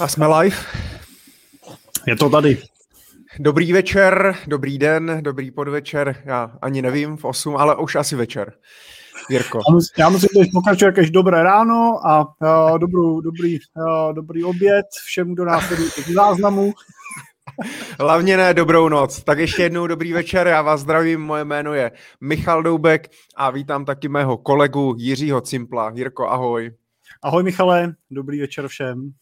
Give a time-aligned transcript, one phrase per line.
[0.00, 0.56] A jsme live.
[2.06, 2.62] Je to tady.
[3.38, 8.52] Dobrý večer, dobrý den, dobrý podvečer, já ani nevím v 8, ale už asi večer.
[9.30, 9.60] Jirko.
[9.98, 15.34] Já musím teď pokračovat jakéž dobré ráno a uh, dobrou, dobrý, uh, dobrý oběd všem,
[15.34, 16.72] kdo nás sleduje v záznamu.
[18.00, 19.24] Hlavně ne dobrou noc.
[19.24, 23.84] Tak ještě jednou dobrý večer, já vás zdravím, moje jméno je Michal Doubek a vítám
[23.84, 25.92] taky mého kolegu Jiřího Cimpla.
[25.94, 26.70] Jirko, ahoj.
[27.22, 29.12] Ahoj Michale, dobrý večer všem.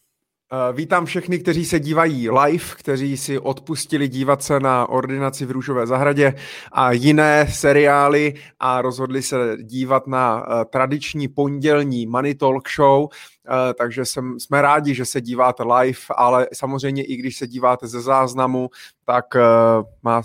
[0.53, 5.51] Eh, vítám všechny, kteří se dívají live, kteří si odpustili dívat se na ordinaci v
[5.51, 6.33] Růžové zahradě
[6.71, 13.09] a jiné seriály a rozhodli se dívat na uh, tradiční pondělní Money Talk Show, uh,
[13.77, 18.01] takže jsem, jsme rádi, že se díváte live, ale samozřejmě i když se díváte ze
[18.01, 18.69] záznamu,
[19.05, 19.25] tak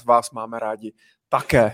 [0.06, 0.92] vás máme rádi
[1.30, 1.72] také.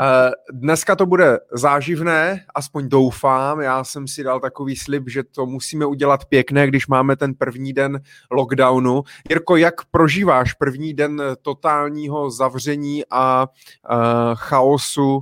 [0.00, 3.60] Eh, dneska to bude záživné, aspoň doufám.
[3.60, 7.72] Já jsem si dal takový slib, že to musíme udělat pěkné, když máme ten první
[7.72, 9.02] den lockdownu.
[9.28, 13.46] Jirko, jak prožíváš první den totálního zavření a
[13.90, 13.98] uh,
[14.34, 15.20] chaosu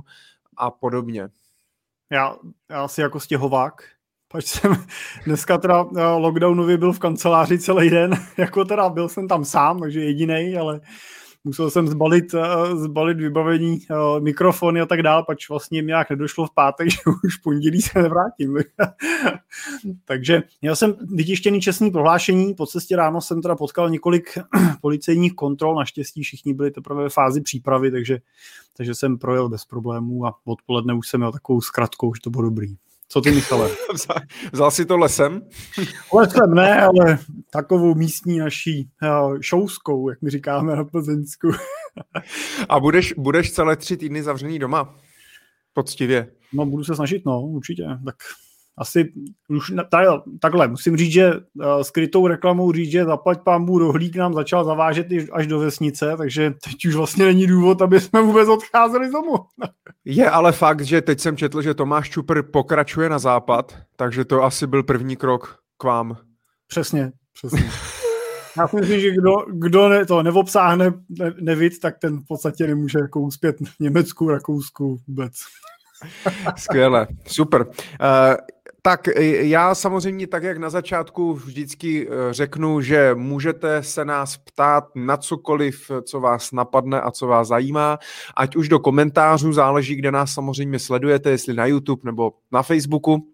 [0.57, 1.29] a podobně?
[2.11, 2.35] Já,
[2.69, 3.83] já asi jako stěhovák,
[4.31, 4.85] pač jsem
[5.25, 9.79] dneska teda uh, lockdownově byl v kanceláři celý den, jako teda byl jsem tam sám,
[9.79, 10.81] takže jediný, ale
[11.45, 16.09] musel jsem zbalit, uh, zbalit vybavení, uh, mikrofony a tak dále, pač vlastně mi nějak
[16.09, 18.57] nedošlo v pátek, že už v pondělí se nevrátím.
[20.05, 24.37] Takže měl jsem vytištěný čestný prohlášení, po cestě ráno jsem teda potkal několik
[24.81, 28.19] policejních kontrol, naštěstí všichni byli teprve ve fázi přípravy, takže,
[28.77, 32.43] takže jsem projel bez problémů a odpoledne už jsem měl takovou zkratkou, že to bylo
[32.43, 32.75] dobrý.
[33.07, 33.69] Co ty, Michale?
[34.53, 35.41] Vzal si to lesem?
[36.13, 41.51] lesem ne, ale takovou místní naší uh, šouskou, jak my říkáme na Plzeňsku.
[42.69, 44.95] A budeš, budeš celé tři týdny zavřený doma?
[45.73, 46.31] Poctivě.
[46.53, 47.83] No, budu se snažit, no, určitě.
[48.05, 48.15] Tak
[48.77, 49.13] asi
[49.49, 50.07] už tady,
[50.39, 55.07] takhle, musím říct, že uh, skrytou reklamou říct, že zaplať pámbu rohlík nám začal zavážet
[55.31, 59.35] až do vesnice, takže teď už vlastně není důvod, aby jsme vůbec odcházeli z domu.
[60.05, 64.43] Je ale fakt, že teď jsem četl, že Tomáš Čupr pokračuje na západ, takže to
[64.43, 66.17] asi byl první krok k vám.
[66.67, 67.69] Přesně, přesně.
[68.57, 72.67] Já si myslím, že kdo, kdo ne, to neobsáhne ne, nevid, tak ten v podstatě
[72.67, 75.33] nemůže jako uspět v Německu, Rakousku vůbec.
[76.57, 77.61] Skvěle, super.
[77.61, 77.67] Uh,
[78.85, 79.07] tak
[79.39, 85.17] já samozřejmě tak, jak na začátku vždycky eh, řeknu, že můžete se nás ptát na
[85.17, 87.99] cokoliv, co vás napadne a co vás zajímá,
[88.37, 93.27] ať už do komentářů, záleží, kde nás samozřejmě sledujete, jestli na YouTube nebo na Facebooku,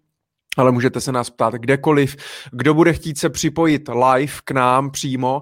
[0.58, 2.16] ale můžete se nás ptát kdekoliv.
[2.52, 5.42] Kdo bude chtít se připojit live k nám přímo,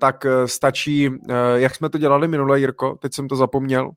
[0.00, 1.10] tak stačí,
[1.54, 3.90] jak jsme to dělali minule, Jirko, teď jsem to zapomněl.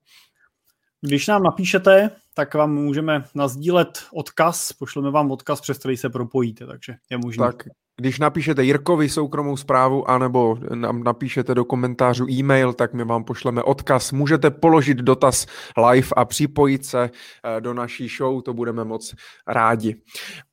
[1.06, 6.66] Když nám napíšete, tak vám můžeme nazdílet odkaz, pošleme vám odkaz, přes který se propojíte,
[6.66, 7.46] takže je možné.
[7.46, 7.64] Tak
[7.98, 13.64] když napíšete Jirkovi soukromou zprávu anebo nám napíšete do komentářů e-mail, tak my vám pošleme
[13.64, 14.12] odkaz.
[14.12, 15.46] Můžete položit dotaz
[15.90, 19.16] live a připojit se eh, do naší show, to budeme moc
[19.48, 19.96] rádi.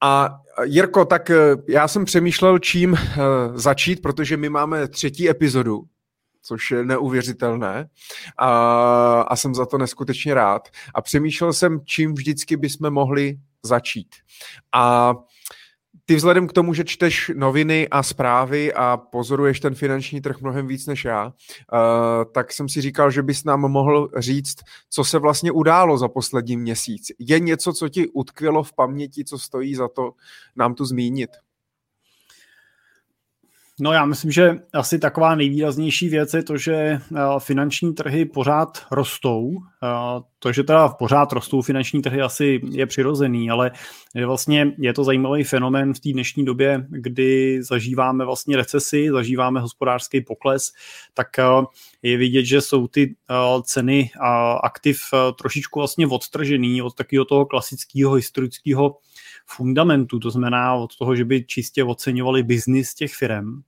[0.02, 0.28] A
[0.64, 1.36] Jirko, tak eh,
[1.68, 3.18] já jsem přemýšlel, čím eh,
[3.54, 5.82] začít, protože my máme třetí epizodu
[6.42, 7.88] což je neuvěřitelné
[8.38, 8.50] a,
[9.22, 10.68] a jsem za to neskutečně rád.
[10.94, 14.08] A přemýšlel jsem, čím vždycky bychom mohli začít.
[14.72, 15.14] A
[16.04, 20.66] ty vzhledem k tomu, že čteš noviny a zprávy a pozoruješ ten finanční trh mnohem
[20.66, 21.32] víc než já, uh,
[22.32, 24.56] tak jsem si říkal, že bys nám mohl říct,
[24.90, 27.06] co se vlastně událo za poslední měsíc.
[27.18, 30.12] Je něco, co ti utkvělo v paměti, co stojí za to
[30.56, 31.30] nám tu zmínit?
[33.84, 37.00] No já myslím, že asi taková nejvýraznější věc je to, že eh,
[37.38, 39.52] finanční trhy pořád rostou.
[39.82, 43.70] Eh, to, že teda pořád rostou finanční trhy, asi je přirozený, ale
[44.26, 50.20] vlastně je to zajímavý fenomén v té dnešní době, kdy zažíváme vlastně recesi, zažíváme hospodářský
[50.20, 50.72] pokles,
[51.14, 51.44] tak eh,
[52.02, 53.14] je vidět, že jsou ty
[53.62, 54.10] ceny
[54.62, 55.00] aktiv
[55.38, 58.96] trošičku vlastně odtržený od takového toho klasického historického
[59.46, 63.62] fundamentu, to znamená od toho, že by čistě oceňovali biznis těch firm.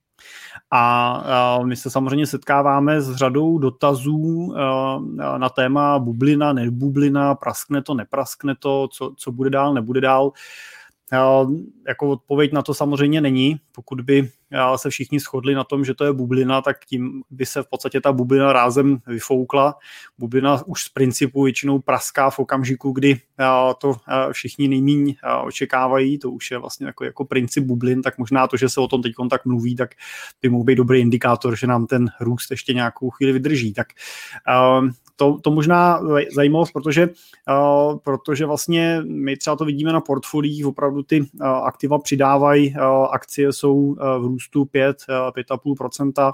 [0.71, 4.53] A my se samozřejmě setkáváme s řadou dotazů
[5.37, 10.31] na téma bublina, nebublina, praskne to, nepraskne to, co, co bude dál, nebude dál.
[11.87, 13.59] Jako odpověď na to samozřejmě není.
[13.71, 14.29] Pokud by
[14.75, 18.01] se všichni shodli na tom, že to je bublina, tak tím by se v podstatě
[18.01, 19.75] ta bublina rázem vyfoukla.
[20.17, 23.19] Bublina už z principu většinou praská v okamžiku, kdy
[23.77, 23.95] to
[24.31, 28.69] všichni nejmíň očekávají, to už je vlastně jako, jako princip bublin, tak možná to, že
[28.69, 29.89] se o tom teď tak mluví, tak
[30.41, 33.73] by mohl být dobrý indikátor, že nám ten růst ještě nějakou chvíli vydrží.
[33.73, 33.87] Tak
[35.15, 36.01] to, to možná
[36.35, 41.99] zajímavost, protože, uh, protože vlastně my třeba to vidíme na portfoliích, opravdu ty uh, aktiva
[41.99, 42.81] přidávají, uh,
[43.11, 46.33] akcie jsou v růstu 5, uh, 5,5%,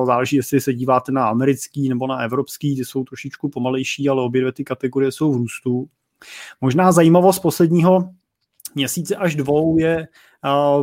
[0.00, 4.22] uh, záleží, jestli se díváte na americký nebo na evropský, ty jsou trošičku pomalejší, ale
[4.22, 5.88] obě dvě ty kategorie jsou v růstu.
[6.60, 8.10] Možná zajímavost posledního
[8.74, 10.08] měsíce až dvou je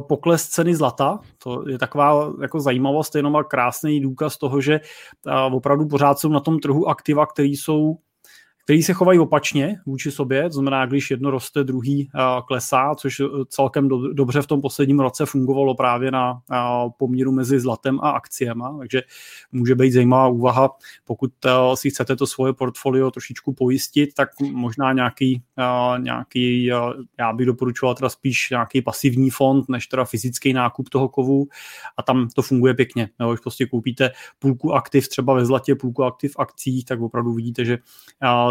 [0.08, 1.20] pokles ceny zlata.
[1.44, 4.80] To je taková jako zajímavost, jenom a krásný důkaz toho, že
[5.52, 7.98] opravdu pořád jsou na tom trhu aktiva, které jsou
[8.66, 12.10] který se chovají opačně vůči sobě, to znamená, když jedno roste, druhý
[12.48, 16.42] klesá, což e, celkem do, dobře v tom posledním roce fungovalo právě na
[16.98, 19.02] poměru mezi zlatem a akciema, takže
[19.52, 20.70] může být zajímavá úvaha,
[21.04, 21.32] pokud
[21.76, 25.42] si chcete to svoje portfolio trošičku pojistit, tak možná nějaký,
[25.98, 26.66] nějaký
[27.20, 31.48] já bych doporučoval teda spíš nějaký pasivní fond, než teda fyzický nákup toho kovu
[31.98, 33.10] a tam to funguje pěkně.
[33.20, 37.34] Jo, když prostě koupíte půlku aktiv třeba ve zlatě, půlku aktiv v akcích, tak opravdu
[37.34, 37.78] vidíte, že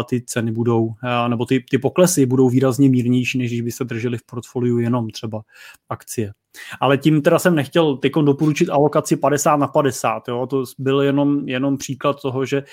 [0.07, 0.93] ty ceny budou,
[1.27, 5.41] nebo ty, ty poklesy budou výrazně mírnější, než když byste drželi v portfoliu jenom třeba
[5.89, 6.33] akcie.
[6.79, 10.27] Ale tím teda jsem nechtěl teď doporučit alokaci 50 na 50.
[10.27, 10.47] Jo?
[10.47, 12.63] To byl jenom, jenom příklad toho, že,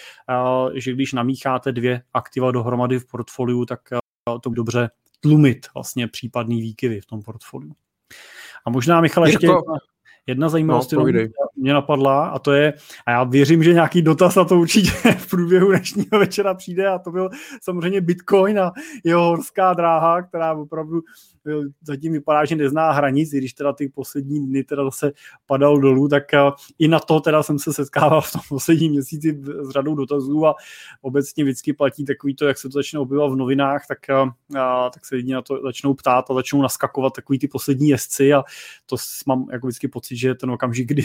[0.74, 3.80] že když namícháte dvě aktiva dohromady v portfoliu, tak
[4.42, 4.90] to dobře
[5.20, 7.72] tlumit vlastně případný výkyvy v tom portfoliu.
[8.66, 9.48] A možná, Michal, ještě...
[10.26, 11.06] Jedna zajímavost, no,
[11.62, 12.72] mě napadla, a to je,
[13.06, 16.98] a já věřím, že nějaký dotaz na to určitě v průběhu dnešního večera přijde, a
[16.98, 17.30] to byl
[17.62, 18.72] samozřejmě Bitcoin a
[19.04, 21.00] jeho horská dráha, která opravdu
[21.82, 25.12] zatím vypadá, že nezná hranic, i když teda ty poslední dny teda zase
[25.46, 26.38] padal dolů, tak eh,
[26.78, 30.54] i na to teda jsem se setkával v tom posledním měsíci s řadou dotazů a
[31.00, 34.90] obecně vždycky platí takový to, jak se to začne objevovat v novinách, tak, a, eh,
[34.94, 38.42] tak se lidi na to začnou ptát a začnou naskakovat takový ty poslední jezdci a
[38.86, 41.02] to mám jako vždycky pocit, že ten okamžik, kdy,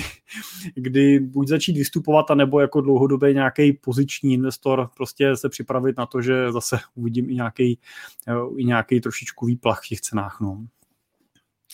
[0.76, 6.22] kdy buď začít vystupovat, anebo jako dlouhodobě nějaký poziční investor prostě se připravit na to,
[6.22, 7.80] že zase uvidím i nějaký,
[8.28, 10.42] eh, i nějaký trošičku výplach v těch cenách cenách.
[10.42, 10.68] No.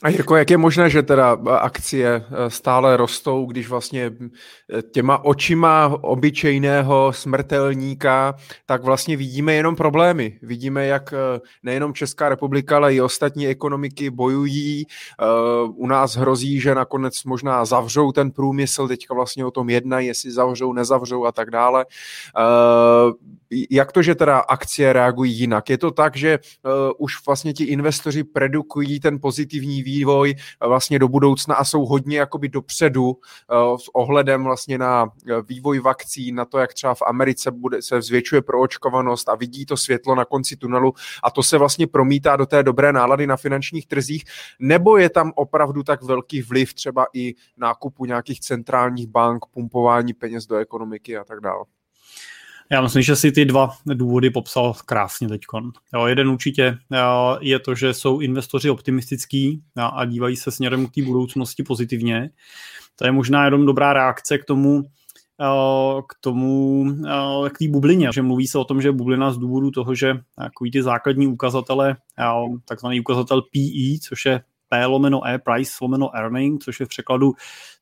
[0.03, 5.25] A Jirko, jak je možné, že teda akcie eh, stále rostou, když vlastně eh, těma
[5.25, 8.35] očima obyčejného smrtelníka,
[8.65, 10.39] tak vlastně vidíme jenom problémy.
[10.41, 11.13] Vidíme, jak
[11.63, 14.85] nejenom Česká republika, ale i ostatní ekonomiky bojují.
[15.75, 20.31] U nás hrozí, že nakonec možná zavřou ten průmysl, teďka vlastně o tom jednají, jestli
[20.31, 21.85] zavřou, nezavřou a tak dále.
[23.69, 25.69] Jak to, že teda akcie reagují jinak?
[25.69, 26.39] Je to tak, že
[26.97, 30.35] už vlastně ti investoři produkují ten pozitivní vývoj
[30.67, 35.79] vlastně do budoucna a jsou hodně jakoby dopředu eh, s ohledem vlastně na eh, vývoj
[35.79, 40.15] vakcín, na to, jak třeba v Americe bude, se zvětšuje proočkovanost a vidí to světlo
[40.15, 40.93] na konci tunelu
[41.23, 44.23] a to se vlastně promítá do té dobré nálady na finančních trzích,
[44.59, 50.45] nebo je tam opravdu tak velký vliv třeba i nákupu nějakých centrálních bank, pumpování peněz
[50.45, 51.65] do ekonomiky a tak dále?
[52.73, 55.41] Já myslím, že si ty dva důvody popsal krásně teď.
[56.07, 56.77] Jeden určitě
[57.41, 62.29] je to, že jsou investoři optimistický a dívají se směrem k té budoucnosti pozitivně.
[62.95, 64.83] To je možná jenom dobrá reakce k tomu,
[66.09, 66.86] k tomu,
[67.53, 70.71] k té bublině, že mluví se o tom, že bublina z důvodu toho, že takový
[70.71, 71.95] ty základní ukazatele,
[72.65, 74.41] takzvaný ukazatel PE, což je
[74.74, 77.34] P lomeno E, price lomeno earning, což je v překladu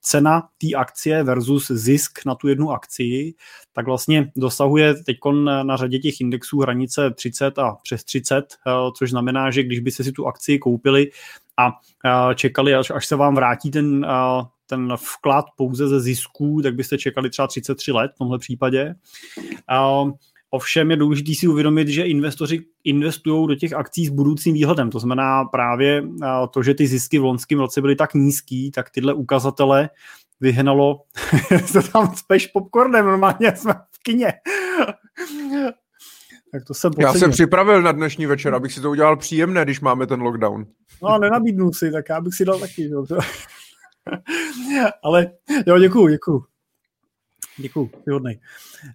[0.01, 3.33] cena té akcie versus zisk na tu jednu akci,
[3.73, 5.17] tak vlastně dosahuje teď
[5.63, 10.03] na řadě těch indexů hranice 30 a přes 30, eh, což znamená, že když byste
[10.03, 11.11] si tu akci koupili
[11.57, 11.71] a
[12.05, 16.75] eh, čekali, až, až se vám vrátí ten, eh, ten vklad pouze ze zisků, tak
[16.75, 18.95] byste čekali třeba 33 let v tomhle případě.
[20.53, 24.89] Ovšem je důležité si uvědomit, že investoři investují do těch akcí s budoucím výhledem.
[24.89, 26.03] To znamená právě
[26.53, 29.89] to, že ty zisky v loňském roce byly tak nízký, tak tyhle ukazatele
[30.41, 31.01] vyhnalo,
[31.65, 34.33] se tam speš popcornem, normálně jsme v kině.
[36.51, 39.81] tak to jsem Já jsem připravil na dnešní večer, abych si to udělal příjemné, když
[39.81, 40.65] máme ten lockdown.
[41.03, 42.91] No a nenabídnu si, tak já bych si dal taky.
[45.03, 45.31] Ale
[45.67, 46.43] jo, děkuju, děkuju.
[47.61, 48.39] Děkuji, výhodný.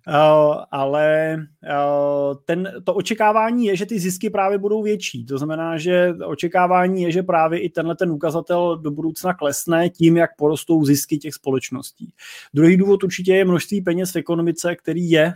[0.08, 5.26] Uh, ale uh, ten, to očekávání je, že ty zisky právě budou větší.
[5.26, 10.16] To znamená, že očekávání je, že právě i tenhle ten ukazatel do budoucna klesne tím,
[10.16, 12.12] jak porostou zisky těch společností.
[12.54, 15.35] Druhý důvod určitě je množství peněz v ekonomice, který je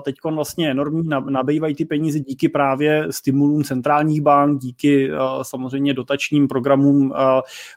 [0.00, 5.10] teď vlastně enormní, nabývají ty peníze díky právě stimulům centrálních bank, díky
[5.42, 7.14] samozřejmě dotačním programům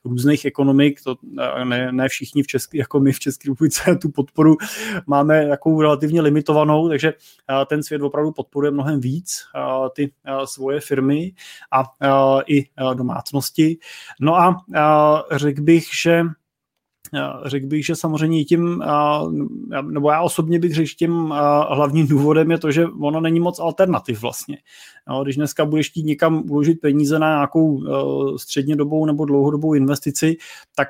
[0.05, 1.15] různých ekonomik, to
[1.63, 4.55] ne, ne všichni v České, jako my v České republice tu podporu
[5.07, 7.13] máme takovou relativně limitovanou, takže
[7.65, 9.43] ten svět opravdu podporuje mnohem víc
[9.95, 10.11] ty
[10.45, 11.31] svoje firmy
[11.71, 11.83] a
[12.47, 13.77] i domácnosti.
[14.21, 14.57] No a
[15.31, 16.23] řekl bych, že
[17.45, 18.83] řekl bych, že samozřejmě tím,
[19.81, 21.33] nebo já osobně bych řekl, tím
[21.69, 24.57] hlavním důvodem je to, že ono není moc alternativ vlastně.
[25.23, 27.83] Když dneska budeš chtít někam uložit peníze na nějakou
[28.37, 30.37] střednědobou nebo dlouhodobou investici,
[30.75, 30.87] tak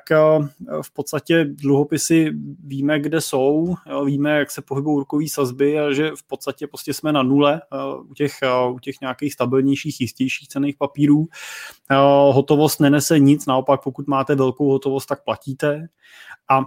[0.82, 2.32] v podstatě dluhopisy
[2.64, 7.12] víme, kde jsou, víme, jak se pohybují rukové sazby a že v podstatě prostě jsme
[7.12, 7.62] na nule
[8.10, 8.32] u těch,
[8.74, 11.28] u těch nějakých stabilnějších, jistějších cených papírů.
[12.32, 15.88] Hotovost nenese nic, naopak pokud máte velkou hotovost, tak platíte.
[16.50, 16.66] A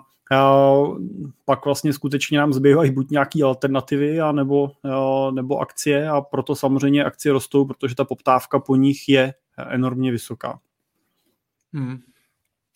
[1.45, 4.71] pak vlastně skutečně nám zbývají buď nějaké alternativy, a nebo,
[5.31, 9.35] nebo akcie a proto samozřejmě akcie rostou, protože ta poptávka po nich je
[9.71, 10.61] enormně vysoká.
[11.73, 11.99] Hmm.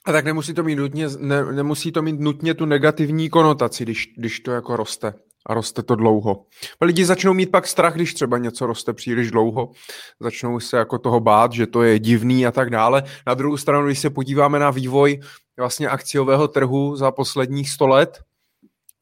[0.04, 4.14] A tak nemusí to mít nutně, ne, nemusí to mít nutně tu negativní konotaci, když,
[4.16, 5.14] když to jako roste
[5.46, 6.46] a roste to dlouho.
[6.80, 9.72] Lidi začnou mít pak strach, když třeba něco roste příliš dlouho.
[10.20, 13.02] Začnou se jako toho bát, že to je divný a tak dále.
[13.26, 15.20] Na druhou stranu, když se podíváme na vývoj
[15.58, 18.18] vlastně akciového trhu za posledních 100 let,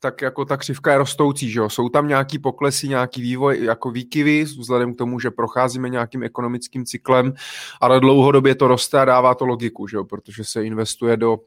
[0.01, 1.71] tak jako ta křivka je rostoucí, že jo?
[1.71, 6.85] Jsou tam nějaký poklesy, nějaký vývoj, jako výkyvy, vzhledem k tomu, že procházíme nějakým ekonomickým
[6.85, 7.35] cyklem,
[7.81, 10.05] ale dlouhodobě to roste a dává to logiku, že jo?
[10.05, 11.39] Protože se investuje do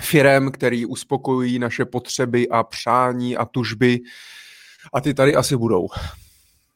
[0.00, 4.00] firem, který uspokojují naše potřeby a přání a tužby
[4.92, 5.88] a ty tady asi budou.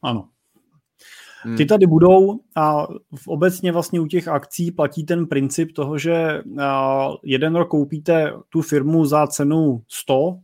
[0.03, 0.29] Ano.
[1.45, 1.57] Hmm.
[1.57, 6.41] Ty tady budou a v obecně vlastně u těch akcí platí ten princip toho, že
[7.23, 10.37] jeden rok koupíte tu firmu za cenu 100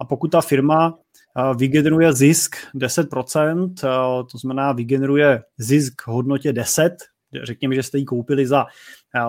[0.00, 0.98] a pokud ta firma
[1.56, 3.74] vygeneruje zisk 10%,
[4.32, 6.96] to znamená vygeneruje zisk v hodnotě 10,
[7.42, 8.66] řekněme, že jste ji koupili za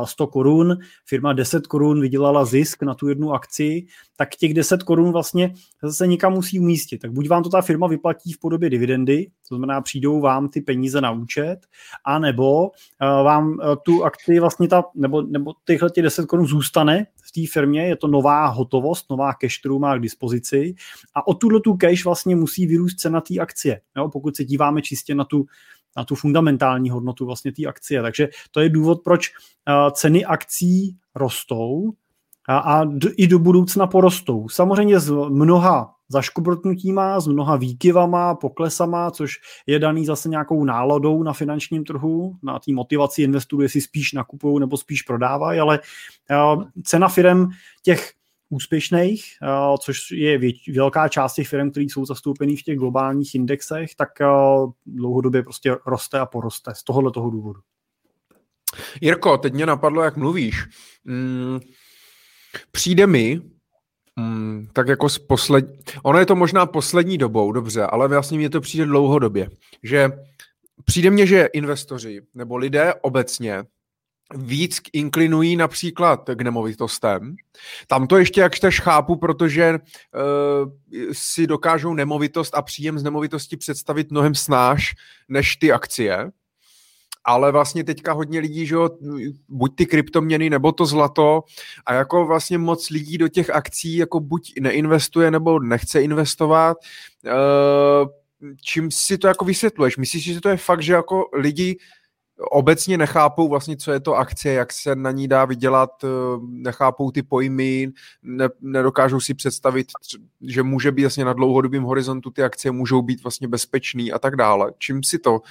[0.05, 3.85] 100 korun, firma 10 korun vydělala zisk na tu jednu akci,
[4.15, 6.97] tak těch 10 korun vlastně zase někam musí umístit.
[6.97, 10.61] Tak buď vám to ta firma vyplatí v podobě dividendy, to znamená přijdou vám ty
[10.61, 11.57] peníze na účet,
[12.05, 12.71] anebo
[13.01, 17.31] eh, vám eh, tu akci vlastně ta, nebo, nebo těchhle těch 10 korun zůstane v
[17.31, 20.75] té firmě, je to nová hotovost, nová cash, kterou má k dispozici
[21.15, 23.81] a o tuhle tu cash vlastně musí vyrůst cena té akcie.
[23.97, 24.09] Jo?
[24.09, 25.45] Pokud se díváme čistě na tu
[25.97, 28.01] na tu fundamentální hodnotu vlastně té akcie.
[28.01, 31.93] Takže to je důvod, proč uh, ceny akcí rostou
[32.47, 32.85] a, a
[33.17, 34.49] i do budoucna porostou.
[34.49, 39.31] Samozřejmě z mnoha zaškobrtnutíma, s mnoha výkyvama, poklesama, což
[39.67, 44.59] je daný zase nějakou náladou na finančním trhu, na té motivaci investorů, jestli spíš nakupují
[44.59, 45.79] nebo spíš prodávají, ale
[46.55, 47.49] uh, cena firm
[47.83, 48.13] těch
[48.49, 50.39] úspěšných, eh, což je
[50.75, 54.25] velká část těch firm, které jsou zastoupený v těch globálních indexech, tak eh,
[54.85, 57.59] dlouhodobě prostě roste a poroste z tohohle toho důvodu.
[59.01, 60.63] Jirko, teď mě napadlo, jak mluvíš.
[61.05, 61.59] Hmm,
[62.71, 63.41] přijde mi,
[64.19, 65.65] Hmm, tak jako z posled...
[66.03, 69.49] Ono je to možná poslední dobou, dobře, ale vlastně mě to přijde dlouhodobě,
[69.83, 70.11] že
[70.85, 73.63] přijde mně, že investoři nebo lidé obecně
[74.33, 77.35] víc inklinují například k nemovitostem.
[77.87, 80.71] Tam to ještě jakž chápu, protože uh,
[81.11, 84.95] si dokážou nemovitost a příjem z nemovitosti představit mnohem snáš
[85.29, 86.31] než ty akcie.
[87.27, 88.89] Ale vlastně teďka hodně lidí, že jo,
[89.49, 91.43] buď ty kryptoměny nebo to zlato
[91.85, 96.77] a jako vlastně moc lidí do těch akcí jako buď neinvestuje nebo nechce investovat.
[97.25, 98.09] Uh,
[98.61, 99.97] čím si to jako vysvětluješ?
[99.97, 101.77] Myslíš, že to je fakt, že jako lidi
[102.37, 106.07] obecně nechápou vlastně, co je to akcie, jak se na ní dá vydělat, eh,
[106.41, 107.91] nechápou ty pojmy,
[108.23, 109.87] ne, nedokážou si představit,
[110.41, 114.35] že může být vlastně na dlouhodobém horizontu ty akcie můžou být vlastně bezpečný a tak
[114.35, 114.71] dále.
[114.77, 115.41] Čím si to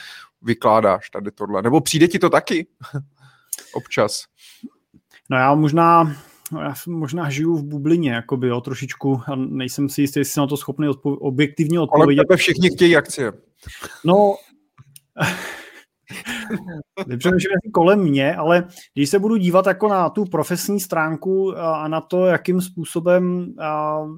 [0.43, 1.63] vykládáš tady tohle?
[1.63, 2.67] Nebo přijde ti to taky
[3.75, 4.25] občas?
[5.31, 6.17] No já možná
[6.61, 10.47] já možná žiju v bublině, jakoby, jo, trošičku, a nejsem si jistý, jestli jsem na
[10.47, 12.27] to schopný odpo- objektivně odpovědět.
[12.31, 13.33] Ale všichni chtějí akcie.
[14.05, 14.37] No,
[17.07, 22.01] Nepřemýšlím kolem mě, ale když se budu dívat jako na tu profesní stránku a na
[22.01, 23.55] to, jakým způsobem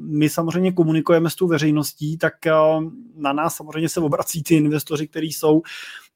[0.01, 2.35] my samozřejmě komunikujeme s tou veřejností, tak
[3.17, 5.63] na nás samozřejmě se obrací ty investoři, kteří jsou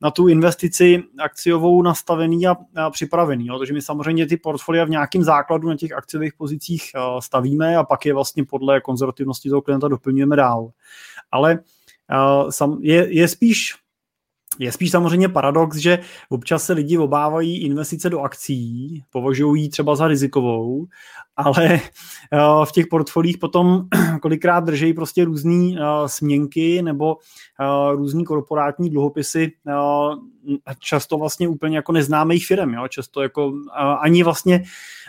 [0.03, 3.47] na tu investici akciovou nastavený a, a připravený.
[3.47, 3.59] Jo.
[3.59, 6.83] Takže my samozřejmě ty portfolia v nějakém základu na těch akciových pozicích
[7.21, 10.71] stavíme a pak je vlastně podle konzervativnosti toho klienta doplňujeme dál.
[11.33, 11.59] Ale
[12.81, 13.75] je, je spíš
[14.61, 15.99] je spíš samozřejmě paradox, že
[16.29, 20.87] občas se lidi obávají investice do akcí, považují ji třeba za rizikovou,
[21.37, 23.85] ale eh, v těch portfolích potom
[24.23, 27.17] kolikrát drží prostě různé eh, směnky nebo
[27.61, 29.53] eh, různý korporátní dluhopisy
[30.79, 32.89] často vlastně úplně jako neznámých firm, jo?
[32.89, 33.53] často jako
[34.01, 34.63] ani vlastně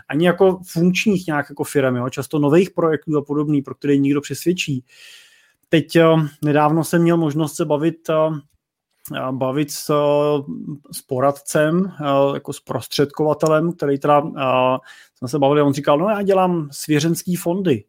[0.10, 2.10] ani jako funkčních nějak jako firm, jo?
[2.10, 4.84] často nových projektů a podobný, pro které nikdo přesvědčí.
[5.70, 5.98] Teď
[6.42, 8.10] nedávno jsem měl možnost se bavit
[9.32, 9.94] bavit s,
[10.92, 11.92] s poradcem,
[12.34, 14.22] jako s prostředkovatelem, který teda,
[15.16, 17.84] jsme se bavili, on říkal, no já dělám svěřenský fondy.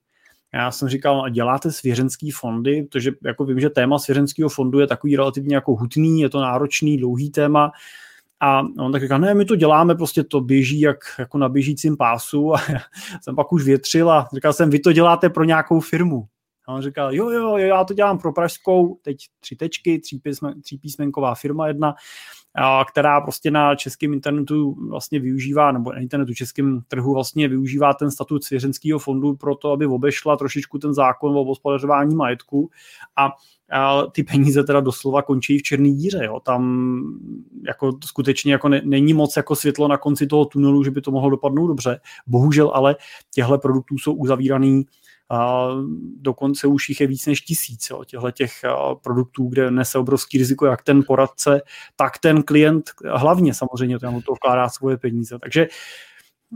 [0.55, 4.87] Já jsem říkal, a děláte svěřenský fondy, protože jako vím, že téma svěřenského fondu je
[4.87, 7.73] takový relativně jako hutný, je to náročný, dlouhý téma,
[8.45, 11.97] a on tak říká, ne, my to děláme, prostě to běží jak, jako na běžícím
[11.97, 12.61] pásu a
[13.23, 16.27] jsem pak už větřil a říkal jsem, vy to děláte pro nějakou firmu.
[16.67, 20.19] A on říkal, jo, jo, jo, já to dělám pro pražskou, teď tři tečky, tří,
[20.19, 21.95] písmen, tří písmenková firma jedna,
[22.55, 27.95] a, která prostě na českém internetu vlastně využívá, nebo na internetu českém trhu vlastně využívá
[27.95, 32.71] ten statut svěřenského fondu pro to, aby obešla trošičku ten zákon o hospodařování majetku
[33.17, 33.31] a
[33.73, 36.21] a ty peníze teda doslova končí v černý díře.
[36.25, 36.41] Jo.
[36.41, 37.03] Tam
[37.67, 41.11] jako skutečně jako ne, není moc jako světlo na konci toho tunelu, že by to
[41.11, 42.01] mohlo dopadnout dobře.
[42.27, 42.97] Bohužel ale
[43.35, 44.87] těhle produktů jsou uzavíraný
[45.33, 45.69] a
[46.21, 48.53] dokonce už jich je víc než tisíc jo, těchto těch
[49.03, 51.61] produktů, kde nese obrovský riziko jak ten poradce,
[51.97, 55.39] tak ten klient hlavně samozřejmě tam to vkládá svoje peníze.
[55.39, 55.69] Takže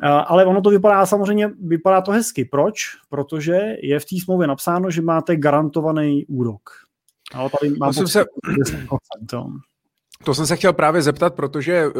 [0.02, 2.44] ale ono to vypadá samozřejmě, vypadá to hezky.
[2.44, 2.78] Proč?
[3.08, 6.70] Protože je v té smlouvě napsáno, že máte garantovaný úrok.
[7.34, 8.24] Ale tady mám to, se...
[10.24, 11.92] To jsem se chtěl právě zeptat, protože uh,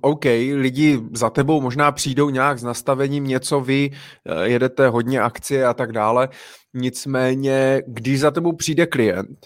[0.00, 0.24] OK,
[0.54, 5.74] lidi za tebou možná přijdou nějak s nastavením něco, vy uh, jedete hodně akcie a
[5.74, 6.28] tak dále,
[6.74, 9.38] nicméně, když za tebou přijde klient,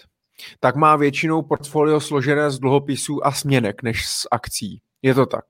[0.59, 4.81] tak má většinou portfolio složené z dluhopisů a směnek než z akcí.
[5.01, 5.45] Je to tak?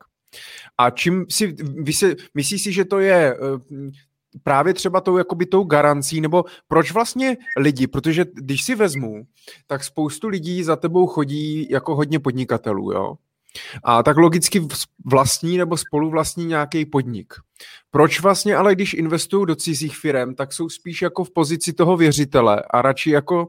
[0.77, 3.59] A čím si, vy si, myslíš si, že to je uh,
[4.43, 9.23] právě třeba tou, jakoby tou garancí, nebo proč vlastně lidi, protože když si vezmu,
[9.67, 13.15] tak spoustu lidí za tebou chodí jako hodně podnikatelů, jo?
[13.83, 14.67] A tak logicky
[15.05, 17.33] vlastní nebo spoluvlastní nějaký podnik.
[17.91, 21.97] Proč vlastně ale, když investují do cizích firm, tak jsou spíš jako v pozici toho
[21.97, 23.47] věřitele a radši jako,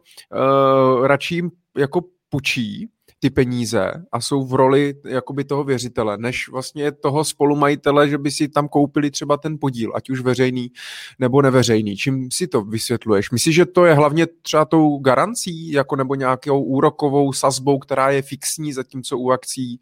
[0.98, 2.88] uh, radši jim jako pučí,
[3.24, 8.30] ty peníze a jsou v roli jakoby toho věřitele, než vlastně toho spolumajitele, že by
[8.30, 10.70] si tam koupili třeba ten podíl, ať už veřejný
[11.18, 11.96] nebo neveřejný.
[11.96, 13.30] Čím si to vysvětluješ?
[13.30, 18.22] Myslíš, že to je hlavně třeba tou garancí, jako nebo nějakou úrokovou sazbou, která je
[18.22, 19.80] fixní, zatímco u akcí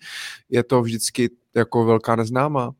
[0.48, 2.72] je to vždycky jako velká neznámá?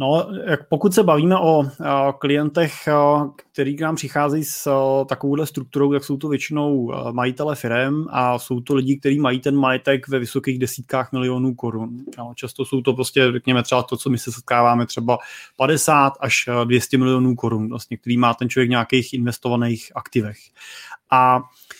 [0.00, 5.06] No, jak pokud se bavíme o, o klientech, o, který k nám přicházejí s o,
[5.08, 9.56] takovouhle strukturou, tak jsou to většinou majitele firm a jsou to lidi, kteří mají ten
[9.56, 12.04] majetek ve vysokých desítkách milionů korun.
[12.34, 15.18] Často jsou to prostě, řekněme, třeba to, co my se setkáváme, třeba
[15.56, 20.38] 50 až 200 milionů korun, vlastně, který má ten člověk v nějakých investovaných aktivech.
[21.10, 21.79] A Uh,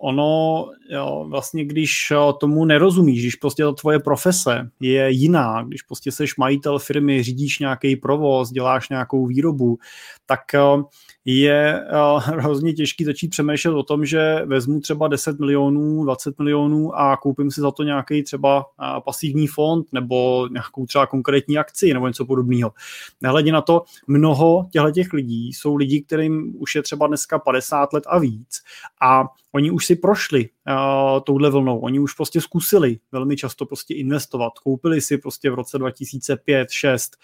[0.00, 5.82] ono jo, vlastně, když uh, tomu nerozumíš, když prostě ta tvoje profese je jiná, když
[5.82, 9.78] prostě seš majitel firmy, řídíš nějaký provoz, děláš nějakou výrobu,
[10.26, 10.40] tak
[10.76, 10.82] uh,
[11.24, 11.84] je
[12.18, 17.50] hrozně těžký začít přemýšlet o tom, že vezmu třeba 10 milionů, 20 milionů a koupím
[17.50, 18.66] si za to nějaký třeba
[19.04, 22.72] pasivní fond nebo nějakou třeba konkrétní akci nebo něco podobného.
[23.20, 28.04] Nehledě na to, mnoho těchto lidí jsou lidi, kterým už je třeba dneska 50 let
[28.06, 28.62] a víc
[29.02, 33.94] a oni už si prošli uh, touhle vlnou, oni už prostě zkusili velmi často prostě
[33.94, 37.16] investovat, koupili si prostě v roce 2005, 6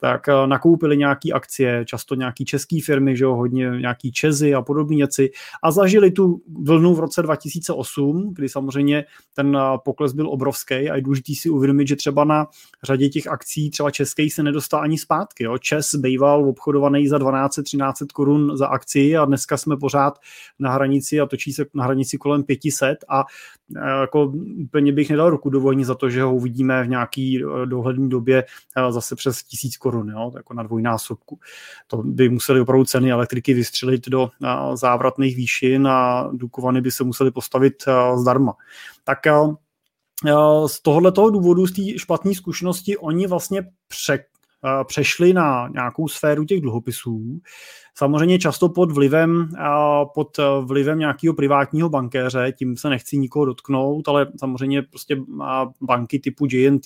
[0.00, 4.96] tak nakoupili nějaký akcie, často nějaký český firmy, že jo, hodně nějaký Čezy a podobné
[4.96, 5.30] věci
[5.62, 11.02] a zažili tu vlnu v roce 2008, kdy samozřejmě ten pokles byl obrovský a je
[11.02, 12.46] důležité si uvědomit, že třeba na
[12.82, 15.44] řadě těch akcí, třeba českých se nedostal ani zpátky.
[15.44, 15.58] Jo.
[15.58, 20.18] Čes býval obchodovaný za 12-13 korun za akci a dneska jsme pořád
[20.58, 23.24] na hranici a točí se na hranici kolem 500 a
[23.76, 27.66] e, jako úplně bych nedal ruku do za to, že ho uvidíme v nějaký e,
[27.66, 28.44] dohledné době
[28.76, 31.38] e, zase přes tisíc korun, jo, jako na dvojnásobku.
[31.86, 34.30] To by museli opravdu ceny elektriky vystřelit do
[34.74, 37.84] závratných výšin a Dukovany by se museli postavit
[38.16, 38.54] zdarma.
[39.04, 39.18] Tak
[40.66, 44.24] z tohoto důvodu, z té špatné zkušenosti, oni vlastně pře,
[44.84, 47.40] přešli na nějakou sféru těch dluhopisů,
[47.94, 49.48] Samozřejmě často pod vlivem,
[50.14, 55.16] pod vlivem nějakého privátního bankéře, tím se nechci nikoho dotknout, ale samozřejmě prostě
[55.80, 56.84] banky typu JNT,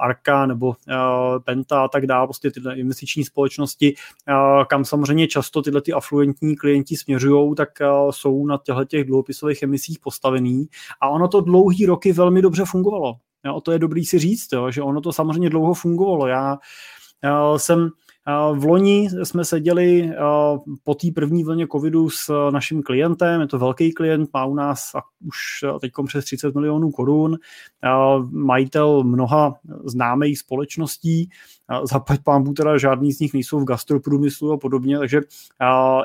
[0.00, 0.74] Arka nebo
[1.44, 3.94] Penta a tak dále, prostě tyhle investiční společnosti,
[4.68, 7.68] kam samozřejmě často tyhle ty afluentní klienti směřují, tak
[8.10, 10.66] jsou na těchto těch dluhopisových emisích postavený
[11.00, 13.14] a ono to dlouhý roky velmi dobře fungovalo.
[13.46, 16.26] Jo, to je dobrý si říct, jo, že ono to samozřejmě dlouho fungovalo.
[16.26, 16.58] Já,
[17.24, 17.90] já jsem
[18.54, 20.10] v loni jsme seděli
[20.84, 24.90] po té první vlně covidu s naším klientem, je to velký klient, má u nás
[25.26, 25.36] už
[25.80, 27.38] teď přes 30 milionů korun,
[28.30, 31.30] majitel mnoha známých společností,
[31.90, 35.20] zapať pámbu teda žádný z nich nejsou v gastroprůmyslu a podobně, takže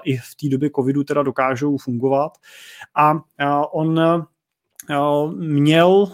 [0.03, 2.31] i v té době covidu teda dokážou fungovat.
[2.95, 3.13] A
[3.73, 4.01] on
[5.35, 6.07] měl,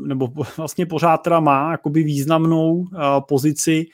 [0.00, 2.86] nebo vlastně pořád teda má jakoby významnou
[3.28, 3.86] pozici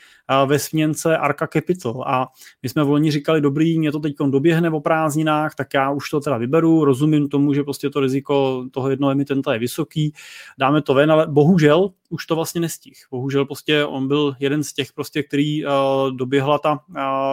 [0.46, 2.04] ve směnce Arca Capital.
[2.06, 2.28] A
[2.62, 6.20] my jsme volně říkali, dobrý, mě to teď doběhne o prázdninách, tak já už to
[6.20, 10.12] teda vyberu, rozumím tomu, že prostě to riziko toho jednoho emitenta je vysoký,
[10.58, 13.06] dáme to ven, ale bohužel už to vlastně nestih.
[13.10, 15.64] Bohužel prostě on byl jeden z těch prostě, který
[16.10, 16.78] doběhla ta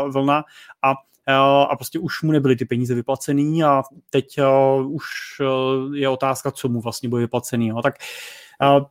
[0.07, 0.43] vlna.
[0.83, 0.93] A
[1.69, 4.39] a prostě už mu nebyly ty peníze vyplacený a teď
[4.85, 5.03] už
[5.93, 7.71] je otázka, co mu vlastně bude vyplacený.
[7.83, 7.95] Tak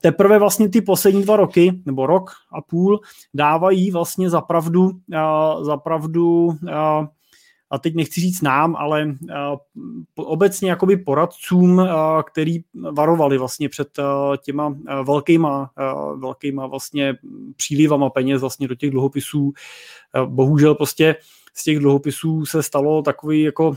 [0.01, 3.01] teprve vlastně ty poslední dva roky, nebo rok a půl,
[3.35, 4.91] dávají vlastně zapravdu,
[5.63, 6.53] zapravdu
[7.71, 9.15] a teď nechci říct nám, ale
[10.15, 11.89] obecně jakoby poradcům,
[12.27, 12.59] který
[12.93, 13.89] varovali vlastně před
[14.45, 15.71] těma velkýma,
[16.17, 17.15] velkýma vlastně
[17.57, 19.53] přílivama peněz vlastně do těch dluhopisů.
[20.27, 21.17] Bohužel prostě
[21.59, 23.77] z těch dluhopisů se stalo takový jako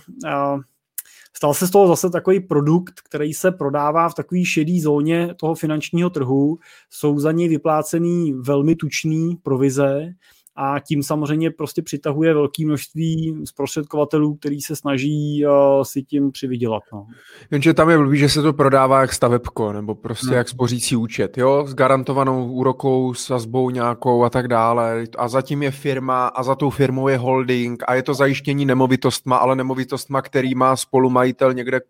[1.33, 5.55] Stal se z toho zase takový produkt, který se prodává v takové šedé zóně toho
[5.55, 6.59] finančního trhu.
[6.89, 10.13] Jsou za něj vyplácený velmi tučný provize
[10.61, 16.83] a tím samozřejmě prostě přitahuje velké množství zprostředkovatelů, který se snaží uh, si tím přivydělat.
[16.93, 17.07] No.
[17.51, 20.35] Jenže tam je blbý, že se to prodává jak stavebko, nebo prostě no.
[20.35, 25.03] jak spořící účet, jo, s garantovanou úrokou, sazbou nějakou a tak dále.
[25.17, 29.37] A zatím je firma a za tou firmou je holding a je to zajištění nemovitostma,
[29.37, 31.81] ale nemovitostma, který má spolumajitel někde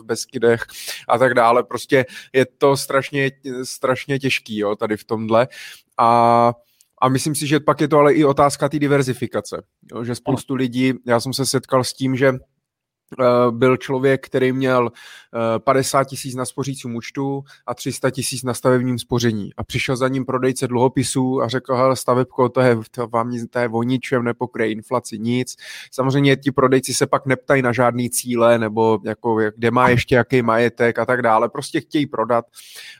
[0.00, 0.66] v Beskydech
[1.08, 1.62] a tak dále.
[1.62, 3.30] Prostě je to strašně,
[3.62, 5.48] strašně těžký, jo, tady v tomhle.
[5.98, 6.52] A
[7.02, 9.62] a myslím si, že pak je to ale i otázka té diverzifikace.
[10.02, 12.32] Že spoustu lidí, já jsem se setkal s tím, že
[13.50, 14.90] byl člověk, který měl
[15.58, 19.50] 50 eh, tisíc na spořícím účtu a 300 tisíc na stavebním spoření.
[19.56, 23.58] A přišel za ním prodejce dluhopisů a řekl, hele, stavebko, to je, to vám to
[23.58, 25.56] je o ničem, nepokryje inflaci, nic.
[25.90, 30.42] Samozřejmě ti prodejci se pak neptají na žádný cíle, nebo jako, kde má ještě jaký
[30.42, 31.48] majetek a tak dále.
[31.48, 32.44] Prostě chtějí prodat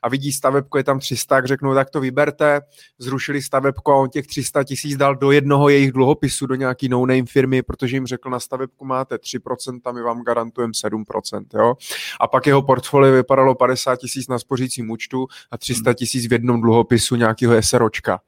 [0.02, 2.60] a vidí stavebko, je tam 300, tak řeknou, tak to vyberte.
[2.98, 7.26] Zrušili stavebko a on těch 300 tisíc dal do jednoho jejich dluhopisu, do nějaký no-name
[7.26, 11.44] firmy, protože jim řekl, na stavebku máte 3%, my vám garantujeme 7%.
[11.54, 11.74] Jo?
[12.20, 16.60] A pak jeho portfolio vypadalo 50 tisíc na spořícím účtu a 300 tisíc v jednom
[16.60, 18.20] dluhopisu nějakého SROčka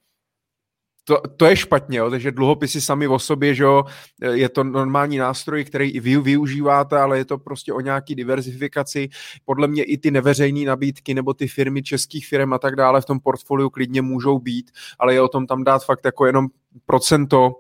[1.09, 2.11] to, to je špatně, jo?
[2.11, 3.85] takže dluhopisy sami o sobě, že jo?
[4.33, 9.09] je to normální nástroj, který i vy využíváte, ale je to prostě o nějaký diverzifikaci.
[9.45, 13.05] Podle mě i ty neveřejné nabídky nebo ty firmy českých firm a tak dále v
[13.05, 16.47] tom portfoliu klidně můžou být, ale je o tom tam dát fakt jako jenom
[16.87, 17.53] procento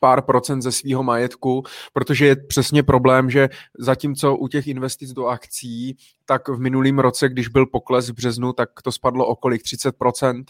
[0.00, 5.26] pár procent ze svého majetku, protože je přesně problém, že zatímco u těch investic do
[5.26, 9.62] akcí, tak v minulém roce, když byl pokles v březnu, tak to spadlo o kolik?
[9.62, 10.44] 30%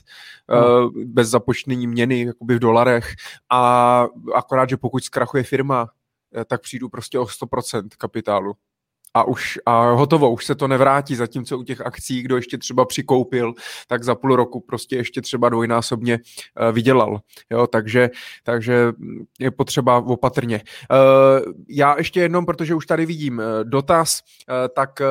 [0.48, 1.04] hmm.
[1.04, 3.14] bez započtení měny jakoby v dolarech
[3.50, 5.88] a akorát, že pokud zkrachuje firma,
[6.36, 8.52] eh, tak přijdu prostě o 100% kapitálu
[9.14, 12.84] a už a hotovo, už se to nevrátí, zatímco u těch akcí, kdo ještě třeba
[12.84, 13.54] přikoupil,
[13.88, 17.20] tak za půl roku prostě ještě třeba dvojnásobně uh, vydělal.
[17.50, 18.10] Jo, takže,
[18.44, 18.92] takže
[19.38, 20.60] je potřeba opatrně.
[20.90, 24.20] Uh, já ještě jednou, protože už tady vidím uh, dotaz,
[24.74, 25.02] tak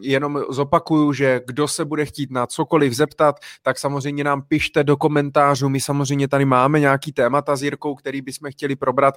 [0.00, 4.96] jenom zopakuju, že kdo se bude chtít na cokoliv zeptat, tak samozřejmě nám pište do
[4.96, 5.68] komentářů.
[5.68, 9.14] My samozřejmě tady máme nějaký témata s Jirkou, který bychom chtěli probrat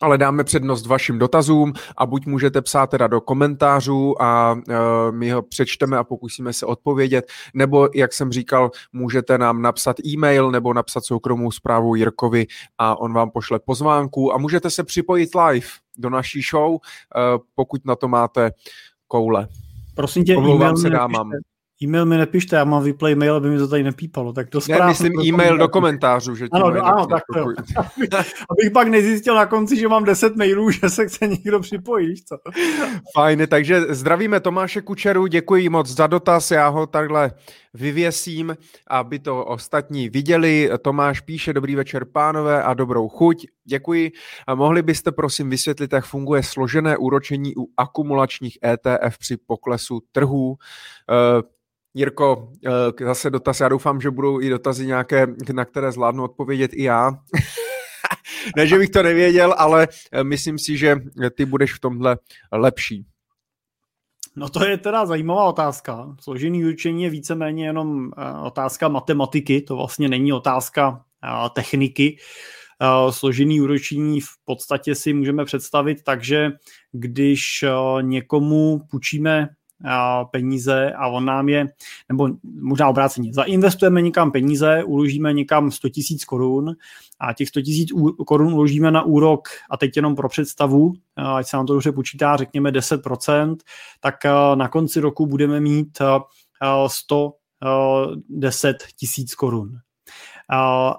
[0.00, 4.62] ale dáme přednost vašim dotazům a buď můžete psát teda do komentářů a uh,
[5.10, 10.50] my ho přečteme a pokusíme se odpovědět, nebo, jak jsem říkal, můžete nám napsat e-mail
[10.50, 12.46] nebo napsat soukromou zprávu Jirkovi
[12.78, 15.66] a on vám pošle pozvánku a můžete se připojit live
[15.98, 16.78] do naší show, uh,
[17.54, 18.50] pokud na to máte
[19.08, 19.48] koule.
[19.94, 21.30] Prosím tě, e-mail se dámám.
[21.82, 24.32] E-mail mi nepište, já mám vyplay mail, aby mi to tady nepípalo.
[24.32, 26.34] Tak to ne, myslím e-mail do komentářů.
[26.34, 27.40] Že ano, do, ano, tak to.
[28.50, 32.38] Abych pak nezjistil na konci, že mám 10 mailů, že se chce někdo připojit, co?
[33.14, 37.30] Fajn, takže zdravíme Tomáše Kučeru, děkuji moc za dotaz, já ho takhle
[37.74, 38.56] vyvěsím,
[38.88, 40.70] aby to ostatní viděli.
[40.82, 43.46] Tomáš píše, dobrý večer pánové a dobrou chuť.
[43.64, 44.12] Děkuji.
[44.46, 50.48] A mohli byste prosím vysvětlit, jak funguje složené úročení u akumulačních ETF při poklesu trhů?
[50.50, 50.56] Uh,
[51.96, 56.70] Jirko, eh, zase dotaz, já doufám, že budou i dotazy nějaké, na které zvládnu odpovědět
[56.74, 57.10] i já.
[58.56, 60.96] ne, že bych to nevěděl, ale eh, myslím si, že
[61.36, 62.18] ty budeš v tomhle
[62.52, 63.06] lepší.
[64.36, 66.16] No to je teda zajímavá otázka.
[66.20, 71.02] Složený určení je víceméně jenom eh, otázka matematiky, to vlastně není otázka
[71.52, 72.18] techniky.
[73.10, 76.52] Složený úročení v podstatě si můžeme představit tak, že
[76.92, 77.64] když
[78.00, 79.48] někomu půjčíme
[80.30, 81.66] peníze a on nám je,
[82.08, 82.28] nebo
[82.60, 86.76] možná obráceně, zainvestujeme někam peníze, uložíme někam 100 tisíc korun
[87.20, 87.90] a těch 100 tisíc
[88.26, 92.36] korun uložíme na úrok, a teď jenom pro představu, ať se nám to dobře počítá,
[92.36, 93.56] řekněme 10%,
[94.00, 94.14] tak
[94.54, 95.98] na konci roku budeme mít
[96.86, 99.78] 110 tisíc korun.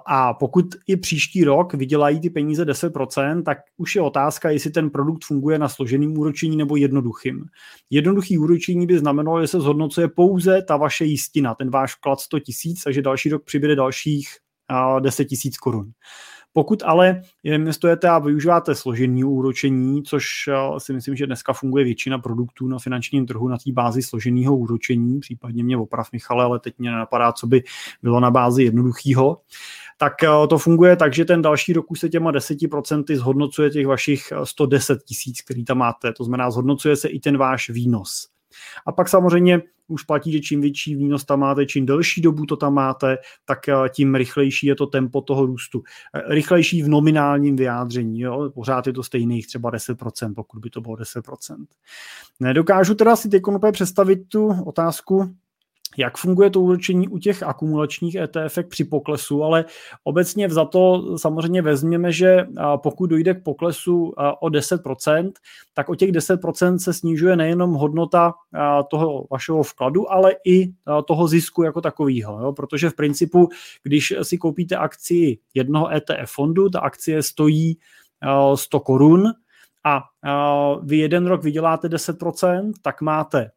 [0.06, 4.90] A pokud i příští rok vydělají ty peníze 10%, tak už je otázka, jestli ten
[4.90, 7.44] produkt funguje na složeným úročení nebo jednoduchým.
[7.90, 12.40] Jednoduchý úročení by znamenalo, že se zhodnocuje pouze ta vaše jistina, ten váš vklad 100
[12.40, 14.28] tisíc, takže další rok přibude dalších
[15.00, 15.90] 10 tisíc korun.
[16.58, 22.18] Pokud ale investujete a využíváte složení úročení, což eh, si myslím, že dneska funguje většina
[22.18, 26.74] produktů na finančním trhu na té bázi složeného úročení, případně mě oprav Michale, ale teď
[26.78, 27.62] mě nenapadá, co by
[28.02, 29.40] bylo na bázi jednoduchého,
[29.98, 33.86] tak eh, to funguje tak, že ten další rok už se těma 10% zhodnocuje těch
[33.86, 36.12] vašich 110 eh, tisíc, který tam máte.
[36.12, 38.28] To znamená, zhodnocuje se i ten váš výnos.
[38.86, 42.56] A pak samozřejmě už platí, že čím větší výnos tam máte, čím delší dobu to
[42.56, 45.82] tam máte, tak eh, tím rychlejší je to tempo toho růstu.
[46.14, 48.50] Eh, rychlejší v nominálním vyjádření, jo?
[48.54, 51.66] pořád je to stejných třeba 10%, pokud by to bylo 10%.
[52.40, 55.34] Nedokážu teda si teď představit tu otázku,
[55.96, 59.64] jak funguje to úročení u těch akumulačních ETF při poklesu, ale
[60.04, 62.46] obecně za to samozřejmě vezměme, že
[62.76, 65.32] pokud dojde k poklesu o 10%,
[65.74, 68.34] tak o těch 10% se snižuje nejenom hodnota
[68.90, 70.72] toho vašeho vkladu, ale i
[71.06, 73.48] toho zisku jako takového, protože v principu,
[73.82, 77.78] když si koupíte akci jednoho ETF fondu, ta akcie stojí
[78.54, 79.24] 100 korun
[79.84, 80.00] a
[80.82, 83.50] vy jeden rok vyděláte 10%, tak máte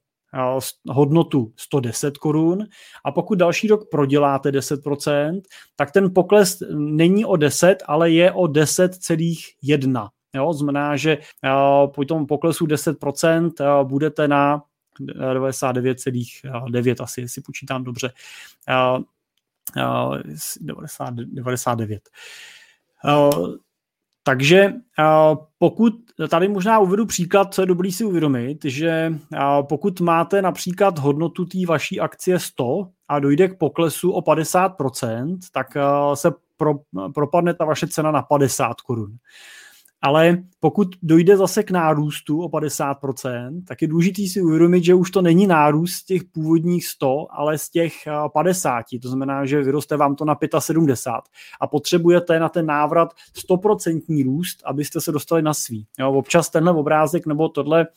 [0.90, 2.66] hodnotu 110 korun
[3.06, 5.42] a pokud další rok proděláte 10%,
[5.76, 10.10] tak ten pokles není o 10, ale je o 10,1.
[10.34, 11.18] Jo, znamená, že
[11.96, 14.64] po tom poklesu 10% budete na
[15.00, 18.12] 99,9 asi, jestli počítám dobře.
[20.62, 22.10] 90, 99.
[24.24, 24.74] Takže
[25.58, 25.94] pokud,
[26.30, 29.14] tady možná uvedu příklad, co je dobrý si uvědomit, že
[29.70, 35.68] pokud máte například hodnotu té vaší akcie 100 a dojde k poklesu o 50%, tak
[36.14, 36.74] se pro,
[37.14, 39.12] propadne ta vaše cena na 50 korun.
[40.02, 45.12] Ale pokud dojde zase k nárůstu o 50%, tak je důležité si uvědomit, že už
[45.12, 47.94] to není nárůst z těch původních 100, ale z těch
[48.34, 48.86] 50.
[49.02, 51.22] To znamená, že vyroste vám to na 75.
[51.62, 53.14] A potřebujete na ten návrat
[53.50, 55.88] 100% růst, abyste se dostali na svý.
[56.00, 57.88] Jo, občas tenhle obrázek nebo tohle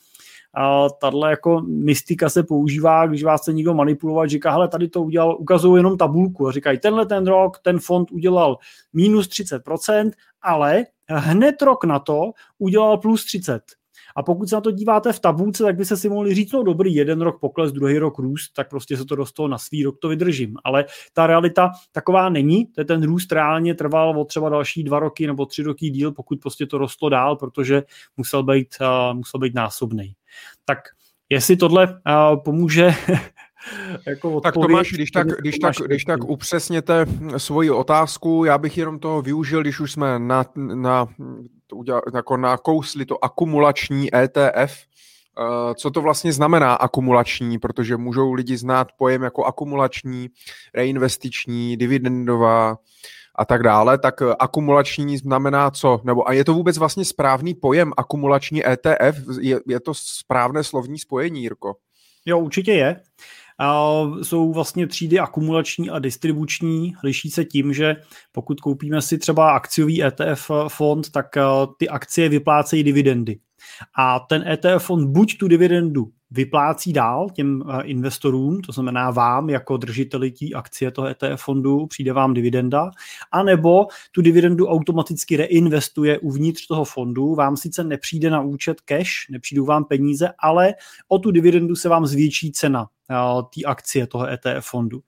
[0.55, 5.01] a tahle jako mystika se používá, když vás chce někdo manipulovat, říká, hele, tady to
[5.01, 8.57] udělal, ukazují jenom tabulku a říkají, tenhle ten rok ten fond udělal
[8.93, 13.61] minus 30%, ale hned rok na to udělal plus 30.
[14.15, 16.63] A pokud se na to díváte v tabulce, tak by se si mohli říct, no
[16.63, 19.97] dobrý, jeden rok pokles, druhý rok růst, tak prostě se to dostalo na svý rok,
[19.99, 20.57] to vydržím.
[20.63, 24.99] Ale ta realita taková není, to je ten růst reálně trval o třeba další dva
[24.99, 27.83] roky nebo tři roky díl, pokud prostě to rostlo dál, protože
[28.17, 30.13] musel být, uh, musel být násobný.
[30.65, 30.77] Tak
[31.29, 32.91] jestli tohle uh, pomůže
[34.07, 37.05] jako tak Tomáš, když tak, když, tak, když tak upřesněte
[37.37, 41.07] svoji otázku, já bych jenom toho využil, když už jsme na, na,
[41.87, 44.85] na, jako nakousli to akumulační ETF,
[45.39, 50.29] Uh, co to vlastně znamená akumulační, protože můžou lidi znát pojem jako akumulační,
[50.73, 52.77] reinvestiční, dividendová
[53.35, 56.01] a tak dále, tak akumulační znamená co?
[56.03, 59.17] Nebo a je to vůbec vlastně správný pojem akumulační ETF?
[59.41, 61.75] Je, je to správné slovní spojení, Jirko?
[62.25, 62.91] Jo, určitě je.
[62.91, 63.01] Uh,
[64.23, 66.93] jsou vlastně třídy akumulační a distribuční.
[67.03, 67.95] Liší se tím, že
[68.31, 73.39] pokud koupíme si třeba akciový ETF fond, tak uh, ty akcie vyplácejí dividendy.
[73.97, 79.49] A ten ETF fond buď tu dividendu vyplácí dál těm uh, investorům, to znamená vám
[79.49, 82.91] jako držiteli tí akcie toho ETF fondu, přijde vám dividenda,
[83.31, 89.65] anebo tu dividendu automaticky reinvestuje uvnitř toho fondu, vám sice nepřijde na účet cash, nepřijdou
[89.65, 90.73] vám peníze, ale
[91.07, 92.87] o tu dividendu se vám zvětší cena
[93.55, 94.99] té akcie toho ETF fondu.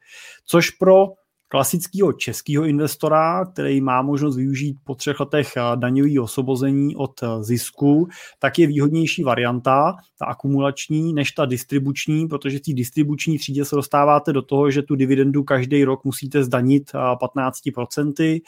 [0.45, 1.05] Což pro
[1.47, 8.07] klasického českého investora, který má možnost využít po třech letech daňový osvobození od zisku,
[8.39, 13.75] tak je výhodnější varianta, ta akumulační, než ta distribuční, protože v té distribuční třídě se
[13.75, 18.41] dostáváte do toho, že tu dividendu každý rok musíte zdanit 15%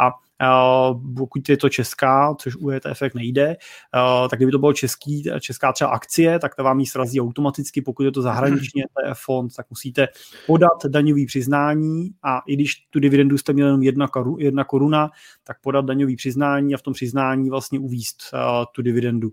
[0.00, 0.10] a
[1.16, 3.56] pokud je to česká, což u ETF nejde,
[4.30, 8.02] tak kdyby to bylo český, česká třeba akcie, tak to vám ji srazí automaticky, pokud
[8.02, 10.08] je to zahraniční ETF fond, tak musíte
[10.46, 15.10] podat daňový přiznání a i když tu dividendu jste měli jenom jedna, jedna koruna,
[15.44, 18.22] tak podat daňový přiznání a v tom přiznání vlastně uvíst
[18.74, 19.30] tu dividendu.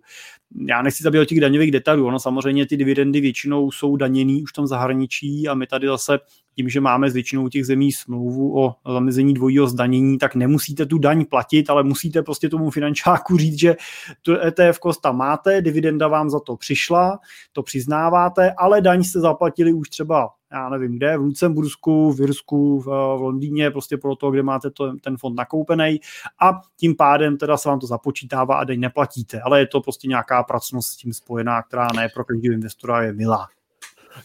[0.67, 4.53] Já nechci zabývat těch daňových detailů, ono samozřejmě ty dividendy většinou jsou daněný už v
[4.53, 6.19] tom zahraničí a my tady zase
[6.61, 10.97] tím, že máme s většinou těch zemí smlouvu o zamezení dvojího zdanění, tak nemusíte tu
[10.97, 13.75] daň platit, ale musíte prostě tomu finančáku říct, že
[14.21, 17.19] tu ETF tam máte, dividenda vám za to přišla,
[17.51, 22.79] to přiznáváte, ale daň jste zaplatili už třeba já nevím kde, v Lucembursku, v Irsku,
[22.79, 25.99] v, v Londýně, prostě pro to, kde máte to, ten fond nakoupený
[26.41, 30.07] a tím pádem teda se vám to započítává a daň neplatíte, ale je to prostě
[30.07, 33.47] nějaká pracnost s tím spojená, která ne pro každého investora je milá.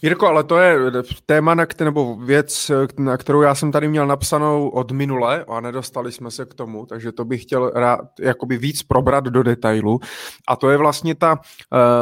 [0.01, 0.77] Jirko, ale to je
[1.25, 5.59] téma, na které, nebo věc, na kterou já jsem tady měl napsanou od minule a
[5.59, 9.99] nedostali jsme se k tomu, takže to bych chtěl rád, jakoby víc probrat do detailu.
[10.47, 11.39] A to je vlastně ta uh,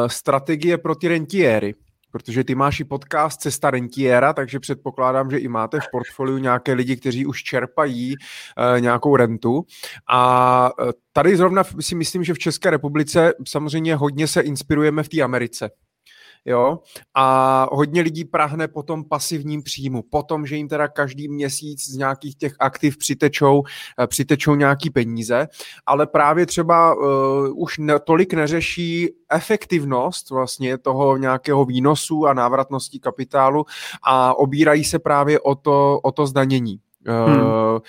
[0.08, 1.76] strategie pro ty rentiéry
[2.12, 6.74] protože ty máš i podcast Cesta rentiera, takže předpokládám, že i máte v portfoliu nějaké
[6.74, 9.66] lidi, kteří už čerpají uh, nějakou rentu.
[10.10, 10.72] A
[11.14, 15.70] tady zrovna si myslím, že v České republice samozřejmě hodně se inspirujeme v té Americe
[16.46, 16.80] jo,
[17.16, 21.98] a hodně lidí prahne po tom pasivním příjmu, potom, že jim teda každý měsíc z
[21.98, 23.64] nějakých těch aktiv přitečou,
[24.00, 25.48] eh, přitečou nějaký peníze,
[25.86, 27.02] ale právě třeba uh,
[27.56, 33.66] už ne, tolik neřeší efektivnost vlastně toho nějakého výnosu a návratnosti kapitálu
[34.04, 36.80] a obírají se právě o to, o to zdanění.
[37.08, 37.42] Hmm.
[37.42, 37.80] Uh,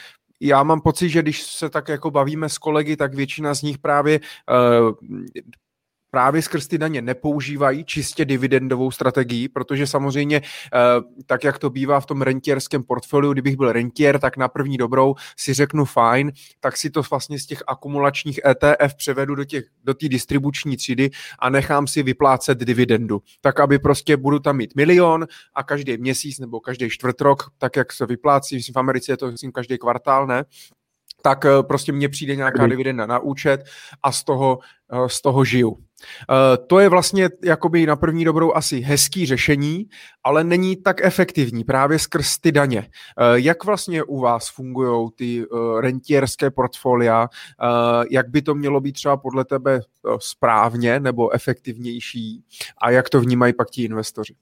[0.41, 3.79] já mám pocit, že když se tak jako bavíme s kolegy, tak většina z nich
[3.79, 4.93] právě uh,
[6.17, 10.79] právě skrz ty daně nepoužívají čistě dividendovou strategii, protože samozřejmě, eh,
[11.27, 15.15] tak jak to bývá v tom rentierském portfoliu, kdybych byl rentier, tak na první dobrou
[15.37, 19.95] si řeknu fajn, tak si to vlastně z těch akumulačních ETF převedu do té do
[20.01, 23.23] distribuční třídy a nechám si vyplácet dividendu.
[23.41, 27.77] Tak, aby prostě budu tam mít milion a každý měsíc nebo každý čtvrt rok, tak
[27.77, 30.45] jak se vyplácí, v Americe je to každý kvartál, ne?
[31.27, 33.65] Tak eh, prostě mně přijde nějaká dividenda na účet
[34.03, 34.59] a z toho,
[34.93, 35.77] eh, z toho žiju.
[35.77, 39.87] Eh, to je vlastně jakoby na první dobrou asi hezký řešení,
[40.25, 42.89] ale není tak efektivní právě skrz ty daně.
[43.35, 45.45] Jak vlastně u vás fungují ty
[45.81, 47.29] rentierské portfolia?
[48.11, 49.81] Jak by to mělo být třeba podle tebe
[50.19, 52.45] správně nebo efektivnější?
[52.83, 54.35] A jak to vnímají pak ti investoři?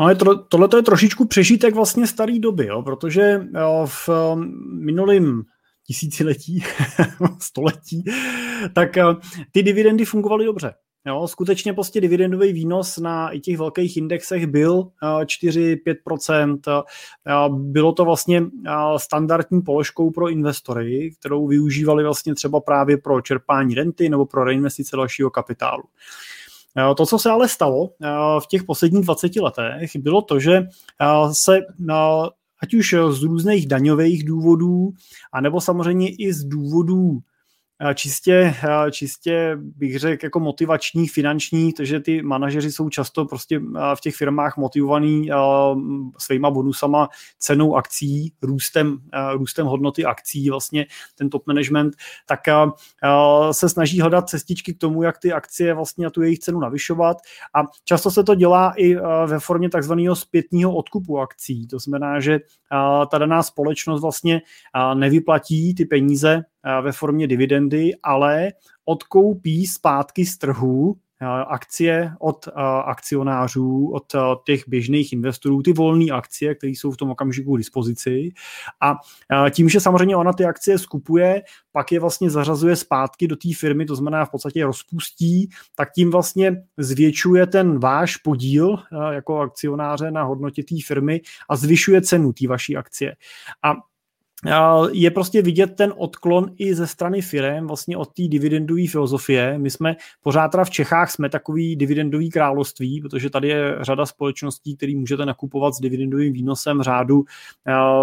[0.00, 3.46] No, to, tohle je trošičku přežitek vlastně staré doby, jo, protože
[3.86, 4.08] v
[4.72, 5.44] minulém
[5.86, 6.62] tisíciletí,
[7.40, 8.04] století,
[8.72, 9.04] tak eh,
[9.52, 10.74] ty dividendy fungovaly dobře.
[11.06, 16.58] Jo, skutečně prostě dividendový výnos na i těch velkých indexech byl 4-5%.
[16.68, 16.82] Eh,
[17.26, 18.42] eh, bylo to vlastně
[18.96, 24.96] standardní položkou pro investory, kterou využívali vlastně třeba právě pro čerpání renty nebo pro reinvestice
[24.96, 25.82] dalšího kapitálu.
[26.96, 27.90] To, co se ale stalo
[28.40, 30.62] v těch posledních 20 letech, bylo to, že
[31.32, 31.60] se
[32.64, 34.94] ať už z různých daňových důvodů,
[35.32, 37.20] anebo samozřejmě i z důvodů
[37.94, 38.54] čistě,
[38.90, 43.58] čistě bych řekl jako motivační, finanční, takže ty manažeři jsou často prostě
[43.94, 45.30] v těch firmách motivovaný
[46.18, 47.08] svýma bonusama,
[47.38, 48.98] cenou akcí, růstem,
[49.32, 51.94] růstem hodnoty akcí, vlastně ten top management,
[52.26, 52.40] tak
[53.50, 57.16] se snaží hledat cestičky k tomu, jak ty akcie vlastně na tu jejich cenu navyšovat
[57.54, 58.94] a často se to dělá i
[59.26, 61.66] ve formě takzvaného zpětního odkupu akcí.
[61.66, 62.40] To znamená, že
[63.10, 64.42] ta daná společnost vlastně
[64.94, 66.42] nevyplatí ty peníze
[66.82, 68.52] ve formě dividendy, ale
[68.84, 70.96] odkoupí zpátky z trhu
[71.46, 72.48] akcie od
[72.84, 74.12] akcionářů, od
[74.46, 78.30] těch běžných investorů, ty volné akcie, které jsou v tom okamžiku k dispozici.
[78.82, 78.94] A
[79.50, 83.84] tím, že samozřejmě ona ty akcie skupuje, pak je vlastně zařazuje zpátky do té firmy,
[83.86, 88.76] to znamená v podstatě rozpustí, tak tím vlastně zvětšuje ten váš podíl
[89.10, 93.16] jako akcionáře na hodnotě té firmy a zvyšuje cenu té vaší akcie.
[93.62, 93.72] A
[94.92, 99.58] je prostě vidět ten odklon i ze strany firm vlastně od té dividendové filozofie.
[99.58, 104.76] My jsme pořád teda v Čechách jsme takový dividendový království, protože tady je řada společností,
[104.76, 107.24] které můžete nakupovat s dividendovým výnosem v řádu,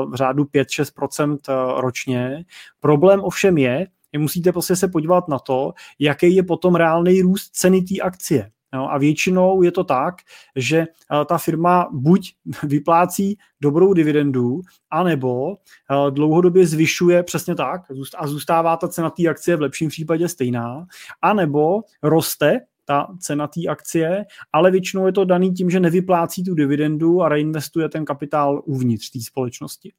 [0.09, 1.37] v řádu 5-6%
[1.79, 2.45] ročně.
[2.79, 7.49] Problém ovšem je, že musíte prostě se podívat na to, jaký je potom reálný růst
[7.55, 8.51] ceny té akcie.
[8.73, 10.15] No, a většinou je to tak,
[10.55, 17.81] že eh, ta firma buď vyplácí dobrou dividendu, anebo eh, dlouhodobě zvyšuje přesně tak
[18.17, 20.85] a zůstává ta cena té akcie v lepším případě stejná,
[21.21, 26.55] anebo roste ta cena té akcie, ale většinou je to daný tím, že nevyplácí tu
[26.55, 29.93] dividendu a reinvestuje ten kapitál uvnitř té společnosti.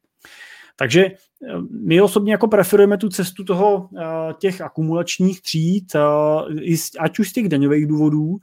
[0.78, 1.14] Takže eh,
[1.70, 3.88] my osobně jako preferujeme tu cestu toho
[4.38, 5.96] těch akumulačních tříd,
[7.00, 8.36] ať už z těch daňových důvodů,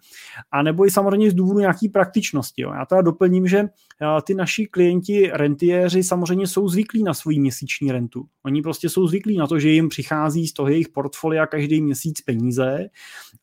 [0.51, 2.61] anebo i samozřejmě z důvodu nějaký praktičnosti.
[2.61, 3.65] Já teda doplním, že
[4.23, 8.25] ty naši klienti rentiéři samozřejmě jsou zvyklí na svou měsíční rentu.
[8.45, 12.21] Oni prostě jsou zvyklí na to, že jim přichází z toho jejich portfolia každý měsíc
[12.21, 12.89] peníze,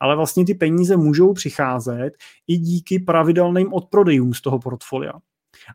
[0.01, 2.11] ale vlastně ty peníze můžou přicházet
[2.49, 5.13] i díky pravidelným odprodejům z toho portfolia.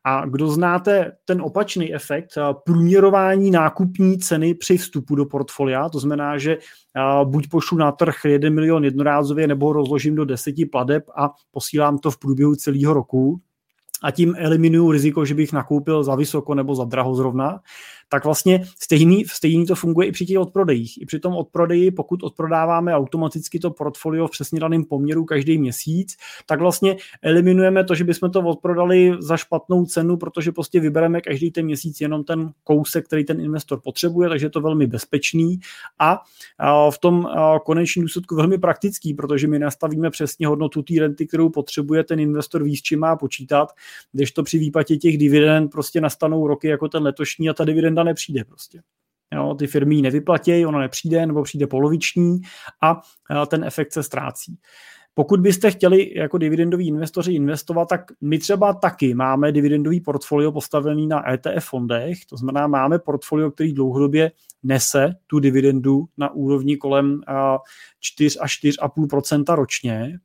[0.03, 2.29] A kdo znáte ten opačný efekt,
[2.65, 6.57] průměrování nákupní ceny při vstupu do portfolia, to znamená, že
[7.23, 11.97] buď pošlu na trh 1 milion jednorázově, nebo ho rozložím do deseti pladeb a posílám
[11.97, 13.41] to v průběhu celého roku,
[14.03, 17.59] a tím eliminuju riziko, že bych nakoupil za vysoko nebo za draho zrovna,
[18.11, 21.01] tak vlastně stejný, stejný to funguje i při těch odprodejích.
[21.01, 26.17] I při tom odprodeji, pokud odprodáváme automaticky to portfolio v přesně daném poměru každý měsíc,
[26.45, 31.51] tak vlastně eliminujeme to, že bychom to odprodali za špatnou cenu, protože prostě vybereme každý
[31.51, 35.59] ten měsíc jenom ten kousek, který ten investor potřebuje, takže je to velmi bezpečný
[35.99, 36.23] a
[36.89, 37.29] v tom
[37.65, 42.63] konečném důsledku velmi praktický, protože my nastavíme přesně hodnotu té renty, kterou potřebuje ten investor
[42.63, 43.69] ví, s čím má počítat,
[44.11, 48.00] když to při výplatě těch dividend prostě nastanou roky jako ten letošní a ta dividenda
[48.03, 48.81] nepřijde prostě.
[49.33, 52.41] Jo, ty firmy ji nevyplatí, ona nepřijde, nebo přijde poloviční
[52.83, 53.01] a
[53.47, 54.57] ten efekt se ztrácí.
[55.13, 61.07] Pokud byste chtěli jako dividendoví investoři investovat, tak my třeba taky máme dividendový portfolio postavený
[61.07, 64.31] na ETF fondech, to znamená, máme portfolio, který dlouhodobě
[64.63, 67.21] nese tu dividendu na úrovni kolem
[67.99, 70.19] 4 až 4,5% ročně,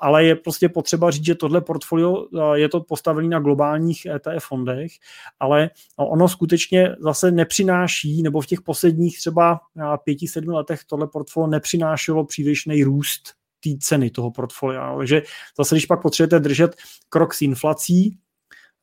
[0.00, 4.92] ale je prostě potřeba říct, že tohle portfolio je to postavené na globálních ETF fondech,
[5.40, 9.60] ale ono skutečně zase nepřináší, nebo v těch posledních třeba
[10.04, 13.22] pěti, sedmi letech tohle portfolio nepřinášelo přílišný růst
[13.64, 14.96] té ceny toho portfolia.
[14.96, 15.22] Takže
[15.58, 16.76] zase, když pak potřebujete držet
[17.08, 18.18] krok s inflací,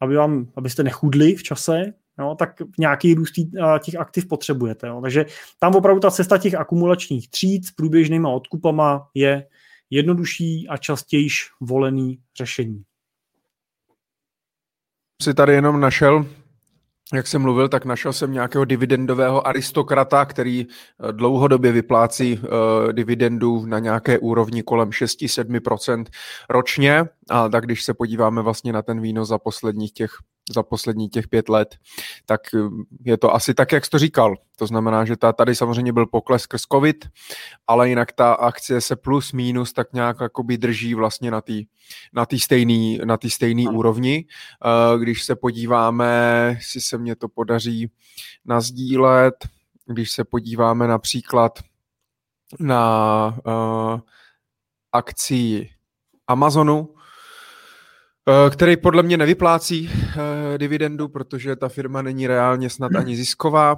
[0.02, 2.50] aby vám, abyste nechudli v čase, jo, tak
[2.80, 3.34] nějaký růst
[3.84, 4.88] těch aktiv potřebujete.
[4.88, 5.00] Jo.
[5.02, 5.26] Takže
[5.60, 9.48] tam opravdu ta cesta těch akumulačních tříd s průběžnýma odkupama je
[9.96, 11.28] jednodušší a častěji
[11.62, 12.84] volený řešení.
[15.22, 16.26] Si tady jenom našel
[17.14, 23.66] jak jsem mluvil, tak našel jsem nějakého dividendového aristokrata, který eh, dlouhodobě vyplácí uh, dividendu
[23.66, 26.06] na nějaké úrovni kolem 6-7%
[26.50, 27.06] ročně.
[27.30, 30.12] A tak když se podíváme vlastně na ten výnos za posledních těch
[30.54, 31.76] za poslední těch pět let,
[32.26, 32.60] tak eh,
[33.06, 34.36] je to asi tak, jak jsi to říkal.
[34.58, 37.06] To znamená, že ta, tady samozřejmě byl pokles skrz COVID,
[37.68, 41.54] ale jinak ta akcie se plus minus tak nějak jakoby drží vlastně na té
[42.14, 44.26] na tý stejný, na tý stejný úrovni.
[44.26, 47.92] Eh, když se podíváme, si se mně to podaří
[48.46, 49.36] nazdílet,
[49.86, 51.60] když se podíváme například
[52.60, 54.00] na uh,
[54.92, 55.70] akci
[56.28, 56.95] Amazonu, Eh,
[58.52, 63.78] který podle mě nevyplácí uh, dividendu, protože ta firma není reálně snad ani zisková,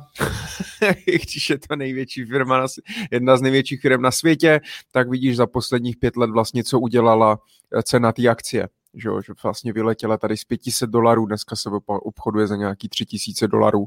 [1.06, 2.68] když je to největší firma, na,
[3.12, 4.60] jedna z největších firm na světě,
[4.92, 7.40] tak vidíš za posledních pět let vlastně, co udělala
[7.78, 8.70] eh, cena té akcie.
[8.94, 13.86] Že, že vlastně vyletěla tady z 500 dolarů, dneska se obchoduje za nějaký 3000 dolarů,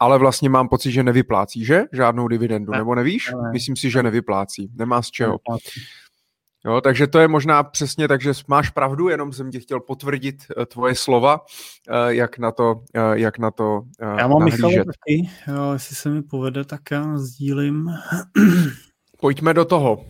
[0.00, 1.82] ale vlastně mám pocit, že nevyplácí, že?
[1.92, 2.78] Žádnou dividendu, ne.
[2.78, 3.30] nebo nevíš?
[3.42, 3.50] Ne.
[3.52, 5.30] Myslím si, že nevyplácí, nemá z čeho.
[5.30, 5.80] Nevyplácí.
[6.64, 10.46] Jo, takže to je možná přesně tak, že máš pravdu, jenom jsem ti chtěl potvrdit
[10.56, 13.82] uh, tvoje slova, uh, jak na to, uh, jak na to
[14.18, 17.90] Já mám Michal taky, jo, jestli se mi povede, tak já sdílím.
[19.20, 20.04] Pojďme do toho.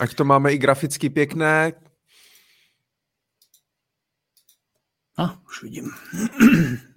[0.00, 1.72] Ať to máme i graficky pěkné.
[5.18, 5.90] A, už vidím.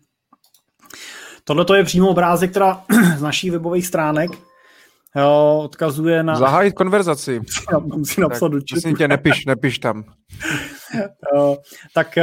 [1.43, 2.85] Tohle to je přímo obrázek teda
[3.17, 4.31] z naší webových stránek
[5.15, 6.35] jo, odkazuje na...
[6.35, 7.41] Zahájit konverzaci.
[7.71, 8.95] Já musím napsat do četu.
[8.95, 10.03] tě, nepiš, nepiš tam.
[11.93, 12.17] tak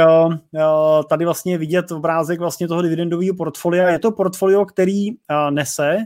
[1.09, 3.89] tady vlastně vidět obrázek vlastně toho dividendového portfolia.
[3.89, 5.09] Je to portfolio, který
[5.49, 5.97] nese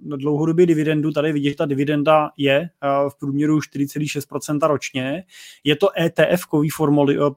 [0.00, 1.10] dlouhodobě dividendu.
[1.10, 2.68] Tady vidět, že ta dividenda je
[3.08, 5.24] v průměru 4,6% ročně.
[5.64, 6.68] Je to ETF-kový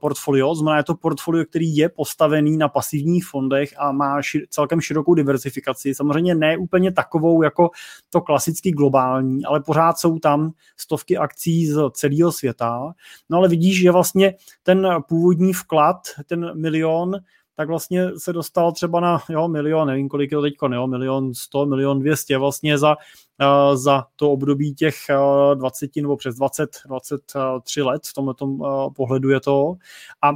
[0.00, 4.80] portfolio, znamená je to portfolio, který je postavený na pasivních fondech a má šir, celkem
[4.80, 5.94] širokou diversifikaci.
[5.94, 7.70] Samozřejmě ne úplně takovou jako
[8.10, 12.92] to klasicky globální, ale pořád jsou tam stovky akcí z celého světa.
[13.30, 15.96] No ale vidíš, že vlastně ten původní vklad,
[16.26, 17.16] ten milion,
[17.58, 21.34] tak vlastně se dostal třeba na jo, milion, nevím kolik je to teď, jo, milion
[21.34, 22.96] sto, milion dvěstě vlastně za,
[23.40, 28.92] uh, za to období těch uh, 20 nebo přes 20, 23 let v tomhle uh,
[28.92, 29.74] pohledu je to.
[30.22, 30.32] A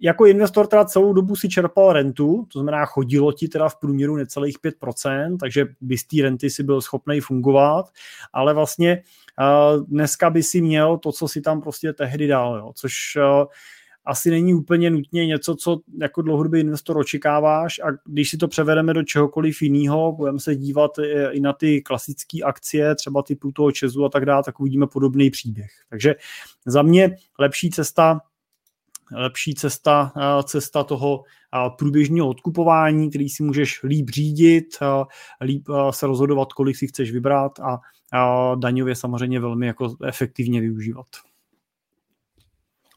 [0.00, 4.16] jako investor teda celou dobu si čerpal rentu, to znamená chodilo ti teda v průměru
[4.16, 7.86] necelých 5%, takže by z té renty si byl schopný fungovat,
[8.32, 9.02] ale vlastně
[9.86, 13.18] dneska by si měl to, co si tam prostě tehdy dal, jo, což
[14.04, 18.94] asi není úplně nutně něco, co jako dlouhodobý investor očekáváš a když si to převedeme
[18.94, 20.90] do čehokoliv jiného, budeme se dívat
[21.30, 25.30] i na ty klasické akcie, třeba typu toho Česu a tak dále, tak uvidíme podobný
[25.30, 25.70] příběh.
[25.90, 26.14] Takže
[26.66, 28.20] za mě lepší cesta
[29.12, 30.12] lepší cesta,
[30.44, 31.24] cesta toho
[31.78, 34.78] průběžného odkupování, který si můžeš líp řídit,
[35.40, 37.78] líp se rozhodovat, kolik si chceš vybrat a
[38.54, 41.06] daňově samozřejmě velmi jako efektivně využívat.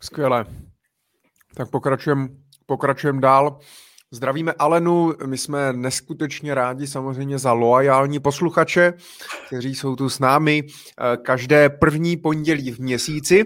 [0.01, 0.45] Skvěle.
[1.55, 2.29] Tak pokračujeme
[2.71, 3.59] pokračujem dál.
[4.11, 8.93] Zdravíme Alenu, my jsme neskutečně rádi samozřejmě za loajální posluchače,
[9.47, 13.43] kteří jsou tu s námi eh, každé první pondělí v měsíci.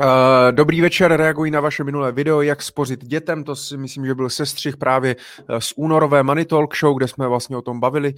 [0.00, 4.14] Eh, dobrý večer, reaguji na vaše minulé video, jak spořit dětem, to si myslím, že
[4.14, 5.16] byl sestřih právě
[5.48, 8.14] eh, z únorové Money Talk Show, kde jsme vlastně o tom bavili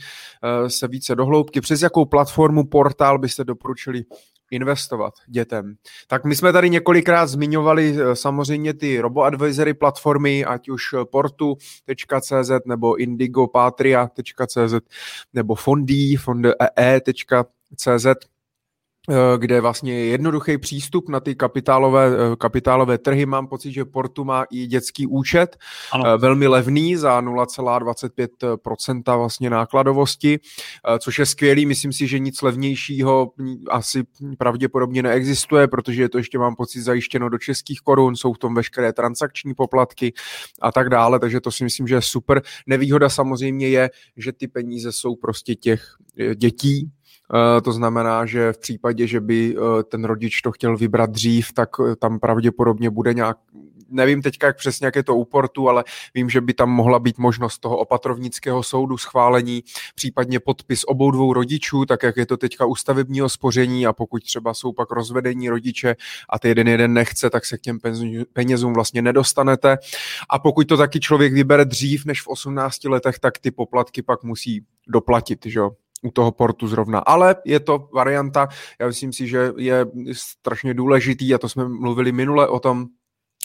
[0.68, 1.60] se více dohloubky.
[1.60, 4.04] Přes jakou platformu, portál byste doporučili
[4.50, 5.74] investovat dětem.
[6.06, 12.96] Tak my jsme tady několikrát zmiňovali eh, samozřejmě ty robo-advisory platformy, ať už portu.cz nebo
[12.96, 14.74] indigopatria.cz
[15.32, 18.35] nebo fondy, fondee.cz Eh,
[19.36, 23.26] kde vlastně je jednoduchý přístup na ty kapitálové, eh, kapitálové trhy.
[23.26, 25.56] Mám pocit, že Portu má i dětský účet,
[25.92, 26.04] ano.
[26.06, 30.38] Eh, velmi levný za 0,25% vlastně nákladovosti,
[30.98, 31.66] což je skvělý.
[31.66, 33.32] Myslím si, že nic levnějšího
[33.70, 34.04] asi
[34.38, 38.54] pravděpodobně neexistuje, protože je to ještě mám pocit zajištěno do českých korun, jsou v tom
[38.54, 40.12] veškeré transakční poplatky
[40.60, 42.42] a tak dále, takže to si myslím, že je super.
[42.66, 45.96] Nevýhoda samozřejmě je, že ty peníze jsou prostě těch
[46.34, 46.95] dětí, Eh,
[47.64, 51.68] to znamená, že v případě, že by eh, ten rodič to chtěl vybrat dřív, tak
[51.80, 53.38] eh, tam pravděpodobně bude nějak,
[53.88, 56.98] nevím teďka, jak přesně, jak je to u portu, ale vím, že by tam mohla
[56.98, 59.62] být možnost toho opatrovnického soudu schválení,
[59.94, 64.24] případně podpis obou dvou rodičů, tak jak je to teďka u stavebního spoření a pokud
[64.24, 65.96] třeba jsou pak rozvedení rodiče
[66.30, 67.78] a ty jeden jeden nechce, tak se k těm
[68.32, 69.78] penězům vlastně nedostanete.
[70.30, 74.22] A pokud to taky člověk vybere dřív než v 18 letech, tak ty poplatky pak
[74.22, 75.70] musí doplatit, že jo?
[76.06, 76.98] U toho portu zrovna.
[76.98, 78.48] Ale je to varianta,
[78.80, 82.86] já myslím si, že je strašně důležitý a to jsme mluvili minule o tom,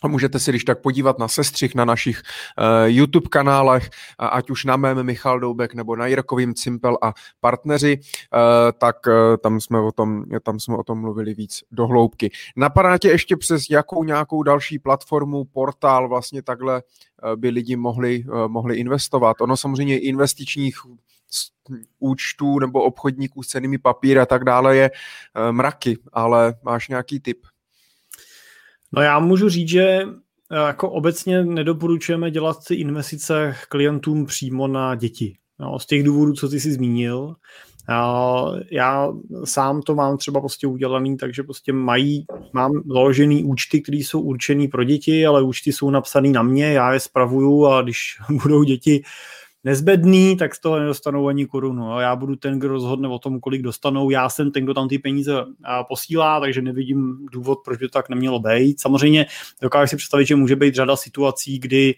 [0.04, 3.90] a můžete si když tak podívat na sestřih na našich uh, YouTube kanálech,
[4.20, 8.40] ať už na mém Michal Doubek nebo na Jirkovým Cimpel a partneři, uh,
[8.78, 12.32] tak uh, tam, jsme o tom, tam jsme o tom mluvili víc do hloubky.
[12.56, 16.84] Napadá tě ještě přes jakou nějakou další platformu, portál vlastně takhle
[17.36, 19.42] by lidi mohli, mohli investovat?
[19.42, 20.78] Ono samozřejmě investičních
[22.00, 27.20] účtů nebo obchodníků s cenými papíry a tak dále je eh, mraky, ale máš nějaký
[27.20, 27.38] tip?
[28.92, 34.96] No já můžu říct, že eh, jako obecně nedoporučujeme dělat ty investice klientům přímo na
[34.96, 35.38] děti.
[35.60, 37.36] No, z těch důvodů, co ty jsi zmínil.
[38.72, 39.10] Já
[39.44, 44.68] sám to mám třeba prostě udělaný, takže prostě mají, mám založený účty, které jsou určený
[44.68, 49.04] pro děti, ale účty jsou napsané na mě, já je spravuju a když budou děti
[49.64, 52.00] nezbedný, tak z toho nedostanou ani korunu.
[52.00, 54.10] Já budu ten, kdo rozhodne o tom, kolik dostanou.
[54.10, 55.34] Já jsem ten, kdo tam ty peníze
[55.88, 58.82] posílá, takže nevidím důvod, proč by to tak nemělo být.
[58.82, 59.26] Samozřejmě
[59.62, 61.96] dokážu si představit, že může být řada situací, kdy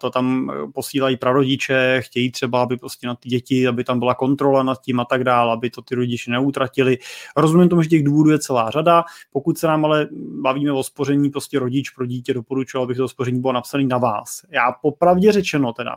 [0.00, 4.62] to tam posílají prarodiče, chtějí třeba, aby prostě na ty děti, aby tam byla kontrola
[4.62, 6.98] nad tím a tak dále, aby to ty rodiče neutratili.
[7.36, 9.04] Rozumím tomu, že těch důvodů je celá řada.
[9.32, 10.08] Pokud se nám ale
[10.40, 14.42] bavíme o spoření, prostě rodič pro dítě doporučoval, aby to spoření bylo napsané na vás.
[14.50, 15.96] Já popravdě řečeno teda,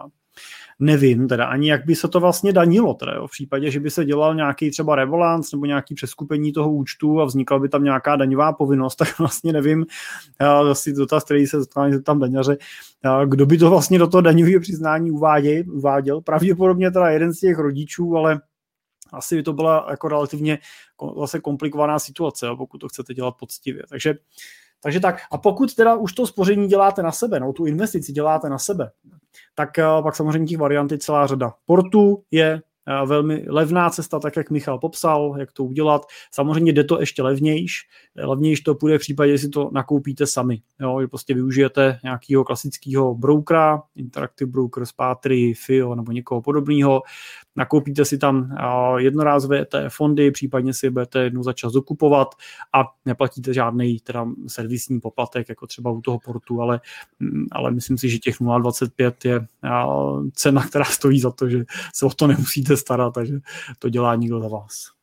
[0.80, 3.91] nevím teda ani, jak by se to vlastně danilo teda, jo, v případě, že by
[3.91, 8.15] se dělal nějaký třeba revolans nebo nějaký přeskupení toho účtu a vznikla by tam nějaká
[8.15, 9.86] daňová povinnost, tak vlastně nevím,
[10.71, 11.57] asi dotaz, který se
[12.05, 12.57] tam daňaře,
[13.26, 16.21] kdo by to vlastně do toho daňového přiznání uváděl, uváděl.
[16.21, 18.41] Pravděpodobně teda jeden z těch rodičů, ale
[19.13, 20.59] asi by to byla jako relativně
[21.19, 23.84] zase komplikovaná situace, pokud to chcete dělat poctivě.
[23.89, 24.15] Takže
[24.86, 28.49] takže tak, a pokud teda už to spoření děláte na sebe, no tu investici děláte
[28.49, 28.91] na sebe,
[29.55, 31.53] tak eh, pak samozřejmě těch variant je celá řada.
[31.65, 32.61] Portu je
[33.05, 36.05] velmi levná cesta, tak jak Michal popsal, jak to udělat.
[36.31, 37.88] Samozřejmě jde to ještě levnějš.
[38.15, 40.61] Levnějš to půjde v případě, že si to nakoupíte sami.
[40.79, 47.01] Jo, že prostě využijete nějakého klasického brokera, Interactive Broker, Spatry, FIO nebo někoho podobného,
[47.55, 48.57] nakoupíte si tam
[48.97, 52.27] jednorázové té fondy, případně si budete jednou za čas dokupovat
[52.73, 56.81] a neplatíte žádný teda servisní poplatek, jako třeba u toho portu, ale,
[57.19, 59.47] mm, ale myslím si, že těch 0,25 je
[60.33, 61.63] cena, která stojí za to, že
[61.93, 63.34] se o to nemusíte starat, takže
[63.80, 64.95] to dělá někdo za vás.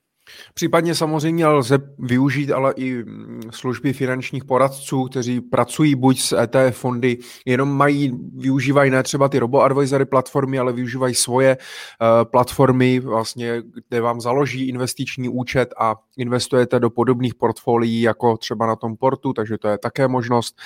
[0.54, 6.76] Případně samozřejmě lze využít ale i mm, služby finančních poradců, kteří pracují buď s ETF
[6.78, 13.62] fondy, jenom mají, využívají ne třeba ty robo-advisory platformy, ale využívají svoje uh, platformy, vlastně,
[13.88, 19.32] kde vám založí investiční účet a investujete do podobných portfolií, jako třeba na tom portu,
[19.32, 20.56] takže to je také možnost.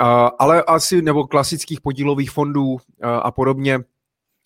[0.00, 0.06] Uh,
[0.38, 3.80] ale asi, nebo klasických podílových fondů uh, a podobně,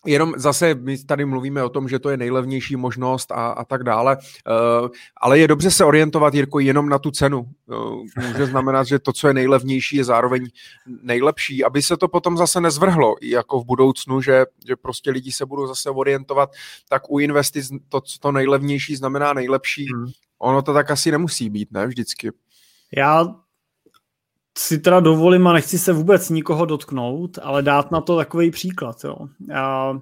[0.07, 3.85] Jenom zase my tady mluvíme o tom, že to je nejlevnější možnost a, a tak
[3.85, 7.47] dále, uh, ale je dobře se orientovat, Jirko, jenom na tu cenu.
[7.67, 10.47] Uh, může znamenat, že to, co je nejlevnější, je zároveň
[11.03, 15.47] nejlepší, aby se to potom zase nezvrhlo, jako v budoucnu, že, že prostě lidi se
[15.47, 16.51] budou zase orientovat,
[16.89, 19.87] tak u investic to, co to nejlevnější znamená nejlepší.
[19.95, 20.07] Hmm.
[20.39, 22.31] Ono to tak asi nemusí být, ne, vždycky.
[22.97, 23.35] Já
[24.59, 28.97] si teda dovolím a nechci se vůbec nikoho dotknout, ale dát na to takový příklad.
[29.05, 29.17] Jo.
[29.55, 29.93] A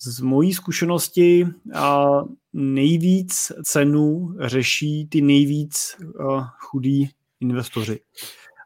[0.00, 2.06] z mojí zkušenosti a
[2.52, 5.96] nejvíc cenu řeší ty nejvíc
[6.58, 8.00] chudí investoři.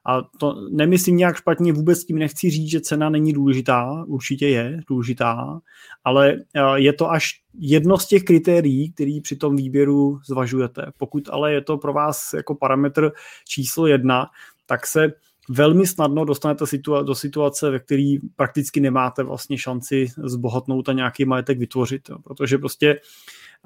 [0.07, 4.80] A to nemyslím nějak špatně, vůbec tím nechci říct, že cena není důležitá, určitě je
[4.88, 5.61] důležitá,
[6.05, 6.36] ale
[6.74, 10.86] je to až jedno z těch kritérií, který při tom výběru zvažujete.
[10.99, 13.12] Pokud ale je to pro vás jako parametr
[13.49, 14.26] číslo jedna,
[14.66, 15.12] tak se
[15.51, 21.24] velmi snadno dostanete situa- do situace, ve které prakticky nemáte vlastně šanci zbohatnout a nějaký
[21.24, 22.18] majetek vytvořit, jo.
[22.18, 23.01] protože prostě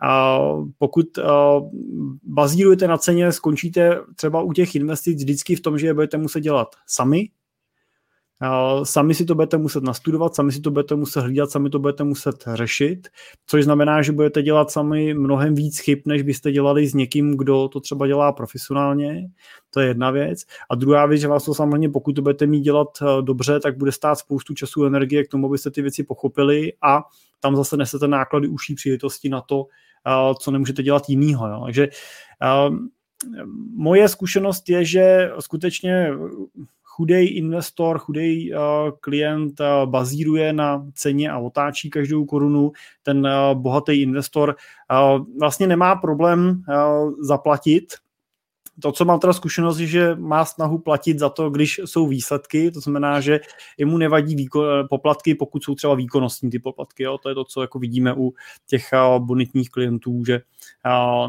[0.02, 0.38] a
[0.78, 1.60] pokud a,
[2.22, 6.40] bazírujete na ceně, skončíte třeba u těch investic vždycky v tom, že je budete muset
[6.40, 7.28] dělat sami,
[8.82, 12.04] Sami si to budete muset nastudovat, sami si to budete muset hlídat, sami to budete
[12.04, 13.08] muset řešit,
[13.46, 17.68] což znamená, že budete dělat sami mnohem víc chyb, než byste dělali s někým, kdo
[17.68, 19.30] to třeba dělá profesionálně.
[19.70, 20.44] To je jedna věc.
[20.70, 23.78] A druhá věc, že vás to samozřejmě, pokud to budete mít dělat eh, dobře, tak
[23.78, 27.02] bude stát spoustu času a energie k tomu, abyste ty věci pochopili a
[27.40, 29.66] tam zase nesete náklady uší příležitosti na to,
[30.06, 31.62] eh, co nemůžete dělat jinýho.
[31.64, 31.88] Takže
[32.42, 32.70] eh,
[33.76, 36.10] moje zkušenost je, že skutečně
[36.94, 42.72] chudej investor, chudej uh, klient uh, bazíruje na ceně a otáčí každou korunu.
[43.02, 44.56] Ten uh, bohatý investor
[45.40, 46.62] vlastně nemá problém
[47.20, 47.84] zaplatit
[48.80, 52.70] to, co mám teda zkušenost, je, že má snahu platit za to, když jsou výsledky,
[52.70, 53.40] to znamená, že
[53.78, 57.02] jemu nevadí výko- poplatky, pokud jsou třeba výkonnostní ty poplatky.
[57.02, 57.18] Jo?
[57.18, 58.34] To je to, co jako vidíme u
[58.66, 60.40] těch bonitních klientů, že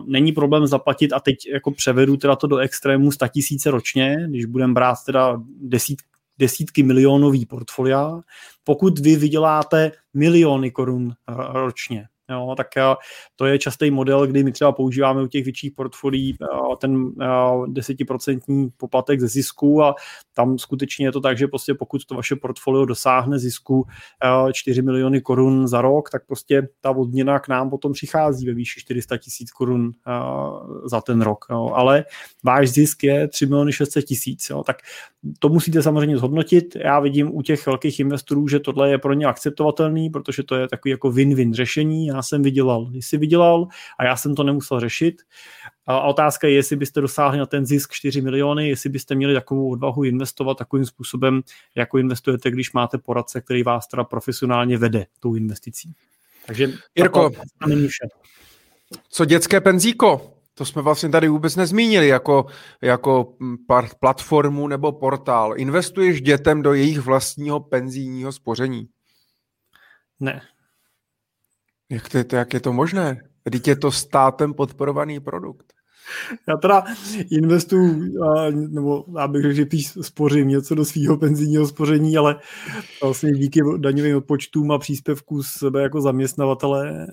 [0.05, 4.45] není problém zaplatit a teď jako převedu teda to do extrému 100 tisíce ročně, když
[4.45, 6.01] budeme brát teda desít,
[6.37, 8.19] desítky milionový portfolia.
[8.63, 11.13] Pokud vy vyděláte miliony korun
[11.51, 12.67] ročně, Jo, tak
[13.35, 16.37] to je častý model, kdy my třeba používáme u těch větších portfolií
[16.79, 17.11] ten
[17.67, 19.95] desetiprocentní poplatek ze zisku a
[20.33, 23.85] tam skutečně je to tak, že prostě pokud to vaše portfolio dosáhne zisku
[24.53, 28.79] 4 miliony korun za rok, tak prostě ta odměna k nám potom přichází ve výši
[28.79, 29.91] 400 tisíc korun
[30.85, 31.45] za ten rok.
[31.49, 31.71] Jo.
[31.73, 32.05] Ale
[32.43, 34.51] váš zisk je 3 miliony 600 tisíc.
[34.65, 34.77] Tak
[35.39, 36.75] to musíte samozřejmě zhodnotit.
[36.75, 40.67] Já vidím u těch velkých investorů, že tohle je pro ně akceptovatelný, protože to je
[40.67, 42.14] takový jako win-win řešení.
[42.15, 43.67] Já jsem vydělal, jsi vydělal
[43.99, 45.21] a já jsem to nemusel řešit.
[45.85, 49.71] A otázka je, jestli byste dosáhli na ten zisk 4 miliony, jestli byste měli takovou
[49.71, 51.41] odvahu investovat takovým způsobem,
[51.75, 55.93] jako investujete, když máte poradce, který vás teda profesionálně vede tou investicí.
[56.45, 57.31] Takže Jirko,
[59.09, 60.31] co dětské penzíko?
[60.53, 62.45] To jsme vlastně tady vůbec nezmínili jako,
[62.81, 63.33] jako
[63.99, 65.53] platformu nebo portál.
[65.57, 68.87] Investuješ dětem do jejich vlastního penzijního spoření?
[70.19, 70.41] Ne.
[71.89, 73.21] Jak, to, jak je to možné?
[73.51, 75.73] Teď je to státem podporovaný produkt.
[76.47, 76.83] Já teda
[77.31, 78.13] investuju,
[78.51, 79.65] nebo já bych řekl, že
[80.01, 82.39] spořím něco do svého penzijního spoření, ale
[83.01, 87.07] vlastně díky daňovým odpočtům a příspěvků sebe jako zaměstnavatele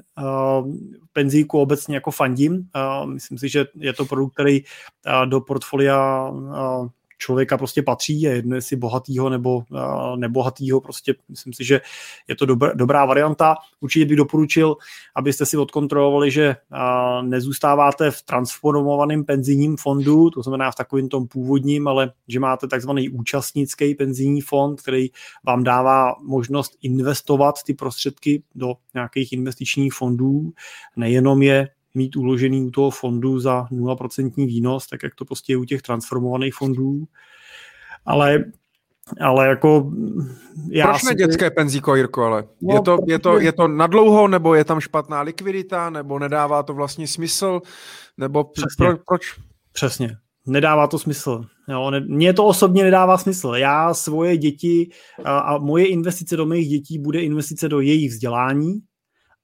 [1.13, 2.69] penzíku obecně jako fandím.
[3.05, 4.61] Myslím si, že je to produkt, který
[5.25, 6.31] do portfolia
[7.23, 9.65] člověka prostě patří, je jedno jestli bohatýho nebo
[10.17, 11.81] nebohatýho, prostě myslím si, že
[12.29, 13.57] je to dobrá, dobrá varianta.
[13.81, 14.77] Určitě bych doporučil,
[15.15, 16.57] abyste si odkontrolovali, že
[17.23, 23.09] nezůstáváte v transformovaném penzijním fondu, to znamená v takovém tom původním, ale že máte takzvaný
[23.09, 25.09] účastnický penzijní fond, který
[25.47, 30.53] vám dává možnost investovat ty prostředky do nějakých investičních fondů,
[30.97, 35.57] nejenom je mít uložený u toho fondu za 0% výnos, tak jak to prostě je
[35.57, 37.05] u těch transformovaných fondů.
[38.07, 38.45] Ale
[39.21, 39.93] ale jako
[40.71, 44.29] já Proč ne dětské penzíko, Jirko, ale no, je, to, je, to, je to nadlouho,
[44.29, 47.61] nebo je tam špatná likvidita, nebo nedává to vlastně smysl,
[48.19, 48.87] nebo Přesně.
[48.87, 49.23] Pro, proč?
[49.73, 50.17] Přesně,
[50.47, 51.45] nedává to smysl.
[51.69, 53.49] Jo, ne, mně to osobně nedává smysl.
[53.49, 54.91] Já svoje děti
[55.25, 58.81] a, a moje investice do mých dětí bude investice do jejich vzdělání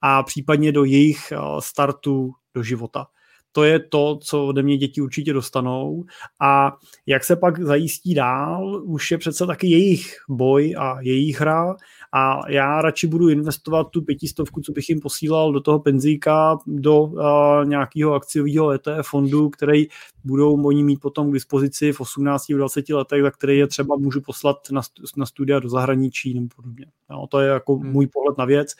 [0.00, 3.06] a případně do jejich startu do života.
[3.52, 6.04] to je to, co ode mě děti určitě dostanou
[6.40, 6.76] a
[7.06, 11.76] jak se pak zajistí dál, už je přece taky jejich boj a jejich hra
[12.12, 17.00] a já radši budu investovat tu pětistovku, co bych jim posílal do toho penzíka, do
[17.00, 17.22] uh,
[17.64, 19.86] nějakého akciového ETF fondu, který
[20.24, 24.56] budou oni mít potom k dispozici v 18-20 letech, za který je třeba můžu poslat
[24.70, 24.80] na,
[25.16, 26.86] na studia do zahraničí nebo podobně.
[27.10, 27.92] No, to je jako hmm.
[27.92, 28.74] můj pohled na věc.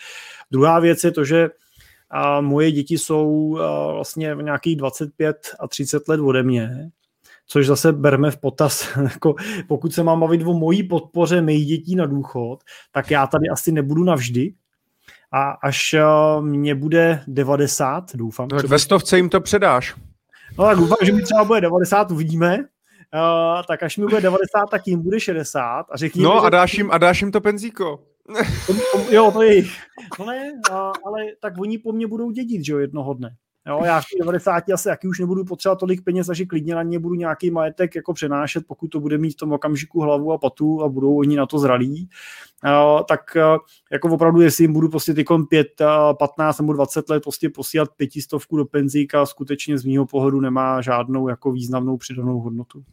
[0.51, 1.51] Druhá věc je to, že
[2.11, 3.59] a moje děti jsou
[3.93, 6.91] vlastně v nějakých 25 a 30 let ode mě,
[7.51, 9.34] což zase berme v potaz, jako
[9.68, 12.59] pokud se mám bavit o mojí podpoře mých dětí na důchod,
[12.92, 14.55] tak já tady asi nebudu navždy,
[15.32, 15.94] a až
[16.40, 18.49] mě bude 90, doufám.
[18.53, 19.94] No, ve stovce jim to předáš.
[20.59, 22.59] No tak doufám, že mi třeba bude 90, uvidíme.
[22.59, 26.51] Uh, tak až mi bude 90, tak jim bude 60 a řekni No mi, a
[26.51, 28.05] dáš, jim, a dáš jim to penzíko.
[29.11, 29.62] jo, to je
[30.18, 33.36] No ne, a, ale tak oni po mně budou dědit, že jo, jednoho dne.
[33.68, 36.98] Jo, já v 90 asi jaký už nebudu potřebovat tolik peněz, takže klidně na ně
[36.98, 40.82] budu nějaký majetek jako přenášet, pokud to bude mít v tom okamžiku hlavu a patu
[40.82, 42.08] a budou oni na to zralí.
[42.64, 43.58] Uh, tak uh,
[43.92, 47.88] jako opravdu, jestli jim budu prostě tykom 5, uh, 15 nebo 20 let prostě posílat
[47.96, 52.84] pětistovku do penzíka, skutečně z mýho pohledu nemá žádnou jako významnou přidanou hodnotu.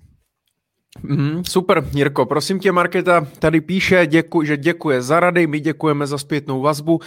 [1.04, 6.08] Mm, super, Jirko, prosím tě, Marketa tady píše, děku, že děkuje za rady, my děkujeme
[6.08, 7.00] za zpětnou vazbu.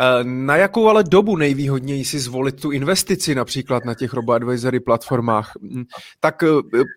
[0.00, 5.52] Eh, na jakou ale dobu nejvýhodněji si zvolit tu investici například na těch robo-advisory platformách?
[5.60, 5.84] Mm,
[6.20, 6.46] tak eh,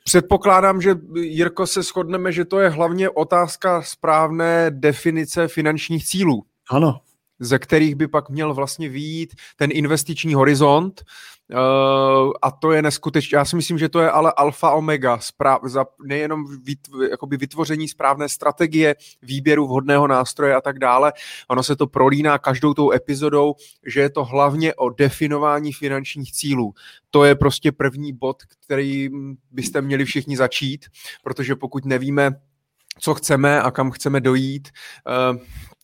[0.04, 6.44] předpokládám, že Jirko se shodneme, že to je hlavně otázka správné definice finančních cílů.
[6.72, 7.00] Ano.
[7.40, 11.04] Ze kterých by pak měl vlastně výjít ten investiční horizont,
[11.52, 13.36] Uh, a to je neskutečné.
[13.36, 17.88] Já si myslím, že to je ale alfa omega, správ, za nejenom vytv, jakoby vytvoření
[17.88, 21.14] správné strategie, výběru vhodného nástroje a tak dále.
[21.48, 26.74] Ono se to prolíná každou tou epizodou, že je to hlavně o definování finančních cílů.
[27.10, 29.10] To je prostě první bod, který
[29.52, 30.86] byste měli všichni začít,
[31.24, 32.32] protože pokud nevíme,
[33.00, 34.70] co chceme a kam chceme dojít,
[35.32, 35.38] uh,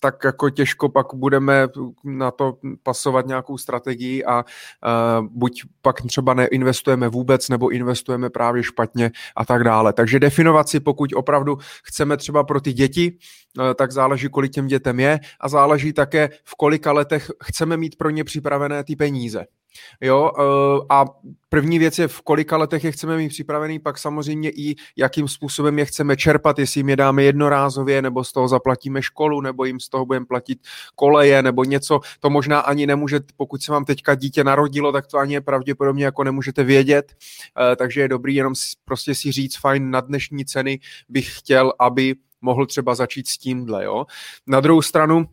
[0.05, 1.67] tak jako těžko pak budeme
[2.03, 8.63] na to pasovat nějakou strategii a uh, buď pak třeba neinvestujeme vůbec, nebo investujeme právě
[8.63, 9.93] špatně a tak dále.
[9.93, 13.17] Takže definovat si, pokud opravdu chceme třeba pro ty děti,
[13.57, 17.97] uh, tak záleží, kolik těm dětem je a záleží také, v kolika letech chceme mít
[17.97, 19.45] pro ně připravené ty peníze.
[20.01, 21.05] Jo, eh, a
[21.49, 25.79] první věc je, v kolika letech je chceme mít připravený, pak samozřejmě i jakým způsobem
[25.79, 29.79] je chceme čerpat, jestli jim je dáme jednorázově, nebo z toho zaplatíme školu, nebo jim
[29.79, 30.59] z toho budeme platit
[30.95, 31.99] koleje, nebo něco.
[32.19, 36.05] To možná ani nemůže, pokud se vám teďka dítě narodilo, tak to ani je pravděpodobně
[36.05, 37.13] jako nemůžete vědět,
[37.71, 38.53] eh, takže je dobrý jenom
[38.85, 43.85] prostě si říct, fajn, na dnešní ceny bych chtěl, aby mohl třeba začít s tímhle,
[43.85, 44.05] jo.
[44.47, 45.25] Na druhou stranu,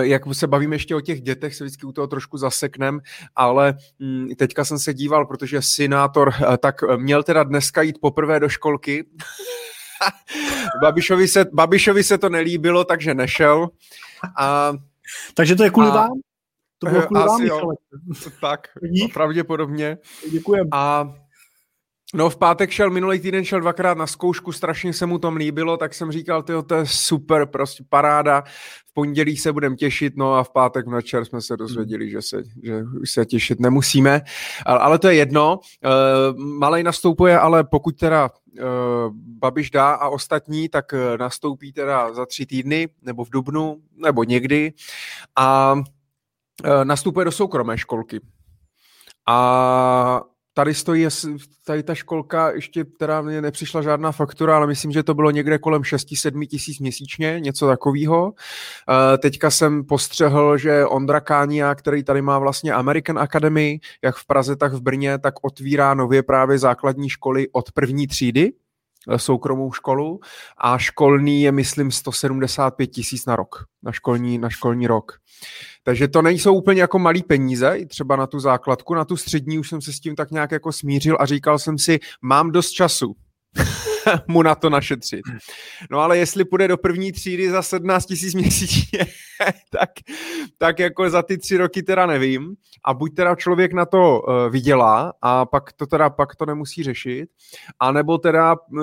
[0.00, 3.00] jak se bavíme ještě o těch dětech, se vždycky u toho trošku zaseknem,
[3.36, 8.40] ale mm, teďka jsem se díval, protože senátor eh, tak měl teda dneska jít poprvé
[8.40, 9.04] do školky.
[10.82, 13.68] Babišovi, se, Babišovi se to nelíbilo, takže nešel.
[14.38, 14.72] A,
[15.34, 16.10] takže to je kvůli a, vám?
[16.78, 17.70] To bylo kvůli vám, jo,
[18.40, 18.68] Tak,
[19.12, 19.98] pravděpodobně.
[20.30, 20.68] Děkujem.
[20.72, 21.14] A
[22.14, 25.76] No v pátek šel, minulý týden šel dvakrát na zkoušku, strašně se mu tam líbilo,
[25.76, 28.42] tak jsem říkal, tyjo, to je super, prostě paráda,
[28.86, 32.42] v pondělí se budeme těšit, no a v pátek večer jsme se dozvěděli, že se,
[32.62, 34.20] že už se těšit nemusíme,
[34.66, 38.66] ale, ale to je jedno, uh, malej nastoupuje, ale pokud teda uh,
[39.14, 44.24] Babiš dá a ostatní, tak uh, nastoupí teda za tři týdny, nebo v Dubnu, nebo
[44.24, 44.72] někdy
[45.36, 48.20] a uh, nastupuje do soukromé školky.
[49.28, 50.22] A
[50.54, 51.06] tady stojí,
[51.64, 55.58] tady ta školka, ještě teda mě nepřišla žádná faktura, ale myslím, že to bylo někde
[55.58, 58.32] kolem 6-7 tisíc měsíčně, něco takového.
[58.34, 64.26] Eh, teďka jsem postřehl, že Ondra Kánia, který tady má vlastně American Academy, jak v
[64.26, 68.52] Praze, tak v Brně, tak otvírá nově právě základní školy od první třídy,
[69.08, 70.20] eh, soukromou školu
[70.58, 75.12] a školní je, myslím, 175 tisíc na rok, na školní, na školní rok.
[75.84, 79.58] Takže to nejsou úplně jako malý peníze, i třeba na tu základku, na tu střední
[79.58, 82.70] už jsem se s tím tak nějak jako smířil a říkal jsem si, mám dost
[82.70, 83.14] času
[84.28, 85.20] mu na to našetřit.
[85.90, 88.98] No ale jestli půjde do první třídy za 17 tisíc měsíčně,
[89.70, 89.90] tak,
[90.58, 92.54] tak jako za ty tři roky teda nevím.
[92.84, 96.82] A buď teda člověk na to uh, vydělá a pak to teda pak to nemusí
[96.82, 97.28] řešit,
[97.80, 98.80] anebo teda uh,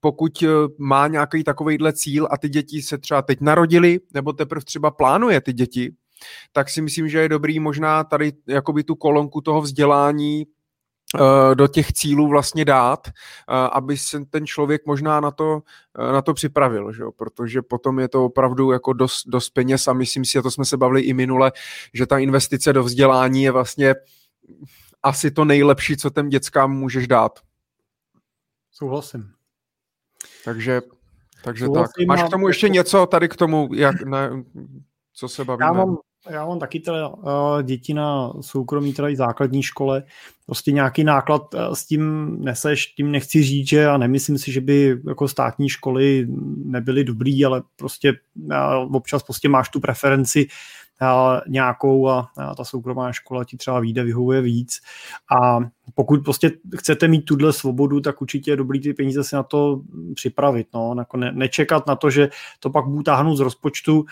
[0.00, 0.44] pokud
[0.78, 5.40] má nějaký takovýhle cíl a ty děti se třeba teď narodili, nebo teprve třeba plánuje
[5.40, 5.92] ty děti
[6.52, 10.46] tak si myslím, že je dobrý možná tady jakoby tu kolonku toho vzdělání
[11.14, 13.12] eh, do těch cílů vlastně dát, eh,
[13.72, 15.62] aby se ten člověk možná na to,
[15.98, 17.12] eh, na to připravil, že jo?
[17.12, 20.64] protože potom je to opravdu jako dost, dost peněz a myslím si, a to jsme
[20.64, 21.52] se bavili i minule,
[21.94, 23.94] že ta investice do vzdělání je vlastně
[25.02, 27.40] asi to nejlepší, co těm dětskám můžeš dát.
[28.72, 29.32] Souhlasím.
[30.44, 30.80] Takže,
[31.44, 32.18] takže Souhlasím tak.
[32.18, 34.30] Máš k tomu ještě něco tady k tomu, jak, ne,
[35.12, 35.66] co se bavíme?
[35.66, 35.96] Já mám,
[36.30, 40.02] já mám taky teda uh, děti na soukromí, teda i základní škole.
[40.46, 44.60] Prostě nějaký náklad uh, s tím neseš, tím nechci říct, že a nemyslím si, že
[44.60, 46.26] by jako státní školy
[46.64, 48.12] nebyly dobrý, ale prostě
[48.44, 50.46] uh, občas prostě máš tu preferenci
[51.48, 54.80] nějakou a, ta soukromá škola ti třeba vyjde, vyhovuje víc.
[55.40, 55.58] A
[55.94, 59.82] pokud prostě chcete mít tuhle svobodu, tak určitě je dobrý ty peníze si na to
[60.14, 60.66] připravit.
[60.74, 60.94] No.
[61.16, 62.28] Ne, nečekat na to, že
[62.60, 64.04] to pak budu táhnout z rozpočtu,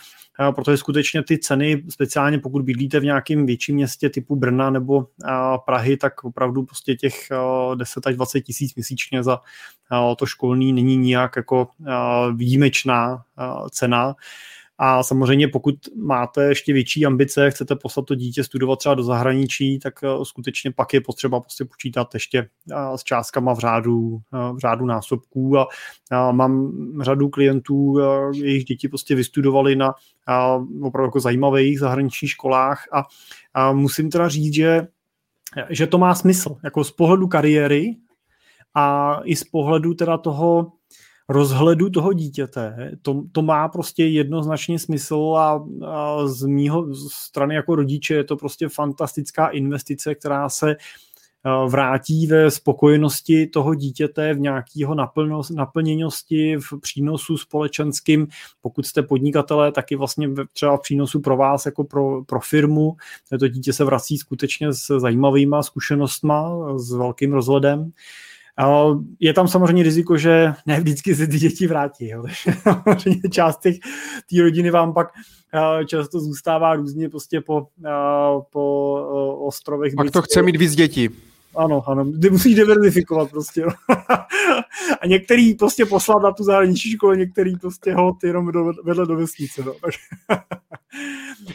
[0.55, 5.07] protože skutečně ty ceny, speciálně pokud bydlíte v nějakém větším městě typu Brna nebo
[5.65, 7.15] Prahy, tak opravdu prostě těch
[7.75, 9.41] 10 až 20 tisíc měsíčně za
[10.17, 11.69] to školní není nijak jako
[12.35, 13.23] výjimečná
[13.71, 14.15] cena.
[14.83, 19.79] A samozřejmě pokud máte ještě větší ambice, chcete poslat to dítě studovat třeba do zahraničí,
[19.79, 24.53] tak eh, skutečně pak je potřeba prostě počítat ještě eh, s částkama v řádu, eh,
[24.53, 25.59] v řádu násobků.
[25.59, 25.67] A
[26.33, 26.73] mám
[27.03, 27.99] řadu klientů,
[28.35, 29.95] jejich děti prostě vystudovali na
[30.83, 32.85] opravdu jako zajímavých zahraničních školách.
[32.93, 33.03] A,
[33.55, 34.87] a musím teda říct, že
[35.71, 37.97] že to má smysl, jako z pohledu kariéry
[38.75, 40.73] a i z pohledu teda toho,
[41.31, 47.75] rozhledu toho dítěte, to, to má prostě jednoznačně smysl a, a z mýho strany jako
[47.75, 50.77] rodiče je to prostě fantastická investice, která se
[51.69, 54.95] vrátí ve spokojenosti toho dítěte, v nějakého
[55.51, 58.27] naplněnosti, v přínosu společenským.
[58.61, 62.97] Pokud jste podnikatelé, taky vlastně třeba v přínosu pro vás jako pro, pro firmu.
[63.41, 67.93] To dítě se vrací skutečně s zajímavýma zkušenostma, s velkým rozhledem.
[69.21, 72.09] Je tam samozřejmě riziko, že ne vždycky se ty děti vrátí.
[72.09, 72.25] Jo.
[72.85, 73.77] Takže část těch
[74.31, 75.09] té rodiny vám pak
[75.87, 77.67] často zůstává různě prostě po,
[78.53, 78.95] po
[79.47, 79.93] ostrovech.
[79.97, 81.09] Pak to chce mít víc dětí.
[81.57, 83.65] Ano, ano, ty musíš diverzifikovat prostě.
[85.01, 89.17] a některý prostě poslat na tu zahraniční školu, některý prostě ho jenom do, vedle do
[89.17, 89.63] vesnice.
[89.65, 89.75] No.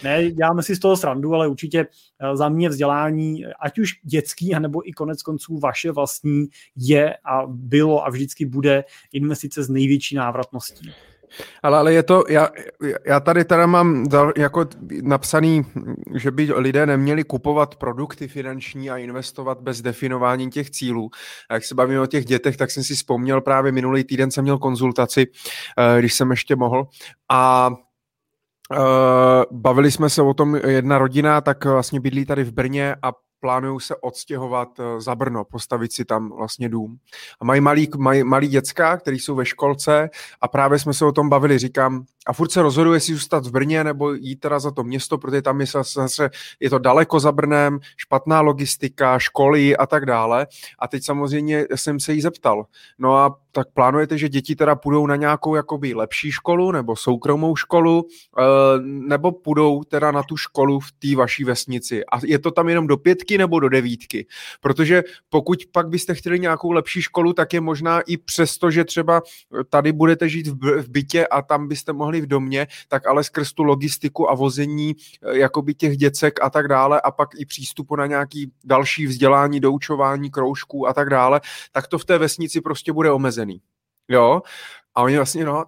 [0.03, 1.87] ne, děláme si z toho srandu, ale určitě
[2.19, 7.41] eh, za mě vzdělání, ať už dětský, anebo i konec konců vaše vlastní, je a
[7.47, 8.83] bylo a vždycky bude
[9.13, 10.91] investice s největší návratností.
[11.63, 12.49] Ale, ale je to, já,
[13.05, 14.05] já tady teda mám
[14.37, 14.65] jako
[15.01, 15.65] napsaný,
[16.15, 21.09] že by lidé neměli kupovat produkty finanční a investovat bez definování těch cílů.
[21.49, 24.43] A jak se bavíme o těch dětech, tak jsem si vzpomněl právě minulý týden jsem
[24.43, 25.27] měl konzultaci,
[25.77, 26.87] eh, když jsem ještě mohl.
[27.29, 27.71] A
[29.51, 33.11] bavili jsme se o tom, jedna rodina tak vlastně bydlí tady v Brně a
[33.45, 36.97] plánují se odstěhovat eh, za Brno, postavit si tam vlastně dům.
[37.41, 40.09] A mají malý, mají malý děcka, který jsou ve školce
[40.41, 43.51] a právě jsme se o tom bavili, říkám, a furt se rozhoduje, jestli zůstat v
[43.51, 47.31] Brně nebo jít teda za to město, protože tam je zase, je to daleko za
[47.31, 50.47] Brnem, špatná logistika, školy a tak dále.
[50.79, 52.65] A teď samozřejmě jsem se jí zeptal,
[52.97, 57.55] no a tak plánujete, že děti teda půjdou na nějakou jakoby lepší školu nebo soukromou
[57.55, 58.05] školu,
[58.39, 58.43] eh,
[58.83, 62.05] nebo půjdou teda na tu školu v té vaší vesnici.
[62.05, 64.27] A je to tam jenom do pětky nebo do devítky?
[64.61, 69.21] Protože pokud pak byste chtěli nějakou lepší školu, tak je možná i přesto, že třeba
[69.69, 73.63] tady budete žít v bytě a tam byste mohli v domě, tak ale skrz tu
[73.63, 78.05] logistiku a vození eh, jakoby těch děcek a tak dále a pak i přístupu na
[78.05, 81.41] nějaký další vzdělání, doučování, kroužků a tak dále,
[81.71, 83.11] tak to v té vesnici prostě bude
[83.45, 83.61] omezený.
[84.07, 84.41] Jo?
[84.95, 85.65] A oni vlastně, no,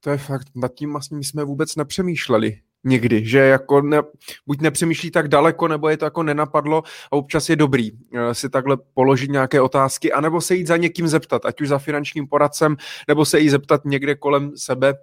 [0.00, 4.02] to je fakt, nad tím vlastně my jsme vůbec nepřemýšleli někdy, že jako ne,
[4.46, 7.98] buď nepřemýšlí tak daleko, nebo je to jako nenapadlo a občas je dobrý uh,
[8.32, 12.26] si takhle položit nějaké otázky, anebo se jít za někým zeptat, ať už za finančním
[12.26, 12.76] poradcem,
[13.08, 14.94] nebo se jí zeptat někde kolem sebe,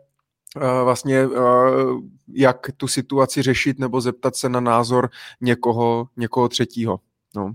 [0.56, 2.02] uh, vlastně uh,
[2.34, 5.10] jak tu situaci řešit, nebo zeptat se na názor
[5.42, 7.00] někoho, někoho třetího.
[7.36, 7.54] No.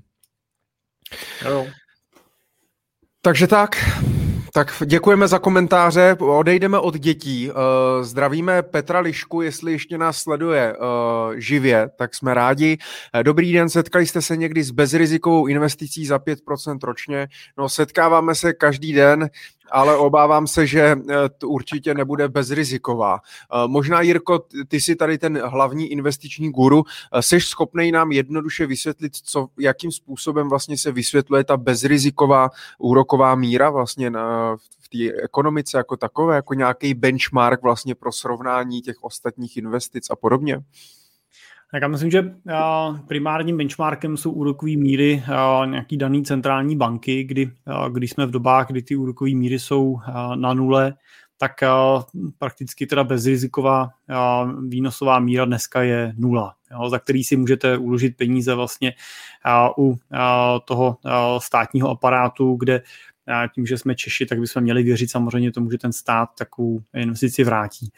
[1.44, 1.66] Jo.
[3.22, 3.76] Takže tak,
[4.54, 7.50] tak děkujeme za komentáře, odejdeme od dětí.
[7.50, 12.78] Eh, zdravíme Petra Lišku, jestli ještě nás sleduje eh, živě, tak jsme rádi.
[13.14, 17.28] Eh, dobrý den, setkali jste se někdy s bezrizikovou investicí za 5% ročně?
[17.58, 19.30] No, setkáváme se každý den,
[19.72, 20.96] ale obávám se, že
[21.38, 23.20] to určitě nebude bezriziková.
[23.66, 26.84] Možná, Jirko, ty jsi tady ten hlavní investiční guru.
[27.20, 33.70] Jsi schopný nám jednoduše vysvětlit, co, jakým způsobem vlastně se vysvětluje ta bezriziková úroková míra
[33.70, 39.56] vlastně na, v té ekonomice jako takové, jako nějaký benchmark vlastně pro srovnání těch ostatních
[39.56, 40.60] investic a podobně?
[41.72, 42.34] Tak já myslím, že
[43.08, 45.22] primárním benchmarkem jsou úrokové míry
[45.64, 47.50] nějaký daný centrální banky, kdy,
[47.92, 49.98] když jsme v dobách, kdy ty úrokové míry jsou
[50.34, 50.94] na nule,
[51.38, 51.52] tak
[52.38, 53.90] prakticky teda bezriziková
[54.68, 56.54] výnosová míra dneska je nula,
[56.88, 58.94] za který si můžete uložit peníze vlastně
[59.78, 59.98] u
[60.64, 60.98] toho
[61.38, 62.82] státního aparátu, kde
[63.54, 67.44] tím, že jsme Češi, tak bychom měli věřit samozřejmě tomu, že ten stát takovou investici
[67.44, 67.90] vrátí.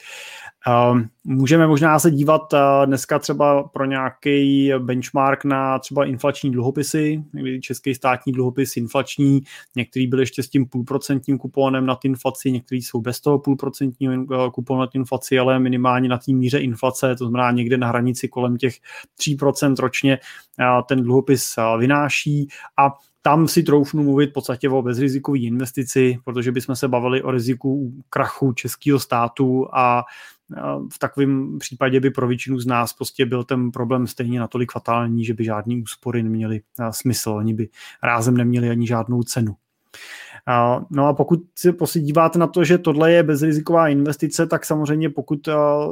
[0.66, 7.24] Ehm, můžeme možná se dívat eh, dneska třeba pro nějaký benchmark na třeba inflační dluhopisy,
[7.60, 9.42] český státní dluhopis inflační,
[9.76, 14.50] některý byl ještě s tím půlprocentním kuponem nad inflaci, některý jsou bez toho půlprocentního eh,
[14.50, 18.56] kuponu nad inflaci, ale minimálně na té míře inflace, to znamená někde na hranici kolem
[18.56, 18.74] těch
[19.20, 20.18] 3% ročně
[20.60, 22.48] eh, ten dluhopis vynáší.
[22.78, 22.90] A
[23.26, 27.92] tam si troufnu mluvit v podstatě o bezrizikové investici, protože bychom se bavili o riziku
[28.10, 30.04] krachu českého státu a
[30.92, 35.24] v takovém případě by pro většinu z nás prostě byl ten problém stejně natolik fatální,
[35.24, 37.68] že by žádný úspory neměly smysl, oni by
[38.02, 39.54] rázem neměli ani žádnou cenu.
[40.90, 41.40] No a pokud
[41.84, 45.48] se díváte na to, že tohle je bezriziková investice, tak samozřejmě pokud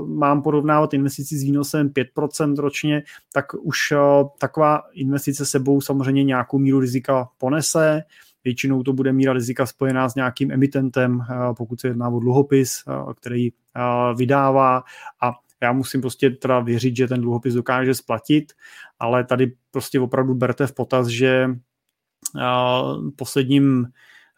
[0.06, 3.78] mám porovnávat investici s výnosem 5% ročně, tak už
[4.38, 8.02] taková investice sebou samozřejmě nějakou míru rizika ponese.
[8.44, 11.20] Většinou to bude míra rizika spojená s nějakým emitentem,
[11.56, 12.84] pokud se jedná o dluhopis,
[13.16, 13.48] který
[14.16, 14.82] vydává.
[15.22, 18.52] A já musím prostě teda věřit, že ten dluhopis dokáže splatit,
[18.98, 21.48] ale tady prostě opravdu berte v potaz, že
[23.16, 23.86] posledním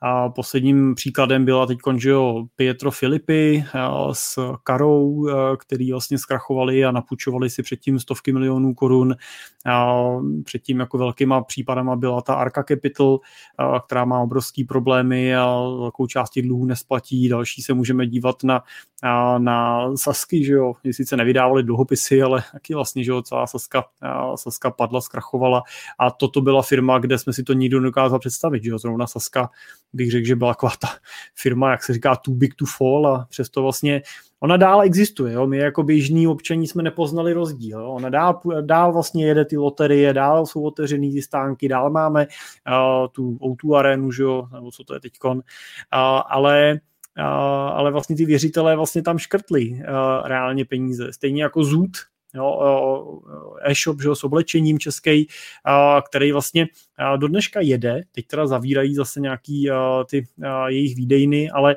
[0.07, 2.12] a posledním příkladem byla teď že
[2.57, 3.64] Pietro Filippi
[4.12, 9.14] s Karou, který vlastně zkrachovali a napučovali si předtím stovky milionů korun.
[10.44, 13.18] Předtím jako velkýma případama byla ta Arca Capital,
[13.86, 17.28] která má obrovský problémy a velkou část těch dluhů nesplatí.
[17.28, 18.62] Další se můžeme dívat na,
[19.38, 23.84] na Sasky, že jo, sice nevydávali dluhopisy, ale taky vlastně, že jo, celá Saska,
[24.34, 25.62] Saska padla, zkrachovala
[25.98, 29.50] a toto byla firma, kde jsme si to nikdo nedokázal představit, že jo, zrovna Saska
[29.95, 30.88] bych řekl, že byla taková ta
[31.34, 34.03] firma, jak se říká, too big to fall a přesto vlastně
[34.40, 35.32] ona dál existuje.
[35.32, 35.47] Jo?
[35.47, 37.80] My jako běžní občaní jsme nepoznali rozdíl.
[37.80, 37.90] Jo?
[37.90, 43.09] Ona dál, dál vlastně jede ty loterie, dál jsou otevřený ty stánky, dál máme uh,
[43.12, 44.49] tu O2 arenu, že jo?
[44.55, 45.36] nebo co to je teďkon.
[45.36, 45.42] Uh,
[46.28, 46.80] ale
[47.18, 49.78] Uh, ale vlastně ty věřitelé vlastně tam škrtli uh,
[50.28, 51.12] reálně peníze.
[51.12, 51.90] Stejně jako Zůd,
[52.35, 53.20] jo,
[53.62, 55.26] e-shop že, s oblečením český,
[56.09, 56.66] který vlastně
[57.16, 59.68] do dneška jede, teď teda zavírají zase nějaký
[60.11, 60.26] ty
[60.68, 61.76] jejich výdejny, ale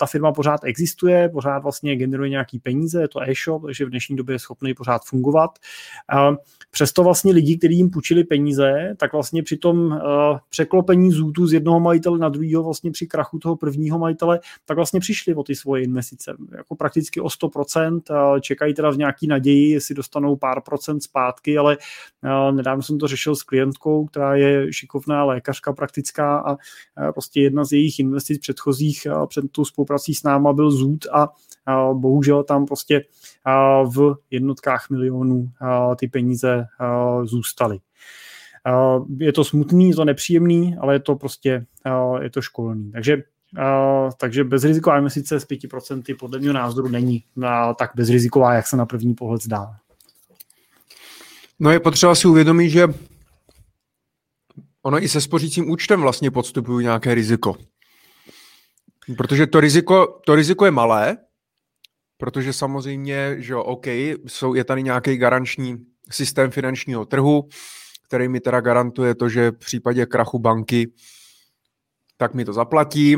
[0.00, 4.16] ta firma pořád existuje, pořád vlastně generuje nějaký peníze, je to e-shop, takže v dnešní
[4.16, 5.50] době je schopný pořád fungovat.
[6.70, 10.00] Přesto vlastně lidi, kteří jim půjčili peníze, tak vlastně při tom
[10.50, 15.00] překlopení zůtu z jednoho majitele na druhého vlastně při krachu toho prvního majitele, tak vlastně
[15.00, 16.36] přišli o ty svoje investice.
[16.56, 18.00] Jako prakticky o 100%,
[18.40, 21.76] čekají teda v nějaký naději, jestli dostanou pár procent zpátky, ale
[22.50, 26.56] nedávno jsem to řešil s klientkou, která je šikovná lékařka praktická a
[27.12, 31.28] prostě jedna z jejich investic předchozích před tou spoluprací s náma byl zůd a
[31.92, 33.04] bohužel tam prostě
[33.96, 35.50] v jednotkách milionů
[35.98, 36.66] ty peníze
[37.22, 37.78] zůstaly.
[39.18, 41.66] Je to smutný, je to nepříjemný, ale je to prostě
[42.20, 42.92] je to školný.
[42.92, 43.16] Takže
[44.18, 47.24] takže bezriziková investice s 5% podle mého názoru není
[47.78, 49.76] tak bezriziková, jak se na první pohled zdá.
[51.62, 52.86] No je potřeba si uvědomit, že
[54.82, 57.56] ono i se spořícím účtem vlastně podstupují nějaké riziko.
[59.16, 61.16] Protože to riziko, to riziko je malé,
[62.16, 65.76] protože samozřejmě, že OK, jsou, je tady nějaký garanční
[66.10, 67.48] systém finančního trhu,
[68.06, 70.92] který mi teda garantuje to, že v případě krachu banky
[72.16, 73.16] tak mi to zaplatí,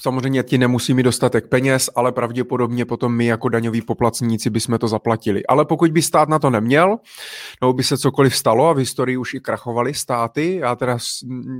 [0.00, 4.88] Samozřejmě ti nemusí mít dostatek peněz, ale pravděpodobně potom my jako daňoví poplatníci bychom to
[4.88, 5.46] zaplatili.
[5.46, 6.96] Ale pokud by stát na to neměl,
[7.60, 10.98] nebo by se cokoliv stalo a v historii už i krachovaly státy, já teda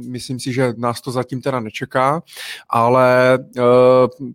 [0.09, 2.23] myslím si, že nás to zatím teda nečeká,
[2.71, 3.39] ale e,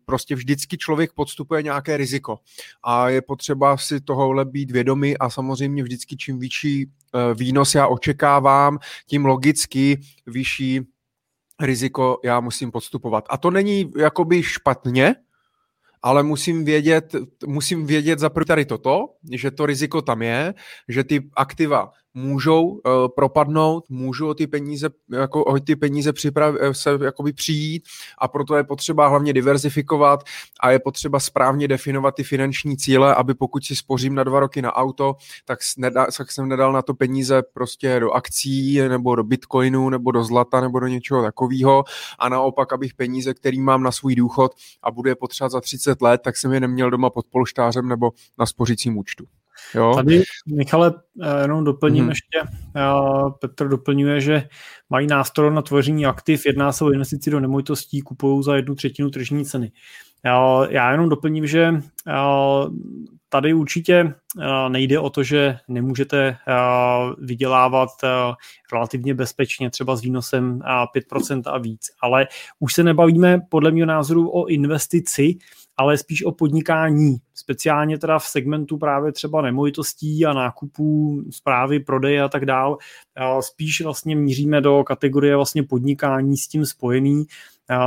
[0.06, 2.40] prostě vždycky člověk podstupuje nějaké riziko
[2.84, 6.88] a je potřeba si tohohle být vědomý a samozřejmě vždycky čím vyšší e,
[7.34, 10.82] výnos já očekávám, tím logicky vyšší
[11.62, 13.26] riziko já musím podstupovat.
[13.30, 15.16] A to není jakoby špatně,
[16.02, 20.54] ale musím vědět, musím vědět za tady toto, že to riziko tam je,
[20.88, 22.82] že ty aktiva můžou uh,
[23.16, 27.84] propadnout, můžou ty peníze, jako, o ty peníze připrav, eh, se jakoby přijít
[28.18, 30.24] a proto je potřeba hlavně diverzifikovat
[30.60, 34.62] a je potřeba správně definovat ty finanční cíle, aby pokud si spořím na dva roky
[34.62, 39.24] na auto, tak, nedá, tak jsem nedal na to peníze prostě do akcí nebo do
[39.24, 41.84] bitcoinu nebo do zlata nebo do něčeho takového
[42.20, 44.52] a naopak, abych peníze, který mám na svůj důchod
[44.84, 48.12] a budu je potřebovat za 30 let, tak jsem je neměl doma pod polštářem nebo
[48.38, 49.26] na spořícím účtu.
[49.76, 49.96] Jo.
[49.96, 50.24] Tady,
[50.56, 52.10] Michale, eh, jenom doplním hmm.
[52.10, 52.40] ještě,
[52.76, 52.82] eh,
[53.40, 54.48] Petr doplňuje, že
[54.90, 59.10] mají nástroj na tvoření aktiv, jedná se o investici do nemovitostí, kupují za jednu třetinu
[59.10, 59.72] tržní ceny.
[60.70, 61.74] Já jenom doplním, že
[63.30, 64.14] tady určitě
[64.70, 66.38] nejde o to, že nemůžete
[67.18, 67.90] vydělávat
[68.74, 70.60] relativně bezpečně, třeba s výnosem
[70.96, 72.28] 5% a víc, ale
[72.60, 75.38] už se nebavíme podle mého názoru o investici,
[75.78, 82.24] ale spíš o podnikání, speciálně teda v segmentu právě třeba nemovitostí a nákupů, zprávy, prodeje
[82.24, 82.78] a tak dál.
[83.40, 87.26] Spíš vlastně míříme do kategorie vlastně podnikání s tím spojený,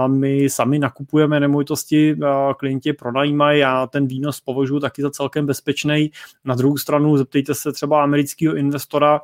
[0.06, 2.16] my sami nakupujeme nemovitosti,
[2.56, 6.10] klienti pronajímají, já ten výnos považuji taky za celkem bezpečný.
[6.44, 9.20] Na druhou stranu zeptejte se třeba amerického investora,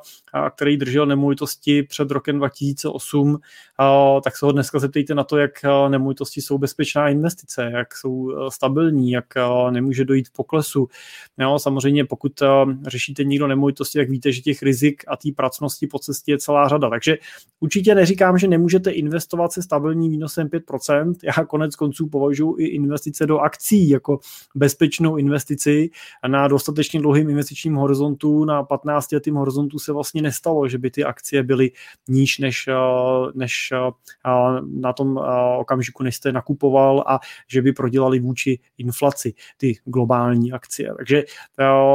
[0.55, 3.39] který držel nemovitosti před rokem 2008,
[4.23, 5.51] tak se ho dneska zeptejte na to, jak
[5.87, 9.25] nemovitosti jsou bezpečná investice, jak jsou stabilní, jak
[9.69, 10.87] nemůže dojít k poklesu.
[11.37, 12.31] Jo, samozřejmě pokud
[12.87, 16.67] řešíte někdo nemovitosti, tak víte, že těch rizik a té pracnosti po cestě je celá
[16.67, 16.89] řada.
[16.89, 17.17] Takže
[17.59, 21.13] určitě neříkám, že nemůžete investovat se stabilním výnosem 5%.
[21.23, 24.19] Já konec konců považuji i investice do akcí jako
[24.55, 25.89] bezpečnou investici
[26.27, 31.03] na dostatečně dlouhým investičním horizontu, na 15 letým horizontu se vlastně nestalo, že by ty
[31.03, 31.71] akcie byly
[32.07, 32.69] níž než,
[33.33, 33.64] než
[34.73, 35.19] na tom
[35.57, 40.93] okamžiku, než jste nakupoval a že by prodělali vůči inflaci ty globální akcie.
[40.97, 41.23] Takže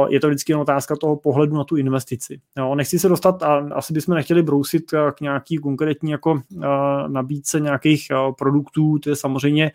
[0.09, 2.41] je to vždycky otázka toho pohledu na tu investici.
[2.75, 6.41] Nechci se dostat, a asi bychom nechtěli brousit k nějaký konkrétní jako
[7.07, 8.07] nabídce nějakých
[8.37, 9.71] produktů, to je samozřejmě,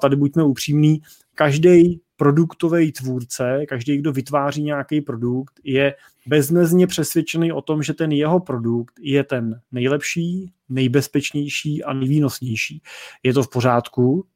[0.00, 1.00] tady buďme upřímní,
[1.38, 5.94] každý produktový tvůrce, každý, kdo vytváří nějaký produkt, je
[6.26, 12.82] bezmezně přesvědčený o tom, že ten jeho produkt je ten nejlepší, nejbezpečnější a nejvýnosnější.
[13.22, 14.26] Je to v pořádku,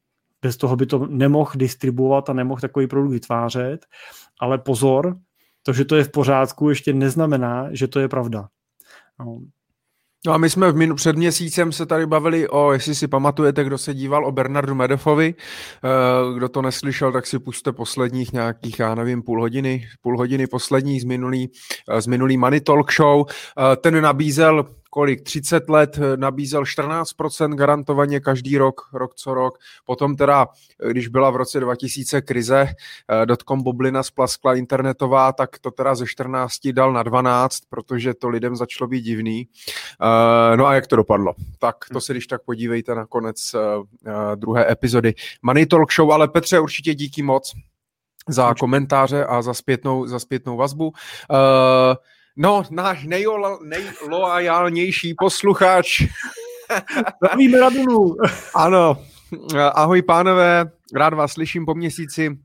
[0.41, 3.85] bez toho by to nemohl distribuovat a nemohl takový produkt vytvářet,
[4.39, 5.17] ale pozor,
[5.63, 8.47] to, že to je v pořádku, ještě neznamená, že to je pravda.
[9.19, 9.39] No,
[10.25, 13.63] No a my jsme v minu, před měsícem se tady bavili o, jestli si pamatujete,
[13.63, 18.79] kdo se díval o Bernardu Medefovi, eh, kdo to neslyšel, tak si puste posledních nějakých,
[18.79, 21.51] já nevím, půl hodiny, půl hodiny poslední z minulý,
[21.89, 23.25] eh, z minulý Money Talk Show.
[23.27, 29.57] Eh, ten nabízel kolik, 30 let eh, nabízel 14% garantovaně každý rok, rok co rok.
[29.85, 30.47] Potom teda,
[30.85, 35.95] eh, když byla v roce 2000 krize, eh, dotcom bublina splaskla internetová, tak to teda
[35.95, 39.47] ze 14 dal na 12, protože to lidem začalo být divný.
[40.55, 41.33] No a jak to dopadlo?
[41.59, 43.55] Tak to se když tak podívejte na konec
[44.35, 47.53] druhé epizody Money Talk Show, ale Petře určitě díky moc
[48.27, 50.87] za komentáře a za zpětnou, za zpětnou vazbu.
[50.87, 51.95] Uh,
[52.35, 56.01] No, náš nejloajálnější posluchač.
[57.17, 58.15] Zdravíme Radunu.
[58.55, 58.97] ano,
[59.73, 62.37] ahoj pánové, rád vás slyším po měsíci.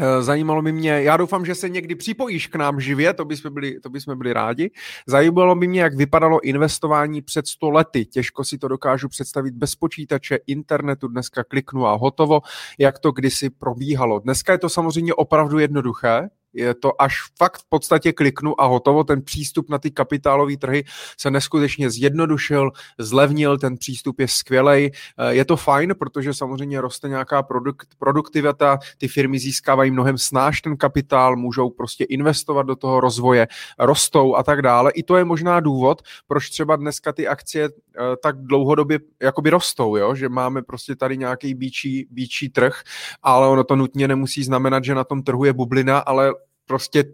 [0.00, 3.54] Eh, zajímalo by mě, já doufám, že se někdy připojíš k nám živě, to bychom
[3.54, 4.70] byli, to bychom byli rádi.
[5.06, 8.04] Zajímalo by mě, jak vypadalo investování před 100 lety.
[8.04, 12.40] Těžko si to dokážu představit bez počítače, internetu, dneska kliknu a hotovo,
[12.78, 14.18] jak to kdysi probíhalo.
[14.18, 16.28] Dneska je to samozřejmě opravdu jednoduché,
[16.58, 19.04] je to až fakt v podstatě kliknu a hotovo.
[19.04, 20.84] Ten přístup na ty kapitálové trhy
[21.18, 24.90] se neskutečně zjednodušil, zlevnil, ten přístup je skvělej.
[25.18, 30.60] Eh, je to fajn, protože samozřejmě roste nějaká produkt, produktivita, ty firmy získávají mnohem snáš
[30.60, 33.46] ten kapitál, můžou prostě investovat do toho rozvoje,
[33.78, 34.90] rostou a tak dále.
[34.90, 39.96] I to je možná důvod, proč třeba dneska ty akcie eh, tak dlouhodobě jakoby rostou,
[39.96, 40.14] jo?
[40.14, 42.82] že máme prostě tady nějaký bíčí, bíčí trh,
[43.22, 46.32] ale ono to nutně nemusí znamenat, že na tom trhu je bublina, ale
[46.68, 47.04] prostě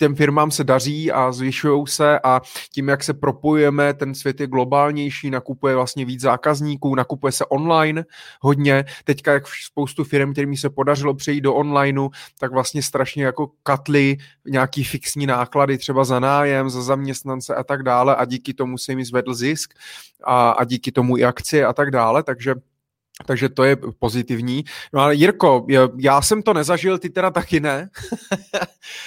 [0.00, 2.40] těm firmám se daří a zvyšují se a
[2.72, 8.04] tím, jak se propojujeme, ten svět je globálnější, nakupuje vlastně víc zákazníků, nakupuje se online
[8.40, 8.84] hodně.
[9.04, 12.08] Teďka, jak spoustu firm, kterým se podařilo přejít do onlineu,
[12.38, 17.82] tak vlastně strašně jako katly nějaký fixní náklady, třeba za nájem, za zaměstnance a tak
[17.82, 19.74] dále a díky tomu se jim zvedl zisk
[20.24, 22.54] a, a díky tomu i akcie a tak dále, takže
[23.26, 24.64] takže to je pozitivní.
[24.92, 25.66] No ale Jirko,
[25.98, 27.90] já jsem to nezažil, ty teda taky ne.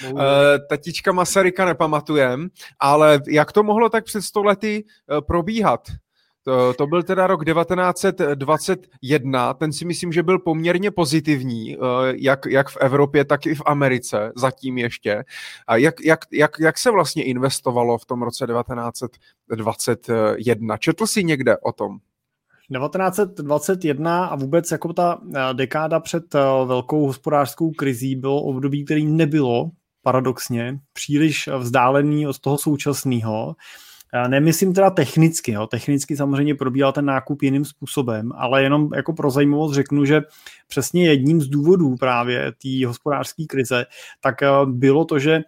[0.04, 2.48] Eh, tatička Masaryka nepamatujem,
[2.80, 5.80] ale jak to mohlo tak před sto lety eh, probíhat?
[6.44, 11.78] To, to byl teda rok 1921, ten si myslím, že byl poměrně pozitivní, eh,
[12.16, 15.24] jak, jak v Evropě, tak i v Americe, zatím ještě.
[15.66, 20.76] A jak, jak, jak, jak se vlastně investovalo v tom roce 1921?
[20.76, 21.98] Četl jsi někde o tom?
[22.72, 29.06] 1921 a vůbec jako ta eh, dekáda před eh, velkou hospodářskou krizí bylo období, který
[29.06, 29.70] nebylo
[30.02, 33.54] paradoxně příliš vzdálený od toho současného.
[34.28, 35.66] Nemyslím teda technicky, jo.
[35.66, 40.22] technicky samozřejmě probíhal ten nákup jiným způsobem, ale jenom jako pro zajímavost řeknu, že
[40.68, 43.86] přesně jedním z důvodů právě té hospodářské krize,
[44.20, 45.42] tak eh, bylo to, že eh,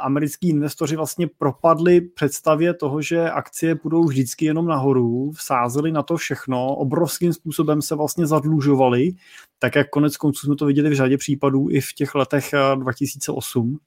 [0.00, 6.16] americký investoři vlastně propadli představě toho, že akcie půjdou vždycky jenom nahoru, vsázeli na to
[6.16, 9.12] všechno, obrovským způsobem se vlastně zadlužovali,
[9.58, 13.78] tak jak konec konců jsme to viděli v řadě případů i v těch letech 2008.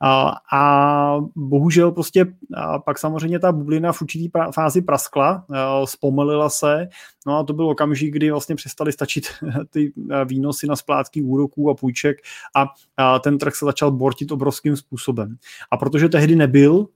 [0.00, 2.26] A, a bohužel prostě
[2.56, 5.46] a pak samozřejmě ta bublina v určitý fázi praskla,
[5.84, 6.88] zpomalila se,
[7.26, 9.26] no a to byl okamžik, kdy vlastně přestali stačit
[9.70, 9.92] ty
[10.24, 12.16] výnosy na splátky úroků a půjček
[12.56, 12.66] a,
[12.96, 15.36] a ten trh se začal bortit obrovským způsobem.
[15.70, 16.86] A protože tehdy nebyl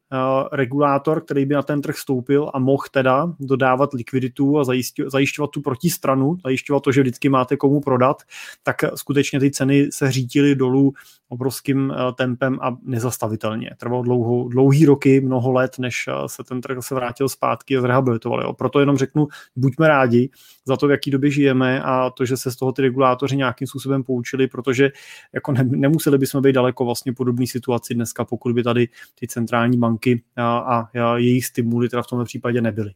[0.52, 4.64] regulátor, který by na ten trh stoupil a mohl teda dodávat likviditu a
[5.08, 8.22] zajišťovat tu protistranu, zajišťovat to, že vždycky máte komu prodat,
[8.62, 10.92] tak skutečně ty ceny se řítily dolů
[11.28, 13.70] obrovským tempem a nezastavitelně.
[13.76, 18.42] Trvalo dlouho, dlouhý roky, mnoho let, než se ten trh se vrátil zpátky a zrehabilitoval.
[18.42, 18.52] Jo.
[18.52, 20.30] Proto jenom řeknu, buďme rádi
[20.64, 23.66] za to, v jaký době žijeme a to, že se z toho ty regulátoři nějakým
[23.66, 24.90] způsobem poučili, protože
[25.32, 29.78] jako ne, nemuseli bychom být daleko vlastně podobné situaci dneska, pokud by tady ty centrální
[29.78, 32.90] banky a, a, a jejich stimuly teda v tomto případě nebyly.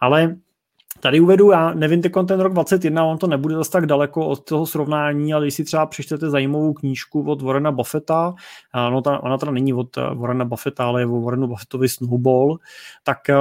[0.00, 0.36] Ale
[1.00, 4.44] Tady uvedu, já nevím, teď ten rok 21, on to nebude zase tak daleko od
[4.44, 8.34] toho srovnání, ale když si třeba přečtete zajímavou knížku od Warrena Buffetta,
[8.90, 12.58] no ta, ona teda není od eh, Warrena Buffetta, ale je o Warrenu Buffettovi Snowball,
[13.02, 13.34] tak eh,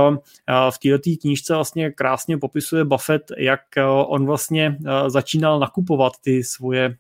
[0.70, 4.78] v této knížce vlastně krásně popisuje Buffett, jak eh, on vlastně
[5.08, 6.96] začínal nakupovat ty svoje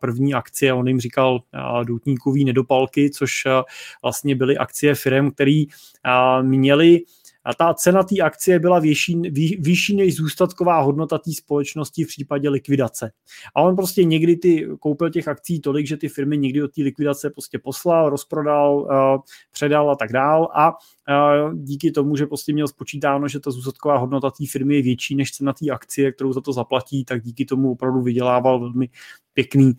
[0.00, 1.40] první akcie, on jim říkal
[1.84, 3.32] doutníkový nedopalky, což
[4.02, 5.66] vlastně byly akcie firm, který
[6.42, 7.00] měli
[7.44, 12.08] a ta cena té akcie byla vyšší, vý, vyšší než zůstatková hodnota té společnosti v
[12.08, 13.12] případě likvidace.
[13.54, 16.82] A on prostě někdy ty koupil těch akcí tolik, že ty firmy někdy od té
[16.82, 18.88] likvidace prostě poslal, rozprodal, uh,
[19.52, 20.72] předal a tak dál a
[21.54, 25.32] díky tomu, že prostě měl spočítáno, že ta zůstatková hodnota té firmy je větší než
[25.32, 28.88] cena té akcie, kterou za to zaplatí, tak díky tomu opravdu vydělával velmi
[29.34, 29.72] pěkný,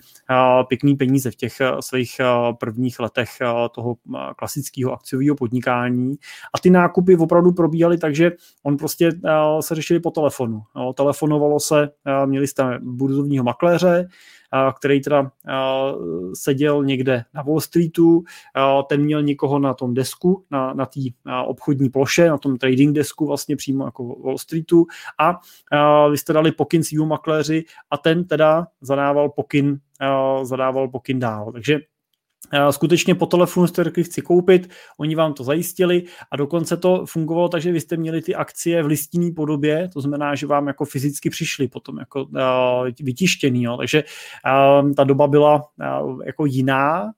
[0.68, 2.22] pěkný peníze v těch svých
[2.60, 3.30] prvních letech
[3.76, 3.96] toho
[4.38, 6.16] klasického akciového podnikání.
[6.54, 8.32] A ty nákupy opravdu probíhaly tak, že
[8.64, 9.12] on prostě
[9.60, 10.62] se řešili po telefonu.
[10.96, 11.90] Telefonovalo se,
[12.26, 14.08] měli jste burzovního makléře,
[14.78, 15.32] který teda
[16.34, 18.24] seděl někde na Wall Streetu,
[18.90, 21.00] ten měl někoho na tom desku, na, na té
[21.46, 24.86] obchodní ploše, na tom trading desku vlastně přímo jako Wall Streetu
[25.20, 25.40] a
[26.10, 29.80] vy jste dali pokyn svýmu makléři a ten teda zadával pokyn,
[30.44, 31.52] zadával pokyn dál.
[31.52, 31.80] Takže
[32.72, 37.50] skutečně po telefonu jste řekli, chci koupit, oni vám to zajistili a dokonce to fungovalo
[37.50, 40.86] tak, že vy jste měli ty akcie v listinné podobě, to znamená, že vám jako
[40.86, 42.28] fyzicky přišli potom jako
[43.00, 43.78] vytištěný, jo.
[43.78, 44.04] takže
[44.96, 45.62] ta doba byla
[46.26, 47.12] jako jiná,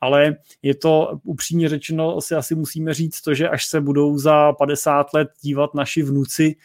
[0.00, 4.52] ale je to upřímně řečeno, si asi musíme říct to, že až se budou za
[4.52, 6.56] 50 let dívat naši vnuci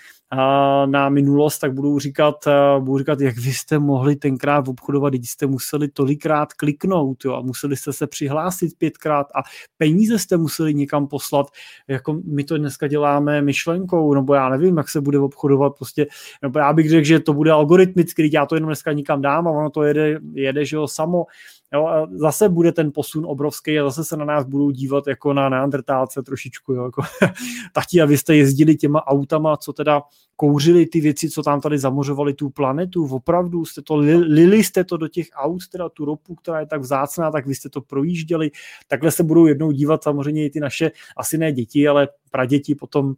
[0.86, 2.48] na minulost, tak budou říkat,
[2.80, 7.42] budou říkat, jak vy jste mohli tenkrát obchodovat, když jste museli tolikrát kliknout jo, a
[7.42, 9.40] museli jste se přihlásit pětkrát a
[9.78, 11.48] peníze jste museli někam poslat,
[11.88, 16.08] jako my to dneska děláme myšlenkou, nebo já nevím, jak se bude obchodovat, prostě,
[16.42, 19.52] nebo já bych řekl, že to bude algoritmicky, já to jenom dneska nikam dám a
[19.52, 21.26] ono to jede, jede že jo, samo,
[21.74, 25.34] Jo, a zase bude ten posun obrovský a zase se na nás budou dívat jako
[25.34, 26.74] na neandrtálce trošičku.
[26.74, 27.02] Jo, jako,
[27.74, 30.02] tati, a vy jste jezdili těma autama, co teda
[30.36, 34.98] kouřili ty věci, co tam tady zamořovali tu planetu, opravdu jste to, lili jste to
[34.98, 38.52] do těch aut, teda tu ropu, která je tak vzácná, tak vy jste to projížděli,
[38.88, 43.08] takhle se budou jednou dívat samozřejmě i ty naše, asi ne děti, ale praděti potom
[43.08, 43.14] uh,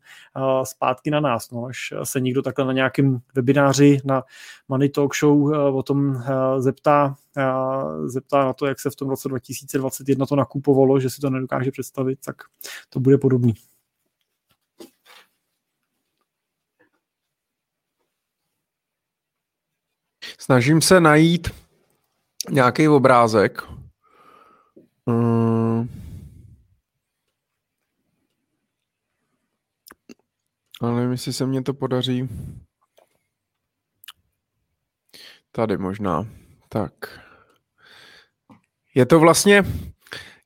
[0.64, 4.24] zpátky na nás, no, až se někdo takhle na nějakém webináři na
[4.70, 6.24] Money Talk Show uh, o tom uh,
[6.58, 7.16] zeptá,
[8.06, 11.72] zeptá na to, jak se v tom roce 2021 to nakupovalo, že si to nedokáže
[11.72, 12.36] představit, tak
[12.90, 13.54] to bude podobný.
[20.40, 21.50] Snažím se najít
[22.50, 23.62] nějaký obrázek.
[25.08, 25.90] Hmm.
[30.82, 32.30] Ale nevím, jestli se mně to podaří.
[35.52, 36.41] Tady možná.
[36.74, 36.94] Tak.
[38.96, 39.64] Je to vlastně,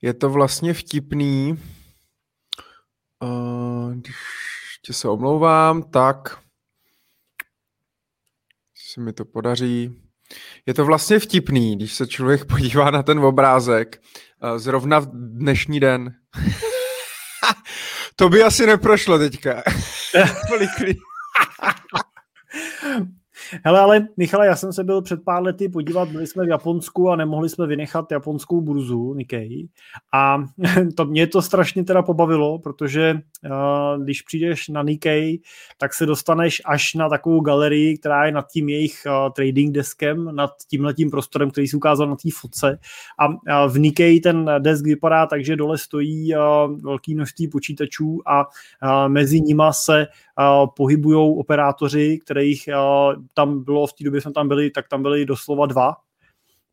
[0.01, 1.63] je to vlastně vtipný.
[3.23, 4.15] Uh, když
[4.85, 6.39] tě se omlouvám, tak
[8.75, 10.01] se mi to podaří.
[10.65, 14.01] Je to vlastně vtipný, když se člověk podívá na ten obrázek.
[14.43, 16.15] Uh, zrovna v dnešní den.
[18.15, 19.63] to by asi neprošlo teďka.
[23.63, 27.09] Hele, ale Michale, já jsem se byl před pár lety podívat, byli jsme v Japonsku
[27.09, 29.67] a nemohli jsme vynechat japonskou burzu Nikkei.
[30.13, 30.43] A
[30.95, 35.39] to mě to strašně teda pobavilo, protože uh, když přijdeš na Nikkei,
[35.77, 40.35] tak se dostaneš až na takovou galerii, která je nad tím jejich uh, trading deskem,
[40.35, 42.79] nad tímhletím prostorem, který si ukázal na té fotce.
[43.19, 46.41] A uh, v Nikkei ten desk vypadá tak, že dole stojí uh,
[46.81, 50.07] velký množství počítačů a uh, mezi nima se
[50.75, 52.69] pohybují operátoři, kterých
[53.33, 55.95] tam bylo, v té době jsme tam byli, tak tam byli doslova dva.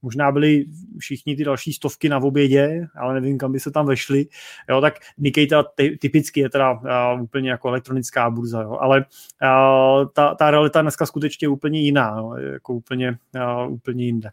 [0.04, 0.64] Možná byli
[0.98, 4.26] všichni ty další stovky na obědě, ale nevím, kam by se tam vešli.
[4.70, 5.64] Jo, tak Nikkei teda
[6.00, 9.04] typicky je teda uh, úplně jako elektronická burza, jo, ale
[9.42, 13.18] uh, ta, ta realita dneska skutečně je úplně jiná, jo, jako úplně,
[13.66, 14.30] uh, úplně jinde.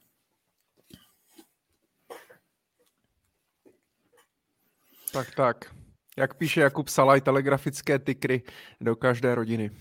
[5.13, 5.78] Tak, tak.
[6.19, 8.41] Jak píše Jakub Salaj, telegrafické tykry
[8.81, 9.71] do každé rodiny.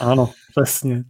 [0.00, 1.02] Ano, přesně.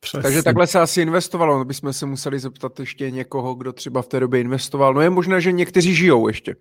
[0.00, 0.22] Přesně.
[0.22, 4.06] Takže takhle se asi investovalo, no bychom se museli zeptat ještě někoho, kdo třeba v
[4.06, 4.94] té době investoval.
[4.94, 6.56] No je možné, že někteří žijou ještě.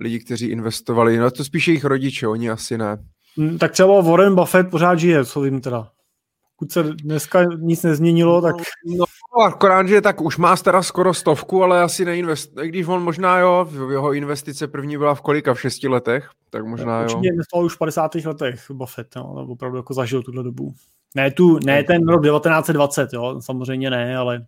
[0.00, 2.96] Lidi, kteří investovali, no to spíše jejich rodiče, oni asi ne.
[3.36, 5.90] Hmm, tak třeba Warren Buffett pořád žije, co vím teda.
[6.58, 8.54] Pokud se dneska nic nezměnilo, tak...
[8.86, 9.04] No, no
[9.42, 12.54] akorát, že tak už má teda skoro stovku, ale asi neinvest...
[12.54, 16.98] Když on možná jo, jeho investice první byla v kolika, v šesti letech, tak možná
[16.98, 17.04] jo.
[17.04, 18.14] Určitě investoval už v 50.
[18.14, 20.74] letech Buffett, no, opravdu jako zažil tuhle dobu.
[21.14, 24.46] Ne, tu, ne ten rok 1920, jo, samozřejmě ne, ale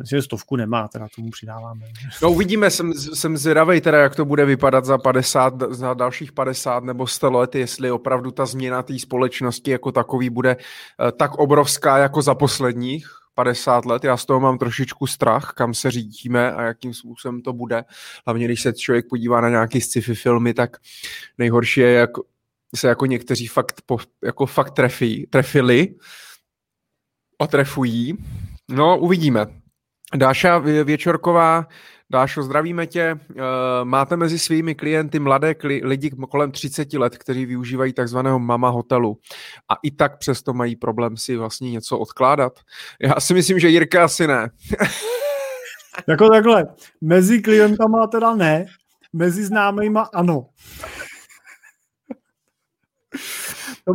[0.00, 1.86] Myslím, že stovku nemá, teda tomu přidáváme.
[2.22, 6.84] No uvidíme, jsem, jsem zvědavej teda, jak to bude vypadat za 50, za dalších 50
[6.84, 11.98] nebo 100 let, jestli opravdu ta změna té společnosti jako takový bude eh, tak obrovská
[11.98, 14.04] jako za posledních 50 let.
[14.04, 17.84] Já z toho mám trošičku strach, kam se řídíme a jakým způsobem to bude.
[18.26, 20.76] Hlavně, když se člověk podívá na nějaký sci-fi filmy, tak
[21.38, 22.10] nejhorší je, jak
[22.74, 25.94] se jako někteří fakt, po, jako fakt trefí, trefili
[27.38, 28.14] a trefují.
[28.68, 29.46] No, uvidíme.
[30.16, 31.66] Dáša Věčorková,
[32.14, 33.02] Dášo, zdravíme tě.
[33.02, 33.42] Eh,
[33.84, 39.18] máte mezi svými klienty mladé kli- lidi kolem 30 let, kteří využívají takzvaného mama hotelu
[39.68, 42.60] a i tak přesto mají problém si vlastně něco odkládat.
[43.00, 44.50] Já si myslím, že Jirka asi ne.
[46.08, 46.66] jako takhle,
[47.00, 48.66] mezi klientama teda ne,
[49.12, 50.46] mezi známejma ano.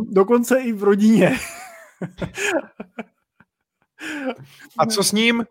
[0.01, 1.37] Dokonce i v rodině.
[4.77, 5.45] A co s ním?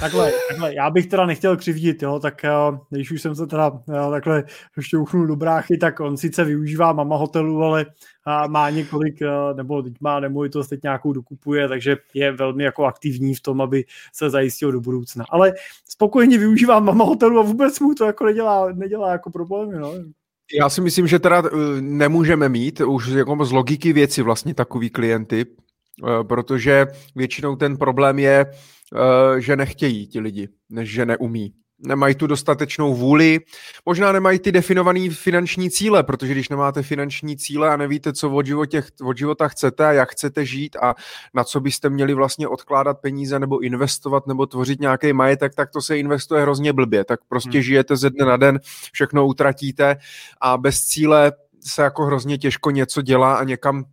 [0.00, 3.70] Takhle, takhle, já bych teda nechtěl křivdit, jo, tak uh, když už jsem se teda
[3.70, 4.44] uh, takhle
[4.80, 9.18] šťouchnul do bráchy, tak on sice využívá mama hotelu, ale uh, má několik,
[9.56, 13.84] nebo teď má nemovitost, teď nějakou dokupuje, takže je velmi jako aktivní v tom, aby
[14.12, 15.24] se zajistil do budoucna.
[15.30, 15.52] Ale
[15.88, 19.94] spokojně využívá mama hotelu a vůbec mu to jako nedělá, nedělá jako problémy, no.
[20.60, 21.42] Já si myslím, že teda
[21.80, 25.46] nemůžeme mít už jako z logiky věci vlastně takový klienty,
[26.28, 26.86] protože
[27.16, 28.46] většinou ten problém je,
[28.94, 31.54] Eh, že nechtějí ti lidi, než že neumí.
[31.86, 33.40] Nemají tu dostatečnou vůli,
[33.86, 38.46] možná nemají ty definované finanční cíle, protože když nemáte finanční cíle a nevíte, co od,
[38.46, 40.94] životě, od života chcete a jak chcete žít a
[41.34, 45.82] na co byste měli vlastně odkládat peníze nebo investovat nebo tvořit nějaký majetek, tak to
[45.82, 47.04] se investuje hrozně blbě.
[47.04, 47.62] Tak prostě hmm.
[47.62, 48.60] žijete ze dne na den,
[48.92, 49.96] všechno utratíte
[50.40, 53.84] a bez cíle se jako hrozně těžko něco dělá a někam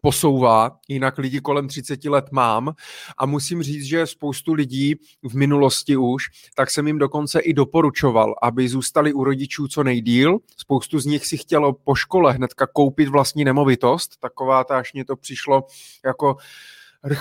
[0.00, 2.74] posouvá, jinak lidi kolem 30 let mám
[3.18, 6.24] a musím říct, že spoustu lidí v minulosti už,
[6.56, 10.38] tak jsem jim dokonce i doporučoval, aby zůstali u rodičů co nejdíl.
[10.56, 15.04] Spoustu z nich si chtělo po škole hnedka koupit vlastní nemovitost, taková ta až mě
[15.04, 15.66] to přišlo
[16.04, 16.36] jako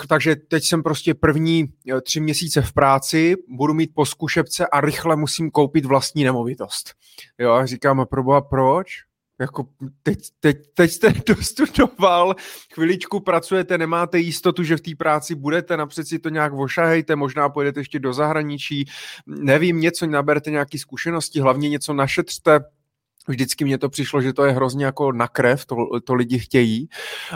[0.09, 4.81] takže teď jsem prostě první eh, tři měsíce v práci, budu mít po zkušebce a
[4.81, 6.93] rychle musím koupit vlastní nemovitost.
[7.39, 9.06] Jo, říkám, proboha, proč?
[9.39, 9.67] Jako
[10.03, 12.35] teď, teď, teď jste dostudoval,
[12.73, 17.49] chviličku pracujete, nemáte jistotu, že v té práci budete, napřed si to nějak ošahejte, možná
[17.49, 18.85] pojedete ještě do zahraničí,
[19.27, 22.59] nevím, něco, naberte nějaké zkušenosti, hlavně něco našetřte,
[23.27, 26.89] vždycky mně to přišlo, že to je hrozně jako na krev, to, to lidi chtějí.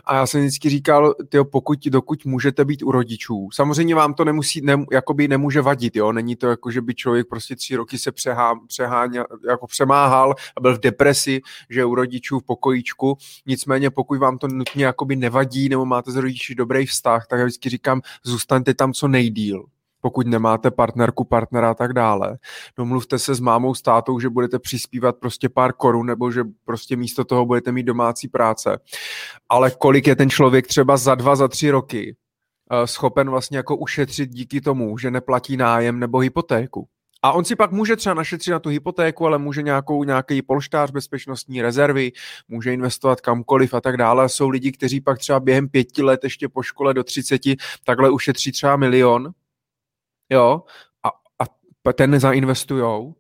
[0.06, 4.26] A já jsem vždycky říkal, tyjo, pokud, dokud můžete být u rodičů, samozřejmě vám to
[4.26, 7.98] nemusí, ne, jakoby nemůže vadit, jo, není to jako, že by člověk prostě tři roky
[7.98, 13.90] se přehá, přeháňa, jako přemáhal a byl v depresi, že u rodičů v pokojíčku, nicméně
[13.90, 17.70] pokud vám to nutně jakoby nevadí, nebo máte s rodiči dobrý vztah, tak já vždycky
[17.70, 19.66] říkám, zůstaňte tam co nejdíl,
[20.02, 22.38] pokud nemáte partnerku, partnera a tak dále.
[22.78, 26.96] Domluvte se s mámou, s tátou, že budete přispívat prostě pár korun nebo že prostě
[26.96, 28.80] místo toho budete mít domácí práce.
[29.50, 32.16] Ale kolik je ten člověk třeba za dva, za tři roky
[32.72, 36.88] eh, schopen vlastně jako ušetřit díky tomu, že neplatí nájem nebo hypotéku
[37.24, 40.92] A on si pak může třeba našetřit na tu hypotéku, ale může nějakou, nějaký polštář
[40.92, 42.12] bezpečnostní rezervy,
[42.48, 44.30] může investovat kamkoliv a tak dále.
[44.30, 48.52] Jsou lidi, kteří pak třeba během pěti let ještě po škole do třiceti takhle ušetří
[48.52, 49.32] třeba milion,
[50.32, 50.64] jo,
[51.04, 51.10] a,
[51.40, 53.16] a ten zainvestujou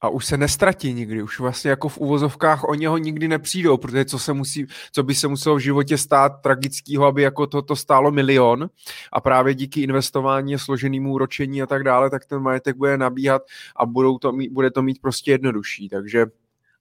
[0.00, 4.04] a už se nestratí nikdy, už vlastně jako v uvozovkách o něho nikdy nepřijdou, protože
[4.04, 7.76] co, se musí, co by se muselo v životě stát tragického, aby jako to, to
[7.76, 8.70] stálo milion
[9.12, 13.42] a právě díky investování a složenému úročení a tak dále, tak ten majetek bude nabíhat
[13.76, 16.26] a budou to mít, bude to mít prostě jednodušší, takže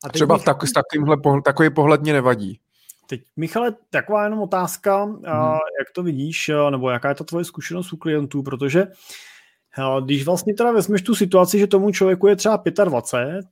[0.03, 0.45] a třeba bych...
[0.45, 2.59] tak, s takovýmhle pohled, takový pohled mě nevadí.
[3.07, 5.21] Teď, Michale, taková jenom otázka, hmm.
[5.79, 8.87] jak to vidíš, nebo jaká je to tvoje zkušenost u klientů, protože
[10.05, 13.45] když vlastně teda vezmeš tu situaci, že tomu člověku je třeba 25,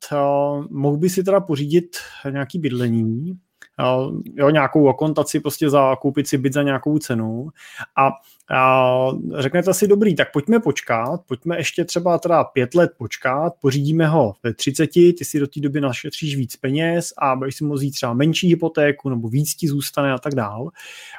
[0.69, 1.98] mohl by si teda pořídit
[2.31, 3.38] nějaký bydlení,
[4.38, 7.48] jo, nějakou akontaci prostě za koupit si byt za nějakou cenu.
[7.98, 8.10] A
[8.49, 9.07] a
[9.38, 14.34] řeknete si, dobrý, tak pojďme počkat, pojďme ještě třeba teda pět let počkat, pořídíme ho
[14.43, 18.13] ve 30, ty si do té doby našetříš víc peněz a budeš si moct třeba
[18.13, 20.69] menší hypotéku nebo víc ti zůstane a tak dál.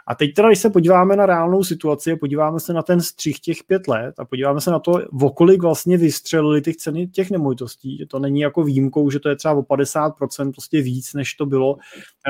[0.06, 3.40] A teď teda, když se podíváme na reálnou situaci a podíváme se na ten střih
[3.40, 7.98] těch pět let a podíváme se na to, okolik vlastně vystřelili těch ceny těch nemovitostí,
[7.98, 11.46] že to není jako výjimkou, že to je třeba o 50% prostě víc, než to
[11.46, 11.76] bylo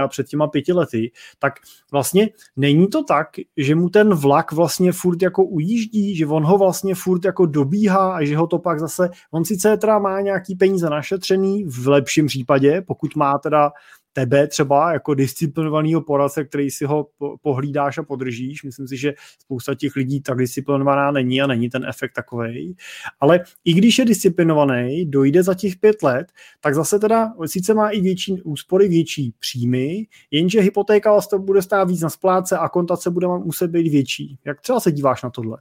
[0.08, 1.52] před těma pěti lety, tak
[1.92, 6.58] vlastně není to tak, že mu ten vlak vlastně furt jako ujíždí, že on ho
[6.58, 10.54] vlastně furt jako dobíhá a že ho to pak zase, on sice teda má nějaký
[10.54, 13.70] peníze našetřený v lepším případě, pokud má teda
[14.12, 17.06] tebe třeba jako disciplinovaného poradce, který si ho
[17.42, 18.64] pohlídáš a podržíš.
[18.64, 22.76] Myslím si, že spousta těch lidí tak disciplinovaná není a není ten efekt takový.
[23.20, 26.26] Ale i když je disciplinovaný, dojde za těch pět let,
[26.60, 31.88] tak zase teda sice má i větší úspory, větší příjmy, jenže hypotéka vlastně bude stát
[31.88, 34.38] víc na spláce a kontace bude muset být větší.
[34.44, 35.58] Jak třeba se díváš na tohle?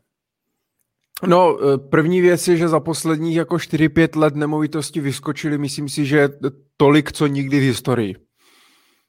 [1.28, 6.06] No, e, první věc je, že za posledních jako 4-5 let nemovitosti vyskočily, myslím si,
[6.06, 6.30] že
[6.78, 8.16] tolik, co nikdy v historii.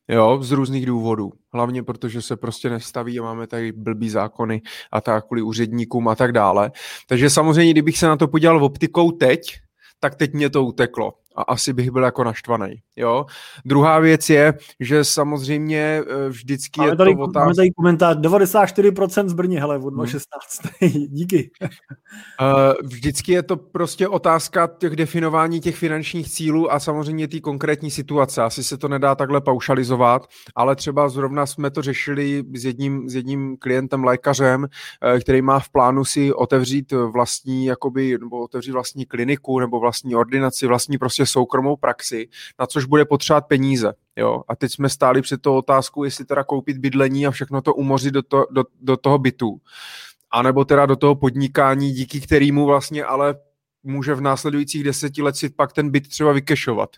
[0.08, 1.32] Jo, z různých důvodů.
[1.52, 4.62] Hlavně protože se prostě nestaví a máme tady blbý zákony
[4.92, 6.72] a tak kvůli úředníkům a tak dále.
[7.08, 9.40] Takže samozřejmě, kdybych se na to podíval optikou teď,
[10.00, 12.74] tak teď mě to uteklo a asi bych byl jako naštvaný.
[12.96, 13.26] Jo?
[13.64, 17.40] Druhá věc je, že samozřejmě eh, vždycky máme je tady, to otázka...
[17.40, 20.26] Máme tady komentář, 94% z Brně, hele, od 16.
[20.80, 20.90] Hmm.
[21.08, 21.50] Díky.
[21.62, 27.90] Eh, vždycky je to prostě otázka těch definování těch finančních cílů a samozřejmě té konkrétní
[27.90, 28.42] situace.
[28.42, 33.14] Asi se to nedá takhle paušalizovat, ale třeba zrovna jsme to řešili s jedním, s
[33.14, 34.66] jedním klientem, lékařem,
[35.02, 40.14] eh, který má v plánu si otevřít vlastní, jakoby, nebo otevřít vlastní kliniku nebo vlastní
[40.14, 42.28] ordinaci, vlastní prostě prostě soukromou praxi,
[42.58, 43.92] na což bude potřebovat peníze.
[44.16, 44.42] Jo?
[44.48, 48.14] A teď jsme stáli před tou otázkou, jestli teda koupit bydlení a všechno to umořit
[48.14, 49.60] do, to, do, do toho bytu.
[50.30, 53.34] A nebo teda do toho podnikání, díky kterému vlastně ale
[53.82, 56.90] může v následujících deseti let si pak ten byt třeba vykešovat.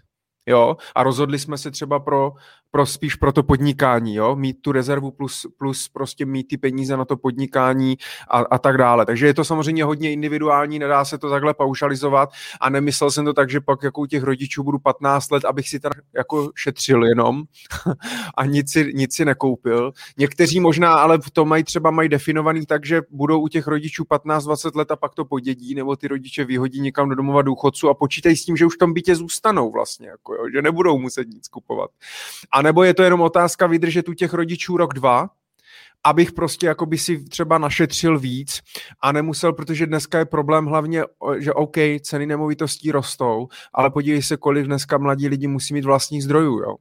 [0.47, 0.77] Jo?
[0.95, 2.33] A rozhodli jsme se třeba pro
[2.75, 4.37] pro spíš pro to podnikání, jo?
[4.37, 7.97] mít tu rezervu plus, plus prostě mít ty peníze na to podnikání
[8.31, 9.07] a, a tak dále.
[9.07, 12.29] Takže je to samozřejmě hodně individuální, nedá se to takhle paušalizovat
[12.61, 15.69] a nemyslel jsem to tak, že pak jako u těch rodičů budu 15 let, abych
[15.69, 17.43] si tam jako šetřil jenom
[18.37, 19.93] a nic si, nic si nekoupil.
[20.19, 24.77] Někteří možná ale to mají třeba mají definovaný tak, že budou u těch rodičů 15-20
[24.77, 28.37] let a pak to podědí, nebo ty rodiče vyhodí někam do domova důchodců a počítají
[28.37, 31.49] s tím, že už v tom bytě zůstanou vlastně, jako jo, že nebudou muset nic
[31.49, 31.91] kupovat.
[32.53, 35.31] A nebo je to jenom otázka vydržet u těch rodičů rok, dva,
[36.05, 38.61] abych prostě jako by si třeba našetřil víc
[39.01, 41.05] a nemusel, protože dneska je problém hlavně,
[41.39, 46.25] že OK, ceny nemovitostí rostou, ale podívej se, kolik dneska mladí lidi musí mít vlastních
[46.25, 46.75] zdrojů, jo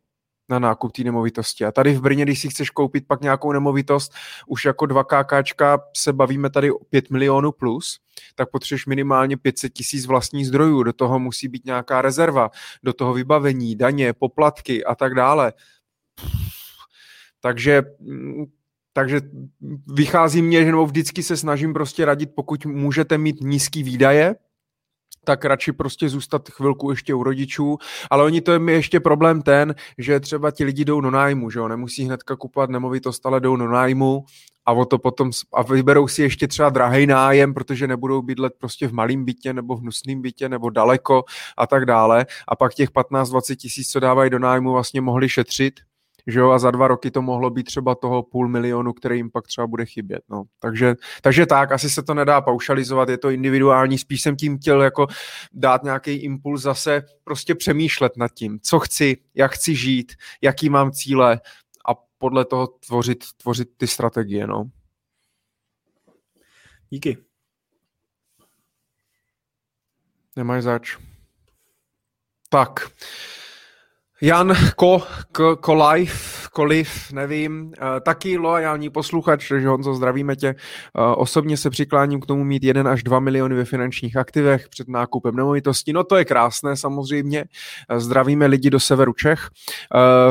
[0.49, 1.65] na nákup té nemovitosti.
[1.65, 4.13] A tady v Brně, když si chceš koupit pak nějakou nemovitost,
[4.47, 7.99] už jako 2 KKčka se bavíme tady o 5 milionů plus,
[8.35, 12.49] tak potřebuješ minimálně 500 tisíc vlastních zdrojů, do toho musí být nějaká rezerva,
[12.83, 15.53] do toho vybavení, daně, poplatky a tak dále.
[17.39, 17.83] Takže
[18.93, 19.21] takže
[19.87, 24.35] vychází mě, že vždycky se snažím prostě radit, pokud můžete mít nízký výdaje,
[25.23, 27.77] tak radši prostě zůstat chvilku ještě u rodičů,
[28.09, 31.49] ale oni to je mi ještě problém ten, že třeba ti lidi jdou do nájmu,
[31.49, 34.25] že jo, nemusí hnedka kupovat nemovitost, ale jdou do nájmu
[34.65, 38.87] a o to potom a vyberou si ještě třeba drahý nájem, protože nebudou bydlet prostě
[38.87, 41.23] v malém bytě nebo v hnusném bytě nebo daleko
[41.57, 42.25] a tak dále.
[42.47, 45.79] A pak těch 15-20 tisíc, co dávají do nájmu, vlastně mohli šetřit
[46.27, 49.31] že jo, a za dva roky to mohlo být třeba toho půl milionu, který jim
[49.31, 50.43] pak třeba bude chybět, no.
[50.59, 54.81] Takže, takže tak, asi se to nedá paušalizovat, je to individuální, spíš jsem tím chtěl
[54.81, 55.07] jako
[55.53, 60.91] dát nějaký impuls zase prostě přemýšlet nad tím, co chci, jak chci žít, jaký mám
[60.91, 61.41] cíle
[61.89, 64.63] a podle toho tvořit, tvořit ty strategie, no.
[66.89, 67.17] Díky.
[70.35, 70.97] Nemají zač.
[72.49, 72.91] Tak.
[74.23, 75.01] Jan Ko,
[75.31, 77.73] Ko, Kolajf, Koliv, nevím, uh,
[78.05, 80.55] taky loajální posluchač, takže Honzo, zdravíme tě.
[80.97, 84.87] Uh, osobně se přikláním k tomu mít 1 až 2 miliony ve finančních aktivech před
[84.87, 85.93] nákupem nemovitosti.
[85.93, 87.45] No to je krásné samozřejmě.
[87.91, 89.49] Uh, zdravíme lidi do severu Čech.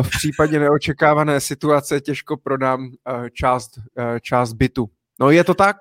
[0.03, 2.91] V případě neočekávané situace těžko prodám
[3.33, 3.71] část,
[4.21, 4.89] část bytu.
[5.21, 5.77] No je to tak?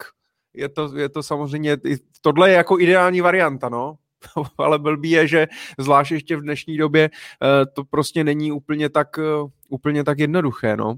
[0.53, 1.77] Je to, je to samozřejmě,
[2.21, 3.95] tohle je jako ideální varianta, no.
[4.57, 5.47] ale blbý je, že
[5.79, 10.77] zvlášť ještě v dnešní době eh, to prostě není úplně tak, eh, úplně tak jednoduché,
[10.77, 10.95] no.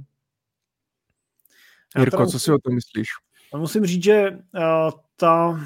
[1.97, 3.07] Jirko, co si o tom myslíš?
[3.55, 5.59] Musím říct, že uh, ta,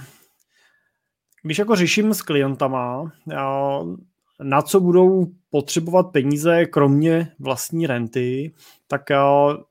[1.44, 3.96] když jako řeším s klientama, uh,
[4.44, 8.54] na co budou potřebovat peníze kromě vlastní renty,
[8.88, 9.02] tak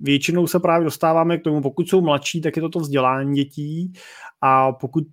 [0.01, 3.93] většinou se právě dostáváme k tomu, pokud jsou mladší, tak je to to vzdělání dětí
[4.43, 5.05] a pokud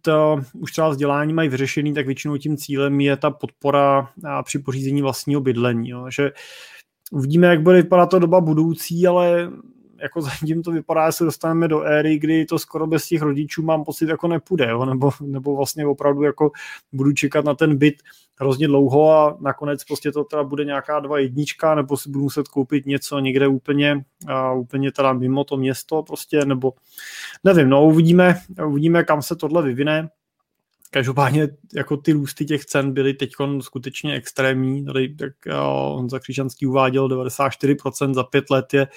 [0.53, 4.09] už třeba vzdělání mají vyřešený, tak většinou tím cílem je ta podpora
[4.43, 5.89] při pořízení vlastního bydlení.
[5.89, 6.05] Jo.
[6.09, 6.31] že
[7.11, 9.51] uvidíme, jak bude vypadat ta doba budoucí, ale
[10.03, 13.61] jako zatím to vypadá, že se dostaneme do éry, kdy to skoro bez těch rodičů
[13.61, 14.85] mám pocit jako nepůjde, jo?
[14.85, 16.51] Nebo, nebo vlastně opravdu jako
[16.91, 17.95] budu čekat na ten byt
[18.39, 22.47] hrozně dlouho a nakonec prostě to teda bude nějaká dva jednička, nebo si budu muset
[22.47, 26.73] koupit něco někde úplně, a úplně teda mimo to město prostě, nebo
[27.43, 30.09] nevím, no uvidíme, uvidíme, kam se tohle vyvine.
[30.91, 33.31] Každopádně jako ty růsty těch cen byly teď
[33.61, 34.85] skutečně extrémní.
[34.85, 35.59] Tady jak
[35.93, 38.87] Honza Křižanský uváděl, 94% za pět let je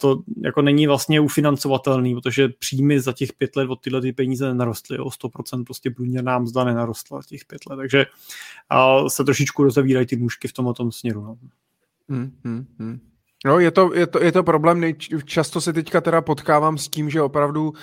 [0.00, 4.48] to jako není vlastně ufinancovatelný, protože příjmy za těch pět let od tyhle ty peníze
[4.48, 8.06] nenarostly, o 100% prostě průměrná mzda nenarostla těch pět let, takže
[9.08, 11.22] se trošičku rozevírají ty nůžky v tomto tom směru.
[11.22, 11.38] No.
[12.08, 13.00] Hmm, hmm, hmm.
[13.44, 14.94] No, je to, je to, je to problém.
[15.24, 17.74] Často se teďka teda potkávám s tím, že opravdu uh,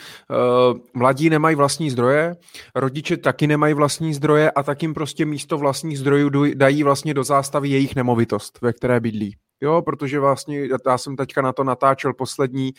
[0.94, 2.36] mladí nemají vlastní zdroje,
[2.76, 7.24] rodiče taky nemají vlastní zdroje a tak jim prostě místo vlastních zdrojů dají vlastně do
[7.24, 9.36] zástavy jejich nemovitost, ve které bydlí.
[9.62, 12.74] Jo, protože vlastně já jsem teďka na to natáčel poslední,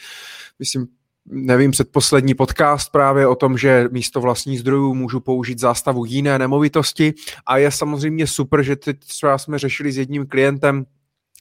[0.58, 0.86] myslím,
[1.26, 7.14] nevím, předposlední podcast právě o tom, že místo vlastních zdrojů můžu použít zástavu jiné nemovitosti
[7.46, 10.86] a je samozřejmě super, že teď třeba jsme řešili s jedním klientem,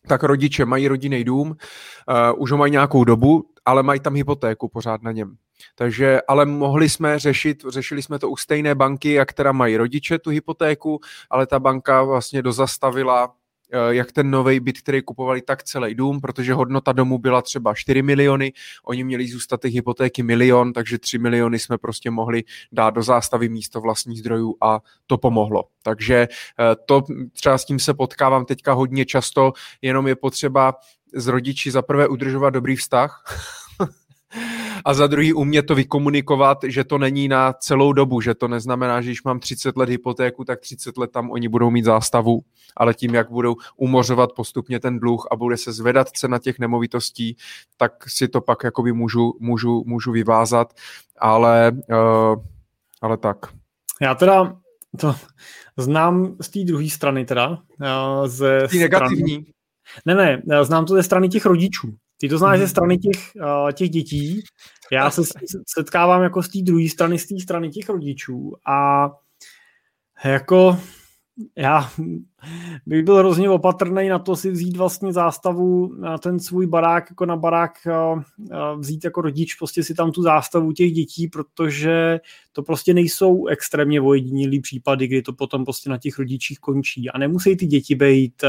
[0.08, 1.56] tak rodiče mají rodinný dům, uh,
[2.42, 5.36] už ho mají nějakou dobu, ale mají tam hypotéku pořád na něm.
[5.76, 10.20] Takže, ale mohli jsme řešit, řešili jsme to u stejné banky, jak teda mají rodiče
[10.20, 11.00] tu hypotéku,
[11.30, 13.34] ale ta banka vlastně dozastavila
[13.90, 18.02] jak ten nový byt, který kupovali, tak celý dům, protože hodnota domu byla třeba 4
[18.02, 23.04] miliony, oni měli zůstat těch hypotéky milion, takže 3 miliony jsme prostě mohli dát do
[23.04, 25.64] zástavy místo vlastních zdrojů a to pomohlo.
[25.84, 26.28] Takže
[26.60, 30.76] eh, to třeba s tím se potkávám teďka hodně často, jenom je potřeba
[31.14, 33.24] s rodiči za prvé udržovat dobrý vztah,
[34.86, 39.02] a za druhý umět to vykomunikovat, že to není na celou dobu, že to neznamená,
[39.02, 42.42] že když mám 30 let hypotéku, tak 30 let tam oni budou mít zástavu,
[42.78, 47.38] ale tím, jak budou umořovat postupně ten dluh a bude se zvedat cena těch nemovitostí,
[47.78, 50.74] tak si to pak jakoby můžu, můžu, můžu vyvázat,
[51.18, 52.44] ale, uh,
[53.02, 53.38] ale tak.
[54.02, 54.58] Já teda
[55.00, 55.16] to
[55.78, 57.50] znám z té druhé strany teda.
[57.50, 57.58] Uh,
[58.26, 58.80] ze strany...
[58.80, 59.46] negativní.
[60.06, 60.16] Ne,
[60.46, 61.94] ne, znám to ze strany těch rodičů.
[62.20, 62.70] Ty to znáš ze mhm.
[62.70, 64.42] strany těch, uh, těch dětí,
[64.92, 65.22] já se
[65.68, 69.10] setkávám jako z té druhé strany, z té strany těch rodičů a
[70.26, 70.78] jako
[71.58, 71.90] já
[72.86, 77.26] bych byl hrozně opatrný na to si vzít vlastně zástavu na ten svůj barák, jako
[77.26, 77.72] na barák
[78.78, 82.20] vzít jako rodič, prostě si tam tu zástavu těch dětí, protože
[82.52, 87.10] to prostě nejsou extrémně ojedinělý případy, kdy to potom prostě na těch rodičích končí.
[87.10, 88.44] A nemusí ty děti být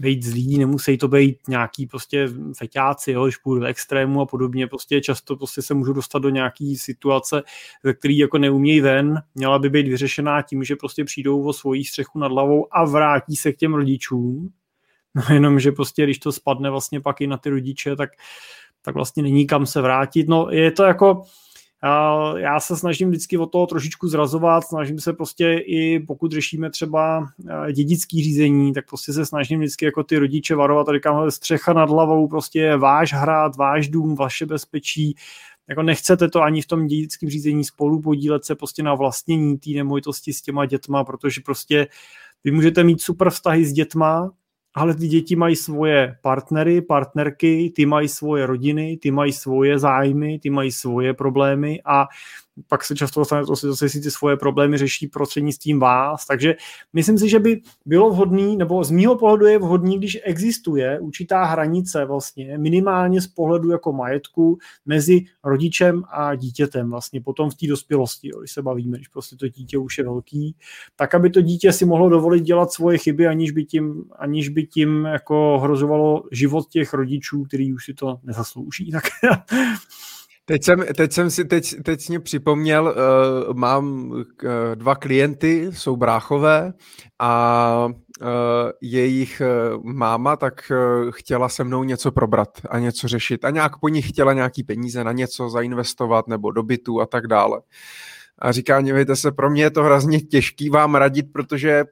[0.00, 4.66] být zlí, nemusí to být nějaký prostě feťáci, jo, když půjdu do extrému a podobně,
[4.66, 7.42] prostě často prostě se můžu dostat do nějaký situace,
[7.84, 11.84] ve který jako neumějí ven, měla by být vyřešená tím, že prostě přijdou o svoji
[11.84, 14.48] střechu nad hlavou a vrátí se k těm rodičům,
[15.14, 18.10] no jenom, že prostě když to spadne vlastně pak i na ty rodiče, tak,
[18.82, 21.22] tak vlastně není kam se vrátit, no je to jako,
[22.36, 27.26] já se snažím vždycky o toho trošičku zrazovat, snažím se prostě i pokud řešíme třeba
[27.72, 31.90] dědický řízení, tak prostě se snažím vždycky jako ty rodiče varovat a říkám, střecha nad
[31.90, 35.14] hlavou, prostě váš hrad, váš dům, vaše bezpečí,
[35.68, 39.70] jako nechcete to ani v tom dědickém řízení spolu podílet se prostě na vlastnění té
[39.70, 41.86] nemovitosti s těma dětma, protože prostě
[42.44, 44.30] vy můžete mít super vztahy s dětma,
[44.74, 50.38] ale ty děti mají svoje partnery, partnerky, ty mají svoje rodiny, ty mají svoje zájmy,
[50.38, 52.06] ty mají svoje problémy a
[52.68, 56.54] pak se často dostane to, zase si ty svoje problémy řeší prostřednictvím vás, takže
[56.92, 61.44] myslím si, že by bylo vhodný, nebo z mýho pohledu je vhodný, když existuje určitá
[61.44, 67.66] hranice vlastně, minimálně z pohledu jako majetku mezi rodičem a dítětem vlastně potom v té
[67.66, 70.56] dospělosti, jo, když se bavíme, když prostě to dítě už je velký,
[70.96, 74.66] tak aby to dítě si mohlo dovolit dělat svoje chyby, aniž by tím, aniž by
[74.66, 78.90] tím jako hrozovalo život těch rodičů, který už si to nezaslouží.
[78.90, 79.04] Tak
[80.50, 82.94] Teď jsem, teď jsem si, teď, teď mě připomněl,
[83.48, 84.22] uh, mám uh,
[84.74, 86.72] dva klienty, jsou bráchové
[87.18, 87.86] a
[88.20, 88.26] uh,
[88.80, 89.42] jejich
[89.76, 93.88] uh, máma tak uh, chtěla se mnou něco probrat a něco řešit a nějak po
[93.88, 97.60] nich chtěla nějaký peníze na něco zainvestovat nebo do bytu a tak dále
[98.40, 101.84] a říká, mějte se, pro mě je to hrozně těžký vám radit, protože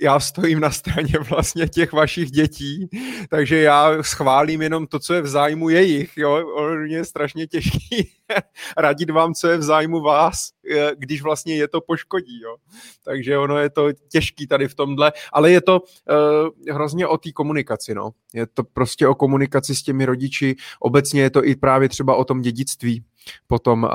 [0.00, 2.88] já stojím na straně vlastně těch vašich dětí,
[3.30, 6.46] takže já schválím jenom to, co je v zájmu jejich, jo,
[6.86, 8.10] mě je strašně těžký
[8.76, 10.50] radit vám, co je v zájmu vás,
[10.96, 12.56] když vlastně je to poškodí, jo.
[13.04, 17.32] Takže ono je to těžký tady v tomhle, ale je to uh, hrozně o té
[17.32, 18.10] komunikaci, no.
[18.34, 22.24] Je to prostě o komunikaci s těmi rodiči, obecně je to i právě třeba o
[22.24, 23.04] tom dědictví,
[23.46, 23.90] Potom, uh,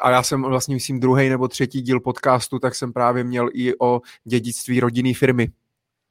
[0.00, 3.78] a já jsem vlastně, myslím, druhý nebo třetí díl podcastu, tak jsem právě měl i
[3.78, 5.48] o dědictví rodinné firmy.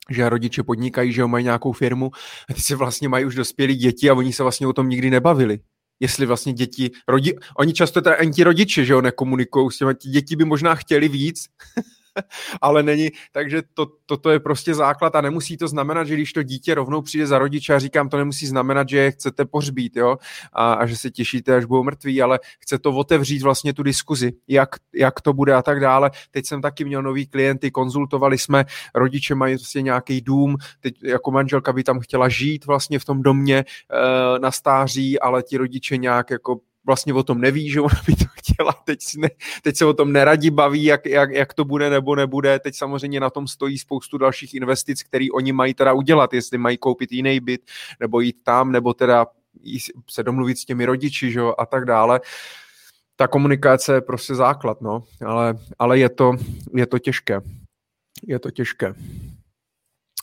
[0.10, 2.12] Že rodiče podnikají, že mají nějakou firmu
[2.50, 5.10] a ty se vlastně mají už dospělí děti a oni se vlastně o tom nikdy
[5.10, 5.60] nebavili.
[6.00, 9.94] Jestli vlastně děti, rodi, oni často teda ani ti rodiče, že jo, nekomunikují s těmi,
[9.94, 11.46] děti by možná chtěli víc,
[12.62, 16.44] ale není, takže to, toto je prostě základ a nemusí to znamenat, že když to
[16.44, 20.18] dítě rovnou přijde za rodiče a říkám, to nemusí znamenat, že je chcete pohřbít, jo,
[20.54, 24.34] a, a že se těšíte, až budou mrtví, ale chce to otevřít vlastně tu diskuzi,
[24.48, 26.12] jak, jak to bude a tak dále.
[26.32, 28.66] Teď jsem taky měl nový klienty, konzultovali jsme,
[28.96, 33.22] rodiče mají vlastně nějaký dům, teď jako manželka by tam chtěla žít vlastně v tom
[33.22, 33.66] domě e,
[34.40, 38.26] na stáří, ale ti rodiče nějak jako vlastně o tom neví, že ona by to
[38.34, 39.30] chtěla, teď, ne,
[39.62, 43.20] teď se o tom neradí baví, jak, jak, jak to bude nebo nebude, teď samozřejmě
[43.20, 47.40] na tom stojí spoustu dalších investic, které oni mají teda udělat, jestli mají koupit jiný
[47.40, 47.62] byt,
[47.99, 49.28] nebo jít tam, nebo teda
[50.10, 52.22] se domluvit s těmi rodiči, že jo, a tak dále.
[53.16, 56.34] Ta komunikace je prostě základ, no, ale, ale je, to,
[56.76, 57.41] je to těžké.
[58.28, 58.94] Je to těžké.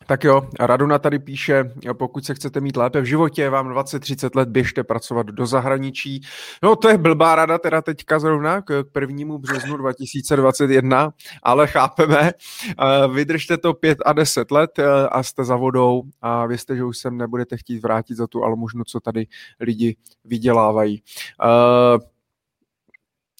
[0.06, 4.48] Tak jo, Raduna tady píše, pokud se chcete mít lépe v životě, vám 20-30 let
[4.48, 6.20] běžte pracovat do zahraničí.
[6.62, 11.12] No to je blbá rada teda teďka zrovna k prvnímu březnu 2021,
[11.42, 16.46] ale chápeme, eh, vydržte to 5 a 10 let eh, a jste za vodou a
[16.46, 19.26] věřte, že už sem nebudete chtít vrátit za tu almužnu, co tady
[19.60, 21.02] lidi vydělávají.
[21.44, 21.98] Eh,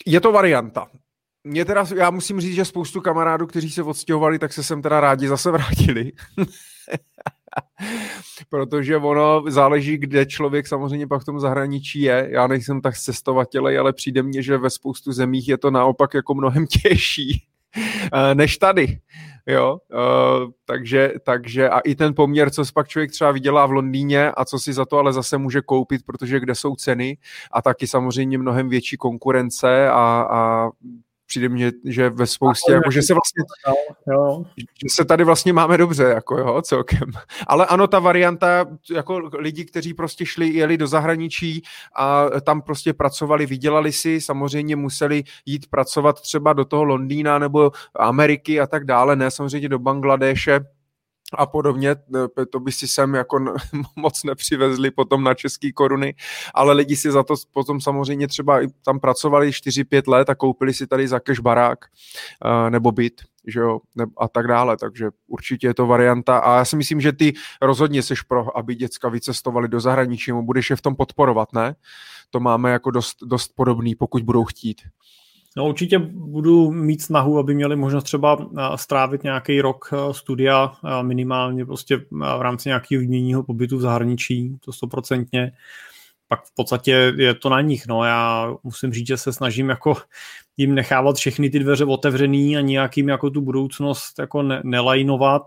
[0.07, 0.87] je to varianta
[1.45, 5.01] mě teda, já musím říct, že spoustu kamarádů, kteří se odstěhovali, tak se sem teda
[5.01, 6.13] rádi zase vrátili.
[8.51, 12.29] Protože ono záleží, kde člověk samozřejmě pak v tom zahraničí je.
[12.31, 16.35] Já nejsem tak cestovatel, ale přijde mně, že ve spoustu zemích je to naopak jako
[16.35, 17.45] mnohem těžší
[18.13, 18.99] eh, než tady.
[19.51, 24.31] Jo, uh, takže, takže a i ten poměr, co pak člověk třeba vydělá v Londýně
[24.31, 27.19] a co si za to ale zase může koupit, protože kde jsou ceny
[27.53, 30.71] a taky samozřejmě mnohem větší konkurence a, a
[31.29, 33.45] přijde mně, že ve spoustě, jako, že se vlastně,
[34.13, 34.43] jo.
[34.57, 37.11] že se tady vlastně máme dobře, jako jo, celkem.
[37.47, 41.63] Ale ano, ta varianta, jako lidi, kteří prostě šli, jeli do zahraničí
[41.97, 47.71] a tam prostě pracovali, vydělali si, samozřejmě museli jít pracovat třeba do toho Londýna nebo
[47.97, 50.61] Ameriky a tak dále, ne samozřejmě do Bangladeše,
[51.35, 51.97] a podobně,
[52.51, 53.45] to by si sem jako
[53.97, 56.15] moc nepřivezli potom na české koruny,
[56.55, 60.87] ale lidi si za to potom samozřejmě třeba tam pracovali 4-5 let a koupili si
[60.87, 61.79] tady za cash barák
[62.69, 63.81] nebo byt, že jo,
[64.19, 67.33] a tak dále, takže určitě je to varianta a já si myslím, že ty
[67.63, 71.75] rozhodně seš pro, aby děcka vycestovali do zahraničí, budeš je v tom podporovat, ne?
[72.31, 74.83] To máme jako dost, dost podobný, pokud budou chtít.
[75.59, 80.73] No určitě budu mít snahu, aby měli možnost třeba eh, strávit nějaký rok eh, studia
[80.85, 85.53] eh, minimálně prostě v rámci nějakého výměnního pobytu v zahraničí, to stoprocentně.
[86.29, 87.87] Pak v podstatě je to na nich.
[87.87, 88.05] No.
[88.05, 89.97] Já musím říct, že se snažím jako
[90.57, 95.43] jim nechávat všechny ty dveře otevřený a nějakým jako tu budoucnost jako ne- nelajnovat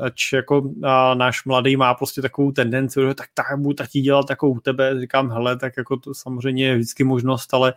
[0.00, 4.26] ač jako a náš mladý má prostě takovou tendenci, že tak, tak budu taky dělat
[4.30, 7.74] jako u tebe, říkám, hele, tak jako to samozřejmě je vždycky možnost, ale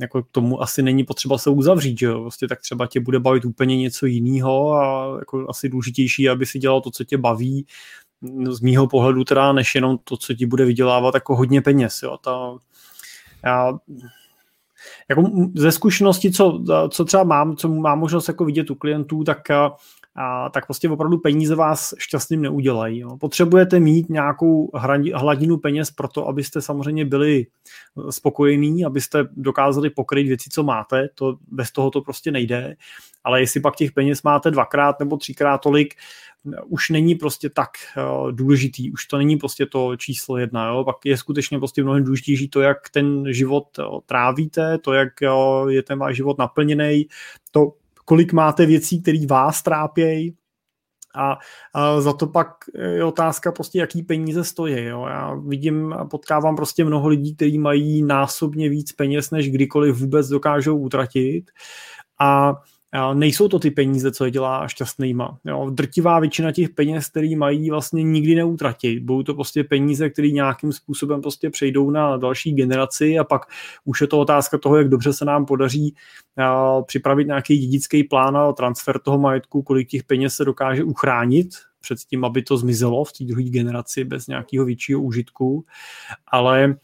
[0.00, 2.20] jako k tomu asi není potřeba se uzavřít, že jo?
[2.20, 6.58] Prostě tak třeba tě bude bavit úplně něco jiného a jako asi důležitější, aby si
[6.58, 7.66] dělal to, co tě baví,
[8.48, 12.18] z mýho pohledu teda, než jenom to, co ti bude vydělávat jako hodně peněz, jo?
[12.24, 12.56] Ta,
[13.44, 13.78] já,
[15.08, 19.50] jako ze zkušenosti, co, co třeba mám, co mám možnost jako vidět u klientů, tak
[20.16, 22.98] a tak prostě opravdu peníze vás šťastným neudělají.
[22.98, 23.16] Jo.
[23.16, 24.70] Potřebujete mít nějakou
[25.14, 27.46] hladinu peněz pro to, abyste samozřejmě byli
[28.10, 32.76] spokojení, abyste dokázali pokryt věci, co máte, to bez toho to prostě nejde,
[33.24, 35.94] ale jestli pak těch peněz máte dvakrát nebo třikrát tolik,
[36.66, 40.84] už není prostě tak uh, důležitý, už to není prostě to číslo jedna, jo?
[40.84, 43.64] pak je skutečně prostě mnohem důležitější to, jak ten život
[44.06, 45.12] trávíte, to, jak
[45.68, 47.06] je ten váš život naplněný,
[47.50, 47.72] to,
[48.06, 50.36] kolik máte věcí, které vás trápějí,
[51.16, 51.38] a,
[51.74, 52.48] a za to pak
[52.94, 54.84] je otázka prostě, jaký peníze stojí.
[54.84, 55.06] Jo.
[55.06, 60.28] Já vidím a potkávám prostě mnoho lidí, kteří mají násobně víc peněz, než kdykoliv vůbec
[60.28, 61.50] dokážou utratit.
[62.20, 62.54] A
[63.14, 65.38] nejsou to ty peníze, co je dělá šťastnýma.
[65.44, 65.70] Jo.
[65.70, 69.00] Drtivá většina těch peněz, který mají, vlastně nikdy neutratí.
[69.00, 73.42] Budou to prostě peníze, které nějakým způsobem prostě přejdou na další generaci a pak
[73.84, 75.94] už je to otázka toho, jak dobře se nám podaří
[76.86, 81.48] připravit nějaký dědický plán a transfer toho majetku, kolik těch peněz se dokáže uchránit
[81.80, 85.64] před tím, aby to zmizelo v té druhé generaci bez nějakého většího užitku.
[86.26, 86.74] Ale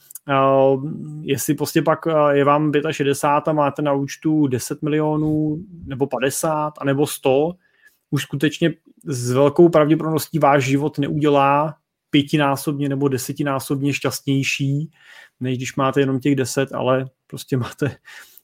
[1.22, 1.98] jestli prostě pak
[2.30, 7.52] je vám 65 a máte na účtu 10 milionů, nebo 50, a nebo 100,
[8.10, 8.74] už skutečně
[9.04, 11.74] s velkou pravděpodobností váš život neudělá
[12.10, 14.90] pětinásobně nebo desetinásobně šťastnější,
[15.40, 17.96] než když máte jenom těch deset, ale prostě máte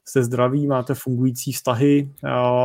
[0.04, 2.12] se zdraví, máte fungující vztahy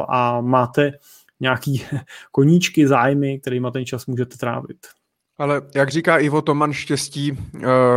[0.10, 0.91] a máte
[1.40, 1.84] nějaký
[2.31, 4.77] koníčky, zájmy, kterými ten čas můžete trávit.
[5.38, 7.39] Ale jak říká Ivo Toman, štěstí uh,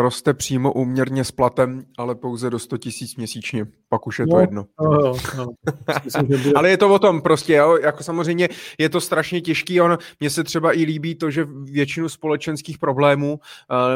[0.00, 3.66] roste přímo úměrně s platem, ale pouze do 100 tisíc měsíčně.
[3.88, 4.64] Pak už je to no, jedno.
[4.80, 5.46] No, no.
[6.56, 7.76] ale je to o tom prostě, jo?
[7.76, 8.48] jako samozřejmě
[8.78, 9.80] je to strašně těžký.
[9.80, 13.40] On, mně se třeba i líbí to, že většinu společenských problémů,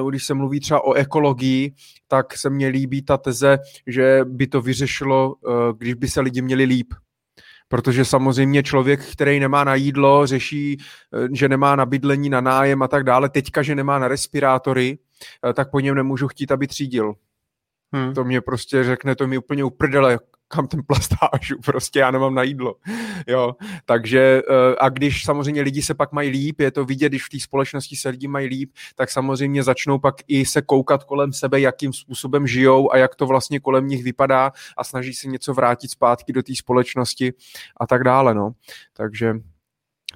[0.01, 1.73] uh, když se mluví třeba o ekologii,
[2.09, 6.43] tak se mně líbí ta teze, že by to vyřešilo, uh, když by se lidi
[6.43, 6.95] měli líp
[7.71, 10.79] protože samozřejmě člověk, který nemá na jídlo, řeší,
[11.15, 14.99] eh, že nemá na bydlení, na nájem a tak dále, teďka, že nemá na respirátory,
[15.49, 17.15] eh, tak po něm nemůžu chtít, aby třídil.
[17.93, 18.15] Hmm.
[18.15, 20.19] To mě prostě řekne, to mi úplně uprdele,
[20.53, 22.75] kam ten plast hážu, prostě já nemám na jídlo.
[23.27, 27.27] Jo, takže eh, a když samozřejmě lidi se pak mají líp, je to vidět, když
[27.27, 31.33] v té společnosti se lidi mají líp, tak samozřejmě začnou pak i se koukat kolem
[31.33, 35.55] sebe, jakým způsobem žijou a jak to vlastně kolem nich vypadá a snaží se něco
[35.55, 37.33] vrátit zpátky do té společnosti
[37.77, 38.53] a tak dále, no.
[38.93, 39.35] Takže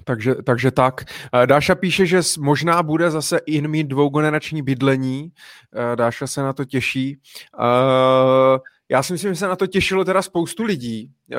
[0.03, 1.03] takže, takže tak.
[1.33, 5.31] Eh, Dáša píše, že možná bude zase in mít dvougenerační bydlení.
[5.75, 7.17] Eh, Dáša se na to těší.
[8.89, 11.37] Já si myslím, že se na to těšilo teda spoustu lidí, eh,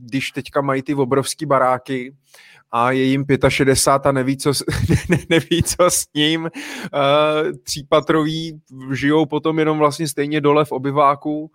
[0.00, 2.14] když teďka mají ty obrovský baráky
[2.72, 4.52] a je jim 65 a neví, co,
[5.08, 6.50] ne, neví, co s ním.
[6.94, 8.60] Eh, třípatrový
[8.92, 11.50] žijou potom jenom vlastně stejně dole v obyváku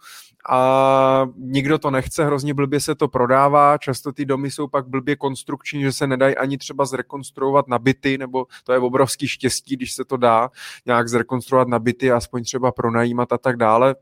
[0.50, 5.16] a nikdo to nechce, hrozně blbě se to prodává, často ty domy jsou pak blbě
[5.16, 9.94] konstrukční, že se nedají ani třeba zrekonstruovat na byty, nebo to je obrovský štěstí, když
[9.94, 10.50] se to dá
[10.86, 13.96] nějak zrekonstruovat na byty, aspoň třeba pronajímat a tak dále.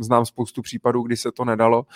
[0.00, 1.86] Znám spoustu případů, kdy se to nedalo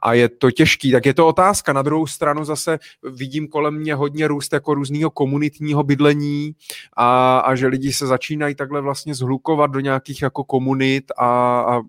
[0.00, 1.72] a je to těžký, tak je to otázka.
[1.72, 2.78] Na druhou stranu zase
[3.12, 6.52] vidím kolem mě hodně růst jako různého komunitního bydlení
[6.96, 11.26] a, a že lidi se začínají takhle vlastně zhlukovat do nějakých jako komunit a,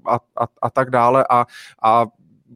[0.07, 1.38] a, a, a tak dále a
[1.83, 2.05] a,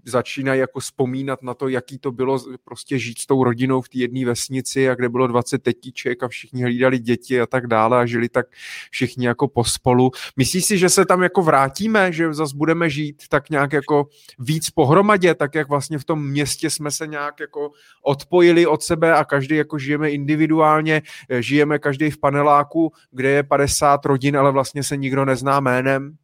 [0.05, 3.97] začínají jako vzpomínat na to, jaký to bylo prostě žít s tou rodinou v té
[3.97, 8.05] jedné vesnici a kde bylo 20 tetíček a všichni hlídali děti a tak dále a
[8.05, 8.45] žili tak
[8.91, 10.11] všichni jako pospolu.
[10.37, 14.07] Myslíš si, že se tam jako vrátíme, že zase budeme žít tak nějak jako
[14.39, 17.71] víc pohromadě, tak jak vlastně v tom městě jsme se nějak jako
[18.03, 21.01] odpojili od sebe a každý jako žijeme individuálně,
[21.39, 26.15] žijeme každý v paneláku, kde je 50 rodin, ale vlastně se nikdo nezná jménem.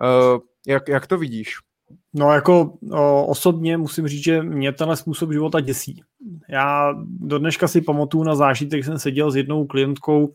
[0.00, 1.56] Uh, jak, jak to vidíš?
[2.14, 6.02] No jako o, osobně musím říct, že mě tenhle způsob života děsí.
[6.48, 10.26] Já do dneška si pamatuju na zážitek, jsem seděl s jednou klientkou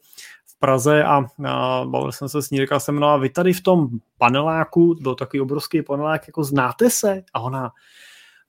[0.46, 3.54] v Praze a, a bavil jsem se s ní, říkal jsem, no a vy tady
[3.54, 3.88] v tom
[4.18, 7.24] paneláku, byl takový obrovský panelák, jako znáte se?
[7.34, 7.72] A ona,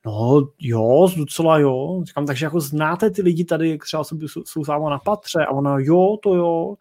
[0.07, 2.03] no jo, docela jo.
[2.05, 5.44] Říkám, takže jako znáte ty lidi tady, třeba jsou, jsou s na patře?
[5.44, 6.74] A ona, jo, to jo.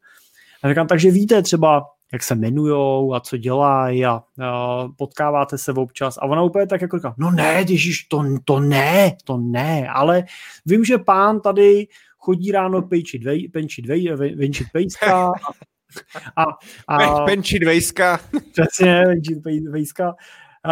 [0.64, 5.72] A říkám, takže víte třeba, jak se jmenujou a co dělají a, a potkáváte se
[5.72, 6.18] občas.
[6.18, 10.24] A ona úplně tak jako říká, no ne, ježiš, to, to ne, to ne, ale
[10.66, 11.88] vím, že pán tady
[12.18, 15.32] chodí ráno pejčit, vej, penčit, vej, venčit pejska a,
[16.88, 18.20] a, a penčit vejska.
[18.52, 19.38] Přesně, venčit
[19.72, 20.16] vejska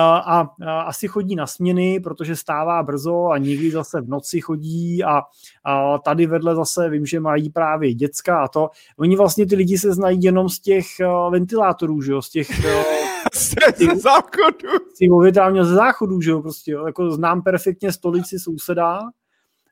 [0.02, 5.04] a, a asi chodí na směny, protože stává brzo a někdy zase v noci chodí
[5.04, 5.22] a,
[5.64, 8.70] a tady vedle zase vím, že mají právě děcka a to.
[8.98, 12.48] Oni vlastně ty lidi se znají jenom z těch uh, ventilátorů, že jo, z těch
[13.34, 14.70] z těch záchodů.
[14.96, 15.10] Z těch
[15.54, 19.00] ze záchodů, že jo, prostě, jo, jako znám perfektně stolici souseda,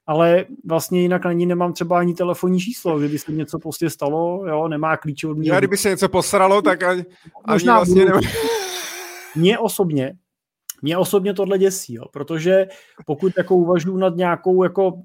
[0.07, 4.43] ale vlastně jinak na ní nemám třeba ani telefonní číslo, kdyby se něco prostě stalo,
[4.47, 5.51] jo, nemá klíče od mě.
[5.51, 7.05] Já kdyby se něco posralo, tak ani,
[7.45, 8.19] ani vlastně budu,
[9.35, 10.13] Mně osobně
[10.81, 12.67] mě osobně tohle děsí, jo, protože
[13.05, 15.01] pokud jako uvažuji nad, nějakou, jako,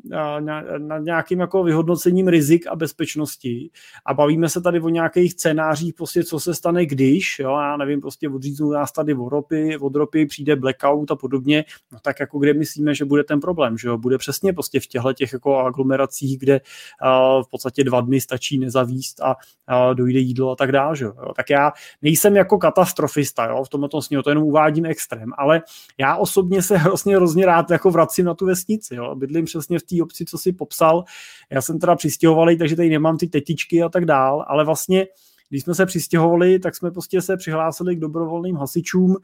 [0.78, 3.70] nad nějakým jako vyhodnocením rizik a bezpečnosti
[4.06, 8.00] a bavíme se tady o nějakých scénářích, prostě co se stane, když, jo, já nevím,
[8.00, 12.38] prostě odříznou nás tady od ropy, od ropy přijde blackout a podobně, no tak jako
[12.38, 15.58] kde myslíme, že bude ten problém, že jo, bude přesně prostě v těchto těch jako
[15.58, 20.72] aglomeracích, kde uh, v podstatě dva dny stačí nezavíst a uh, dojde jídlo a tak
[20.72, 21.14] dále, že jo.
[21.36, 21.72] Tak já
[22.02, 25.62] nejsem jako katastrofista, jo, v tomto směru, to jenom uvádím extrém, ale
[25.98, 28.94] já osobně se hrozně, hrozně rád jako vracím na tu vesnici.
[28.94, 29.14] Jo.
[29.14, 31.04] Bydlím přesně v té obci, co si popsal.
[31.50, 35.06] Já jsem teda přistěhovalý, takže tady nemám ty tetičky a tak dál, ale vlastně
[35.48, 39.16] když jsme se přistěhovali, tak jsme prostě se přihlásili k dobrovolným hasičům,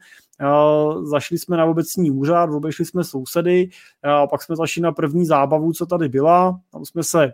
[1.03, 3.69] zašli jsme na obecní úřad, obešli jsme sousedy,
[4.29, 7.33] pak jsme zašli na první zábavu, co tady byla, tam jsme se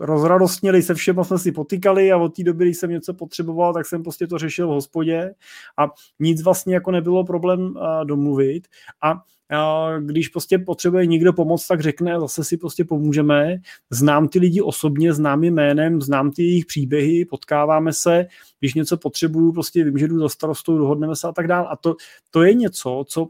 [0.00, 3.86] rozradostnili se všema jsme si potýkali a od té doby, když jsem něco potřeboval, tak
[3.86, 5.34] jsem prostě to řešil v hospodě
[5.78, 5.88] a
[6.20, 7.74] nic vlastně jako nebylo problém
[8.04, 8.68] domluvit
[9.02, 9.22] a
[10.00, 13.56] když prostě potřebuje někdo pomoc, tak řekne, zase si prostě pomůžeme.
[13.90, 18.26] Znám ty lidi osobně, znám je jménem, znám ty jejich příběhy, potkáváme se,
[18.60, 21.66] když něco potřebuju, prostě vím, že jdu za starostou, dohodneme se a tak dále.
[21.70, 21.94] A to,
[22.30, 23.28] to je něco, co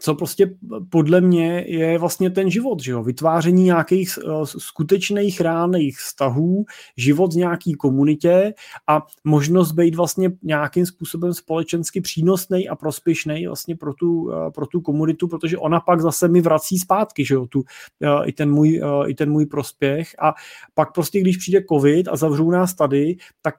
[0.00, 0.54] co prostě
[0.90, 3.02] podle mě je vlastně ten život, že jo?
[3.02, 6.64] vytváření nějakých uh, skutečných reálných vztahů,
[6.96, 8.54] život v nějaký komunitě
[8.86, 14.66] a možnost být vlastně nějakým způsobem společensky přínosný a prospěšný vlastně pro tu, uh, pro
[14.66, 17.46] tu komunitu, protože ona pak zase mi vrací zpátky, že jo?
[17.46, 20.34] Tu, uh, i, ten můj, i ten můj prospěch a
[20.74, 23.54] pak prostě, když přijde covid a zavřou nás tady, tak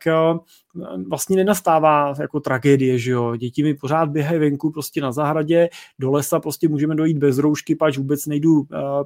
[1.08, 3.36] vlastně nenastává jako tragédie, že jo.
[3.36, 5.70] Děti mi pořád běhají venku prostě na zahradě,
[6.00, 8.66] do lesa prostě můžeme dojít bez roušky, pač vůbec nejdu uh,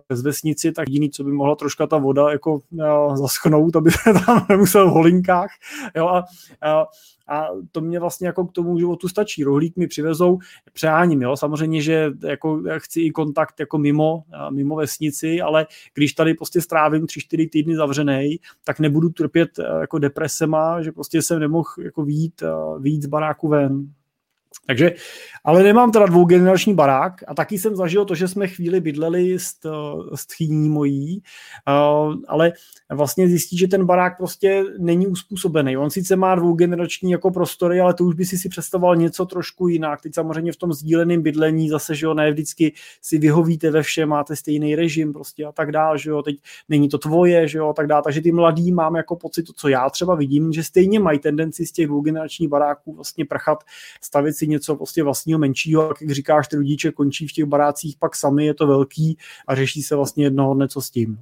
[0.10, 4.14] bez vesnici, tak jediný, co by mohla troška ta voda jako uh, zaschnout, aby se
[4.26, 5.52] tam nemusel v holinkách,
[5.96, 6.86] jo, a, uh,
[7.28, 9.44] a to mě vlastně jako k tomu životu stačí.
[9.44, 10.40] Rohlík mi přivezou,
[10.74, 16.34] přeháním, jo, samozřejmě, že jako chci i kontakt jako mimo, mimo vesnici, ale když tady
[16.34, 19.50] prostě strávím 3-4 týdny zavřený, tak nebudu trpět
[19.82, 22.44] jako depresema, že prostě jsem nemohl jako výjít,
[22.80, 23.88] výjít z baráku ven.
[24.68, 24.92] Takže,
[25.44, 29.54] ale nemám teda dvougenerační barák a taky jsem zažil to, že jsme chvíli bydleli s,
[30.16, 31.24] s tchýní mojí,
[31.68, 32.52] uh, ale
[32.92, 35.78] vlastně zjistí, že ten barák prostě není uspůsobený.
[35.78, 39.68] On sice má dvougenerační jako prostory, ale to už by si si představoval něco trošku
[39.68, 40.02] jinak.
[40.02, 44.10] Teď samozřejmě v tom sdíleném bydlení zase, že jo, ne vždycky si vyhovíte ve všem,
[44.10, 46.36] máte stejný režim prostě a tak dále, že jo, teď
[46.70, 48.04] není to tvoje, že jo, a tak dále.
[48.04, 51.66] Takže ty mladí mám jako pocit, to, co já třeba vidím, že stejně mají tendenci
[51.66, 53.64] z těch dvougeneračních baráků vlastně prchat,
[54.02, 58.16] stavit si něco prostě vlastního menšího, jak říkáš, ty rodiče končí v těch barácích pak
[58.16, 59.18] sami, je to velký
[59.48, 61.20] a řeší se vlastně jednoho dne, co s tím.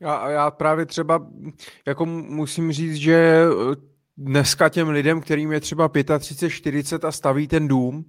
[0.00, 1.26] Já, já právě třeba
[1.86, 3.76] jako musím říct, že eh,
[4.16, 8.04] dneska těm lidem, kterým je třeba 35, 40 a staví ten dům,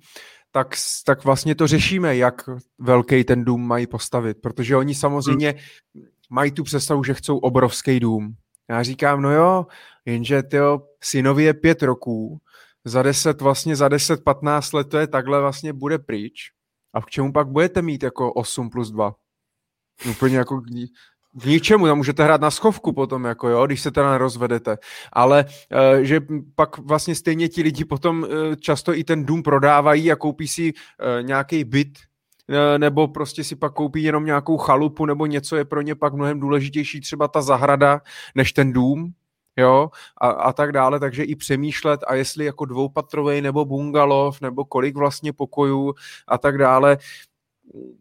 [0.51, 2.49] tak, tak vlastně to řešíme, jak
[2.80, 5.55] velký ten dům mají postavit, protože oni samozřejmě
[6.30, 8.35] mají tu představu, že chcou obrovský dům.
[8.69, 9.65] Já říkám, no jo,
[10.05, 12.39] jenže tyjo, synovi je pět roků,
[12.85, 16.51] za deset, vlastně za 10-15 let to je takhle vlastně bude pryč.
[16.93, 19.15] A k čemu pak budete mít jako 8 plus 2?
[20.09, 20.61] Úplně jako
[21.33, 24.77] k ničemu, tam můžete hrát na schovku potom, jako jo, když se teda nerozvedete.
[25.13, 26.21] Ale uh, že
[26.55, 30.73] pak vlastně stejně ti lidi potom uh, často i ten dům prodávají a koupí si
[30.73, 31.99] uh, nějaký byt,
[32.77, 36.39] nebo prostě si pak koupí jenom nějakou chalupu nebo něco je pro ně pak mnohem
[36.39, 38.01] důležitější třeba ta zahrada
[38.35, 39.13] než ten dům,
[39.57, 44.65] jo, a, a tak dále, takže i přemýšlet a jestli jako dvoupatrovej nebo bungalov, nebo
[44.65, 45.94] kolik vlastně pokojů
[46.28, 46.98] a tak dále,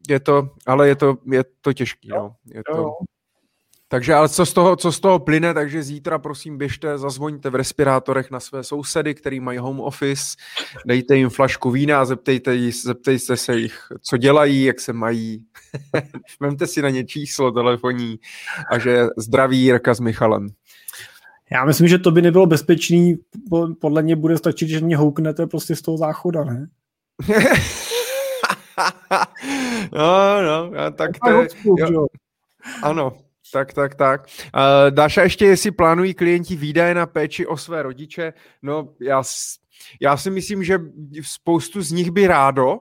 [0.09, 2.35] je to, ale je to, je to těžký, no.
[2.55, 2.93] Je to,
[3.93, 7.55] takže ale co z, toho, co z toho plyne, takže zítra prosím běžte, zazvoňte v
[7.55, 10.37] respirátorech na své sousedy, který mají home office,
[10.87, 15.45] dejte jim flašku vína a zeptejte, jí, zeptejte se jich, co dělají, jak se mají.
[16.41, 18.19] Vemte si na ně číslo telefonní
[18.71, 20.49] a že zdraví Jirka s Michalem.
[21.53, 23.19] Já myslím, že to by nebylo bezpečný,
[23.81, 26.69] podle mě bude stačit, že mě houknete prostě z toho záchoda, ne?
[29.93, 32.07] no, no, tak to je, jo,
[32.83, 33.13] ano,
[33.53, 34.27] tak, tak, tak.
[34.55, 38.33] Uh, Dáša, ještě jestli plánují klienti výdaje na péči o své rodiče,
[38.63, 39.23] no já,
[40.01, 40.79] já si myslím, že
[41.23, 42.79] spoustu z nich by rádo,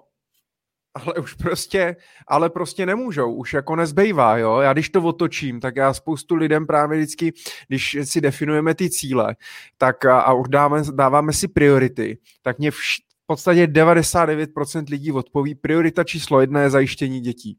[1.05, 1.95] ale už prostě,
[2.27, 4.59] ale prostě nemůžou, už jako nezbejvá, jo.
[4.59, 7.33] Já když to otočím, tak já spoustu lidem právě vždycky,
[7.67, 9.35] když si definujeme ty cíle,
[9.77, 15.55] tak a, a dáváme, dáváme si priority, tak mě vš, v podstatě 99% lidí odpoví,
[15.55, 17.57] priorita číslo jedna je zajištění dětí.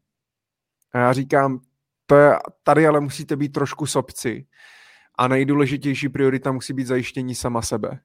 [0.93, 1.59] A já říkám,
[2.05, 4.45] to je, tady ale musíte být trošku sobci
[5.15, 7.99] a nejdůležitější priorita musí být zajištění sama sebe.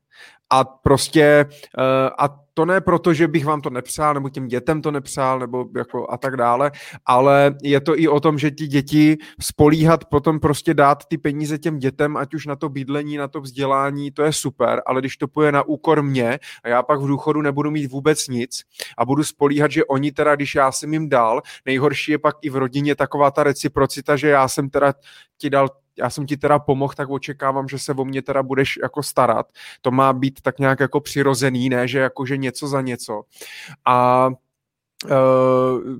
[0.50, 1.46] A prostě,
[1.78, 1.84] uh,
[2.18, 5.64] a to ne proto, že bych vám to nepřál, nebo těm dětem to nepřál, nebo
[5.76, 6.70] jako a tak dále,
[7.06, 11.58] ale je to i o tom, že ti děti spolíhat potom prostě dát ty peníze
[11.58, 15.16] těm dětem, ať už na to bydlení, na to vzdělání, to je super, ale když
[15.16, 18.62] to půjde na úkor mě a já pak v důchodu nebudu mít vůbec nic
[18.98, 22.50] a budu spolíhat, že oni teda, když já jsem jim dal, nejhorší je pak i
[22.50, 24.94] v rodině taková ta reciprocita, že já jsem teda
[25.38, 25.68] ti dal
[25.98, 29.52] já jsem ti teda pomohl, tak očekávám, že se o mě teda budeš jako starat.
[29.80, 33.22] To má být tak nějak jako přirozený, ne, že jako, že něco za něco.
[33.84, 34.28] A
[35.04, 35.98] Uh,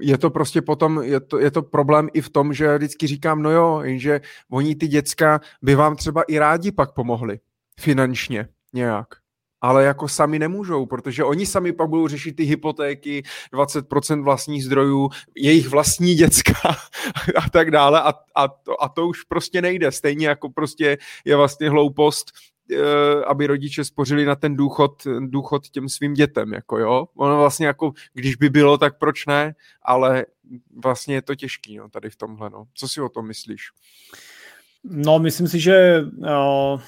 [0.00, 3.42] je to prostě potom, je to, je to problém i v tom, že vždycky říkám,
[3.42, 7.40] no jo, jenže oni ty děcka by vám třeba i rádi pak pomohli
[7.80, 9.06] finančně nějak
[9.60, 13.22] ale jako sami nemůžou, protože oni sami pak budou řešit ty hypotéky,
[13.52, 16.54] 20% vlastních zdrojů, jejich vlastní děcka
[17.36, 19.92] a tak dále a, a, to, a to už prostě nejde.
[19.92, 22.32] Stejně jako prostě je vlastně hloupost,
[22.72, 27.06] eh, aby rodiče spořili na ten důchod, důchod těm svým dětem, jako jo.
[27.16, 30.26] Ono vlastně jako, když by bylo, tak proč ne, ale
[30.82, 32.64] vlastně je to těžký, no, tady v tomhle, no.
[32.74, 33.70] Co si o tom myslíš?
[34.84, 36.80] No, myslím si, že uh,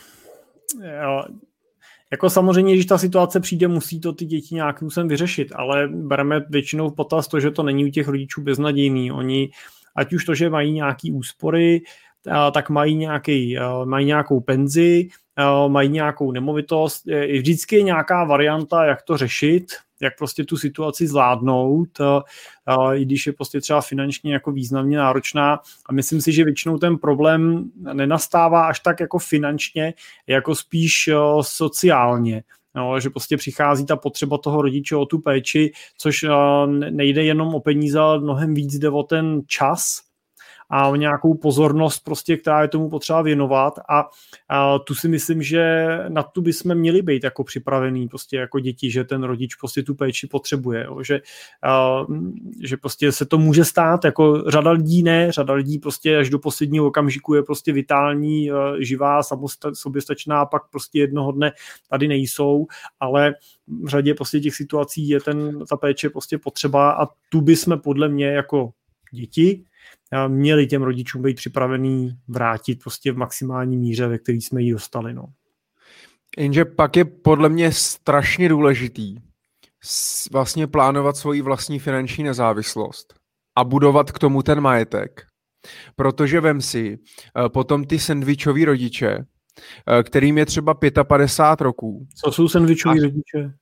[0.77, 1.39] uh,
[2.13, 6.41] jako samozřejmě, když ta situace přijde, musí to ty děti nějakým způsobem vyřešit, ale bereme
[6.49, 9.13] většinou v potaz to, že to není u těch rodičů beznadějný.
[9.13, 9.51] Oni,
[9.97, 11.81] ať už to, že mají nějaký úspory,
[12.53, 15.09] tak mají, nějaký, mají nějakou penzi,
[15.69, 17.03] mají nějakou nemovitost.
[17.39, 19.67] Vždycky je nějaká varianta, jak to řešit,
[20.01, 21.89] jak prostě tu situaci zvládnout,
[22.95, 25.61] i když je prostě třeba finančně jako významně náročná.
[25.87, 29.95] A myslím si, že většinou ten problém nenastává až tak jako finančně,
[30.27, 31.11] jako spíš
[31.41, 32.43] sociálně.
[32.75, 36.25] No, že prostě přichází ta potřeba toho rodiče o tu péči, což
[36.91, 40.01] nejde jenom o peníze, ale mnohem víc jde o ten čas,
[40.71, 43.75] a nějakou pozornost, prostě, která je tomu potřeba věnovat.
[43.89, 44.05] A,
[44.49, 48.91] a tu si myslím, že na tu bychom měli být jako připravený prostě jako děti,
[48.91, 51.21] že ten rodič prostě tu péči potřebuje, jo, že,
[51.63, 52.01] a,
[52.63, 56.39] že prostě se to může stát, jako řada lidí ne, řada lidí prostě až do
[56.39, 61.53] posledního okamžiku je prostě vitální, živá, samosta, soběstačná, pak prostě jednoho dne
[61.91, 62.67] tady nejsou,
[63.01, 63.35] ale
[63.83, 68.09] v řadě prostě těch situací je ten, ta péče prostě potřeba a tu bychom podle
[68.09, 68.71] mě jako
[69.13, 69.65] děti
[70.29, 75.15] měli těm rodičům být připravený vrátit prostě v maximální míře, ve který jsme ji dostali.
[75.15, 75.25] No.
[76.39, 79.17] Jenže pak je podle mě strašně důležitý
[80.33, 83.15] vlastně plánovat svoji vlastní finanční nezávislost
[83.57, 85.23] a budovat k tomu ten majetek.
[85.97, 90.75] Protože vem si, eh, potom ty sendvičoví rodiče, eh, kterým je třeba
[91.05, 92.07] 55 roků.
[92.25, 93.53] Co jsou sendvičoví rodiče?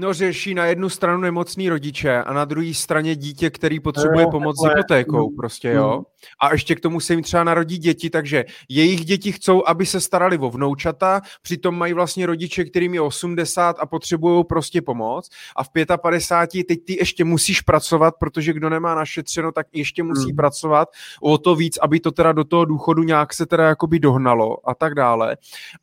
[0.00, 4.30] No řeší na jednu stranu nemocný rodiče a na druhé straně dítě, který potřebuje no,
[4.30, 5.96] pomoc s hypotékou, prostě jo.
[5.98, 6.04] Mm.
[6.40, 10.00] A ještě k tomu se jim třeba narodí děti, takže jejich děti chcou, aby se
[10.00, 15.64] starali o vnoučata, přitom mají vlastně rodiče, kterým je 80 a potřebují prostě pomoc a
[15.64, 15.68] v
[16.02, 20.36] 55 teď ty ještě musíš pracovat, protože kdo nemá našetřeno, tak ještě musí mm.
[20.36, 20.88] pracovat
[21.22, 24.74] o to víc, aby to teda do toho důchodu nějak se teda jakoby dohnalo a
[24.74, 25.36] tak dále.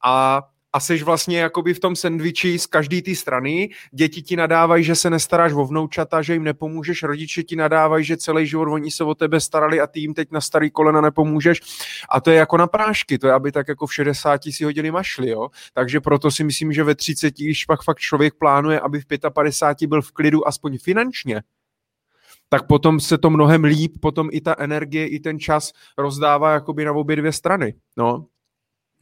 [0.04, 0.42] A
[0.76, 3.70] a seš vlastně jakoby v tom sendviči z každé té strany.
[3.92, 8.18] Děti ti nadávají, že se nestaráš o vnoučata, že jim nepomůžeš, rodiče ti nadávají, že
[8.18, 11.62] celý život oni se o tebe starali a ty jim teď na starý kolena nepomůžeš.
[12.10, 14.92] A to je jako na prášky, to je, aby tak jako v 60 si hodili
[14.92, 15.50] mašli, jo.
[15.74, 19.88] Takže proto si myslím, že ve 30, když pak fakt člověk plánuje, aby v 55
[19.88, 21.42] byl v klidu aspoň finančně,
[22.50, 26.86] tak potom se to mnohem líp, potom i ta energie, i ten čas rozdává jakoby
[26.86, 27.74] na obě dvě strany.
[27.98, 28.26] No,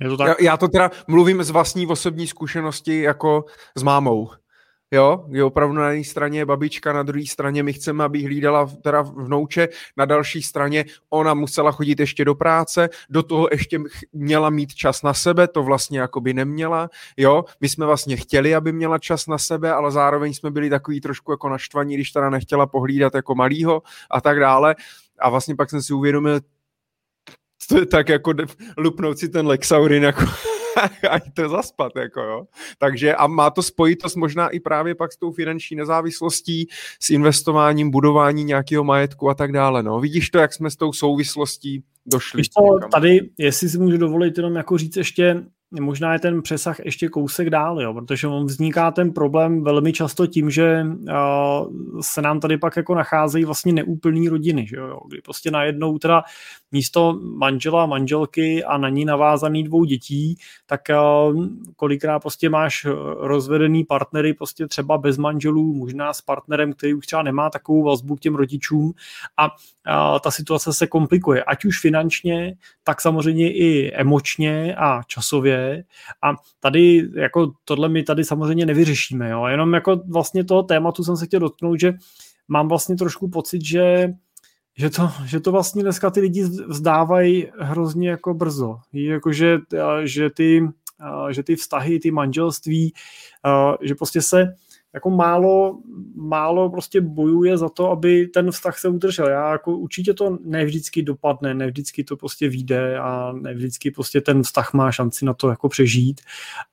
[0.04, 0.28] je to tak?
[0.28, 4.30] Já, já to teda mluvím z vlastní osobní zkušenosti jako s mámou.
[4.92, 9.02] Jo, je opravdu na jedné straně babička, na druhé straně my chceme, aby hlídala teda
[9.02, 9.68] vnouče,
[9.98, 13.80] na další straně ona musela chodit ještě do práce, do toho ještě
[14.14, 18.56] měla mít čas na sebe, to vlastně jako by neměla, jo, my jsme vlastně chtěli,
[18.56, 22.30] aby měla čas na sebe, ale zároveň jsme byli takový trošku jako naštvaní, když teda
[22.30, 23.82] nechtěla pohlídat jako malýho
[24.12, 24.76] a tak dále
[25.20, 26.40] a vlastně pak jsem si uvědomil,
[27.68, 28.34] to je tak jako
[28.78, 30.22] lupnout si ten Lexaurin jako
[31.12, 32.46] a to zaspat, jako jo.
[32.78, 36.68] Takže a má to spojitost možná i právě pak s tou finanční nezávislostí,
[37.00, 40.00] s investováním, budování nějakého majetku a tak dále, no.
[40.00, 42.38] Vidíš to, jak jsme s tou souvislostí došli?
[42.38, 45.44] Víš to, tady, jestli si můžu dovolit jenom jako říct ještě
[45.80, 50.28] možná je ten přesah ještě kousek dál, jo, protože on vzniká ten problém velmi často
[50.28, 55.22] tím, že uh, se nám tady pak jako nacházejí vlastně neúplný rodiny, že jo, kdy
[55.22, 56.24] prostě najednou teda
[56.72, 62.88] místo manžela, manželky a na ní navázaný dvou dětí, tak uh, kolikrát prostě máš
[63.18, 68.16] rozvedený partnery prostě třeba bez manželů, možná s partnerem, který už třeba nemá takovou vazbu
[68.16, 68.94] k těm rodičům
[69.38, 75.63] a uh, ta situace se komplikuje, ať už finančně, tak samozřejmě i emočně a časově
[76.24, 81.18] a tady jako tohle my tady samozřejmě nevyřešíme, jo, jenom jako vlastně toho tématu jsem
[81.18, 81.94] se chtěl dotknout, že
[82.48, 84.14] mám vlastně trošku pocit, že
[84.78, 88.80] že to, že to vlastně dneska ty lidi vzdávají hrozně jako brzo.
[88.94, 89.58] Jakože,
[90.04, 90.70] že ty,
[91.30, 92.94] že ty vztahy, ty manželství,
[93.82, 94.54] že prostě se
[94.94, 95.80] jako málo,
[96.16, 99.28] málo prostě bojuje za to, aby ten vztah se udržel.
[99.30, 104.74] Já jako určitě to nevždycky dopadne, nevždycky to prostě vyjde a nevždycky prostě ten vztah
[104.74, 106.22] má šanci na to jako přežít,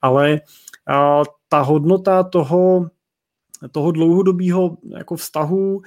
[0.03, 0.41] ale
[1.49, 2.91] ta hodnota toho,
[3.69, 5.83] toho dlouhodobého jako vztahu uh,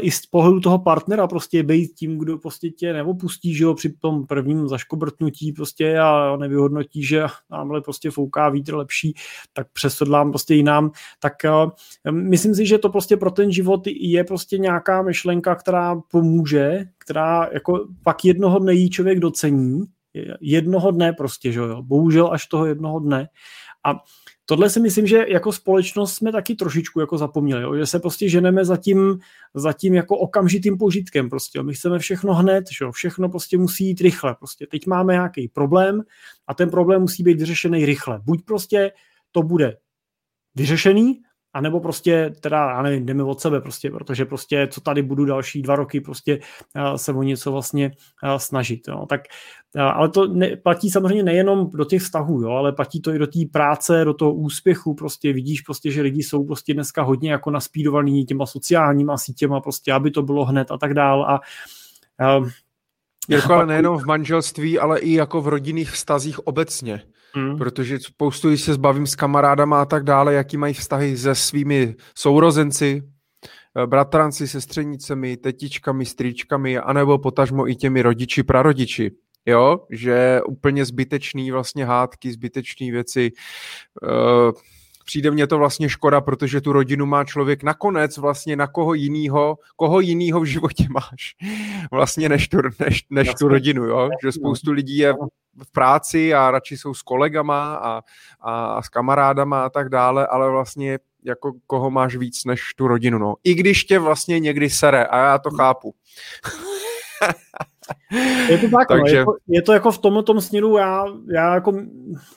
[0.00, 3.92] i z pohledu toho partnera prostě být tím, kdo prostě tě neopustí, že jo, při
[3.92, 9.14] tom prvním zaškobrtnutí prostě a nevyhodnotí, že námhle prostě fouká vítr lepší,
[9.52, 10.90] tak přesedlám prostě jinám,
[11.20, 16.00] tak uh, myslím si, že to prostě pro ten život je prostě nějaká myšlenka, která
[16.10, 19.84] pomůže, která jako pak jednoho dne jí člověk docení,
[20.40, 23.28] jednoho dne prostě, že jo, bohužel až toho jednoho dne.
[23.84, 23.94] A
[24.46, 27.76] tohle si myslím, že jako společnost jsme taky trošičku jako zapomněli, jo?
[27.76, 29.18] že se prostě ženeme za tím,
[29.54, 31.30] za tím jako okamžitým požitkem.
[31.30, 31.64] Prostě, jo?
[31.64, 32.92] My chceme všechno hned, že jo?
[32.92, 34.34] všechno prostě musí jít rychle.
[34.34, 34.66] Prostě.
[34.66, 36.02] Teď máme nějaký problém
[36.46, 38.20] a ten problém musí být vyřešený rychle.
[38.24, 38.92] Buď prostě
[39.32, 39.76] to bude
[40.54, 41.20] vyřešený,
[41.56, 45.24] a nebo prostě teda, já nevím, jdeme od sebe prostě, protože prostě co tady budu
[45.24, 46.38] další dva roky prostě
[46.76, 47.90] uh, se o něco vlastně
[48.24, 49.06] uh, snažit, jo.
[49.08, 49.20] tak
[49.76, 53.18] uh, ale to ne, platí samozřejmě nejenom do těch vztahů, jo, ale platí to i
[53.18, 57.30] do té práce, do toho úspěchu, prostě vidíš prostě, že lidi jsou prostě dneska hodně
[57.30, 61.40] jako naspídovaný těma sociálníma sítěma prostě, aby to bylo hned a tak dál a
[62.38, 62.48] uh,
[63.28, 67.02] Jirko, ale nejenom v manželství, ale i jako v rodinných vztazích obecně.
[67.36, 67.58] Hmm.
[67.58, 71.94] Protože spoustu, když se zbavím s kamarádama a tak dále, jaký mají vztahy se svými
[72.14, 73.02] sourozenci,
[73.82, 79.10] eh, bratranci, sestřenicemi, tetičkami, strýčkami, anebo potažmo i těmi rodiči, prarodiči.
[79.46, 83.30] Jo, že úplně zbytečný vlastně hádky, zbytečné věci.
[84.02, 84.52] Uh,
[85.06, 89.58] přijde mně to vlastně škoda, protože tu rodinu má člověk nakonec vlastně na koho jinýho,
[89.76, 91.36] koho jinýho v životě máš
[91.90, 94.10] vlastně než tu, než, než tu rodinu, jo?
[94.22, 95.14] že spoustu lidí je
[95.62, 98.02] v práci a radši jsou s kolegama a,
[98.40, 102.88] a, a s kamarádama a tak dále, ale vlastně jako koho máš víc než tu
[102.88, 103.34] rodinu, no.
[103.44, 105.94] I když tě vlastně někdy sere a já to chápu.
[108.48, 108.96] Je to tak, no.
[108.96, 109.16] Takže...
[109.16, 111.72] no, je, to, je to jako v tomhle tom směru, já, já jako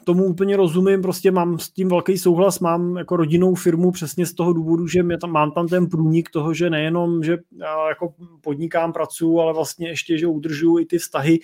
[0.04, 4.34] tomu úplně rozumím, prostě mám s tím velký souhlas, mám jako rodinnou firmu přesně z
[4.34, 7.38] toho důvodu, že mě tam, mám tam ten průnik toho, že nejenom, že
[7.90, 11.40] jako podnikám, pracuji, ale vlastně ještě, že udržuju i ty vztahy,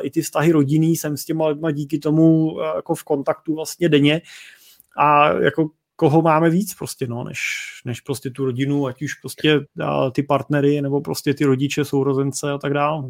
[0.00, 4.22] i ty vztahy rodinný, jsem s těma lidma díky tomu jako v kontaktu vlastně denně
[4.98, 7.40] a jako koho máme víc prostě, no, než,
[7.84, 9.60] než prostě tu rodinu, ať už prostě
[10.12, 13.04] ty partnery, nebo prostě ty rodiče, sourozence a tak dále.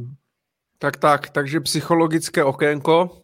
[0.79, 3.21] Tak tak, takže psychologické okénko.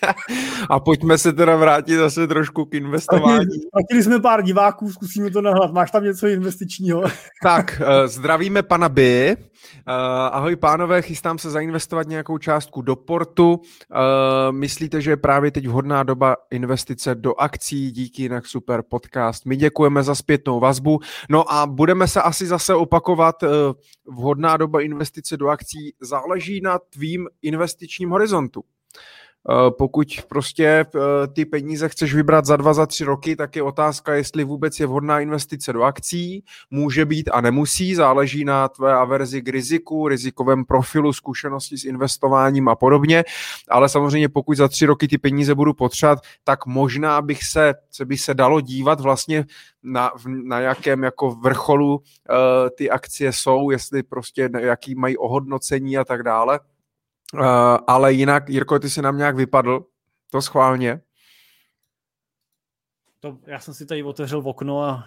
[0.70, 3.46] a pojďme se teda vrátit zase trošku k investování.
[3.68, 5.72] Ztratili jsme pár diváků, zkusíme to nahlad.
[5.72, 7.04] Máš tam něco investičního?
[7.42, 9.02] tak, eh, zdravíme pana B.
[9.88, 9.94] Uh,
[10.32, 13.52] ahoj pánové, chystám se zainvestovat nějakou částku do portu.
[13.54, 13.58] Uh,
[14.50, 17.90] myslíte, že je právě teď vhodná doba investice do akcí?
[17.90, 19.46] Díky jinak super podcast.
[19.46, 21.00] My děkujeme za zpětnou vazbu.
[21.30, 23.42] No a budeme se asi zase opakovat.
[23.42, 23.48] Uh,
[24.14, 28.64] vhodná doba investice do akcí záleží na tvým investičním horizontu.
[29.50, 30.86] Eh, pokud prostě eh,
[31.32, 34.86] ty peníze chceš vybrat za dva, za tři roky, tak je otázka, jestli vůbec je
[34.86, 36.44] vhodná investice do akcí.
[36.70, 42.68] Může být a nemusí, záleží na tvé averzi k riziku, rizikovém profilu, zkušenosti s investováním
[42.68, 43.24] a podobně.
[43.68, 48.04] Ale samozřejmě pokud za tři roky ty peníze budu potřebovat, tak možná bych se, se
[48.04, 49.44] by se dalo dívat vlastně
[49.82, 52.02] na, na jakém jako vrcholu uh,
[52.76, 56.60] ty akcie jsou, jestli prostě jaký mají ohodnocení a tak dále.
[57.34, 57.40] Uh,
[57.86, 59.84] ale jinak, Jirko, ty si nám nějak vypadl,
[60.30, 61.00] to schválně.
[63.20, 65.04] To, já jsem si tady otevřel v okno a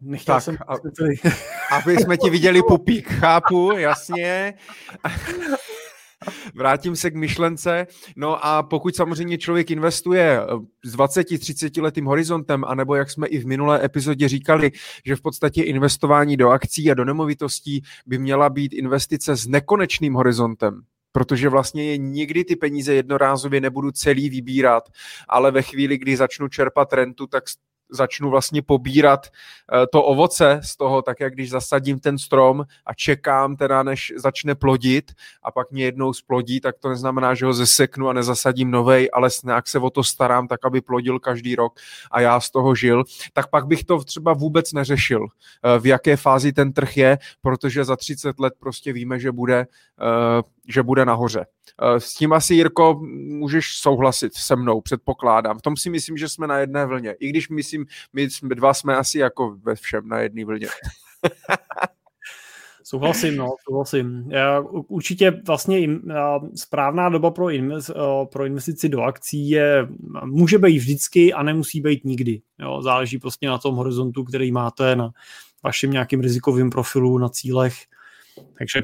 [0.00, 0.56] nechtěl tak, jsem...
[0.68, 1.14] A, tady...
[1.70, 4.54] aby jsme ti viděli pupík, chápu, jasně.
[6.54, 7.86] Vrátím se k myšlence.
[8.16, 10.40] No a pokud samozřejmě člověk investuje
[10.84, 14.72] s 20-30 letým horizontem, anebo jak jsme i v minulé epizodě říkali,
[15.04, 20.14] že v podstatě investování do akcí a do nemovitostí by měla být investice s nekonečným
[20.14, 20.82] horizontem,
[21.18, 24.88] protože vlastně je nikdy ty peníze jednorázově nebudu celý vybírat,
[25.28, 27.44] ale ve chvíli, kdy začnu čerpat rentu, tak
[27.90, 32.94] začnu vlastně pobírat eh, to ovoce z toho, tak jak když zasadím ten strom a
[32.94, 35.12] čekám teda, než začne plodit
[35.42, 39.28] a pak mě jednou splodí, tak to neznamená, že ho zeseknu a nezasadím novej, ale
[39.44, 43.04] nějak se o to starám, tak aby plodil každý rok a já z toho žil,
[43.32, 47.84] tak pak bych to třeba vůbec neřešil, eh, v jaké fázi ten trh je, protože
[47.84, 49.66] za 30 let prostě víme, že bude,
[50.00, 51.46] eh, že bude nahoře.
[51.98, 55.58] S tím asi, Jirko, můžeš souhlasit se mnou, předpokládám.
[55.58, 57.12] V tom si myslím, že jsme na jedné vlně.
[57.12, 60.68] I když myslím, my dva jsme asi jako ve všem na jedné vlně.
[62.84, 64.30] Souhlasím, no, souhlasím.
[64.70, 65.88] Určitě vlastně
[66.54, 67.90] správná doba pro, invest,
[68.32, 69.88] pro investici do akcí je,
[70.24, 72.40] může být vždycky a nemusí být nikdy.
[72.58, 75.10] Jo, záleží prostě na tom horizontu, který máte, na
[75.64, 77.74] vašem nějakým rizikovým profilu, na cílech.
[78.58, 78.82] Takže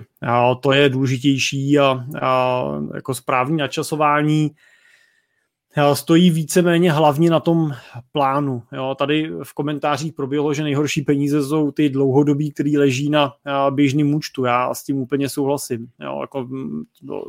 [0.60, 2.64] to je důležitější a, a
[2.94, 4.50] jako správný načasování
[5.92, 7.72] stojí víceméně hlavně na tom
[8.12, 8.62] plánu.
[8.72, 13.32] Jo, tady v komentářích proběhlo, že nejhorší peníze jsou ty dlouhodobí, které leží na
[13.70, 14.44] běžném účtu.
[14.44, 15.86] Já s tím úplně souhlasím.
[16.00, 16.48] Jo, jako,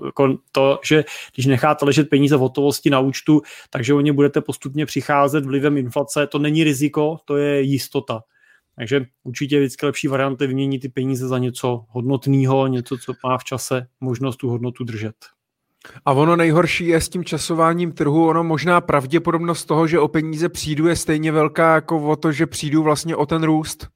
[0.06, 1.04] jako to, že
[1.34, 5.78] když necháte ležet peníze v hotovosti na účtu, takže o ně budete postupně přicházet vlivem
[5.78, 8.24] inflace, to není riziko, to je jistota.
[8.76, 13.38] Takže určitě vždycky lepší varianta je vyměnit ty peníze za něco hodnotného, něco, co má
[13.38, 15.16] v čase možnost tu hodnotu držet.
[16.06, 20.50] A ono nejhorší je s tím časováním trhu, ono možná pravděpodobnost toho, že o peníze
[20.50, 23.88] přijdu, je stejně velká jako o to, že přijdu vlastně o ten růst.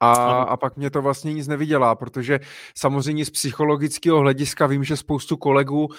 [0.00, 2.40] A, a pak mě to vlastně nic nevydělá, protože
[2.76, 5.96] samozřejmě z psychologického hlediska vím, že spoustu kolegů e,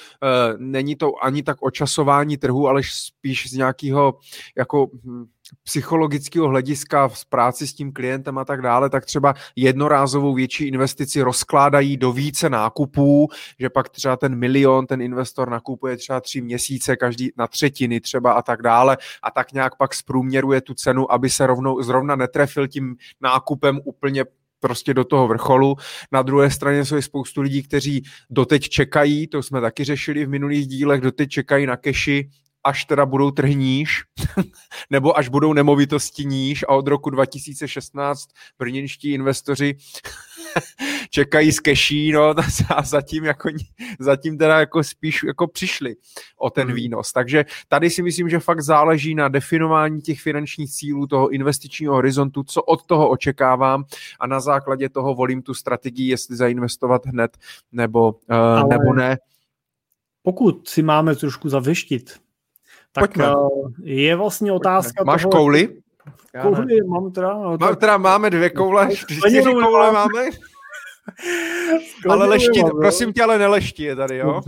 [0.58, 4.20] není to ani tak o časování trhu, ale spíš z nějakého
[4.58, 5.26] jako hm,
[5.64, 11.22] psychologického hlediska v práci s tím klientem a tak dále, tak třeba jednorázovou větší investici
[11.22, 13.28] rozkládají do více nákupů,
[13.60, 18.34] že pak třeba ten milion ten investor nakupuje třeba tři měsíce, každý na třetiny třeba
[18.34, 22.68] a tak dále a tak nějak pak zprůměruje tu cenu, aby se rovnou, zrovna netrefil
[22.68, 24.26] tím nákupem úplně
[24.60, 25.76] prostě do toho vrcholu.
[26.12, 30.30] Na druhé straně jsou i spoustu lidí, kteří doteď čekají, to jsme taky řešili v
[30.30, 32.30] minulých dílech, doteď čekají na keši,
[32.66, 34.04] až teda budou trhy níž,
[34.90, 38.30] nebo až budou nemovitosti níž a od roku 2016
[38.60, 39.76] brněnští investoři
[41.10, 42.34] čekají z keší, no
[42.76, 43.50] a zatím, jako,
[44.00, 45.96] zatím teda jako spíš jako přišli
[46.38, 46.76] o ten hmm.
[46.76, 47.14] výnos.
[47.14, 52.44] Takže tady si myslím, že fakt záleží na definování těch finančních cílů, toho investičního horizontu,
[52.44, 53.84] co od toho očekávám
[54.20, 57.38] a na základě toho volím tu strategii, jestli zainvestovat hned
[57.72, 59.18] nebo, uh, nebo ne.
[60.22, 62.25] Pokud si máme trošku zaveštit
[62.96, 63.26] tak Pojďme.
[63.26, 65.32] Eh, je vlastně otázka Máš toho...
[65.32, 65.78] kouli?
[66.42, 67.34] Kouli mám teda.
[67.34, 67.80] No, mám, tak...
[67.80, 70.26] teda máme dvě koule, čtyři koule máme.
[72.10, 74.42] ale lešti, prosím tě, ale nelešti je tady, jo?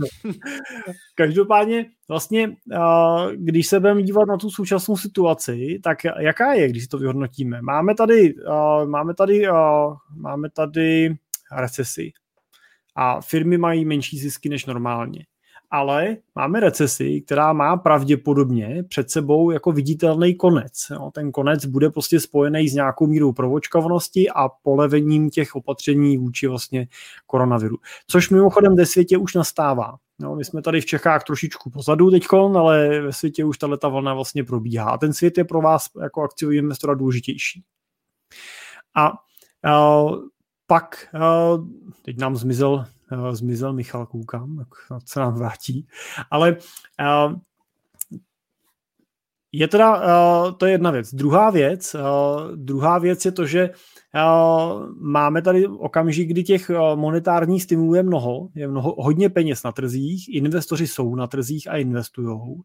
[1.14, 6.88] Každopádně vlastně, eh, když se budeme dívat na tu současnou situaci, tak jaká je, když
[6.88, 7.62] to vyhodnotíme?
[7.62, 9.46] Máme tady, eh, máme tady,
[10.16, 11.16] máme tady
[11.56, 12.12] recesi
[12.94, 15.24] a firmy mají menší zisky než normálně
[15.70, 20.72] ale máme recesi, která má pravděpodobně před sebou jako viditelný konec.
[20.90, 21.10] Jo.
[21.14, 26.88] Ten konec bude prostě spojený s nějakou mírou provočkavosti a polevením těch opatření vůči vlastně
[27.26, 27.76] koronaviru.
[28.06, 29.96] Což mimochodem ve světě už nastává.
[30.20, 32.26] No, my jsme tady v Čechách trošičku pozadu teď,
[32.56, 34.90] ale ve světě už tato vlna vlastně probíhá.
[34.90, 37.62] A ten svět je pro vás jako akciový investora důležitější.
[38.94, 40.18] A uh,
[40.66, 41.66] pak, uh,
[42.02, 44.68] teď nám zmizel uh, zmizel Michal, koukám, jak
[45.08, 45.86] se nám vrátí.
[46.30, 46.56] Ale
[47.00, 47.38] uh,
[49.52, 51.14] je teda, uh, to je jedna věc.
[51.14, 53.70] Druhá věc, uh, druhá věc je to, že
[55.00, 60.28] máme tady okamžik, kdy těch monetárních stimulů je mnoho, je mnoho, hodně peněz na trzích,
[60.28, 62.62] investoři jsou na trzích a investují.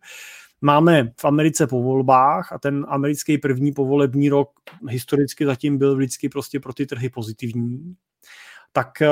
[0.62, 4.50] Máme v Americe po volbách a ten americký první povolební rok
[4.90, 7.96] historicky zatím byl vždycky prostě pro ty trhy pozitivní
[8.74, 9.08] tak eh,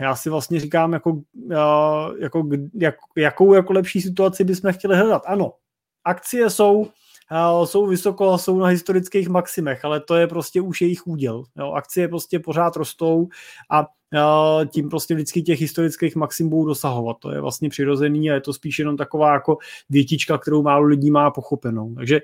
[0.00, 1.20] já si vlastně říkám, jako,
[1.52, 1.56] eh,
[2.18, 5.22] jako, jak, jakou jako lepší situaci bychom chtěli hledat.
[5.26, 5.52] Ano,
[6.04, 6.86] akcie jsou,
[7.32, 11.44] eh, jsou vysoko, jsou na historických maximech, ale to je prostě už jejich úděl.
[11.58, 11.72] Jo.
[11.72, 13.28] Akcie prostě pořád rostou
[13.70, 13.86] a
[14.72, 17.16] tím prostě vždycky těch historických maxim budou dosahovat.
[17.20, 19.58] To je vlastně přirozený a je to spíš jenom taková jako
[19.90, 21.94] větička, kterou málo lidí má pochopenou.
[21.94, 22.20] Takže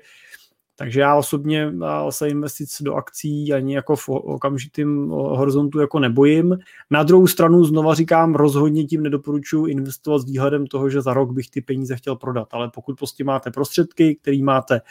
[0.75, 1.73] takže já osobně
[2.09, 6.57] se investic do akcí ani jako v okamžitým horizontu jako nebojím.
[6.89, 11.31] Na druhou stranu znova říkám, rozhodně tím nedoporučuji investovat s výhledem toho, že za rok
[11.31, 12.47] bych ty peníze chtěl prodat.
[12.51, 14.81] Ale pokud prostě máte prostředky, který máte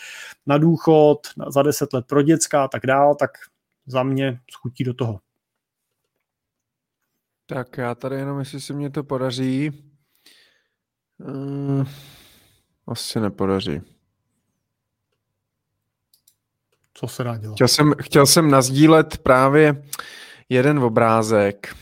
[0.46, 3.30] na důchod, za 10 let pro děcka a tak dál, tak
[3.86, 5.20] za mě schutí do toho.
[7.46, 9.72] Tak já tady jenom, jestli se mě to podaří,
[11.18, 11.86] Uh,
[12.86, 13.93] asi nepodaří.
[16.94, 17.54] Co se dá dělat?
[17.54, 19.84] Chtěl jsem, chtěl jsem nazdílet právě
[20.48, 21.76] jeden obrázek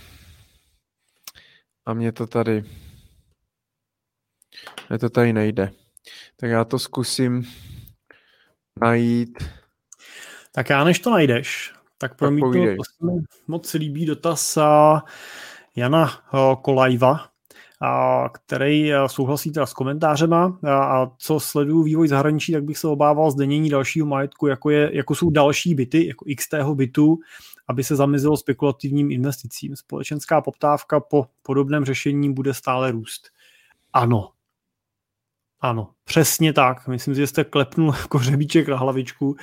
[1.87, 2.65] a mě to tady
[4.89, 5.73] mě to tady nejde.
[6.37, 7.45] Tak já to zkusím
[8.81, 9.39] najít.
[10.53, 12.83] Tak já než to najdeš, tak pro mě to
[13.47, 14.59] moc líbí dotaz
[15.77, 16.23] Jana
[16.63, 17.32] Kolajva,
[18.35, 23.71] který souhlasí teda s komentářema a co sleduju vývoj zahraničí, tak bych se obával zdenění
[23.71, 27.19] dalšího majetku, jako, je, jako jsou další byty, jako x tého bytu,
[27.69, 29.77] aby se zamezilo spekulativním investicím.
[29.77, 33.31] Společenská poptávka po podobném řešení bude stále růst.
[33.93, 34.31] Ano.
[35.61, 36.89] Ano, přesně tak.
[36.89, 39.37] Myslím že jste klepnul jako řebíček na hlavičku.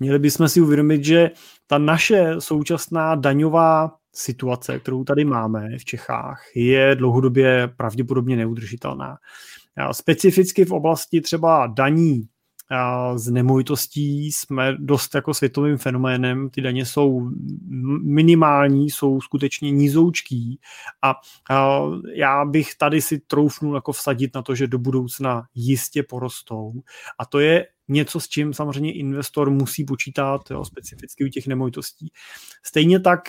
[0.00, 1.30] Měli bychom si uvědomit, že
[1.66, 9.16] ta naše současná daňová situace, kterou tady máme v Čechách, je dlouhodobě pravděpodobně neudržitelná.
[9.92, 12.28] Specificky v oblasti třeba daní
[13.14, 16.50] z nemovitostí jsme dost jako světovým fenoménem.
[16.50, 17.30] Ty daně jsou
[18.02, 20.60] minimální, jsou skutečně nízoučký
[21.02, 21.14] a
[22.14, 26.72] já bych tady si troufnul jako vsadit na to, že do budoucna jistě porostou.
[27.18, 32.12] A to je něco, s čím samozřejmě investor musí počítat, jo, specificky u těch nemovitostí.
[32.64, 33.20] Stejně tak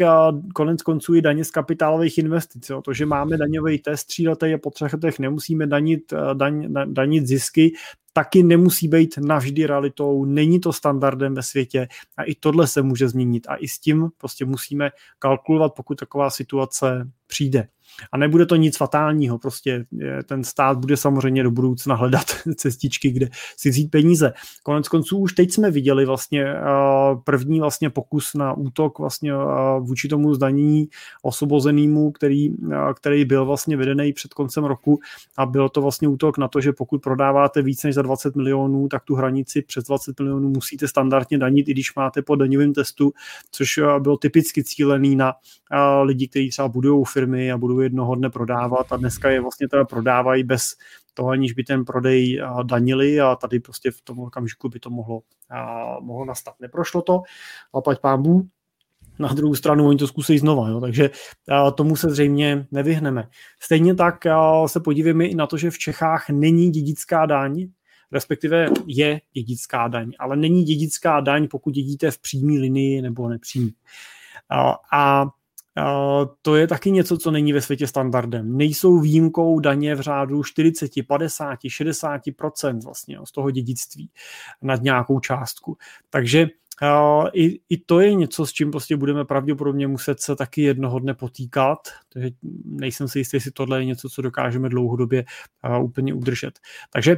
[0.55, 2.69] konec konců i daně z kapitálových investic.
[2.69, 2.81] Jo.
[2.81, 7.71] To, že máme daňový test tříletý a po třech letech nemusíme danit, daň, danit zisky,
[8.13, 11.87] taky nemusí být navždy realitou, není to standardem ve světě
[12.17, 16.29] a i tohle se může změnit a i s tím prostě musíme kalkulovat, pokud taková
[16.29, 17.67] situace přijde.
[18.11, 19.85] A nebude to nic fatálního, prostě
[20.25, 22.25] ten stát bude samozřejmě do budoucna hledat
[22.55, 24.33] cestičky, kde si vzít peníze.
[24.63, 26.61] Konec konců už teď jsme viděli vlastně eh,
[27.23, 29.35] první vlastně pokus na útok vlastně eh,
[29.79, 30.87] vůči tomu zdanění
[31.21, 34.99] osobozenému, který, eh, který byl vlastně vedený před koncem roku
[35.37, 38.87] a byl to vlastně útok na to, že pokud prodáváte víc než za 20 milionů,
[38.87, 43.13] tak tu hranici přes 20 milionů musíte standardně danit, i když máte po daňovém testu,
[43.51, 45.33] což bylo typicky cílený na
[46.03, 49.85] lidi, kteří třeba budují firmy a budou jednoho dne prodávat a dneska je vlastně teda
[49.85, 50.63] prodávají bez
[51.13, 55.21] toho, aniž by ten prodej danili a tady prostě v tom okamžiku by to mohlo,
[56.01, 56.53] mohlo nastat.
[56.59, 57.21] Neprošlo to,
[57.73, 58.47] ale pať pámbu,
[59.19, 61.09] na druhou stranu oni to zkusí znova, jo, takže
[61.75, 63.29] tomu se zřejmě nevyhneme.
[63.59, 64.15] Stejně tak
[64.65, 67.67] se podívejme i na to, že v Čechách není dědická daň,
[68.11, 73.73] respektive je dědická daň, ale není dědická daň, pokud dědíte v přímé linii nebo nepřímý.
[74.93, 75.25] A
[76.41, 78.57] to je taky něco, co není ve světě standardem.
[78.57, 84.09] Nejsou výjimkou daně v řádu 40, 50, 60% vlastně z toho dědictví
[84.61, 85.77] nad nějakou částku.
[86.09, 86.47] Takže
[87.33, 91.13] i, I to je něco, s čím prostě budeme pravděpodobně muset se taky jednoho dne
[91.13, 91.77] potýkat,
[92.13, 92.29] takže
[92.65, 95.25] nejsem si jistý, jestli tohle je něco, co dokážeme dlouhodobě
[95.81, 96.59] úplně udržet.
[96.93, 97.17] Takže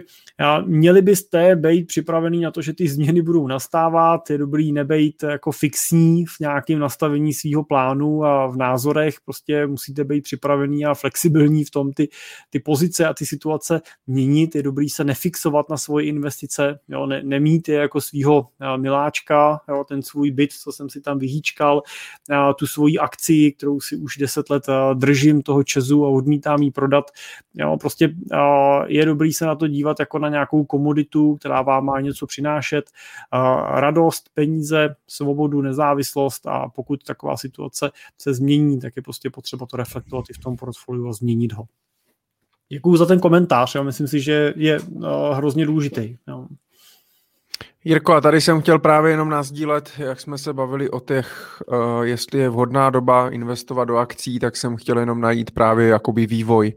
[0.66, 5.52] měli byste být připravený na to, že ty změny budou nastávat, je dobrý nebejt jako
[5.52, 11.64] fixní v nějakém nastavení svého plánu a v názorech, prostě musíte být připravený a flexibilní
[11.64, 12.10] v tom ty,
[12.50, 17.24] ty pozice a ty situace měnit, je dobrý se nefixovat na svoje investice, jo, ne,
[17.24, 18.48] nemít je jako svého
[18.78, 21.82] miláčka, jo, ten svůj byt, co jsem si tam vyhýčkal,
[22.58, 24.64] tu svoji akci, kterou si už deset let
[24.94, 27.12] držím toho Česu a odmítám ji prodat.
[27.54, 28.16] Jo, prostě
[28.88, 32.92] je dobrý se na to dívat jako na nějakou komoditu, která vám má něco přinášet,
[33.68, 39.78] radost, peníze, svobodu, nezávislost a pokud taková situace se změní, tak je prostě potřeba to
[39.78, 41.66] reflektovat i v tom portfoliu a změnit ho.
[42.70, 43.84] Děkuji za ten komentář, jo.
[43.84, 44.80] myslím si, že je
[45.34, 46.18] hrozně důležitý.
[46.28, 46.48] Jo.
[47.88, 52.02] Jirko, a tady jsem chtěl právě jenom nazdílet, jak jsme se bavili o těch, uh,
[52.02, 56.74] jestli je vhodná doba investovat do akcí, tak jsem chtěl jenom najít právě jakoby vývoj,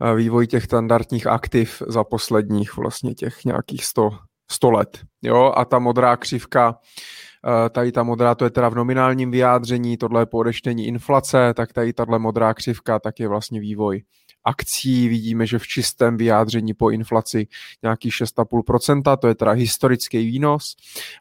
[0.00, 4.10] uh, vývoj těch standardních aktiv za posledních vlastně těch nějakých 100,
[4.50, 4.98] 100 let.
[5.22, 9.96] Jo, a ta modrá křivka, uh, tady ta modrá, to je teda v nominálním vyjádření,
[9.96, 14.02] tohle je po odečtení inflace, tak tady tahle modrá křivka, tak je vlastně vývoj
[14.44, 17.46] akcí vidíme, že v čistém vyjádření po inflaci
[17.82, 20.76] nějaký 6,5%, to je teda historický výnos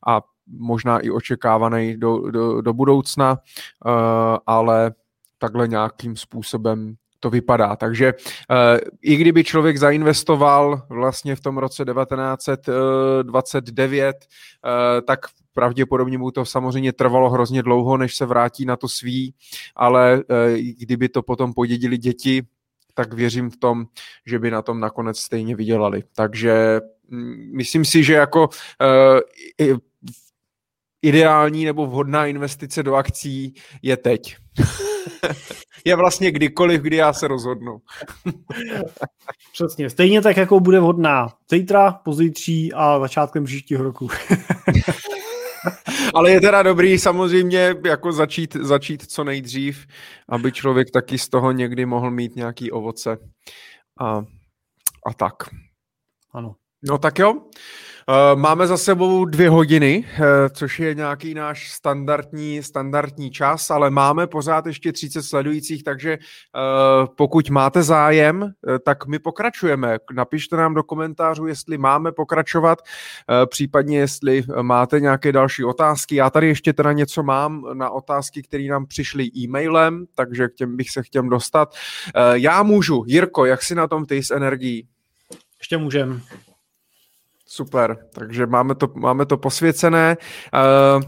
[0.07, 3.37] a možná i očekávaný do, do, do budoucna, uh,
[4.47, 4.93] ale
[5.37, 7.75] takhle nějakým způsobem to vypadá.
[7.75, 8.17] Takže uh,
[9.01, 14.21] i kdyby člověk zainvestoval vlastně v tom roce 1929, uh,
[15.07, 15.19] tak
[15.53, 19.33] pravděpodobně mu to samozřejmě trvalo hrozně dlouho, než se vrátí na to svý,
[19.75, 20.23] ale
[20.79, 22.43] kdyby to potom podědili děti,
[22.93, 23.85] tak věřím v tom,
[24.25, 26.03] že by na tom nakonec stejně vydělali.
[26.15, 28.49] Takže mm, myslím si, že jako
[29.61, 29.77] uh,
[31.01, 34.35] ideální nebo vhodná investice do akcí je teď.
[35.85, 37.81] je vlastně kdykoliv, kdy já se rozhodnu.
[39.53, 44.07] Přesně, stejně tak, jako bude vhodná zítra, pozítří a začátkem příštího roku.
[46.13, 49.87] Ale je teda dobrý samozřejmě jako začít, začít co nejdřív,
[50.29, 53.17] aby člověk taky z toho někdy mohl mít nějaký ovoce
[53.99, 54.17] a,
[55.07, 55.33] a tak.
[56.33, 56.55] Ano.
[56.89, 57.33] No tak jo.
[58.09, 63.89] Eh, máme za sebou dvě hodiny, eh, což je nějaký náš standardní, standardní čas, ale
[63.89, 66.19] máme pořád ještě 30 sledujících, takže eh,
[67.17, 68.53] pokud máte zájem,
[68.85, 69.97] tak my pokračujeme.
[70.13, 72.79] Napište nám do komentářů, jestli máme pokračovat,
[73.45, 76.15] případně jestli máte nějaké další otázky.
[76.15, 80.77] Já tady ještě teda něco mám na otázky, které nám přišly e-mailem, takže k těm
[80.77, 81.75] bych se chtěl dostat.
[82.33, 83.03] Já můžu.
[83.07, 84.87] Jirko, jak si na tom ty s energií?
[85.59, 86.21] Ještě můžem.
[87.53, 90.17] Super, takže máme to, máme to posvěcené.
[90.53, 91.03] Uh,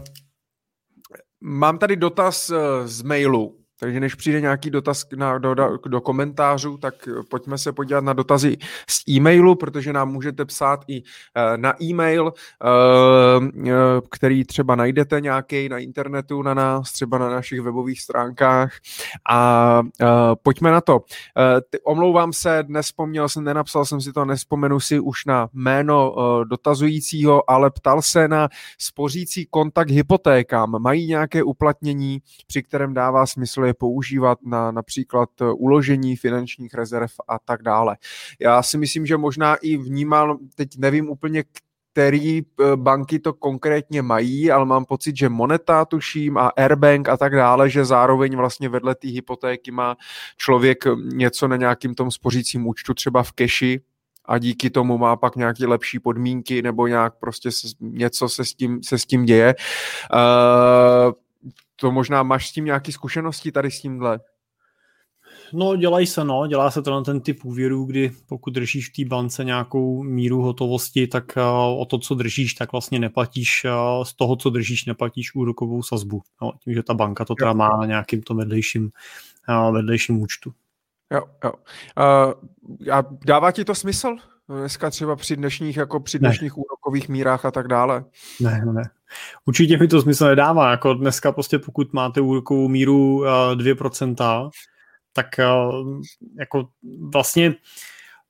[1.40, 3.65] mám tady dotaz uh, z mailu.
[3.80, 5.54] Takže než přijde nějaký dotaz na, do,
[5.88, 8.56] do komentářů, tak pojďme se podívat na dotazy
[8.88, 13.72] z e-mailu, protože nám můžete psát i eh, na e-mail, eh, eh,
[14.10, 18.72] který třeba najdete nějaký na internetu na nás, třeba na našich webových stránkách.
[19.30, 19.82] A
[20.42, 21.00] pojďme na to.
[21.84, 27.70] Omlouvám se, nespomněl jsem, nenapsal jsem si to, nespomenu si už na jméno dotazujícího, ale
[27.70, 28.48] ptal se na
[28.78, 30.82] spořící kontakt hypotékám.
[30.82, 37.10] Mají nějaké uplatnění, při kterém dává smysl je používat na například eh, uložení finančních rezerv
[37.28, 37.96] a tak dále.
[38.40, 41.44] Já si myslím, že možná i vnímal, teď nevím úplně,
[41.92, 47.16] který eh, banky to konkrétně mají, ale mám pocit, že Moneta tuším a Airbank a
[47.16, 49.96] tak dále, že zároveň vlastně vedle té hypotéky má
[50.36, 53.80] člověk něco na nějakým tom spořícím účtu, třeba v keši,
[54.26, 58.54] a díky tomu má pak nějaké lepší podmínky nebo nějak prostě se, něco se s
[58.54, 59.54] tím, se s tím děje.
[60.14, 61.12] Uh,
[61.76, 64.20] to možná máš s tím nějaké zkušenosti tady s tímhle?
[65.52, 66.46] No, dělají se, no.
[66.46, 70.42] Dělá se to na ten typ úvěrů, kdy pokud držíš v té bance nějakou míru
[70.42, 74.84] hotovosti, tak uh, o to, co držíš, tak vlastně neplatíš, uh, z toho, co držíš,
[74.84, 76.22] neplatíš úrokovou sazbu.
[76.42, 78.90] No, tím, že ta banka to teda má na nějakým tom vedlejším,
[79.48, 80.52] uh, vedlejším účtu.
[81.12, 81.52] Jo, jo.
[81.52, 84.16] Uh, a dává ti to smysl?
[84.48, 86.62] Dneska třeba při dnešních, jako při dnešních ne.
[86.62, 88.04] úrokových mírách a tak dále?
[88.40, 88.90] Ne, ne.
[89.44, 90.70] Určitě mi to smysl nedává.
[90.70, 93.24] Jako dneska prostě pokud máte úrokovou míru
[93.54, 94.50] 2%,
[95.12, 95.26] tak
[96.38, 96.68] jako
[97.12, 97.54] vlastně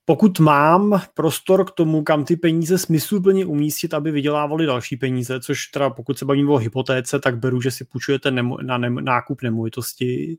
[0.09, 5.67] pokud mám prostor k tomu, kam ty peníze smysluplně umístit, aby vydělávali další peníze, což
[5.67, 9.43] teda pokud se bavím o hypotéce, tak beru, že si půjčujete nemo, na nem, nákup
[9.43, 10.37] nemovitosti,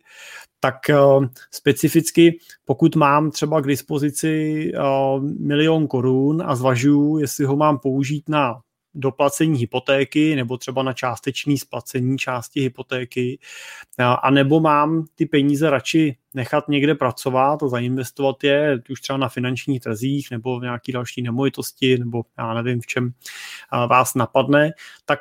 [0.59, 7.55] tak uh, specificky pokud mám třeba k dispozici uh, milion korun a zvažuju, jestli ho
[7.55, 8.55] mám použít na
[8.93, 13.39] doplacení hypotéky nebo třeba na částečný splacení části hypotéky,
[13.99, 19.29] a nebo mám ty peníze radši nechat někde pracovat a zainvestovat je už třeba na
[19.29, 23.13] finančních trzích nebo v nějaký další nemovitosti nebo já nevím, v čem
[23.71, 24.71] vás napadne,
[25.05, 25.19] tak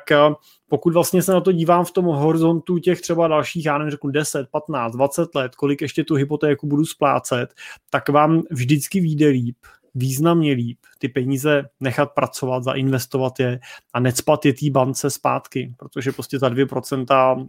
[0.69, 4.09] pokud vlastně se na to dívám v tom horizontu těch třeba dalších, já nevím, řeknu
[4.09, 7.53] 10, 15, 20 let, kolik ještě tu hypotéku budu splácet,
[7.89, 9.57] tak vám vždycky vyjde líp,
[9.97, 13.59] významně líp ty peníze nechat pracovat, zainvestovat je
[13.93, 17.47] a necpat je té bance zpátky, protože prostě za 2%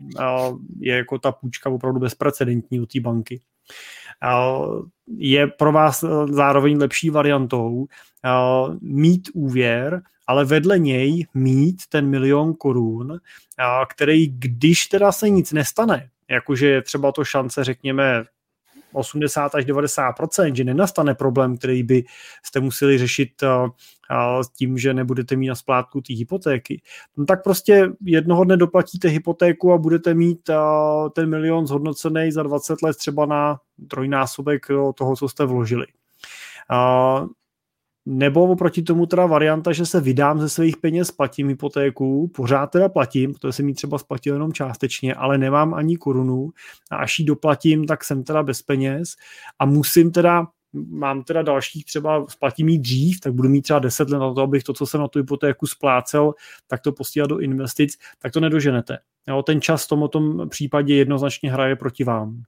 [0.81, 3.41] je jako ta půjčka opravdu bezprecedentní u té banky.
[5.16, 7.87] Je pro vás zároveň lepší variantou
[8.81, 13.19] mít úvěr, ale vedle něj mít ten milion korun,
[13.89, 18.25] který když teda se nic nestane, jakože je třeba to šance, řekněme,
[18.93, 20.15] 80 až 90
[20.52, 22.05] že nenastane problém, který by
[22.44, 23.31] jste museli řešit
[24.43, 26.82] s tím, že nebudete mít na splátku té hypotéky,
[27.16, 30.51] no tak prostě jednoho dne doplatíte hypotéku a budete mít
[31.15, 33.59] ten milion zhodnocený za 20 let třeba na
[33.89, 35.86] trojnásobek toho, co jste vložili.
[38.11, 42.89] Nebo oproti tomu teda varianta, že se vydám ze svých peněz, platím hypotéku, pořád teda
[42.89, 46.51] platím, protože jsem ji třeba splatil jenom částečně, ale nemám ani korunu
[46.91, 49.17] a až ji doplatím, tak jsem teda bez peněz
[49.59, 54.11] a musím teda mám teda dalších třeba splatím jí dřív, tak budu mít třeba 10
[54.11, 56.35] let na to, abych to, co jsem na tu hypotéku splácel,
[56.67, 58.99] tak to postíhat do investic, tak to nedoženete.
[59.29, 62.43] Jo, ten čas v tom, tom případě jednoznačně hraje proti vám.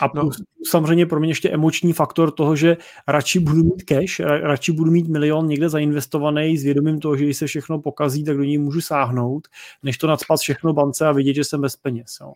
[0.00, 0.30] A no.
[0.66, 2.76] samozřejmě pro mě ještě emoční faktor toho, že
[3.08, 7.36] radši budu mít cash, radši budu mít milion někde zainvestovaný s vědomím toho, že když
[7.36, 9.48] se všechno pokazí, tak do něj můžu sáhnout,
[9.82, 12.18] než to nadspat všechno bance a vidět, že jsem bez peněz.
[12.20, 12.32] Jo.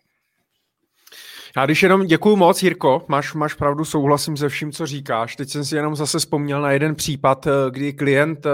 [1.57, 5.35] Já když jenom děkuju moc, Jirko, máš, máš pravdu, souhlasím se vším, co říkáš.
[5.35, 8.49] Teď jsem si jenom zase vzpomněl na jeden případ, eh, kdy klient eh,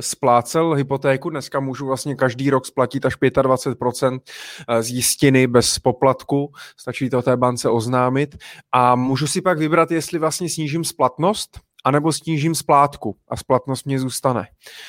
[0.00, 4.20] splácel hypotéku, dneska můžu vlastně každý rok splatit až 25%
[4.68, 8.36] eh, z jistiny bez poplatku, stačí to té bance oznámit
[8.72, 13.98] a můžu si pak vybrat, jestli vlastně snížím splatnost, anebo snížím splátku a splatnost mě
[13.98, 14.46] zůstane.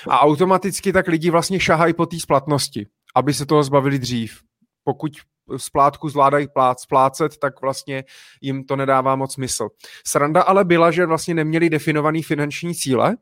[0.09, 4.39] A automaticky tak lidi vlastně šahají po té splatnosti, aby se toho zbavili dřív.
[4.83, 5.11] Pokud
[5.57, 8.03] splátku zvládají plát, splácet, tak vlastně
[8.41, 9.69] jim to nedává moc smysl.
[10.07, 13.17] Sranda ale byla, že vlastně neměli definovaný finanční cíle,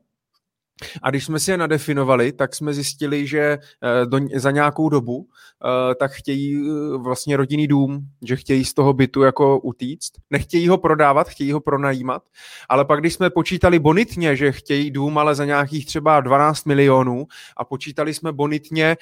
[1.02, 5.26] a když jsme si je nadefinovali, tak jsme zjistili, že eh, do, za nějakou dobu
[5.28, 10.12] eh, tak chtějí eh, vlastně rodinný dům, že chtějí z toho bytu jako utíct.
[10.30, 12.22] Nechtějí ho prodávat, chtějí ho pronajímat,
[12.68, 17.26] ale pak když jsme počítali bonitně, že chtějí dům, ale za nějakých třeba 12 milionů
[17.56, 18.96] a počítali jsme bonitně,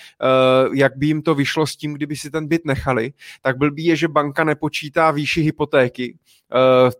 [0.74, 3.96] jak by jim to vyšlo s tím, kdyby si ten byt nechali, tak blbý je,
[3.96, 6.18] že banka nepočítá výši hypotéky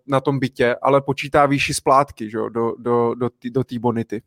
[0.06, 4.22] na tom bytě, ale počítá výši splátky že, do, do, do, do té bonity.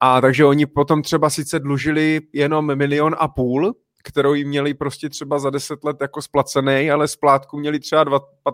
[0.00, 3.74] A takže oni potom třeba sice dlužili jenom milion a půl,
[4.04, 8.04] kterou jim měli prostě třeba za 10 let jako splacený, ale splátku měli třeba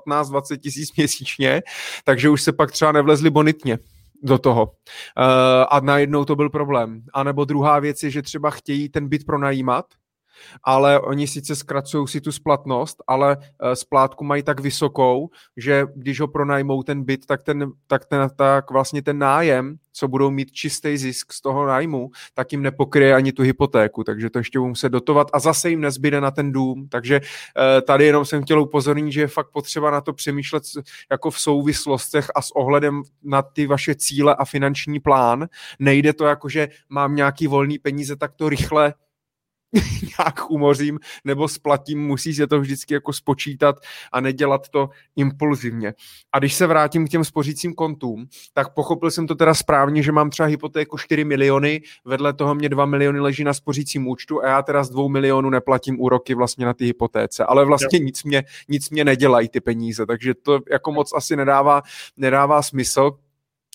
[0.06, 1.62] 15-20 tisíc měsíčně,
[2.04, 3.78] takže už se pak třeba nevlezli bonitně
[4.22, 4.64] do toho.
[4.64, 4.72] Uh,
[5.70, 7.02] a najednou to byl problém.
[7.14, 9.86] A nebo druhá věc je, že třeba chtějí ten byt pronajímat,
[10.64, 16.20] ale oni sice zkracují si tu splatnost, ale uh, splátku mají tak vysokou, že když
[16.20, 20.52] ho pronajmou ten byt, tak, ten, tak, ten, tak vlastně ten nájem, co budou mít
[20.52, 24.68] čistý zisk z toho nájmu, tak jim nepokryje ani tu hypotéku, takže to ještě budou
[24.68, 25.28] muset dotovat.
[25.32, 29.20] A zase jim nezbyde na ten dům, takže uh, tady jenom jsem chtěl upozornit, že
[29.20, 30.62] je fakt potřeba na to přemýšlet
[31.10, 35.46] jako v souvislostech a s ohledem na ty vaše cíle a finanční plán.
[35.78, 38.94] Nejde to jako, že mám nějaký volný peníze, tak to rychle
[40.18, 43.76] nějak umořím nebo splatím, musí se to vždycky jako spočítat
[44.12, 45.94] a nedělat to impulzivně.
[46.32, 50.12] A když se vrátím k těm spořícím kontům, tak pochopil jsem to teda správně, že
[50.12, 54.48] mám třeba hypotéku 4 miliony, vedle toho mě 2 miliony leží na spořícím účtu a
[54.48, 58.44] já teda z 2 milionů neplatím úroky vlastně na ty hypotéce, ale vlastně nic mě,
[58.68, 61.82] nic mě nedělají ty peníze, takže to jako moc asi nedává,
[62.16, 63.18] nedává smysl.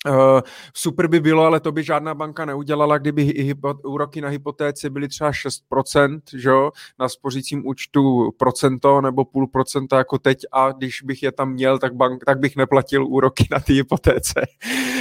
[0.08, 0.40] Uh,
[0.74, 5.08] super by bylo, ale to by žádná banka neudělala, kdyby hypo, úroky na hypotéce byly
[5.08, 6.50] třeba 6%, že
[6.98, 11.78] na spořícím účtu procento nebo půl procenta jako teď a když bych je tam měl,
[11.78, 14.40] tak, bank, tak bych neplatil úroky na ty hypotéce.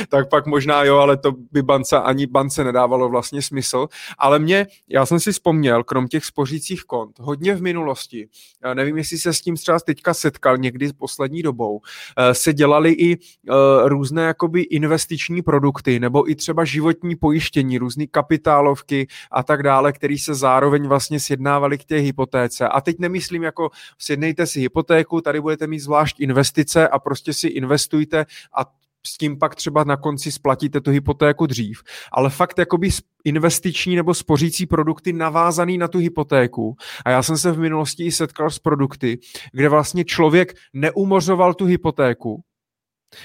[0.10, 3.88] Tak pak možná jo, ale to by bance ani bance nedávalo vlastně smysl.
[4.18, 8.28] Ale mě, já jsem si vzpomněl, krom těch spořících kont, hodně v minulosti,
[8.74, 11.82] nevím, jestli se s tím třeba teďka setkal někdy s poslední dobou,
[12.18, 18.08] eh, se dělali i uh, různé jakoby investiční produkty nebo i třeba životní pojištění, různé
[18.08, 22.68] kapitálovky a tak dále, které se zároveň vlastně sjednávaly k té hypotéce.
[22.68, 27.48] A teď nemyslím jako sjednejte si hypotéku, tady budete mít zvlášť investice a prostě si
[27.48, 28.26] investujte
[28.58, 28.66] a
[29.08, 32.90] s tím pak třeba na konci splatíte tu hypotéku dřív, ale fakt jakoby
[33.24, 36.76] investiční nebo spořící produkty navázaný na tu hypotéku.
[37.06, 39.20] A já jsem se v minulosti i setkal s produkty,
[39.54, 42.42] kde vlastně člověk neumořoval tu hypotéku,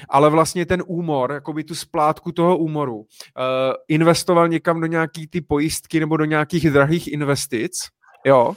[0.08, 3.04] ale vlastně ten úmor, jakoby tu splátku toho úmoru, uh,
[3.88, 7.72] investoval někam do nějaký ty pojistky nebo do nějakých drahých investic,
[8.26, 8.54] jo,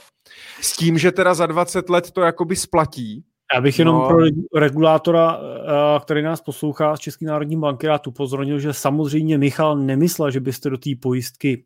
[0.60, 3.24] s tím, že teda za 20 let to jakoby splatí,
[3.54, 4.08] já bych jenom no.
[4.08, 4.18] pro
[4.54, 10.30] regulátora, eh, který nás poslouchá z České národní banky, rád upozornil, že samozřejmě Michal nemyslel,
[10.30, 11.64] že byste do té pojistky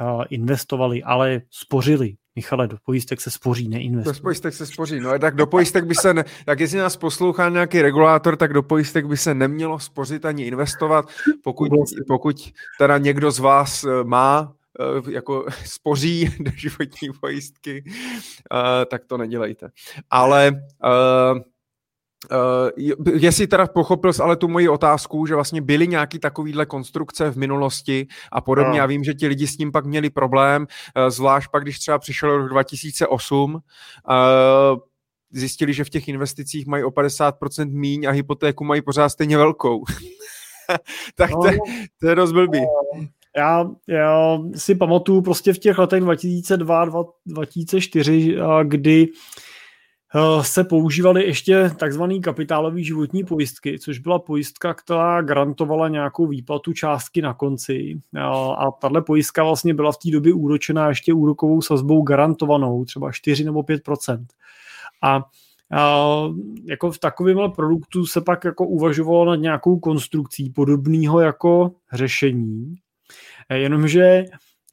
[0.00, 2.14] eh, investovali, ale spořili.
[2.36, 4.14] Michale, do pojistek se spoří, neinvestuje.
[4.14, 7.48] Do pojistek se spoří, no tak do pojistek by se, ne, tak jestli nás poslouchá
[7.48, 11.04] nějaký regulátor, tak do pojistek by se nemělo spořit ani investovat,
[11.44, 11.68] pokud,
[12.08, 14.52] pokud teda někdo z vás eh, má
[15.10, 19.70] jako spoří do životní pojistky, eh, tak to nedělejte.
[20.10, 20.52] Ale
[22.32, 22.70] Uh,
[23.14, 27.36] jestli teda pochopil jsi ale tu moji otázku, že vlastně byly nějaký takovýhle konstrukce v
[27.36, 28.70] minulosti a podobně.
[28.70, 28.76] No.
[28.76, 31.98] Já vím, že ti lidi s tím pak měli problém, uh, zvlášť pak, když třeba
[31.98, 33.60] přišel rok 2008, uh,
[35.30, 39.84] zjistili, že v těch investicích mají o 50% míň a hypotéku mají pořád stejně velkou.
[41.16, 41.48] tak no, to,
[42.00, 42.60] to je dost blbý.
[42.60, 49.08] No já, já si pamatuju prostě v těch letech 2002, 2004, kdy
[50.14, 56.72] eh, se používaly ještě takzvaný kapitálový životní pojistky, což byla pojistka, která garantovala nějakou výplatu
[56.72, 58.00] částky na konci.
[58.58, 63.44] A tahle pojistka vlastně byla v té době úročená ještě úrokovou sazbou garantovanou, třeba 4
[63.44, 63.82] nebo 5
[65.02, 65.22] A
[65.72, 66.22] a
[66.64, 72.74] jako v takovémhle produktu se pak jako uvažovalo nad nějakou konstrukcí podobného jako řešení,
[73.54, 74.24] Jenomže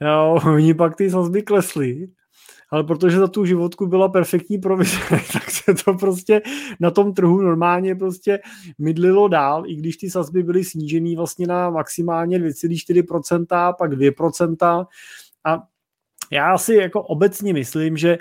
[0.02, 2.08] jo, oni pak ty sazby klesly
[2.70, 4.98] ale protože za tu životku byla perfektní provize,
[5.34, 6.42] tak se to prostě
[6.80, 8.40] na tom trhu normálně prostě
[8.78, 14.86] mydlilo dál, i když ty sazby byly snížený vlastně na maximálně 2,4%, pak 2%.
[15.46, 15.64] A
[16.32, 18.18] já si jako obecně myslím, že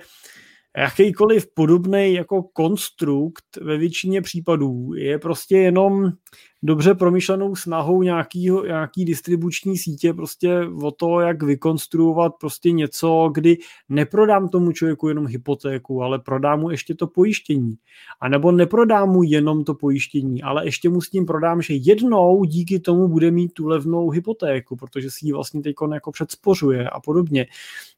[0.77, 6.13] jakýkoliv podobný jako konstrukt ve většině případů je prostě jenom
[6.63, 13.57] dobře promyšlenou snahou nějaký, nějaký distribuční sítě prostě o to, jak vykonstruovat prostě něco, kdy
[13.89, 17.75] neprodám tomu člověku jenom hypotéku, ale prodám mu ještě to pojištění.
[18.21, 22.45] A nebo neprodám mu jenom to pojištění, ale ještě mu s tím prodám, že jednou
[22.45, 27.01] díky tomu bude mít tu levnou hypotéku, protože si ji vlastně teď jako předspořuje a
[27.01, 27.47] podobně.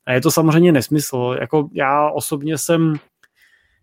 [0.06, 1.36] A je to samozřejmě nesmysl.
[1.40, 2.94] Jako já osobně jsem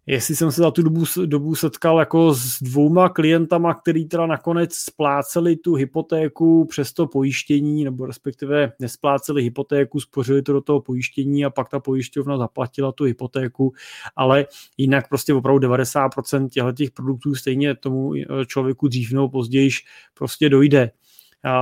[0.06, 4.76] jestli jsem se za tu dobu, dobu setkal jako s dvouma klientama, který teda nakonec
[4.76, 11.46] spláceli tu hypotéku přes to pojištění, nebo respektive nespláceli hypotéku, spořili to do toho pojištění
[11.46, 13.74] a pak ta pojišťovna zaplatila tu hypotéku,
[14.16, 14.46] ale
[14.78, 18.14] jinak prostě opravdu 90% těch produktů stejně tomu
[18.48, 19.70] člověku dřív nebo později
[20.14, 20.92] prostě dojde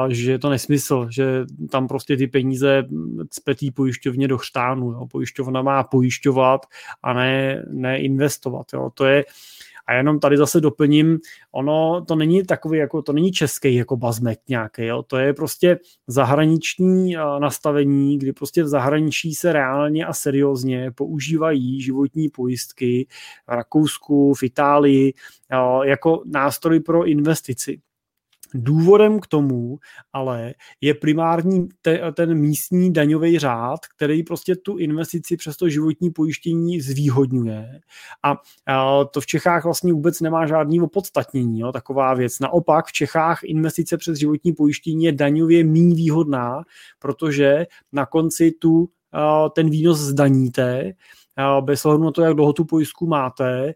[0.10, 2.84] že je to nesmysl, že tam prostě ty peníze
[3.30, 4.92] cpetý pojišťovně do chřtánu.
[4.92, 5.08] Jo.
[5.12, 6.66] Pojišťovna má pojišťovat
[7.04, 8.66] a ne, ne investovat.
[8.74, 8.90] Jo.
[8.94, 9.24] To je,
[9.88, 11.20] a jenom tady zase doplním,
[11.52, 15.04] ono to není takový, jako to není český jako bazmek nějaký, jo?
[15.04, 22.30] to je prostě zahraniční nastavení, kdy prostě v zahraničí se reálně a seriózně používají životní
[22.30, 23.08] pojistky
[23.48, 25.14] v Rakousku, v Itálii
[25.84, 27.82] jako nástroj pro investici.
[28.54, 29.78] Důvodem k tomu
[30.14, 36.10] ale je primární te, ten místní daňový řád, který prostě tu investici přes to životní
[36.10, 37.80] pojištění zvýhodňuje.
[38.24, 38.38] A,
[38.68, 42.40] a to v Čechách vlastně vůbec nemá žádný opodstatnění, jo, taková věc.
[42.40, 46.62] Naopak v Čechách investice přes životní pojištění je daňově méně výhodná,
[47.00, 48.90] protože na konci tu
[49.56, 50.94] ten výnos zdaníte,
[51.62, 53.74] bez ohledu na to, jak dlouho tu pojistku máte,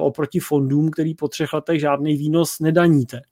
[0.00, 3.22] oproti fondům, který po třech letech žádný výnos nedaníte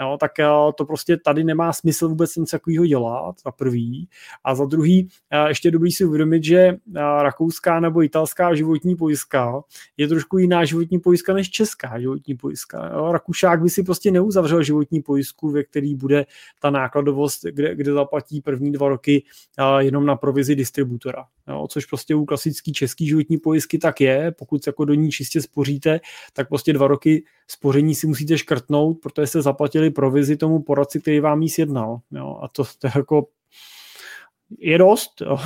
[0.00, 4.08] jo, tak eh, to prostě tady nemá smysl vůbec nic takového dělat, za prvý.
[4.44, 6.76] A za druhý, eh, ještě dobrý si uvědomit, že eh,
[7.22, 9.60] rakouská nebo italská životní pojistka
[9.96, 12.90] je trošku jiná životní pojistka než česká životní pojistka.
[12.94, 13.12] Jo.
[13.12, 16.26] Rakušák by si prostě neuzavřel životní pojistku, ve který bude
[16.60, 19.24] ta nákladovost, kde, kde zaplatí první dva roky
[19.78, 21.24] jenom na provizi distributora.
[21.48, 25.42] Jo, což prostě u klasický český životní pojistky tak je, pokud jako do ní čistě
[25.42, 26.00] spoříte,
[26.32, 31.20] tak prostě dva roky spoření si musíte škrtnout, protože se zaplatili provizi tomu poradci, který
[31.20, 32.00] vám jí sjednal.
[32.10, 32.38] Jo?
[32.42, 33.26] A to, to je jako
[34.58, 35.38] je dost, jo.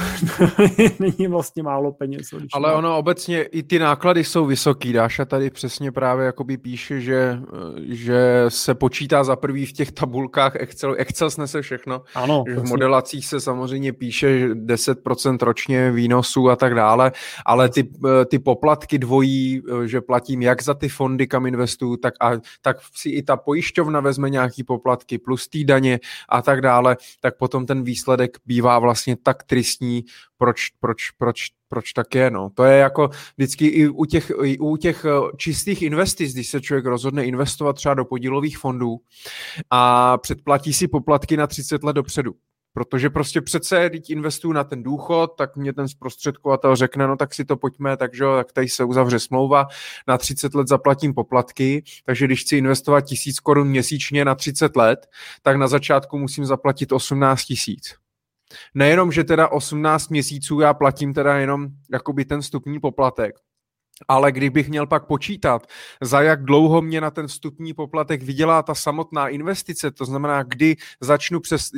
[0.99, 2.29] není vlastně málo peněz.
[2.53, 2.79] Ale má...
[2.79, 4.93] ono obecně i ty náklady jsou vysoký.
[4.93, 7.39] Dáša tady přesně právě jakoby píše, že,
[7.83, 10.95] že se počítá za prvý v těch tabulkách Excel.
[10.99, 12.03] Excel snese všechno.
[12.15, 17.13] Ano, v modelacích se samozřejmě píše že 10% ročně výnosů a tak dále,
[17.47, 17.89] ale ty,
[18.27, 22.31] ty poplatky dvojí, že platím jak za ty fondy, kam investuju, tak, a,
[22.63, 27.39] tak si i ta pojišťovna vezme nějaký poplatky plus ty daně a tak dále, tak
[27.39, 30.05] potom ten výsledek bývá vlastně vlastně tak tristní,
[30.39, 32.31] proč, proč, proč, proč tak je.
[32.31, 32.51] No.
[32.55, 36.61] To je jako vždycky i u těch, i u těch eh, čistých investic, když se
[36.61, 39.01] člověk rozhodne investovat třeba do podílových fondů
[39.71, 42.35] a předplatí si poplatky na 30 let dopředu.
[42.73, 47.35] Protože prostě přece, když investuju na ten důchod, tak mě ten zprostředkovatel řekne, no tak
[47.35, 49.67] si to pojďme, takže tak tady se uzavře smlouva,
[50.09, 55.07] na 30 let zaplatím poplatky, takže když chci investovat tisíc korun měsíčně na 30 let,
[55.43, 57.95] tak na začátku musím zaplatit 18 tisíc.
[58.75, 63.35] Nejenom, že teda 18 měsíců já platím teda jenom jakoby ten vstupní poplatek,
[64.09, 65.67] ale kdybych měl pak počítat,
[66.03, 70.77] za jak dlouho mě na ten vstupní poplatek vydělá ta samotná investice, to znamená, kdy
[71.01, 71.71] začnu přes,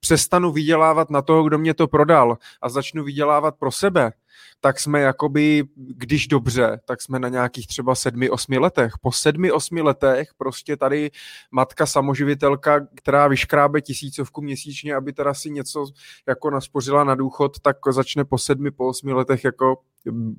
[0.00, 4.12] přestanu vydělávat na toho, kdo mě to prodal a začnu vydělávat pro sebe,
[4.60, 8.92] tak jsme jakoby, když dobře, tak jsme na nějakých třeba sedmi, osmi letech.
[9.00, 11.10] Po sedmi, osmi letech prostě tady
[11.50, 15.86] matka samoživitelka, která vyškrábe tisícovku měsíčně, aby teda si něco
[16.28, 19.76] jako naspořila na důchod, tak začne po sedmi, po osmi letech jako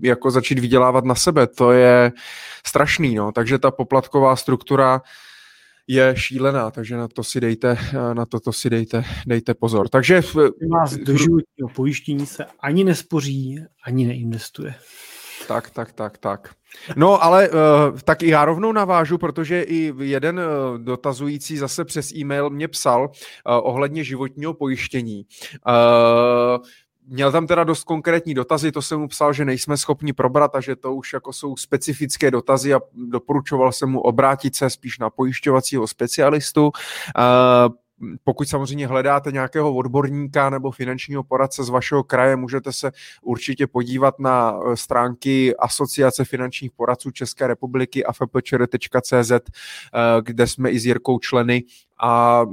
[0.02, 1.48] jako začít vydělávat na sebe.
[1.48, 2.12] To je
[2.66, 3.32] strašný, no.
[3.32, 5.02] Takže ta poplatková struktura
[5.90, 7.78] je šílená, takže na to si dejte,
[8.14, 9.90] na to, to si dejte, dejte pozor.
[9.90, 10.22] Takže
[10.62, 14.76] u nás do životního pojištění se ani nespoří, ani neinvestuje.
[15.48, 16.54] Tak, tak, tak, tak.
[16.96, 17.56] No, ale uh,
[18.04, 23.02] tak i já rovnou navážu, protože i jeden uh, dotazující zase přes e-mail mě psal
[23.04, 23.08] uh,
[23.46, 25.26] ohledně životního pojištění.
[25.68, 26.66] Uh,
[27.12, 30.62] Měl tam teda dost konkrétní dotazy, to jsem mu psal, že nejsme schopni probrat a
[30.62, 35.10] že to už jako jsou specifické dotazy a doporučoval jsem mu obrátit se spíš na
[35.10, 36.72] pojišťovacího specialistu.
[38.24, 42.92] Pokud samozřejmě hledáte nějakého odborníka nebo finančního poradce z vašeho kraje, můžete se
[43.22, 49.32] určitě podívat na stránky Asociace finančních poradců České republiky afpčr.cz,
[50.22, 51.64] kde jsme i s Jirkou členy
[52.02, 52.46] a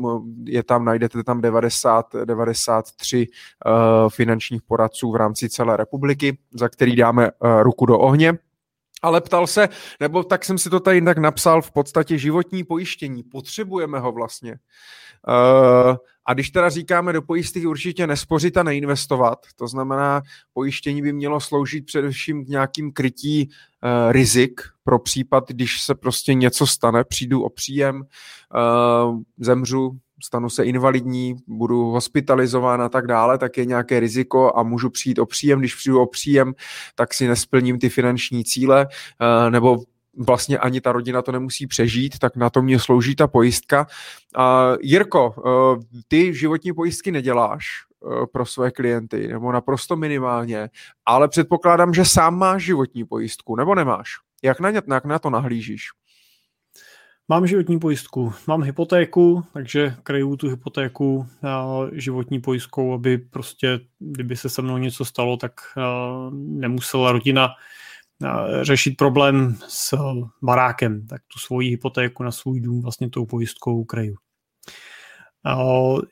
[0.44, 6.96] je tam, najdete tam 90, 93 uh, finančních poradců v rámci celé republiky, za který
[6.96, 7.30] dáme
[7.62, 8.38] ruku do ohně.
[9.06, 9.68] Ale ptal se,
[10.00, 13.22] nebo tak jsem si to tady tak napsal, v podstatě životní pojištění.
[13.22, 14.58] Potřebujeme ho vlastně.
[15.28, 21.12] Uh, a když teda říkáme do pojistek určitě nespořit a neinvestovat, to znamená, pojištění by
[21.12, 27.04] mělo sloužit především k nějakým krytí uh, rizik pro případ, když se prostě něco stane,
[27.04, 33.64] přijdu o příjem, uh, zemřu, stanu se invalidní, budu hospitalizován a tak dále, tak je
[33.64, 35.58] nějaké riziko a můžu přijít o příjem.
[35.58, 36.54] Když přijdu o příjem,
[36.94, 39.78] tak si nesplním ty finanční cíle, uh, nebo
[40.26, 43.86] vlastně ani ta rodina to nemusí přežít, tak na to mě slouží ta pojistka.
[44.80, 47.66] Jirko, uh, ty životní pojistky neděláš
[48.00, 50.70] uh, pro své klienty, nebo naprosto minimálně,
[51.06, 54.10] ale předpokládám, že sám máš životní pojistku, nebo nemáš?
[54.42, 55.88] Jak na, jak na to nahlížíš?
[57.28, 61.26] Mám životní pojistku, mám hypotéku, takže kryju tu hypotéku
[61.92, 65.52] životní pojistkou, aby prostě, kdyby se se mnou něco stalo, tak
[66.32, 67.48] nemusela rodina
[68.62, 69.94] řešit problém s
[70.42, 74.16] barákem, tak tu svoji hypotéku na svůj dům vlastně tou pojistkou kryju.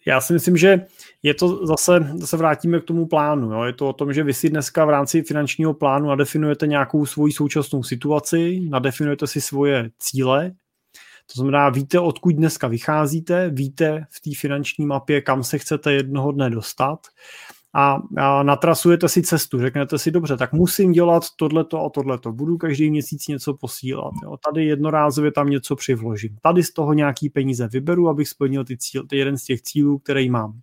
[0.06, 0.86] Já si myslím, že
[1.22, 3.52] je to zase, zase vrátíme k tomu plánu.
[3.52, 3.62] Jo.
[3.62, 7.32] Je to o tom, že vy si dneska v rámci finančního plánu nadefinujete nějakou svoji
[7.32, 10.52] současnou situaci, nadefinujete si svoje cíle,
[11.26, 16.32] to znamená, víte, odkud dneska vycházíte, víte v té finanční mapě, kam se chcete jednoho
[16.32, 17.06] dne dostat
[17.74, 22.56] a, a natrasujete si cestu, řeknete si, dobře, tak musím dělat tohleto a tohleto, budu
[22.56, 24.36] každý měsíc něco posílat, jo.
[24.50, 29.06] tady jednorázově tam něco přivložím, tady z toho nějaký peníze vyberu, abych splnil ty cíl,
[29.06, 30.60] ty jeden z těch cílů, který mám.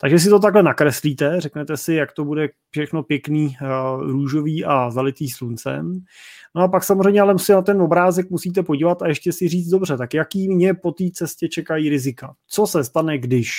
[0.00, 4.90] Takže si to takhle nakreslíte, řeknete si, jak to bude všechno pěkný, uh, růžový a
[4.90, 6.00] zalitý sluncem.
[6.54, 9.68] No a pak samozřejmě ale si na ten obrázek musíte podívat a ještě si říct,
[9.68, 12.34] dobře, tak jaký mě po té cestě čekají rizika?
[12.46, 13.50] Co se stane, když?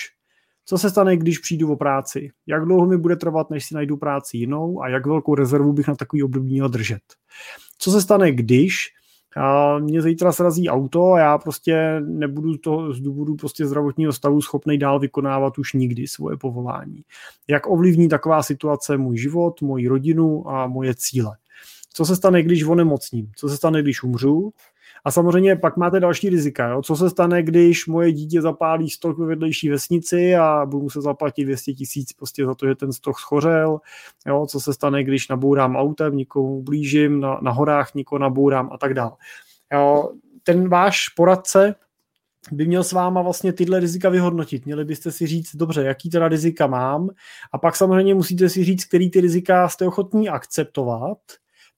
[0.66, 2.30] Co se stane, když přijdu o práci?
[2.48, 5.88] Jak dlouho mi bude trvat, než si najdu práci jinou a jak velkou rezervu bych
[5.88, 7.02] na takový období měl držet?
[7.78, 8.90] Co se stane, když
[9.38, 14.42] a mě zítra srazí auto a já prostě nebudu to z důvodu prostě zdravotního stavu
[14.42, 17.04] schopný dál vykonávat už nikdy svoje povolání.
[17.48, 21.38] Jak ovlivní taková situace můj život, moji rodinu a moje cíle?
[21.94, 23.32] Co se stane, když onemocním?
[23.36, 24.54] Co se stane, když umřu?
[25.06, 26.68] A samozřejmě pak máte další rizika.
[26.68, 26.82] Jo?
[26.82, 31.46] Co se stane, když moje dítě zapálí stok ve vedlejší vesnici a budu muset zaplatit
[31.46, 33.80] 200 tisíc prostě za to, že ten stok schořel.
[34.28, 34.46] Jo?
[34.50, 38.94] Co se stane, když nabourám autem, nikomu blížím, na, na horách nikoho nabourám a tak
[38.94, 39.12] dále.
[39.74, 40.12] Jo?
[40.44, 41.76] Ten váš poradce
[42.52, 44.66] by měl s váma vlastně tyhle rizika vyhodnotit.
[44.66, 47.10] Měli byste si říct, dobře, jaký teda rizika mám
[47.52, 51.18] a pak samozřejmě musíte si říct, který ty rizika jste ochotní akceptovat.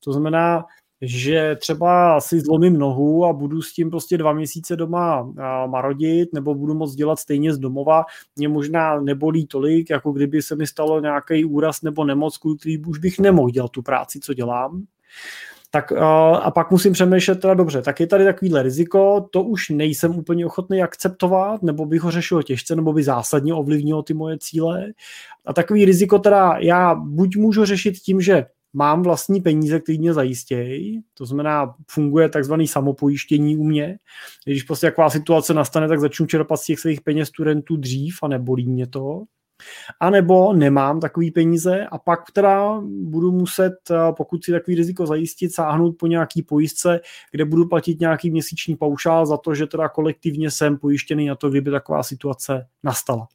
[0.03, 0.65] To znamená,
[1.01, 5.33] že třeba si zlomím nohu a budu s tím prostě dva měsíce doma
[5.67, 8.03] marodit, nebo budu moc dělat stejně z domova,
[8.35, 12.99] mě možná nebolí tolik, jako kdyby se mi stalo nějaký úraz nebo nemoc, který už
[12.99, 14.83] bych nemohl dělat tu práci, co dělám.
[15.73, 15.91] Tak
[16.41, 20.45] a pak musím přemýšlet teda dobře, tak je tady takovýhle riziko, to už nejsem úplně
[20.45, 24.85] ochotný akceptovat, nebo bych ho řešil těžce, nebo by zásadně ovlivnilo ty moje cíle.
[25.45, 30.13] A takový riziko teda já buď můžu řešit tím, že mám vlastní peníze, které mě
[30.13, 33.97] zajistějí, to znamená, funguje takzvaný samopojištění u mě.
[34.45, 38.27] Když prostě taková situace nastane, tak začnu čerpat z těch svých peněz studentů dřív a
[38.27, 39.23] nebolí mě to.
[39.99, 43.73] A nebo nemám takový peníze a pak teda budu muset,
[44.17, 46.99] pokud si takový riziko zajistit, sáhnout po nějaký pojistce,
[47.31, 51.49] kde budu platit nějaký měsíční paušál za to, že teda kolektivně jsem pojištěný na to,
[51.49, 53.27] kdyby taková situace nastala.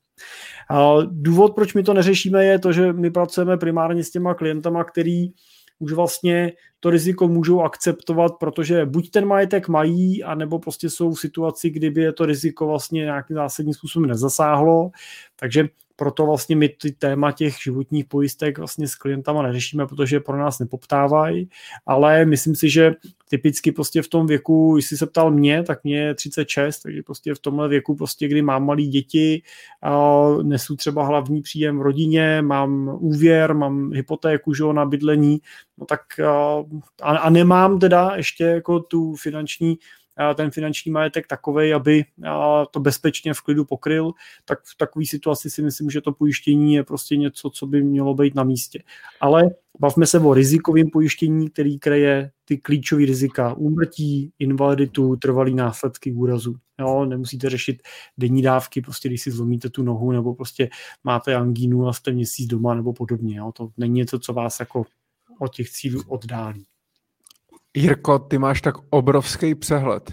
[1.10, 5.28] Důvod, proč my to neřešíme, je to, že my pracujeme primárně s těma klientama, který
[5.78, 11.20] už vlastně to riziko můžou akceptovat, protože buď ten majetek mají, anebo prostě jsou v
[11.20, 14.90] situaci, kdyby je to riziko vlastně nějakým zásadním způsobem nezasáhlo.
[15.36, 20.38] Takže proto vlastně my ty téma těch životních pojistek vlastně s klientama neřešíme, protože pro
[20.38, 21.48] nás nepoptávají,
[21.86, 22.92] ale myslím si, že
[23.28, 27.34] typicky prostě v tom věku, jestli se ptal mě, tak mě je 36, takže prostě
[27.34, 29.42] v tomhle věku prostě, kdy mám malý děti,
[30.42, 35.38] nesu třeba hlavní příjem v rodině, mám úvěr, mám hypotéku, že na bydlení,
[35.78, 36.00] no tak
[37.02, 39.78] a, a nemám teda ještě jako tu finanční
[40.34, 42.04] ten finanční majetek takový, aby
[42.70, 44.12] to bezpečně v klidu pokryl,
[44.44, 48.14] tak v takové situaci si myslím, že to pojištění je prostě něco, co by mělo
[48.14, 48.82] být na místě.
[49.20, 49.42] Ale
[49.80, 56.56] bavme se o rizikovém pojištění, který kreje ty klíčové rizika úmrtí, invaliditu, trvalý následky úrazu.
[56.80, 57.82] Jo, nemusíte řešit
[58.18, 60.68] denní dávky, prostě když si zlomíte tu nohu, nebo prostě
[61.04, 63.36] máte angínu a jste měsíc doma, nebo podobně.
[63.36, 63.52] Jo.
[63.52, 64.84] To není něco, co vás jako
[65.40, 66.64] od těch cílů oddálí.
[67.76, 70.12] Jirko, ty máš tak obrovský přehled.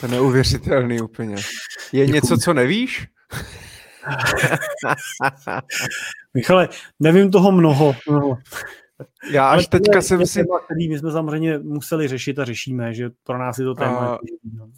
[0.00, 1.36] To je neuvěřitelný úplně.
[1.92, 2.12] Je Děkuji.
[2.14, 3.08] něco, co nevíš?
[6.34, 6.68] Michale,
[7.00, 7.94] nevím toho mnoho.
[8.08, 8.38] mnoho.
[9.30, 10.44] Já až Ale teďka jsem si...
[10.64, 14.10] Který my jsme samozřejmě museli řešit a řešíme, že pro nás je to téma.
[14.10, 14.68] Uh,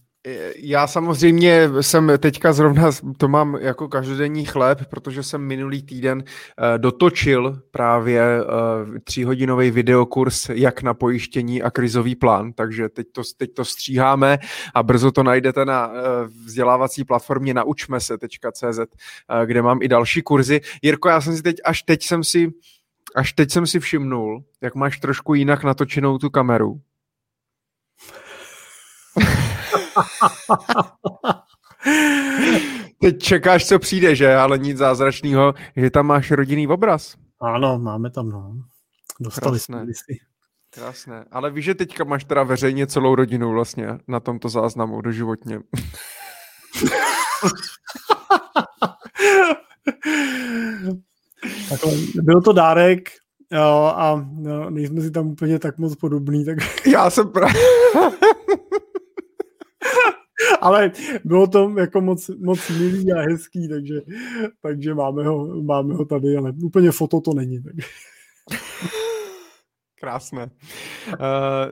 [0.57, 6.79] já samozřejmě jsem teďka zrovna, to mám jako každodenní chléb, protože jsem minulý týden uh,
[6.79, 13.55] dotočil právě uh, tříhodinový videokurs jak na pojištění a krizový plán, takže teď to, teď
[13.55, 14.39] to stříháme
[14.75, 15.95] a brzo to najdete na uh,
[16.45, 18.81] vzdělávací platformě naučme se.cz,
[19.45, 20.61] kde mám i další kurzy.
[20.83, 22.53] Jirko, já jsem si teď, až teď jsem si
[23.15, 26.81] až teď jsem si všimnul, jak máš trošku jinak natočenou tu kameru.
[33.01, 34.35] Teď čekáš, co přijde, že?
[34.35, 37.17] Ale nic zázračného, že tam máš rodinný obraz.
[37.41, 38.53] Ano, máme tam, no.
[39.21, 40.19] Dostali jsme si.
[40.71, 41.25] Krásné.
[41.31, 45.61] Ale víš, že teďka máš teda veřejně celou rodinu vlastně na tomto záznamu doživotně.
[51.69, 51.93] Takhle,
[52.23, 53.09] byl to dárek
[53.53, 56.45] jo, a no, nejsme si tam úplně tak moc podobný.
[56.45, 56.59] Tak...
[56.87, 57.55] Já jsem právě...
[60.61, 60.93] Ale
[61.25, 64.01] bylo to jako moc, moc milý a hezký, takže,
[64.63, 67.63] takže máme, ho, máme ho tady, ale úplně foto to není.
[67.63, 67.75] Tak.
[70.01, 70.51] Krásné.
[71.09, 71.15] Uh,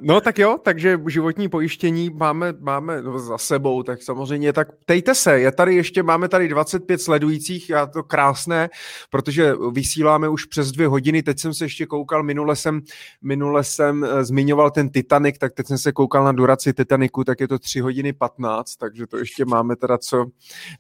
[0.01, 5.41] no tak jo, takže životní pojištění máme, máme za sebou, tak samozřejmě, tak tejte se,
[5.41, 8.71] je tady ještě, máme tady 25 sledujících, já to krásné,
[9.11, 12.81] protože vysíláme už přes dvě hodiny, teď jsem se ještě koukal, minule jsem,
[13.23, 17.41] minule jsem uh, zmiňoval ten Titanic, tak teď jsem se koukal na duraci Titaniku, tak
[17.41, 20.27] je to 3 hodiny 15, takže to ještě máme teda co,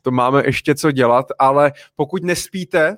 [0.03, 2.97] to máme ještě co dělat, ale pokud nespíte,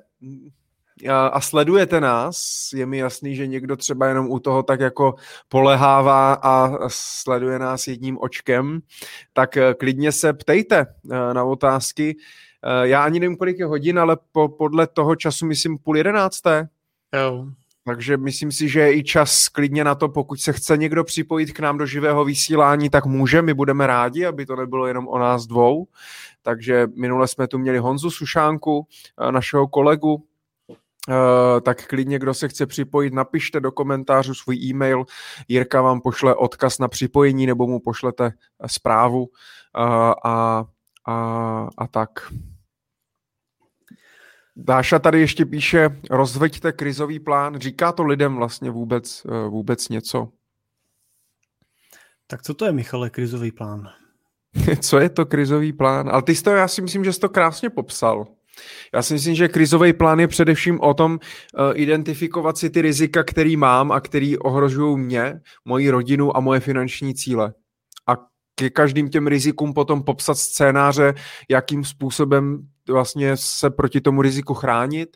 [1.31, 5.15] a sledujete nás, je mi jasný, že někdo třeba jenom u toho tak jako
[5.49, 8.79] polehává a sleduje nás jedním očkem,
[9.33, 12.17] tak eh, klidně se ptejte eh, na otázky.
[12.63, 16.69] Eh, já ani nevím, kolik je hodin, ale po, podle toho času myslím půl jedenácté.
[17.13, 17.47] Jo.
[17.85, 21.51] Takže myslím si, že je i čas klidně na to, pokud se chce někdo připojit
[21.51, 25.19] k nám do živého vysílání, tak může, my budeme rádi, aby to nebylo jenom o
[25.19, 25.87] nás dvou.
[26.41, 28.87] Takže minule jsme tu měli Honzu Sušánku,
[29.31, 30.23] našeho kolegu,
[31.61, 35.05] tak klidně, kdo se chce připojit, napište do komentářů svůj e-mail.
[35.47, 38.31] Jirka vám pošle odkaz na připojení nebo mu pošlete
[38.67, 39.29] zprávu uh,
[40.25, 40.65] a,
[41.07, 42.09] a, a tak.
[44.55, 47.59] Dáša tady ještě píše, rozveďte krizový plán.
[47.59, 50.29] Říká to lidem vlastně vůbec, vůbec něco?
[52.27, 53.89] Tak co to je, Michale, krizový plán?
[54.81, 56.09] co je to krizový plán?
[56.09, 58.27] Ale ty jsi to, já si myslím, že jsi to krásně popsal.
[58.93, 61.19] Já si myslím, že krizový plán je především o tom uh,
[61.73, 65.33] identifikovat si ty rizika, který mám a který ohrožují mě,
[65.65, 67.53] moji rodinu a moje finanční cíle.
[68.07, 68.13] A
[68.55, 71.13] ke každým těm rizikům potom popsat scénáře,
[71.49, 75.09] jakým způsobem vlastně se proti tomu riziku chránit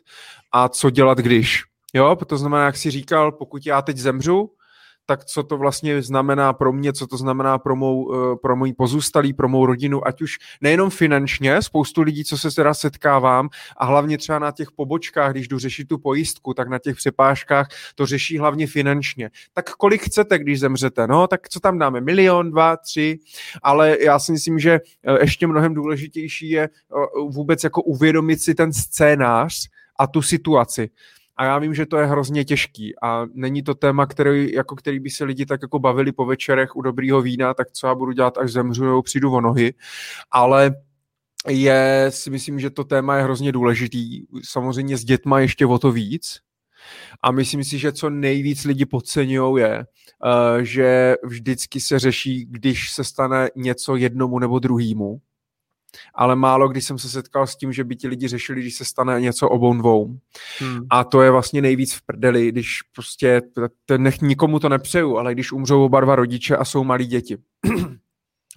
[0.52, 1.62] a co dělat, když.
[1.94, 4.50] Jo, to znamená, jak si říkal, pokud já teď zemřu,
[5.12, 8.72] tak co to vlastně znamená pro mě, co to znamená pro mou, eh, pro můj
[8.72, 13.84] pozůstalý, pro mou rodinu, ať už nejenom finančně, spoustu lidí, co se teda setkávám a
[13.84, 18.06] hlavně třeba na těch pobočkách, když jdu řešit tu pojistku, tak na těch přepážkách to
[18.06, 19.30] řeší hlavně finančně.
[19.52, 21.06] Tak kolik chcete, když zemřete?
[21.06, 22.00] No, tak co tam dáme?
[22.00, 23.18] Milion, dva, tři,
[23.62, 26.70] ale já si myslím, že eh, ještě mnohem důležitější je eh,
[27.28, 29.68] vůbec jako uvědomit si ten scénář
[29.98, 30.90] a tu situaci
[31.42, 35.00] a já vím, že to je hrozně těžký a není to téma, který, jako který
[35.00, 38.12] by se lidi tak jako bavili po večerech u dobrýho vína, tak co já budu
[38.12, 39.74] dělat, až zemřu nebo přijdu o nohy,
[40.30, 40.74] ale
[41.48, 44.22] je, si myslím, že to téma je hrozně důležitý.
[44.44, 46.38] Samozřejmě s dětma ještě o to víc,
[47.22, 52.92] a myslím si, že co nejvíc lidi podceňují je, uh, že vždycky se řeší, když
[52.92, 55.20] se stane něco jednomu nebo druhému
[56.14, 58.84] ale málo kdy jsem se setkal s tím, že by ti lidi řešili, když se
[58.84, 60.18] stane něco obou dvou.
[60.58, 60.80] Hmm.
[60.90, 63.42] A to je vlastně nejvíc v prdeli, když prostě,
[63.96, 67.36] nech, nikomu to nepřeju, ale když umřou oba dva rodiče a jsou malí děti.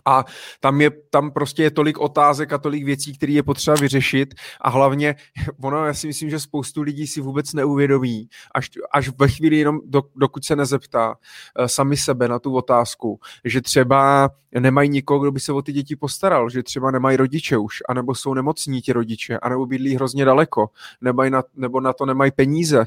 [0.06, 0.26] A
[0.60, 4.70] tam, je, tam prostě je tolik otázek a tolik věcí, které je potřeba vyřešit a
[4.70, 5.16] hlavně,
[5.64, 9.80] ono, já si myslím, že spoustu lidí si vůbec neuvědomí, až, až ve chvíli jenom,
[9.86, 15.32] do, dokud se nezeptá uh, sami sebe na tu otázku, že třeba nemají nikoho, kdo
[15.32, 18.94] by se o ty děti postaral, že třeba nemají rodiče už, anebo jsou nemocní ti
[18.94, 20.70] rodiče, anebo bydlí hrozně daleko,
[21.02, 22.86] nemají na, nebo na to nemají peníze uh,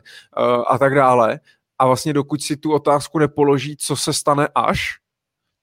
[0.69, 1.41] a tak dále.
[1.79, 4.99] A vlastně dokud si tu otázku nepoloží, co se stane až,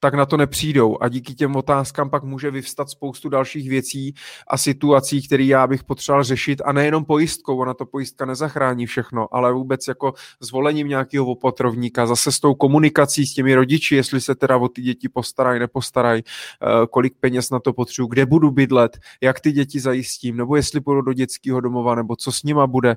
[0.06, 0.98] tak na to nepřijdou.
[1.00, 4.14] A díky těm otázkám pak může vyvstat spoustu dalších věcí
[4.48, 6.62] a situací, které já bych potřeboval řešit.
[6.64, 12.32] A nejenom pojistkou, ona to pojistka nezachrání všechno, ale vůbec jako zvolením nějakého opatrovníka, zase
[12.32, 16.86] s tou komunikací s těmi rodiči, jestli se teda o ty děti postarají, nepostarají, eh,
[16.90, 21.00] kolik peněz na to potřebuji, kde budu bydlet, jak ty děti zajistím, nebo jestli půjdu
[21.00, 22.96] do dětského domova, nebo co s nima bude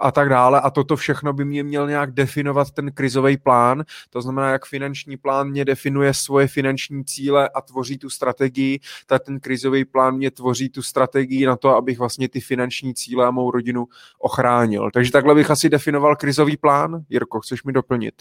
[0.00, 0.60] a tak dále.
[0.60, 3.84] A toto všechno by mě měl nějak definovat ten krizový plán.
[4.10, 9.24] To znamená, jak finanční plán mě definuje svoje finanční cíle a tvoří tu strategii, tak
[9.24, 13.30] ten krizový plán mě tvoří tu strategii na to, abych vlastně ty finanční cíle a
[13.30, 13.86] mou rodinu
[14.18, 14.90] ochránil.
[14.90, 17.04] Takže takhle bych asi definoval krizový plán.
[17.08, 18.14] Jirko, chceš mi doplnit?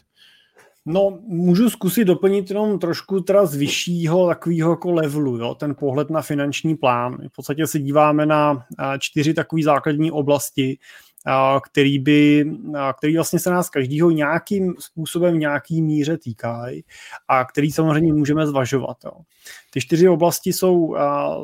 [0.85, 6.09] No, můžu zkusit doplnit jenom trošku teda z vyššího takového jako levelu, jo, ten pohled
[6.09, 7.17] na finanční plán.
[7.27, 8.65] V podstatě se díváme na
[8.99, 10.77] čtyři takové základní oblasti,
[11.63, 12.45] který, by,
[12.97, 16.83] který vlastně se nás každýho nějakým způsobem, nějaký míře týkají
[17.27, 18.97] a který samozřejmě můžeme zvažovat.
[19.05, 19.11] Jo.
[19.69, 20.95] Ty čtyři oblasti jsou,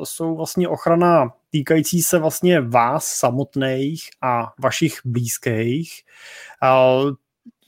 [0.04, 6.02] jsou vlastně ochrana týkající se vlastně vás samotných a vašich blízkých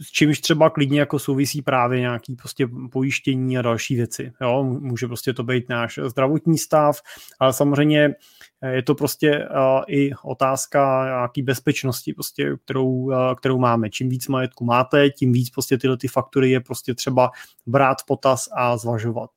[0.01, 4.33] s čímž třeba klidně jako souvisí právě nějaký prostě pojištění a další věci.
[4.41, 4.65] Jo?
[4.65, 6.97] Může prostě to být náš zdravotní stav,
[7.41, 8.15] ale samozřejmě
[8.73, 13.91] je to prostě uh, i otázka nějaký bezpečnosti, prostě, kterou, uh, kterou máme.
[13.91, 17.31] Čím víc majetku máte, tím víc prostě tyhle ty faktory je prostě třeba
[17.67, 19.31] brát v potaz a zvažovat.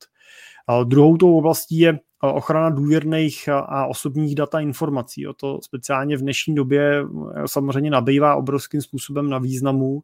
[0.70, 1.98] Uh, druhou tou oblastí je
[2.32, 5.26] ochrana důvěrných a osobních data informací.
[5.26, 10.02] O to speciálně v dnešní době eh, samozřejmě nabývá obrovským způsobem na významu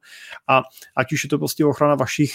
[0.48, 0.62] a
[0.96, 2.32] ať už je to prostě ochrana vašich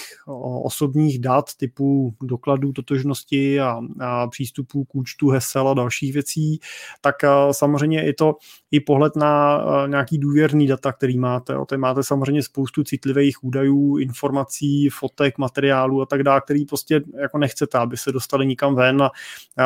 [0.64, 6.60] osobních dat typu dokladů totožnosti a, a přístupů k účtu, hesel a dalších věcí,
[7.02, 8.36] tak eh, samozřejmě je to
[8.72, 11.58] i pohled na eh, nějaký důvěrný data, který máte.
[11.58, 17.38] O máte samozřejmě spoustu citlivých údajů, informací, fotek, materiálů a tak dále, který prostě jako
[17.38, 19.12] nechcete, aby se dostali nikam ven a,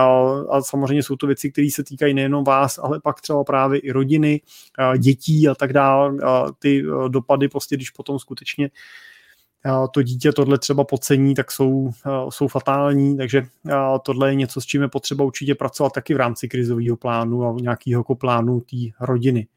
[0.09, 3.79] a a samozřejmě jsou to věci, které se týkají nejenom vás, ale pak třeba právě
[3.79, 4.41] i rodiny,
[4.97, 6.17] dětí a tak dále.
[6.59, 8.69] Ty e, dopady prostě, když potom skutečně
[9.91, 11.89] to dítě tohle třeba podcení, tak jsou,
[12.29, 13.45] jsou fatální, takže
[14.03, 17.55] tohle je něco, s čím je potřeba určitě pracovat taky v rámci krizového plánu a
[17.61, 19.47] nějakého jako plánu té rodiny.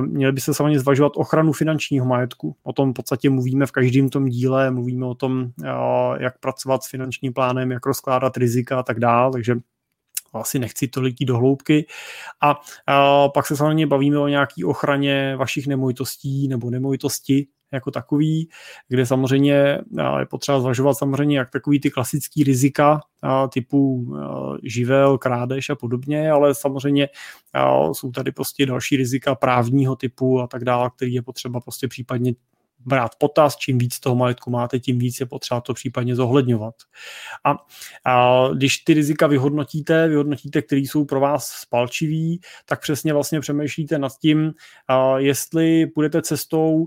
[0.00, 2.56] Měli by se samozřejmě zvažovat ochranu finančního majetku.
[2.62, 5.50] O tom v podstatě mluvíme v každém tom díle, mluvíme o tom,
[6.18, 9.56] jak pracovat s finančním plánem, jak rozkládat rizika a tak dále, takže
[10.32, 11.86] asi nechci tolik jít do hloubky.
[12.42, 18.48] A, a pak se samozřejmě bavíme o nějaké ochraně vašich nemovitostí nebo nemovitosti jako takový,
[18.88, 19.78] kde samozřejmě
[20.18, 23.00] je potřeba zvažovat samozřejmě jak takový ty klasický rizika
[23.52, 24.06] typu
[24.62, 27.08] živel, krádež a podobně, ale samozřejmě
[27.92, 32.32] jsou tady prostě další rizika právního typu a tak dále, který je potřeba prostě případně
[32.86, 36.74] brát potaz, čím víc toho majetku máte, tím víc je potřeba to případně zohledňovat.
[37.44, 37.56] A,
[38.04, 43.98] a když ty rizika vyhodnotíte, vyhodnotíte, které jsou pro vás spalčivý, tak přesně vlastně přemýšlíte
[43.98, 44.52] nad tím,
[44.88, 46.86] a jestli půjdete cestou,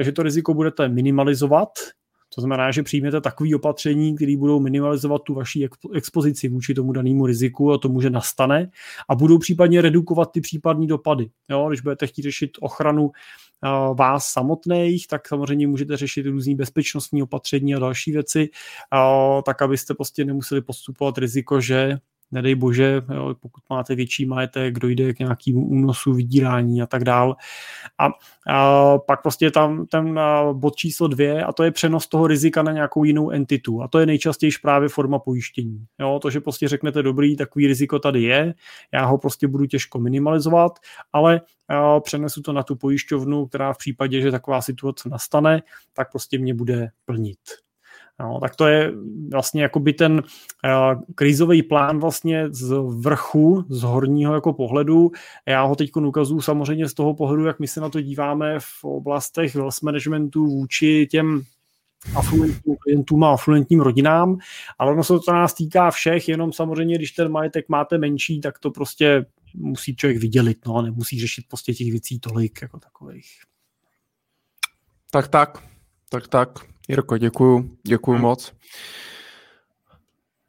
[0.00, 1.68] že to riziko budete minimalizovat,
[2.34, 7.26] to znamená, že přijmete takové opatření, které budou minimalizovat tu vaši expozici vůči tomu danému
[7.26, 8.70] riziku a tomu, že nastane
[9.08, 11.30] a budou případně redukovat ty případné dopady.
[11.50, 13.10] Jo, když budete chtít řešit ochranu
[13.98, 18.48] vás samotných, tak samozřejmě můžete řešit různý bezpečnostní opatření a další věci,
[19.46, 21.98] tak abyste prostě nemuseli postupovat riziko, že
[22.32, 27.36] nedej bože, jo, pokud máte větší majetek, dojde k nějakému únosu, vydírání a tak dál.
[27.98, 28.08] A,
[28.54, 30.20] a pak prostě je tam ten
[30.52, 33.82] bod číslo dvě a to je přenos toho rizika na nějakou jinou entitu.
[33.82, 35.86] A to je nejčastěji právě forma pojištění.
[36.00, 38.54] Jo, to, že prostě řeknete, dobrý, takový riziko tady je,
[38.94, 40.78] já ho prostě budu těžko minimalizovat,
[41.12, 41.40] ale
[42.00, 46.54] přenesu to na tu pojišťovnu, která v případě, že taková situace nastane, tak prostě mě
[46.54, 47.38] bude plnit.
[48.20, 48.92] No, tak to je
[49.30, 55.10] vlastně jakoby ten uh, krizový plán vlastně z vrchu, z horního jako pohledu.
[55.46, 58.84] Já ho teď ukazuju samozřejmě z toho pohledu, jak my se na to díváme v
[58.84, 61.42] oblastech wealth managementu vůči těm
[62.14, 64.38] afluentním klientům a afluentním rodinám,
[64.78, 68.58] ale ono se to nás týká všech, jenom samozřejmě, když ten majetek máte menší, tak
[68.58, 73.30] to prostě musí člověk vydělit, no, nemusí řešit prostě těch věcí tolik jako takových.
[75.10, 75.62] Tak, tak,
[76.08, 76.48] tak, tak.
[76.90, 78.22] Jirko, děkuju, děkuju hmm.
[78.22, 78.52] moc.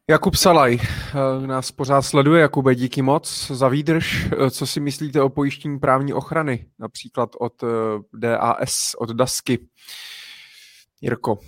[0.09, 2.41] Jakub Salaj eh, nás pořád sleduje.
[2.41, 4.27] Jakube, díky moc za výdrž.
[4.31, 7.67] Eh, co si myslíte o pojištění právní ochrany, například od eh,
[8.13, 9.67] DAS, od DASky?
[11.01, 11.39] Jirko,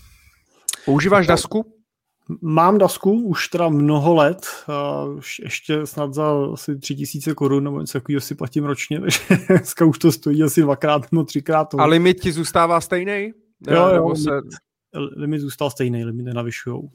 [0.86, 1.74] používáš DASku?
[2.42, 4.48] Mám dasku už teda mnoho let,
[5.18, 9.20] už ještě snad za asi tři tisíce korun nebo něco takového si platím ročně, takže
[9.48, 11.76] dneska už to stojí asi dvakrát nebo třikrát.
[11.78, 13.32] A limit ti zůstává stejný?
[13.68, 14.30] Jo, jo, limit, se...
[14.94, 16.90] limit zůstal stejný, limit nenavyšujou.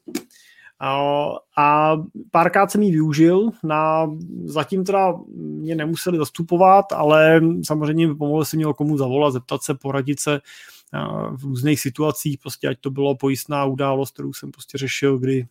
[0.80, 0.98] A,
[1.56, 1.96] a
[2.30, 4.10] párkrát jsem ji využil, na,
[4.44, 10.20] zatím teda mě nemuseli zastupovat, ale samozřejmě pomohli si měl komu zavolat, zeptat se, poradit
[10.20, 10.40] se,
[11.36, 15.46] v různých situacích, prostě ať to bylo pojistná událost, kterou jsem prostě řešil, kdy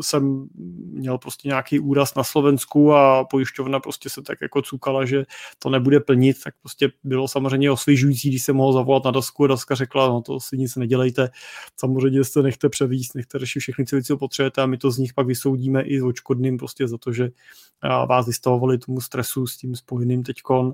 [0.00, 0.48] jsem
[0.92, 5.24] měl prostě nějaký úraz na Slovensku a pojišťovna prostě se tak jako cukala, že
[5.58, 9.46] to nebude plnit, tak prostě bylo samozřejmě osvěžující, když jsem mohl zavolat na dasku a
[9.46, 11.28] daska řekla, no to si nic nedělejte,
[11.76, 15.14] samozřejmě se nechte převíst, nechte řešit všechny věci, co potřebujete a my to z nich
[15.14, 16.02] pak vysoudíme i s
[16.58, 17.28] prostě za to, že
[18.06, 20.72] vás vystavovali tomu stresu s tím spojeným teďkon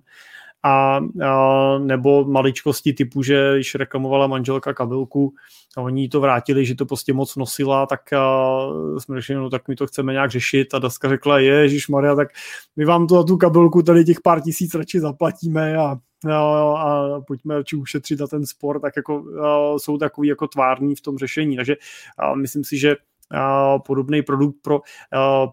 [0.64, 5.34] a, a nebo maličkosti typu, že když reklamovala manželka kabelku
[5.76, 8.66] a oni to vrátili, že to prostě moc nosila, tak a,
[8.98, 12.28] jsme řekli, no tak my to chceme nějak řešit a Daska řekla, Ježíš Maria, tak
[12.76, 15.96] my vám to tu kabelku tady těch pár tisíc radši zaplatíme a
[16.30, 20.94] a, a pojďme radši ušetřit na ten sport, tak jako a, jsou takový jako tvární
[20.94, 21.56] v tom řešení.
[21.56, 21.76] Takže
[22.18, 22.96] a, myslím si, že
[23.86, 24.80] podobný produkt pro,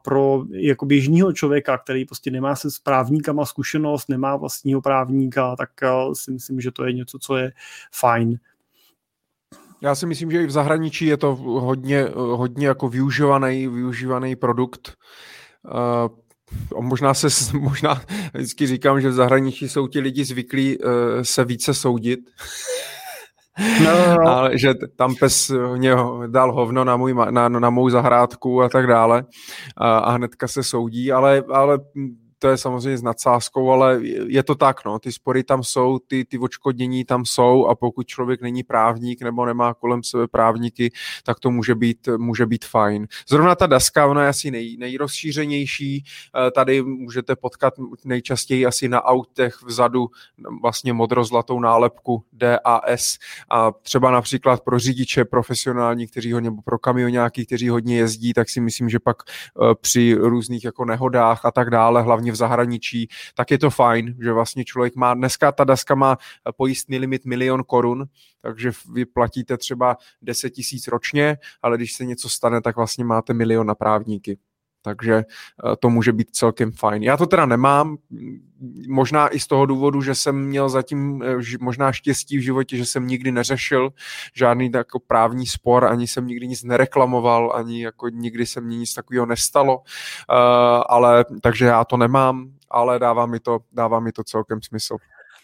[0.03, 5.69] pro jako běžního člověka, který prostě nemá se s právníkama zkušenost, nemá vlastního právníka, tak
[6.14, 7.51] si myslím, že to je něco, co je
[7.93, 8.40] fajn.
[9.82, 14.98] Já si myslím, že i v zahraničí je to hodně, hodně jako využívaný, využívaný produkt.
[16.80, 18.01] Možná se, možná
[18.34, 22.19] vždycky říkám, že v zahraničí jsou ti lidi zvyklí uh, se více soudit.
[23.59, 24.30] No, no, no.
[24.30, 25.95] Ale že tam pes mě
[26.27, 29.23] dal hovno na, můj, na, na mou zahrádku a tak dále
[29.77, 31.80] a, a hnedka se soudí, ale, ale
[32.41, 36.25] to je samozřejmě s nadsázkou, ale je to tak, no, ty spory tam jsou, ty,
[36.25, 40.91] ty očkodnění tam jsou a pokud člověk není právník nebo nemá kolem sebe právníky,
[41.23, 43.07] tak to může být, může být fajn.
[43.29, 46.03] Zrovna ta daska, ona je asi nej, nejrozšířenější,
[46.47, 47.73] eh, tady můžete potkat
[48.05, 50.07] nejčastěji asi na autech vzadu
[50.61, 53.17] vlastně modrozlatou nálepku DAS
[53.49, 58.49] a třeba například pro řidiče profesionální, kteří hodně, nebo pro kamionáky, kteří hodně jezdí, tak
[58.49, 63.08] si myslím, že pak eh, při různých jako nehodách a tak dále, hlavně v zahraničí,
[63.35, 66.18] tak je to fajn, že vlastně člověk má, dneska ta daska má
[66.58, 68.06] pojistný limit milion korun,
[68.42, 73.34] takže vy platíte třeba 10 tisíc ročně, ale když se něco stane, tak vlastně máte
[73.34, 74.38] milion na právníky.
[74.82, 77.03] Takže eh, to může být celkem fajn.
[77.03, 77.98] Já to teda nemám,
[78.88, 82.85] možná i z toho důvodu, že jsem měl zatím eh, možná štěstí v životě, že
[82.85, 83.90] jsem nikdy neřešil
[84.35, 88.93] žádný jako právní spor, ani jsem nikdy nic nereklamoval, ani jako nikdy se mně nic
[88.93, 90.35] takového nestalo, eh,
[90.90, 94.98] ale takže já to nemám, ale dává mi to, dává mi to celkem smysl.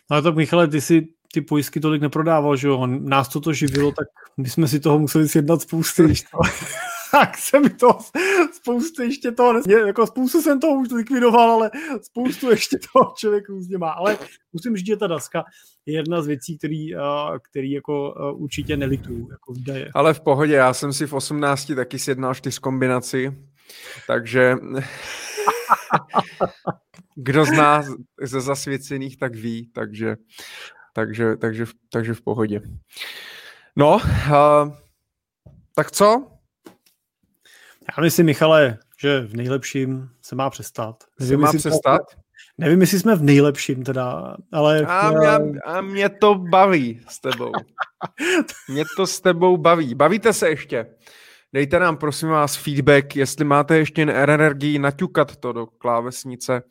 [0.09, 2.87] Ale tak Michale, ty si ty pojistky tolik neprodával, že jo?
[2.87, 4.07] Nás to to živilo, tak
[4.37, 6.13] my jsme si toho museli sjednat spousty.
[7.11, 7.97] Tak se mi to
[8.53, 11.71] spoustu ještě toho, jako spoustu jsem toho už likvidoval, ale
[12.01, 13.89] spoustu ještě toho člověk různě má.
[13.89, 14.17] Ale
[14.53, 15.43] musím říct, že ta daska
[15.85, 16.89] je jedna z věcí, který,
[17.49, 19.53] který jako určitě nelituju, jako.
[19.93, 23.37] Ale v pohodě, já jsem si v 18 taky sjednal čtyř kombinaci,
[24.07, 24.55] takže
[27.15, 27.83] kdo zná
[28.21, 30.15] ze zasvěcených, tak ví, takže,
[30.93, 32.61] takže, takže, takže v pohodě.
[33.75, 34.73] No, uh,
[35.75, 36.36] tak co?
[37.97, 41.03] Já myslím, Michale, že v nejlepším se má přestat.
[41.19, 42.01] Nevím, se má přestat?
[42.09, 42.21] Jsme,
[42.57, 44.81] nevím, jestli jsme v nejlepším teda, ale...
[44.81, 47.51] A mě, a mě to baví s tebou.
[48.69, 49.95] mě to s tebou baví.
[49.95, 50.85] Bavíte se ještě?
[51.53, 56.63] Dejte nám prosím vás feedback, jestli máte ještě energii naťukat to do klávesnice.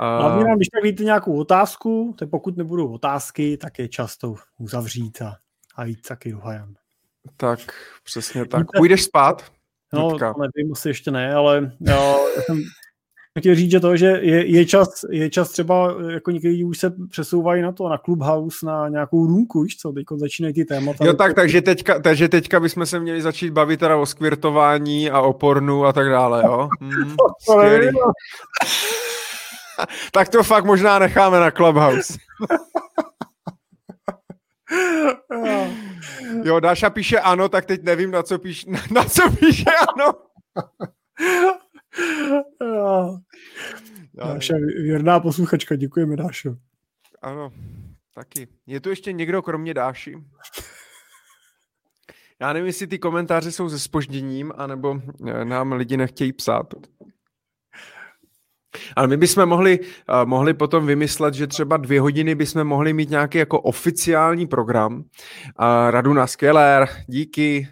[0.00, 4.34] Hlavně nám, když tak víte nějakou otázku, tak pokud nebudou otázky, tak je čas to
[4.58, 5.36] uzavřít a,
[5.76, 6.74] a jít taky do hajan.
[7.36, 7.60] Tak,
[8.04, 8.66] přesně tak.
[8.76, 9.57] Půjdeš spát?
[9.92, 12.62] No, to nevím, asi ještě ne, ale jo, já jsem
[13.38, 16.92] chtěl říct, že to, že je, je, čas, je čas třeba, jako někdy už se
[17.10, 21.04] přesouvají na to, na Clubhouse, na nějakou růmku, víš co, teď začínají ty témata.
[21.04, 25.20] Jo tak, takže teďka, takže teďka bychom se měli začít bavit teda o skvirtování a
[25.20, 26.68] o pornu a tak dále, jo?
[26.80, 27.16] Hmm,
[30.12, 32.14] tak to fakt možná necháme na Clubhouse.
[36.44, 40.12] Jo, Dáša píše ano, tak teď nevím, na co, píš, na, na co píše ano.
[44.14, 46.56] Dáša, věrná posluchačka, děkujeme, Dášo.
[47.22, 47.52] Ano,
[48.14, 48.48] taky.
[48.66, 50.16] Je tu ještě někdo kromě Dáši?
[52.40, 56.74] Já nevím, jestli ty komentáře jsou se spožděním, anebo eh, nám lidi nechtějí psát.
[58.96, 59.86] Ale my bychom mohli, uh,
[60.24, 64.94] mohli potom vymyslet, že třeba dvě hodiny bychom mohli mít nějaký jako oficiální program.
[64.96, 65.04] Uh,
[65.90, 67.68] Raduna Skeller, díky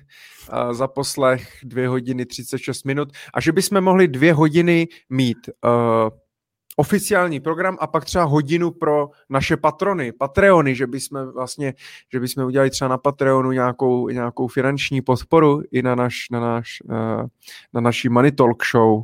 [0.52, 3.08] uh, za poslech dvě hodiny 36 minut.
[3.34, 6.10] A že bychom mohli dvě hodiny mít uh,
[6.76, 11.74] oficiální program a pak třeba hodinu pro naše patrony, Patreony, že bychom vlastně,
[12.12, 16.78] že bychom udělali třeba na Patreonu nějakou, nějakou finanční podporu i na, naš, na, naš,
[17.72, 19.02] na naší Money Talk show.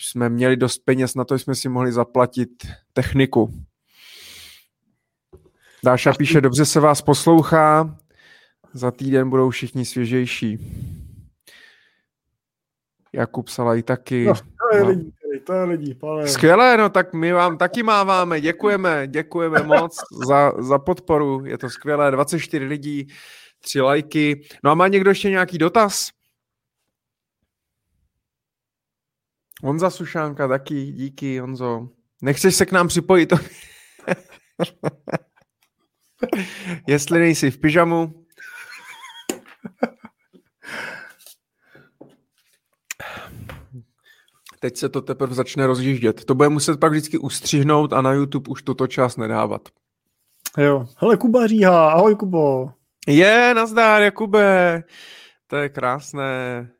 [0.00, 2.50] Jsme měli dost peněz na to, jsme si mohli zaplatit
[2.92, 3.54] techniku.
[5.84, 7.96] Dáša píše, dobře se vás poslouchá,
[8.72, 10.58] za týden budou všichni svěžejší.
[13.12, 14.24] Jakub Salaj taky.
[14.24, 14.88] No, to je no.
[14.88, 15.12] lidí,
[15.44, 16.28] to je lidí, pane.
[16.28, 19.96] Skvělé, no tak my vám taky máváme, děkujeme, děkujeme moc
[20.28, 23.06] za, za podporu, je to skvělé, 24 lidí,
[23.60, 24.42] tři lajky.
[24.64, 26.08] No a má někdo ještě nějaký dotaz?
[29.62, 31.88] Honza Sušánka taky, díky Honzo.
[32.22, 33.32] Nechceš se k nám připojit?
[36.86, 38.24] Jestli nejsi v pyžamu,
[44.60, 46.24] Teď se to teprve začne rozjíždět.
[46.24, 49.68] To bude muset pak vždycky ustřihnout a na YouTube už tuto čas nedávat.
[50.58, 50.86] Jo.
[50.96, 51.90] Hele, Kuba říhá.
[51.92, 52.70] Ahoj, Kubo.
[53.08, 54.82] Je, nazdár, Jakube.
[55.46, 56.70] To je krásné.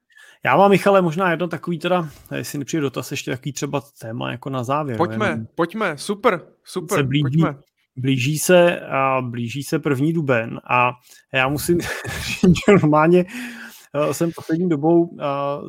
[0.44, 4.50] Já mám, Michale, možná jedno takový teda, jestli nepřijde dotaz, ještě takový třeba téma jako
[4.50, 4.97] na závěr.
[4.97, 5.47] Pojďme, jenom.
[5.55, 7.55] pojďme, super, super, se blíží, pojďme.
[7.97, 10.91] Blíží se, a blíží se první duben a
[11.34, 13.25] já musím říct, že normálně
[13.94, 15.25] Eh, jsem poslední dobou eh,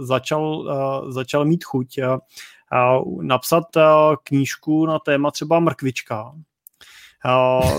[0.06, 1.99] začal, eh, začal mít chuť
[3.22, 3.64] napsat
[4.23, 6.31] knížku na téma třeba mrkvička,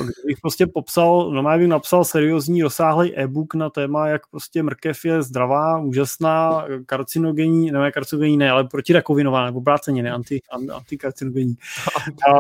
[0.02, 5.22] kdybych prostě popsal, no bych napsal seriózní rozsáhlý e-book na téma, jak prostě mrkev je
[5.22, 10.40] zdravá, úžasná, karcinogenní, ne karcinogenní ne, ale protirakovinová, nebo bráceně, ne, anti,
[10.72, 11.54] antikarcinogenní.
[12.00, 12.32] A,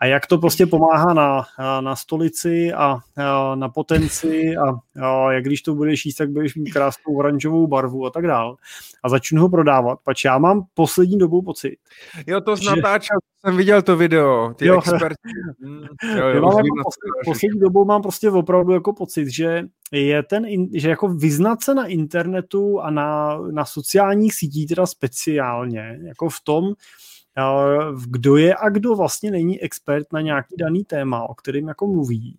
[0.00, 1.44] a, jak to prostě pomáhá na,
[1.80, 4.74] na stolici a, a na potenci a,
[5.06, 8.56] a jak když to budeš jíst, tak budeš mít krásnou oranžovou barvu a tak dál.
[9.02, 11.76] A začnu ho prodávat, pač já mám poslední dobou pocit.
[12.26, 15.14] Jo, to z natáčel, jsem viděl to video, ty jo, experti.
[15.60, 16.90] Mm, jo, jo, mám jako
[17.24, 21.86] poslední dobou mám prostě opravdu jako pocit, že je ten, že jako vyznat se na
[21.86, 26.74] internetu a na, na sociálních sítích teda speciálně, jako v tom,
[28.10, 32.38] kdo je a kdo vlastně není expert na nějaký daný téma, o kterým jako mluví,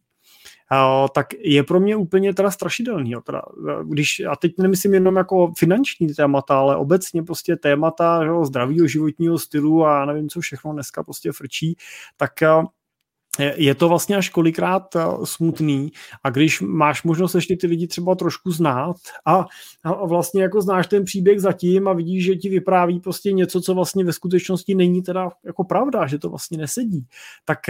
[1.13, 3.11] tak je pro mě úplně teda strašidelný.
[3.11, 3.41] Jo, teda,
[3.83, 9.39] když, a teď nemyslím jenom jako finanční témata, ale obecně prostě témata že, zdravého životního
[9.39, 11.77] stylu a nevím, co všechno dneska prostě frčí,
[12.17, 12.31] tak
[13.39, 14.83] je to vlastně až kolikrát
[15.23, 15.91] smutný.
[16.23, 19.45] A když máš možnost ještě ty lidi třeba trošku znát a,
[19.83, 23.73] a vlastně jako znáš ten příběh zatím a vidíš, že ti vypráví prostě něco, co
[23.73, 27.05] vlastně ve skutečnosti není teda jako pravda, že to vlastně nesedí,
[27.45, 27.69] tak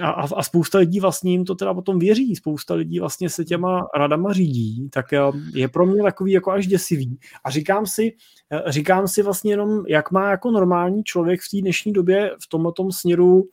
[0.00, 3.86] a, a spousta lidí vlastně jim to teda potom věří, spousta lidí vlastně se těma
[3.96, 5.20] radama řídí, tak eh,
[5.54, 7.18] je pro mě takový jako až děsivý.
[7.44, 8.16] A říkám si,
[8.50, 12.48] eh, říkám si vlastně jenom, jak má jako normální člověk v té dnešní době v
[12.48, 13.44] tomto směru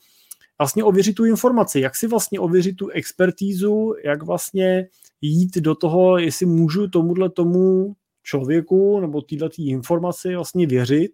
[0.62, 4.88] vlastně ověřit tu informaci, jak si vlastně ověřit tu expertízu, jak vlastně
[5.22, 11.12] jít do toho, jestli můžu tomuhle tomu člověku nebo této informaci vlastně věřit,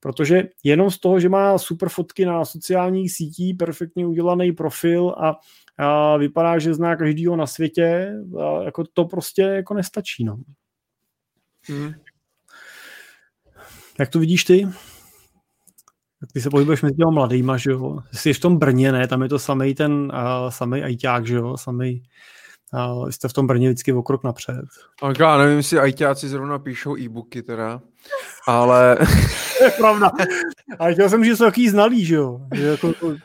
[0.00, 5.36] protože jenom z toho, že má super fotky na sociálních sítích, perfektně udělaný profil a,
[5.78, 10.24] a vypadá, že zná každýho na světě, a jako to prostě jako nestačí.
[10.24, 10.38] No.
[11.68, 11.94] Hmm.
[13.98, 14.68] Jak to vidíš ty?
[16.20, 17.98] Tak ty se pohybuješ mezi těma mladýma, že jo?
[18.12, 19.08] Jsi v tom Brně, ne?
[19.08, 21.56] Tam je to samý ten uh, samý ajťák, že jo?
[21.56, 22.02] Samý,
[22.74, 24.64] uh, jste v tom Brně vždycky o krok napřed.
[25.00, 27.80] Tak já nevím, jestli ajťáci zrovna píšou e-booky teda,
[28.46, 28.98] ale...
[29.58, 30.10] to je pravda.
[30.78, 32.40] A chtěl jsem, že jsou takový znalý, že jo?
[32.54, 33.16] Že jako uh, uh,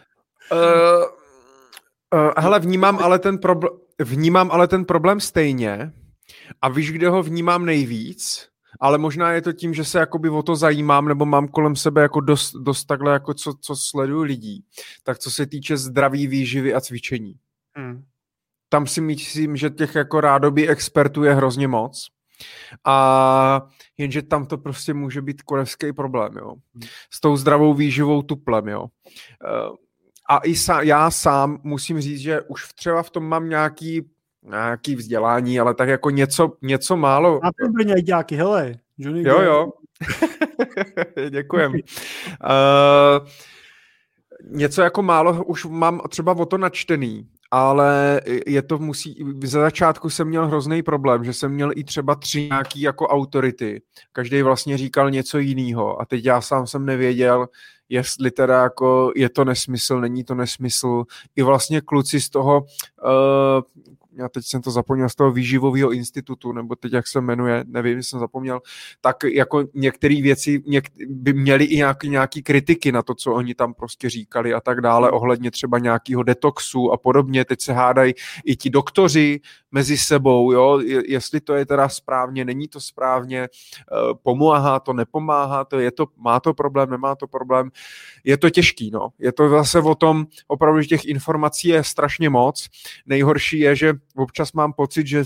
[2.38, 5.92] hele, vnímám ale ten problém, vnímám ale ten problém stejně
[6.62, 8.53] a víš, kde ho vnímám nejvíc?
[8.84, 12.02] Ale možná je to tím, že se jakoby o to zajímám, nebo mám kolem sebe
[12.02, 14.66] jako dost, dost takhle, jako co, co sleduju lidí.
[15.03, 17.36] Tak co se týče zdraví výživy a cvičení.
[17.76, 18.03] Hmm.
[18.70, 22.08] Tam si myslím, že těch jako rádoby expertů je hrozně moc.
[22.86, 26.50] A jenže tam to prostě může být kolevský problém, jo.
[26.50, 26.84] Hmm.
[27.14, 28.88] S tou zdravou výživou tuplem, jo.
[29.45, 29.78] Eh,
[30.30, 34.12] a i sa, já sám musím říct, že už třeba v tom mám nějaký
[34.50, 37.40] nějaký vzdělání, ale tak jako něco, něco málo.
[37.44, 38.76] A to by nějaký, hele.
[38.98, 39.72] Johnny jo, jo.
[41.30, 41.72] Děkujem.
[41.72, 41.80] Uh,
[44.44, 50.10] něco jako málo už mám třeba o to načtený, ale je to musí, za začátku
[50.10, 53.82] jsem měl hrozný problém, že jsem měl i třeba tři nějaký jako autority.
[54.12, 57.48] Každý vlastně říkal něco jiného a teď já sám jsem nevěděl,
[57.90, 61.04] jestli teda jako je to nesmysl, není to nesmysl.
[61.36, 63.84] I vlastně kluci z toho, uh,
[64.17, 68.03] já teď jsem to zapomněl z toho výživového institutu, nebo teď jak se jmenuje, nevím,
[68.03, 68.61] jsem zapomněl,
[69.01, 73.56] tak jako některé věci něk, by měly i nějaký, nějaký kritiky na to, co oni
[73.56, 77.45] tam prostě říkali a tak dále, ohledně třeba nějakého detoxu a podobně.
[77.45, 78.14] Teď se hádají
[78.45, 79.40] i ti doktoři
[79.74, 85.66] mezi sebou, jo, jestli to je teda správně, není to správně, eh, pomáhá to, nepomáhá
[85.66, 87.72] to, je to, má to problém, nemá to problém.
[88.24, 89.10] Je to těžký, no.
[89.19, 92.69] Je to zase o tom, opravdu, že těch informací je strašně moc.
[93.06, 95.24] Nejhorší je, že občas mám pocit, že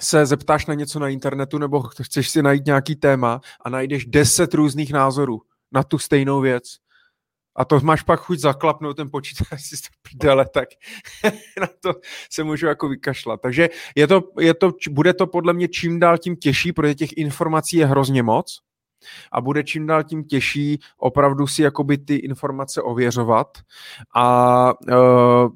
[0.00, 4.54] se zeptáš na něco na internetu nebo chceš si najít nějaký téma a najdeš deset
[4.54, 6.83] různých názorů na tu stejnou věc.
[7.56, 10.68] A to máš pak chuť zaklapnout ten počítač si to prdele, tak
[11.60, 12.00] na to
[12.30, 13.40] se můžu jako vykašlat.
[13.40, 17.12] Takže je to, je to, bude to podle mě čím dál tím těžší, protože těch
[17.16, 18.60] informací je hrozně moc
[19.32, 23.58] a bude čím dál tím těžší opravdu si jakoby ty informace ověřovat
[24.14, 25.48] a uh,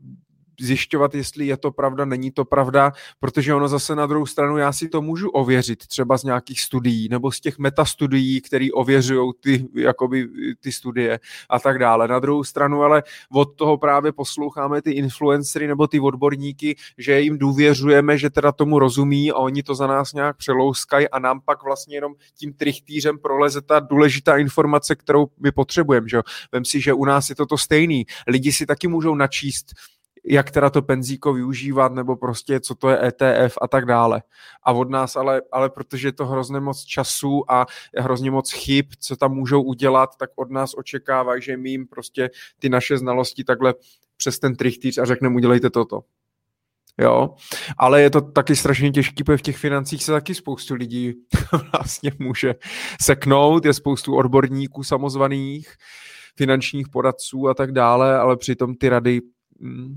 [0.60, 4.72] zjišťovat, jestli je to pravda, není to pravda, protože ono zase na druhou stranu já
[4.72, 9.68] si to můžu ověřit třeba z nějakých studií nebo z těch metastudií, které ověřují ty,
[9.74, 10.28] jakoby,
[10.60, 11.20] ty studie
[11.50, 12.08] a tak dále.
[12.08, 17.38] Na druhou stranu ale od toho právě posloucháme ty influencery nebo ty odborníky, že jim
[17.38, 21.64] důvěřujeme, že teda tomu rozumí a oni to za nás nějak přelouskají a nám pak
[21.64, 26.08] vlastně jenom tím trichtýřem proleze ta důležitá informace, kterou my potřebujeme.
[26.08, 26.20] Že?
[26.52, 28.06] Vem si, že u nás je to to stejný.
[28.26, 29.74] Lidi si taky můžou načíst
[30.30, 34.22] jak teda to penzíko využívat, nebo prostě co to je ETF a tak dále.
[34.62, 37.66] A od nás ale, ale protože je to hrozně moc času a
[37.98, 42.30] hrozně moc chyb, co tam můžou udělat, tak od nás očekávají, že my jim prostě
[42.58, 43.74] ty naše znalosti takhle
[44.16, 46.00] přes ten trichtýř a řekneme udělejte toto.
[47.00, 47.34] Jo,
[47.78, 51.14] ale je to taky strašně těžký, protože v těch financích se taky spoustu lidí
[51.72, 52.54] vlastně může
[53.02, 55.72] seknout, je spoustu odborníků samozvaných,
[56.36, 59.20] finančních poradců a tak dále, ale přitom ty rady
[59.60, 59.94] mm,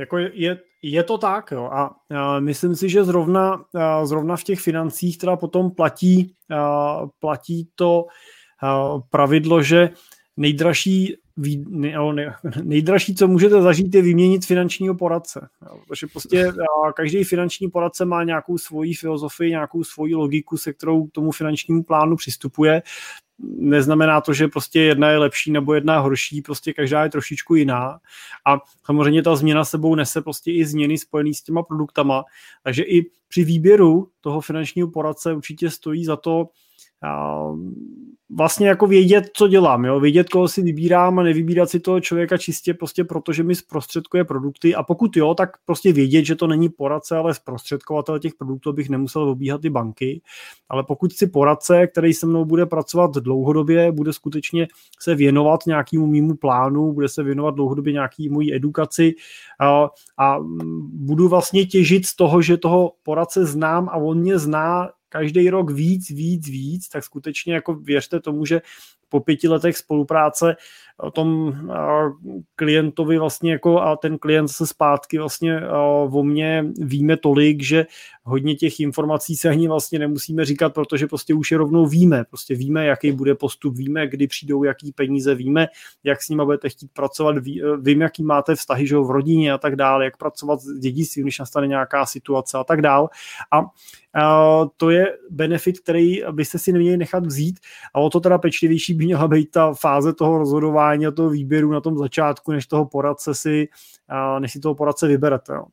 [0.00, 1.64] jako je, je to tak, jo.
[1.64, 7.00] A, a myslím si, že zrovna, a zrovna v těch financích teda potom platí, a,
[7.18, 8.06] platí to
[8.62, 9.90] a, pravidlo, že
[10.36, 11.16] nejdražší,
[11.68, 15.48] ne, ne, nejdražší, co můžete zažít, je vyměnit finančního poradce.
[15.66, 15.80] Jo.
[15.88, 16.52] Protože prostě
[16.96, 21.82] každý finanční poradce má nějakou svoji filozofii, nějakou svoji logiku, se kterou k tomu finančnímu
[21.82, 22.82] plánu přistupuje
[23.42, 27.54] neznamená to, že prostě jedna je lepší nebo jedna je horší, prostě každá je trošičku
[27.54, 28.00] jiná.
[28.46, 32.24] A samozřejmě ta změna sebou nese prostě i změny spojené s těma produktama,
[32.62, 36.48] takže i při výběru toho finančního poradce určitě stojí za to
[38.36, 40.00] vlastně jako vědět, co dělám, jo?
[40.00, 44.24] vědět, koho si vybírám a nevybírat si toho člověka čistě prostě proto, že mi zprostředkuje
[44.24, 48.72] produkty a pokud jo, tak prostě vědět, že to není poradce, ale zprostředkovatel těch produktů,
[48.72, 50.22] bych nemusel obíhat ty banky,
[50.68, 54.68] ale pokud si poradce, který se mnou bude pracovat dlouhodobě, bude skutečně
[55.00, 59.14] se věnovat nějakému mýmu plánu, bude se věnovat dlouhodobě nějaký mojí edukaci
[59.60, 59.88] a,
[60.18, 60.38] a
[60.92, 65.70] budu vlastně těžit z toho, že toho poradce znám a on mě zná každý rok
[65.70, 68.62] víc, víc, víc, tak skutečně jako věřte tomu, že
[69.08, 70.56] po pěti letech spolupráce
[71.10, 71.54] tom
[72.56, 75.60] klientovi vlastně jako a ten klient se zpátky vlastně
[76.10, 77.86] o mě víme tolik, že
[78.24, 82.54] hodně těch informací se ani vlastně nemusíme říkat, protože prostě už je rovnou víme, prostě
[82.54, 85.66] víme, jaký bude postup, víme, kdy přijdou jaký peníze, víme,
[86.04, 87.36] jak s nimi budete chtít pracovat,
[87.80, 91.38] vím, jaký máte vztahy že v rodině a tak dále, jak pracovat s dědictvím, když
[91.38, 93.08] nastane nějaká situace a tak dále.
[93.52, 93.64] A
[94.76, 97.60] to je benefit, který byste si neměli nechat vzít
[97.94, 101.72] a o to teda pečlivější by měla být ta fáze toho rozhodování a toho výběru
[101.72, 103.68] na tom začátku, než toho poradce si,
[104.38, 105.52] než si toho poradce vyberete.
[105.52, 105.64] Jo.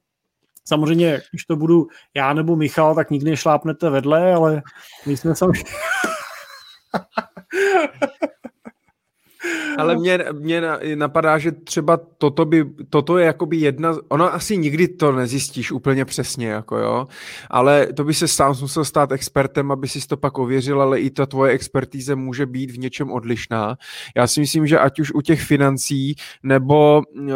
[0.65, 4.61] Samozřejmě, když to budu já nebo Michal, tak nikdy nešlápnete vedle, ale
[5.05, 5.53] my jsme sami...
[9.77, 10.61] Ale mě, mě
[10.95, 16.05] napadá, že třeba toto, by, toto je jakoby jedna, ono asi nikdy to nezjistíš úplně
[16.05, 17.07] přesně, jako jo,
[17.49, 21.09] ale to by se sám musel stát expertem, aby si to pak ověřil, ale i
[21.09, 23.77] ta tvoje expertíze může být v něčem odlišná.
[24.15, 27.31] Já si myslím, že ať už u těch financí, nebo uh,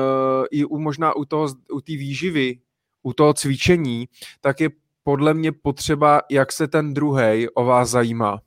[0.51, 2.59] i u, možná u toho, u té výživy,
[3.03, 4.07] u toho cvičení,
[4.41, 4.69] tak je
[5.03, 8.39] podle mě potřeba, jak se ten druhý o vás zajímá.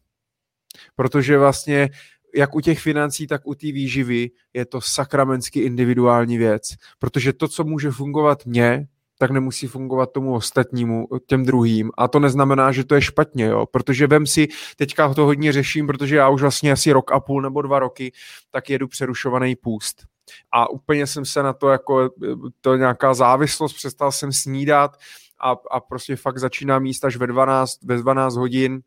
[0.97, 1.89] Protože vlastně
[2.35, 6.63] jak u těch financí, tak u té výživy je to sakramensky individuální věc.
[6.99, 8.87] Protože to, co může fungovat mně,
[9.19, 11.91] tak nemusí fungovat tomu ostatnímu, těm druhým.
[11.99, 13.67] A to neznamená, že to je špatně, jo?
[13.67, 17.43] protože vem si, teďka to hodně řeším, protože já už vlastně asi rok a půl
[17.43, 18.13] nebo dva roky,
[18.51, 20.05] tak jedu přerušovaný půst.
[20.53, 22.11] A úplně jsem se na to jako,
[22.61, 24.97] to nějaká závislost, přestal jsem snídat
[25.41, 28.81] a, a prostě fakt začínám jíst až ve 12, ve 12 hodin,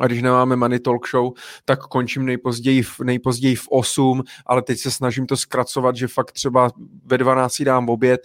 [0.00, 1.32] a když nemáme Money Talk Show,
[1.64, 6.32] tak končím nejpozději v, nejpozději v 8, ale teď se snažím to zkracovat, že fakt
[6.32, 6.70] třeba
[7.04, 8.20] ve 12 dám oběd,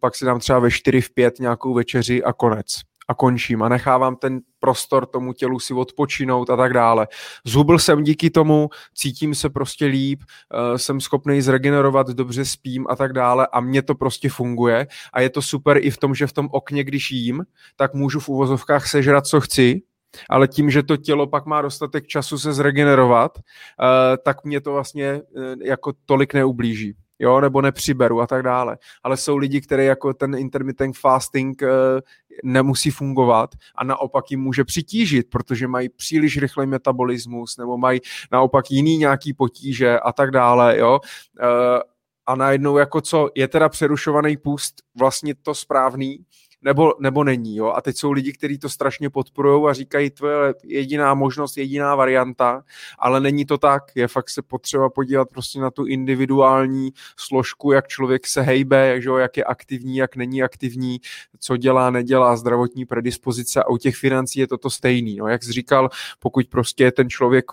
[0.00, 2.66] pak si dám třeba ve 4, v 5 nějakou večeři a konec.
[3.08, 7.08] A končím a nechávám ten prostor tomu tělu si odpočinout a tak dále.
[7.44, 12.96] Zhubil jsem díky tomu, cítím se prostě líp, uh, jsem schopný zregenerovat, dobře spím a
[12.96, 16.26] tak dále a mně to prostě funguje a je to super i v tom, že
[16.26, 17.44] v tom okně, když jím,
[17.76, 19.82] tak můžu v uvozovkách sežrat, co chci,
[20.30, 24.72] ale tím, že to tělo pak má dostatek času se zregenerovat, uh, tak mě to
[24.72, 28.78] vlastně uh, jako tolik neublíží jo, nebo nepřiberu a tak dále.
[29.02, 31.68] Ale jsou lidi, které jako ten intermittent fasting uh,
[32.44, 38.00] nemusí fungovat a naopak jim může přitížit, protože mají příliš rychlý metabolismus nebo mají
[38.32, 41.00] naopak jiný nějaký potíže a tak dále, jo.
[41.42, 41.80] Uh,
[42.28, 46.18] a najednou jako co, je teda přerušovaný půst vlastně to správný,
[46.62, 47.56] nebo, nebo není.
[47.56, 47.72] Jo?
[47.76, 51.94] A teď jsou lidi, kteří to strašně podporují a říkají, to je jediná možnost, jediná
[51.94, 52.62] varianta,
[52.98, 53.82] ale není to tak.
[53.94, 59.02] Je fakt se potřeba podívat prostě na tu individuální složku, jak člověk se hejbe, jak,
[59.02, 61.00] jo, jak je aktivní, jak není aktivní,
[61.38, 65.16] co dělá, nedělá, zdravotní predispozice a u těch financí je toto stejný.
[65.16, 67.44] No, jak jsi říkal, pokud prostě ten člověk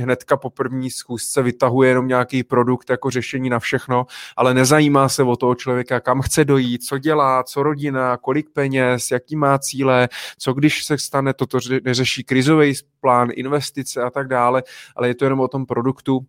[0.00, 4.06] hnedka po první schůzce vytahuje jenom nějaký produkt jako řešení na všechno,
[4.36, 9.10] ale nezajímá se o toho člověka, kam chce dojít, co dělá, co rodina, kolik peněz,
[9.10, 14.62] jaký má cíle, co když se stane, toto neřeší krizový plán, investice a tak dále,
[14.96, 16.26] ale je to jenom o tom produktu,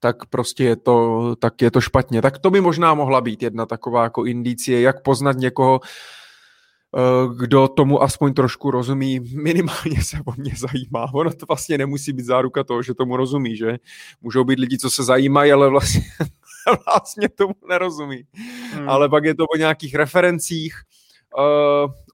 [0.00, 2.22] tak prostě je to, tak je to špatně.
[2.22, 7.68] Tak to by možná mohla být jedna taková jako indicie, jak poznat někoho, eh, kdo
[7.68, 11.14] tomu aspoň trošku rozumí, minimálně se o mě zajímá.
[11.14, 13.78] Ono to vlastně nemusí být záruka toho, že tomu rozumí, že?
[14.20, 16.02] Můžou být lidi, co se zajímají, ale vlastně,
[16.86, 18.22] vlastně tomu nerozumí.
[18.74, 18.88] Hmm.
[18.88, 20.74] Ale pak je to o nějakých referencích,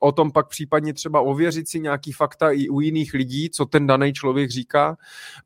[0.00, 3.86] o tom pak případně třeba ověřit si nějaký fakta i u jiných lidí, co ten
[3.86, 4.96] daný člověk říká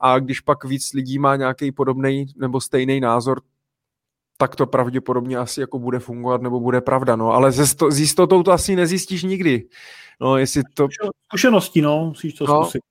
[0.00, 3.40] a když pak víc lidí má nějaký podobný nebo stejný názor,
[4.36, 7.98] tak to pravděpodobně asi jako bude fungovat nebo bude pravda, no, ale ze sto, s
[7.98, 9.68] jistotou to asi nezjistíš nikdy.
[10.20, 10.88] No, jestli to...
[11.24, 12.82] Zkušeností, no, musíš to no, zkusit.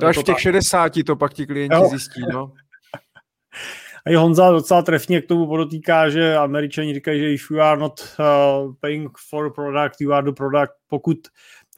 [0.00, 1.88] To až v těch 60 to pak ti klienti jo.
[1.88, 2.52] zjistí, no.
[4.08, 8.00] I Honza docela trefně k tomu podotýká, že američani říkají, že if you are not
[8.18, 10.72] uh, paying for product, you are the product.
[10.88, 11.18] Pokud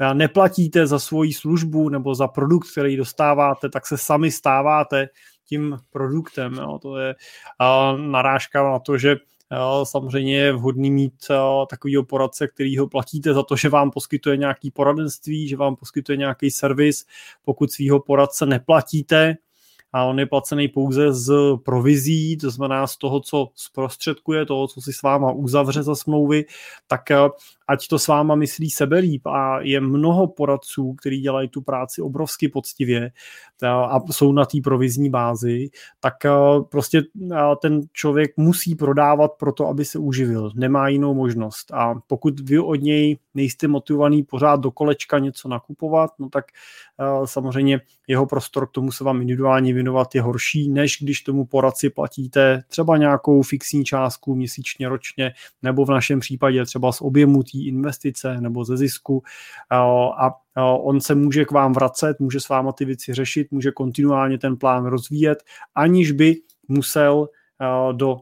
[0.01, 5.09] uh, neplatíte za svoji službu nebo za produkt, který dostáváte, tak se sami stáváte
[5.49, 6.55] tím produktem.
[6.55, 6.79] Jo.
[6.83, 9.17] To je uh, narážka na to, že
[9.83, 11.15] samozřejmě je vhodný mít
[11.71, 16.17] takovýho poradce, který ho platíte za to, že vám poskytuje nějaký poradenství, že vám poskytuje
[16.17, 17.07] nějaký servis.
[17.45, 19.35] Pokud svého poradce neplatíte,
[19.93, 21.33] a on je placený pouze z
[21.65, 26.45] provizí, to znamená z toho, co zprostředkuje, toho, co si s váma uzavře za smlouvy,
[26.87, 27.17] tak eh,
[27.69, 32.03] ať to s váma myslí sebe líp a je mnoho poradců, kteří dělají tu práci
[32.03, 33.11] obrovsky poctivě
[33.63, 35.71] a jsou na té provizní bázi,
[36.01, 36.31] tak eh,
[36.69, 37.03] prostě
[37.33, 40.51] eh, ten člověk musí prodávat proto, aby se uživil.
[40.55, 41.73] Nemá jinou možnost.
[41.73, 46.45] A pokud vy od něj nejste motivovaný pořád do kolečka něco nakupovat, no tak
[47.25, 47.81] samozřejmě
[48.11, 52.63] jeho prostor k tomu se vám individuálně věnovat je horší, než když tomu poradci platíte
[52.69, 55.33] třeba nějakou fixní částku měsíčně, ročně,
[55.63, 59.23] nebo v našem případě třeba z objemu té investice nebo ze zisku.
[59.71, 60.31] A
[60.77, 64.57] on se může k vám vracet, může s váma ty věci řešit, může kontinuálně ten
[64.57, 65.39] plán rozvíjet,
[65.75, 66.37] aniž by
[66.69, 67.29] musel
[67.93, 68.17] do,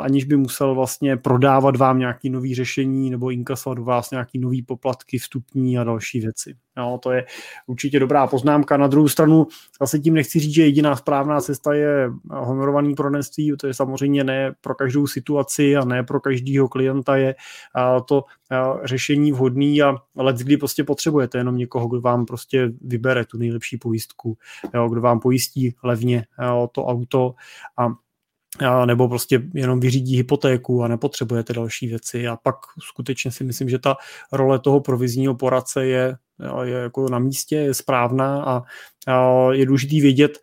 [0.00, 4.62] aniž by musel vlastně prodávat vám nějaký nový řešení nebo inkasovat do vás nějaký nový
[4.62, 6.54] poplatky, vstupní a další věci.
[6.76, 7.24] No, to je
[7.66, 8.76] určitě dobrá poznámka.
[8.76, 9.46] Na druhou stranu
[9.80, 14.52] zase tím nechci říct, že jediná správná cesta je honorovaný prodejství, to je samozřejmě ne
[14.60, 17.34] pro každou situaci a ne pro každého klienta je
[18.06, 18.24] to
[18.84, 23.76] řešení vhodný a let kdy prostě potřebujete jenom někoho, kdo vám prostě vybere tu nejlepší
[23.76, 24.36] pojistku,
[24.74, 27.34] jo, kdo vám pojistí levně jo, to auto
[27.78, 27.88] a
[28.86, 32.28] nebo prostě jenom vyřídí hypotéku a nepotřebujete další věci.
[32.28, 33.96] A pak skutečně si myslím, že ta
[34.32, 36.16] role toho provizního poradce je,
[36.62, 38.62] je jako na místě, je správná a,
[39.06, 40.38] a je důležitý vědět,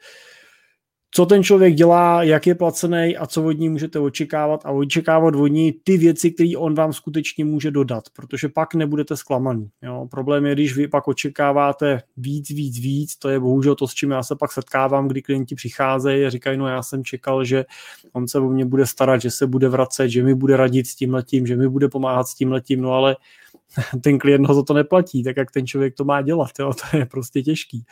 [1.12, 5.36] co ten člověk dělá, jak je placený a co od ní můžete očekávat a očekávat
[5.36, 9.70] od ní ty věci, které on vám skutečně může dodat, protože pak nebudete zklamaný.
[9.82, 10.08] Jo.
[10.12, 14.12] Problém je, když vy pak očekáváte víc, víc, víc, to je bohužel to, s čím
[14.12, 17.66] já se pak setkávám, kdy klienti přicházejí a říkají, no já jsem čekal, že
[18.14, 20.96] on se o mě bude starat, že se bude vracet, že mi bude radit s
[20.96, 23.16] tím letím, že mi bude pomáhat s tím letím, no ale
[24.02, 26.98] ten klient ho za to neplatí, tak jak ten člověk to má dělat, jo, to
[26.98, 27.86] je prostě těžký.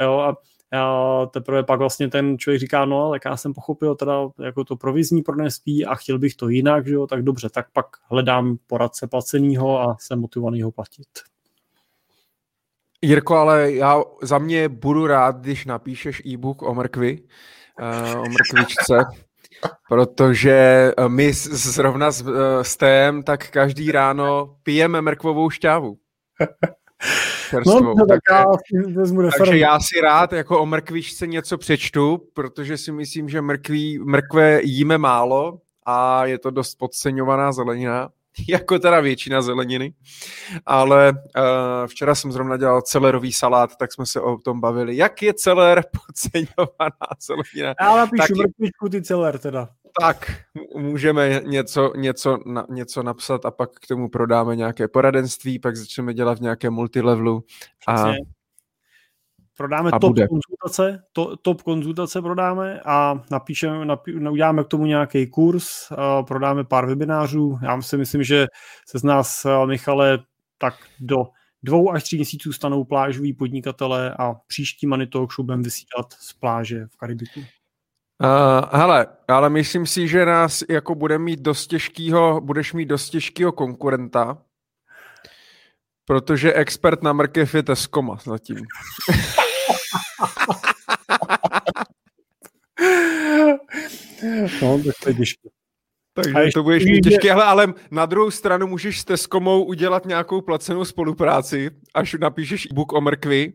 [0.00, 0.36] Jo, a
[0.72, 4.76] a teprve pak vlastně ten člověk říká, no, tak já jsem pochopil teda jako to
[4.76, 9.06] provizní proneství a chtěl bych to jinak, že jo, tak dobře, tak pak hledám poradce
[9.06, 11.08] placenýho a jsem motivovaný ho platit.
[13.02, 17.22] Jirko, ale já za mě budu rád, když napíšeš e-book o mrkvi,
[17.80, 19.04] uh, o mrkvičce,
[19.88, 25.96] protože eh, my zrovna s, eh, s tém tak každý ráno pijeme mrkvovou šťávu.
[27.50, 27.94] Čerstvou.
[27.94, 28.44] No, tak já
[28.94, 33.98] vezmu takže já si rád jako o mrkvičce něco přečtu, protože si myslím, že mrkví,
[33.98, 38.08] mrkve jíme málo a je to dost podceňovaná zelenina,
[38.48, 39.94] jako teda většina zeleniny.
[40.66, 44.96] Ale uh, včera jsem zrovna dělal celerový salát, tak jsme se o tom bavili.
[44.96, 47.74] Jak je celer podceňovaná zelenina?
[47.80, 49.68] Já napíšu mrkvičku, ty celer teda.
[50.00, 50.32] Tak,
[50.76, 56.14] můžeme něco, něco, na, něco napsat a pak k tomu prodáme nějaké poradenství, pak začneme
[56.14, 57.44] dělat v nějaké multilevelu.
[57.88, 58.12] A,
[59.56, 60.26] prodáme a top bude.
[60.28, 66.64] konzultace, to, top konzultace prodáme a napíšeme, napí, uděláme k tomu nějaký kurz, a prodáme
[66.64, 67.58] pár webinářů.
[67.62, 68.46] Já si myslím, že
[68.88, 70.18] se z nás, Michale,
[70.58, 71.16] tak do
[71.62, 76.32] dvou až tří měsíců stanou plážoví podnikatele a příští Money Talk Show budeme vysílat z
[76.32, 77.40] pláže v Karibiku.
[78.20, 78.28] Uh,
[78.72, 83.52] hele, ale myslím si, že nás jako bude mít dost těžkýho, budeš mít dost těžkýho
[83.52, 84.42] konkurenta,
[86.04, 88.56] protože expert na mrkev je Teskoma zatím.
[94.62, 95.48] no, tak to je těžké.
[96.14, 100.40] Takže to budeš mít těžké, ale, ale na druhou stranu můžeš s Teskomou udělat nějakou
[100.40, 103.52] placenou spolupráci, až napíšeš e-book o mrkvi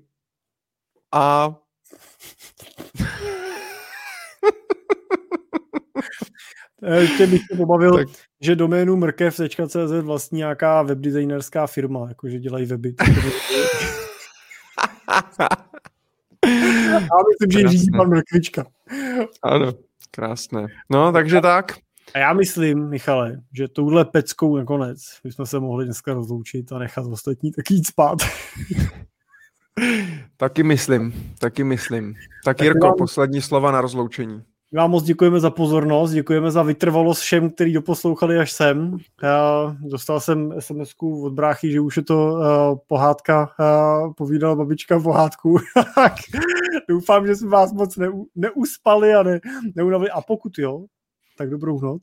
[1.14, 1.56] a
[6.98, 8.08] Ještě bych se pobavil, tak.
[8.42, 12.96] že doménu mrkev.cz vlastní nějaká webdesignerská firma, jakože dělají weby.
[16.92, 18.66] Já myslím, že řídí pan Mrkvička.
[19.44, 19.74] Ano,
[20.12, 20.68] krásné.
[20.90, 21.72] No, takže tak.
[22.14, 27.06] A já myslím, Michale, že touhle peckou nakonec bychom se mohli dneska rozloučit a nechat
[27.06, 28.18] ostatní tak jít spát.
[30.38, 32.14] taky myslím, taky myslím.
[32.14, 32.96] Tak, tak Jirko, vám...
[32.98, 34.44] poslední slova na rozloučení.
[34.72, 38.98] My vám moc děkujeme za pozornost, děkujeme za vytrvalost všem, kteří doposlouchali až sem.
[39.24, 45.00] Já dostal jsem sms od bráchy, že už je to uh, pohádka, uh, povídala babička
[45.00, 45.58] pohádku.
[46.90, 49.40] Doufám, že jsme vás moc ne, neuspali a ne,
[49.76, 50.10] neunavili.
[50.12, 50.86] A pokud jo,
[51.38, 52.02] tak dobrou noc.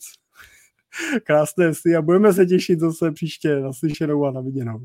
[1.24, 4.78] Krásné sny a budeme se těšit zase příště naslyšenou a na viděnou.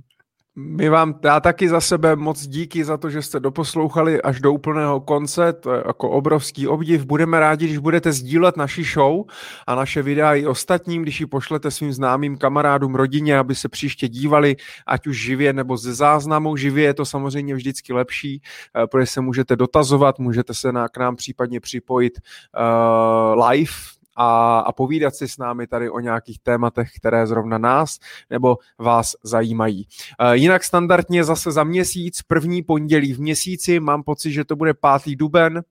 [0.60, 4.54] My vám, já taky za sebe moc díky za to, že jste doposlouchali až do
[4.54, 7.06] úplného konce, to je jako obrovský obdiv.
[7.06, 9.26] Budeme rádi, když budete sdílet naši show
[9.68, 14.08] a naše videa i ostatním, když ji pošlete svým známým kamarádům, rodině, aby se příště
[14.08, 14.56] dívali,
[14.88, 16.58] ať už živě nebo ze záznamu.
[16.58, 18.42] Živě je to samozřejmě vždycky lepší,
[18.76, 24.60] eh, protože se můžete dotazovat, můžete se na, k nám případně připojit uh, live a,
[24.60, 29.88] a povídat si s námi tady o nějakých tématech, které zrovna nás nebo vás zajímají.
[30.20, 34.74] E, jinak standardně zase za měsíc, první pondělí v měsíci, mám pocit, že to bude
[34.74, 35.64] pátý duben,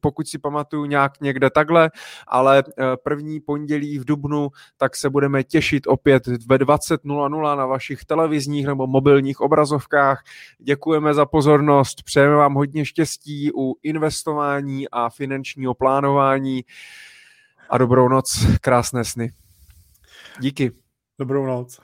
[0.00, 1.90] pokud si pamatuju nějak někde takhle,
[2.28, 2.62] ale e,
[3.04, 8.86] první pondělí v Dubnu, tak se budeme těšit opět ve 20.00 na vašich televizních nebo
[8.86, 10.22] mobilních obrazovkách.
[10.58, 16.64] Děkujeme za pozornost, přejeme vám hodně štěstí u investování a finančního plánování
[17.70, 19.32] a dobrou noc, krásné sny.
[20.40, 20.72] Díky.
[21.18, 21.80] Dobrou noc.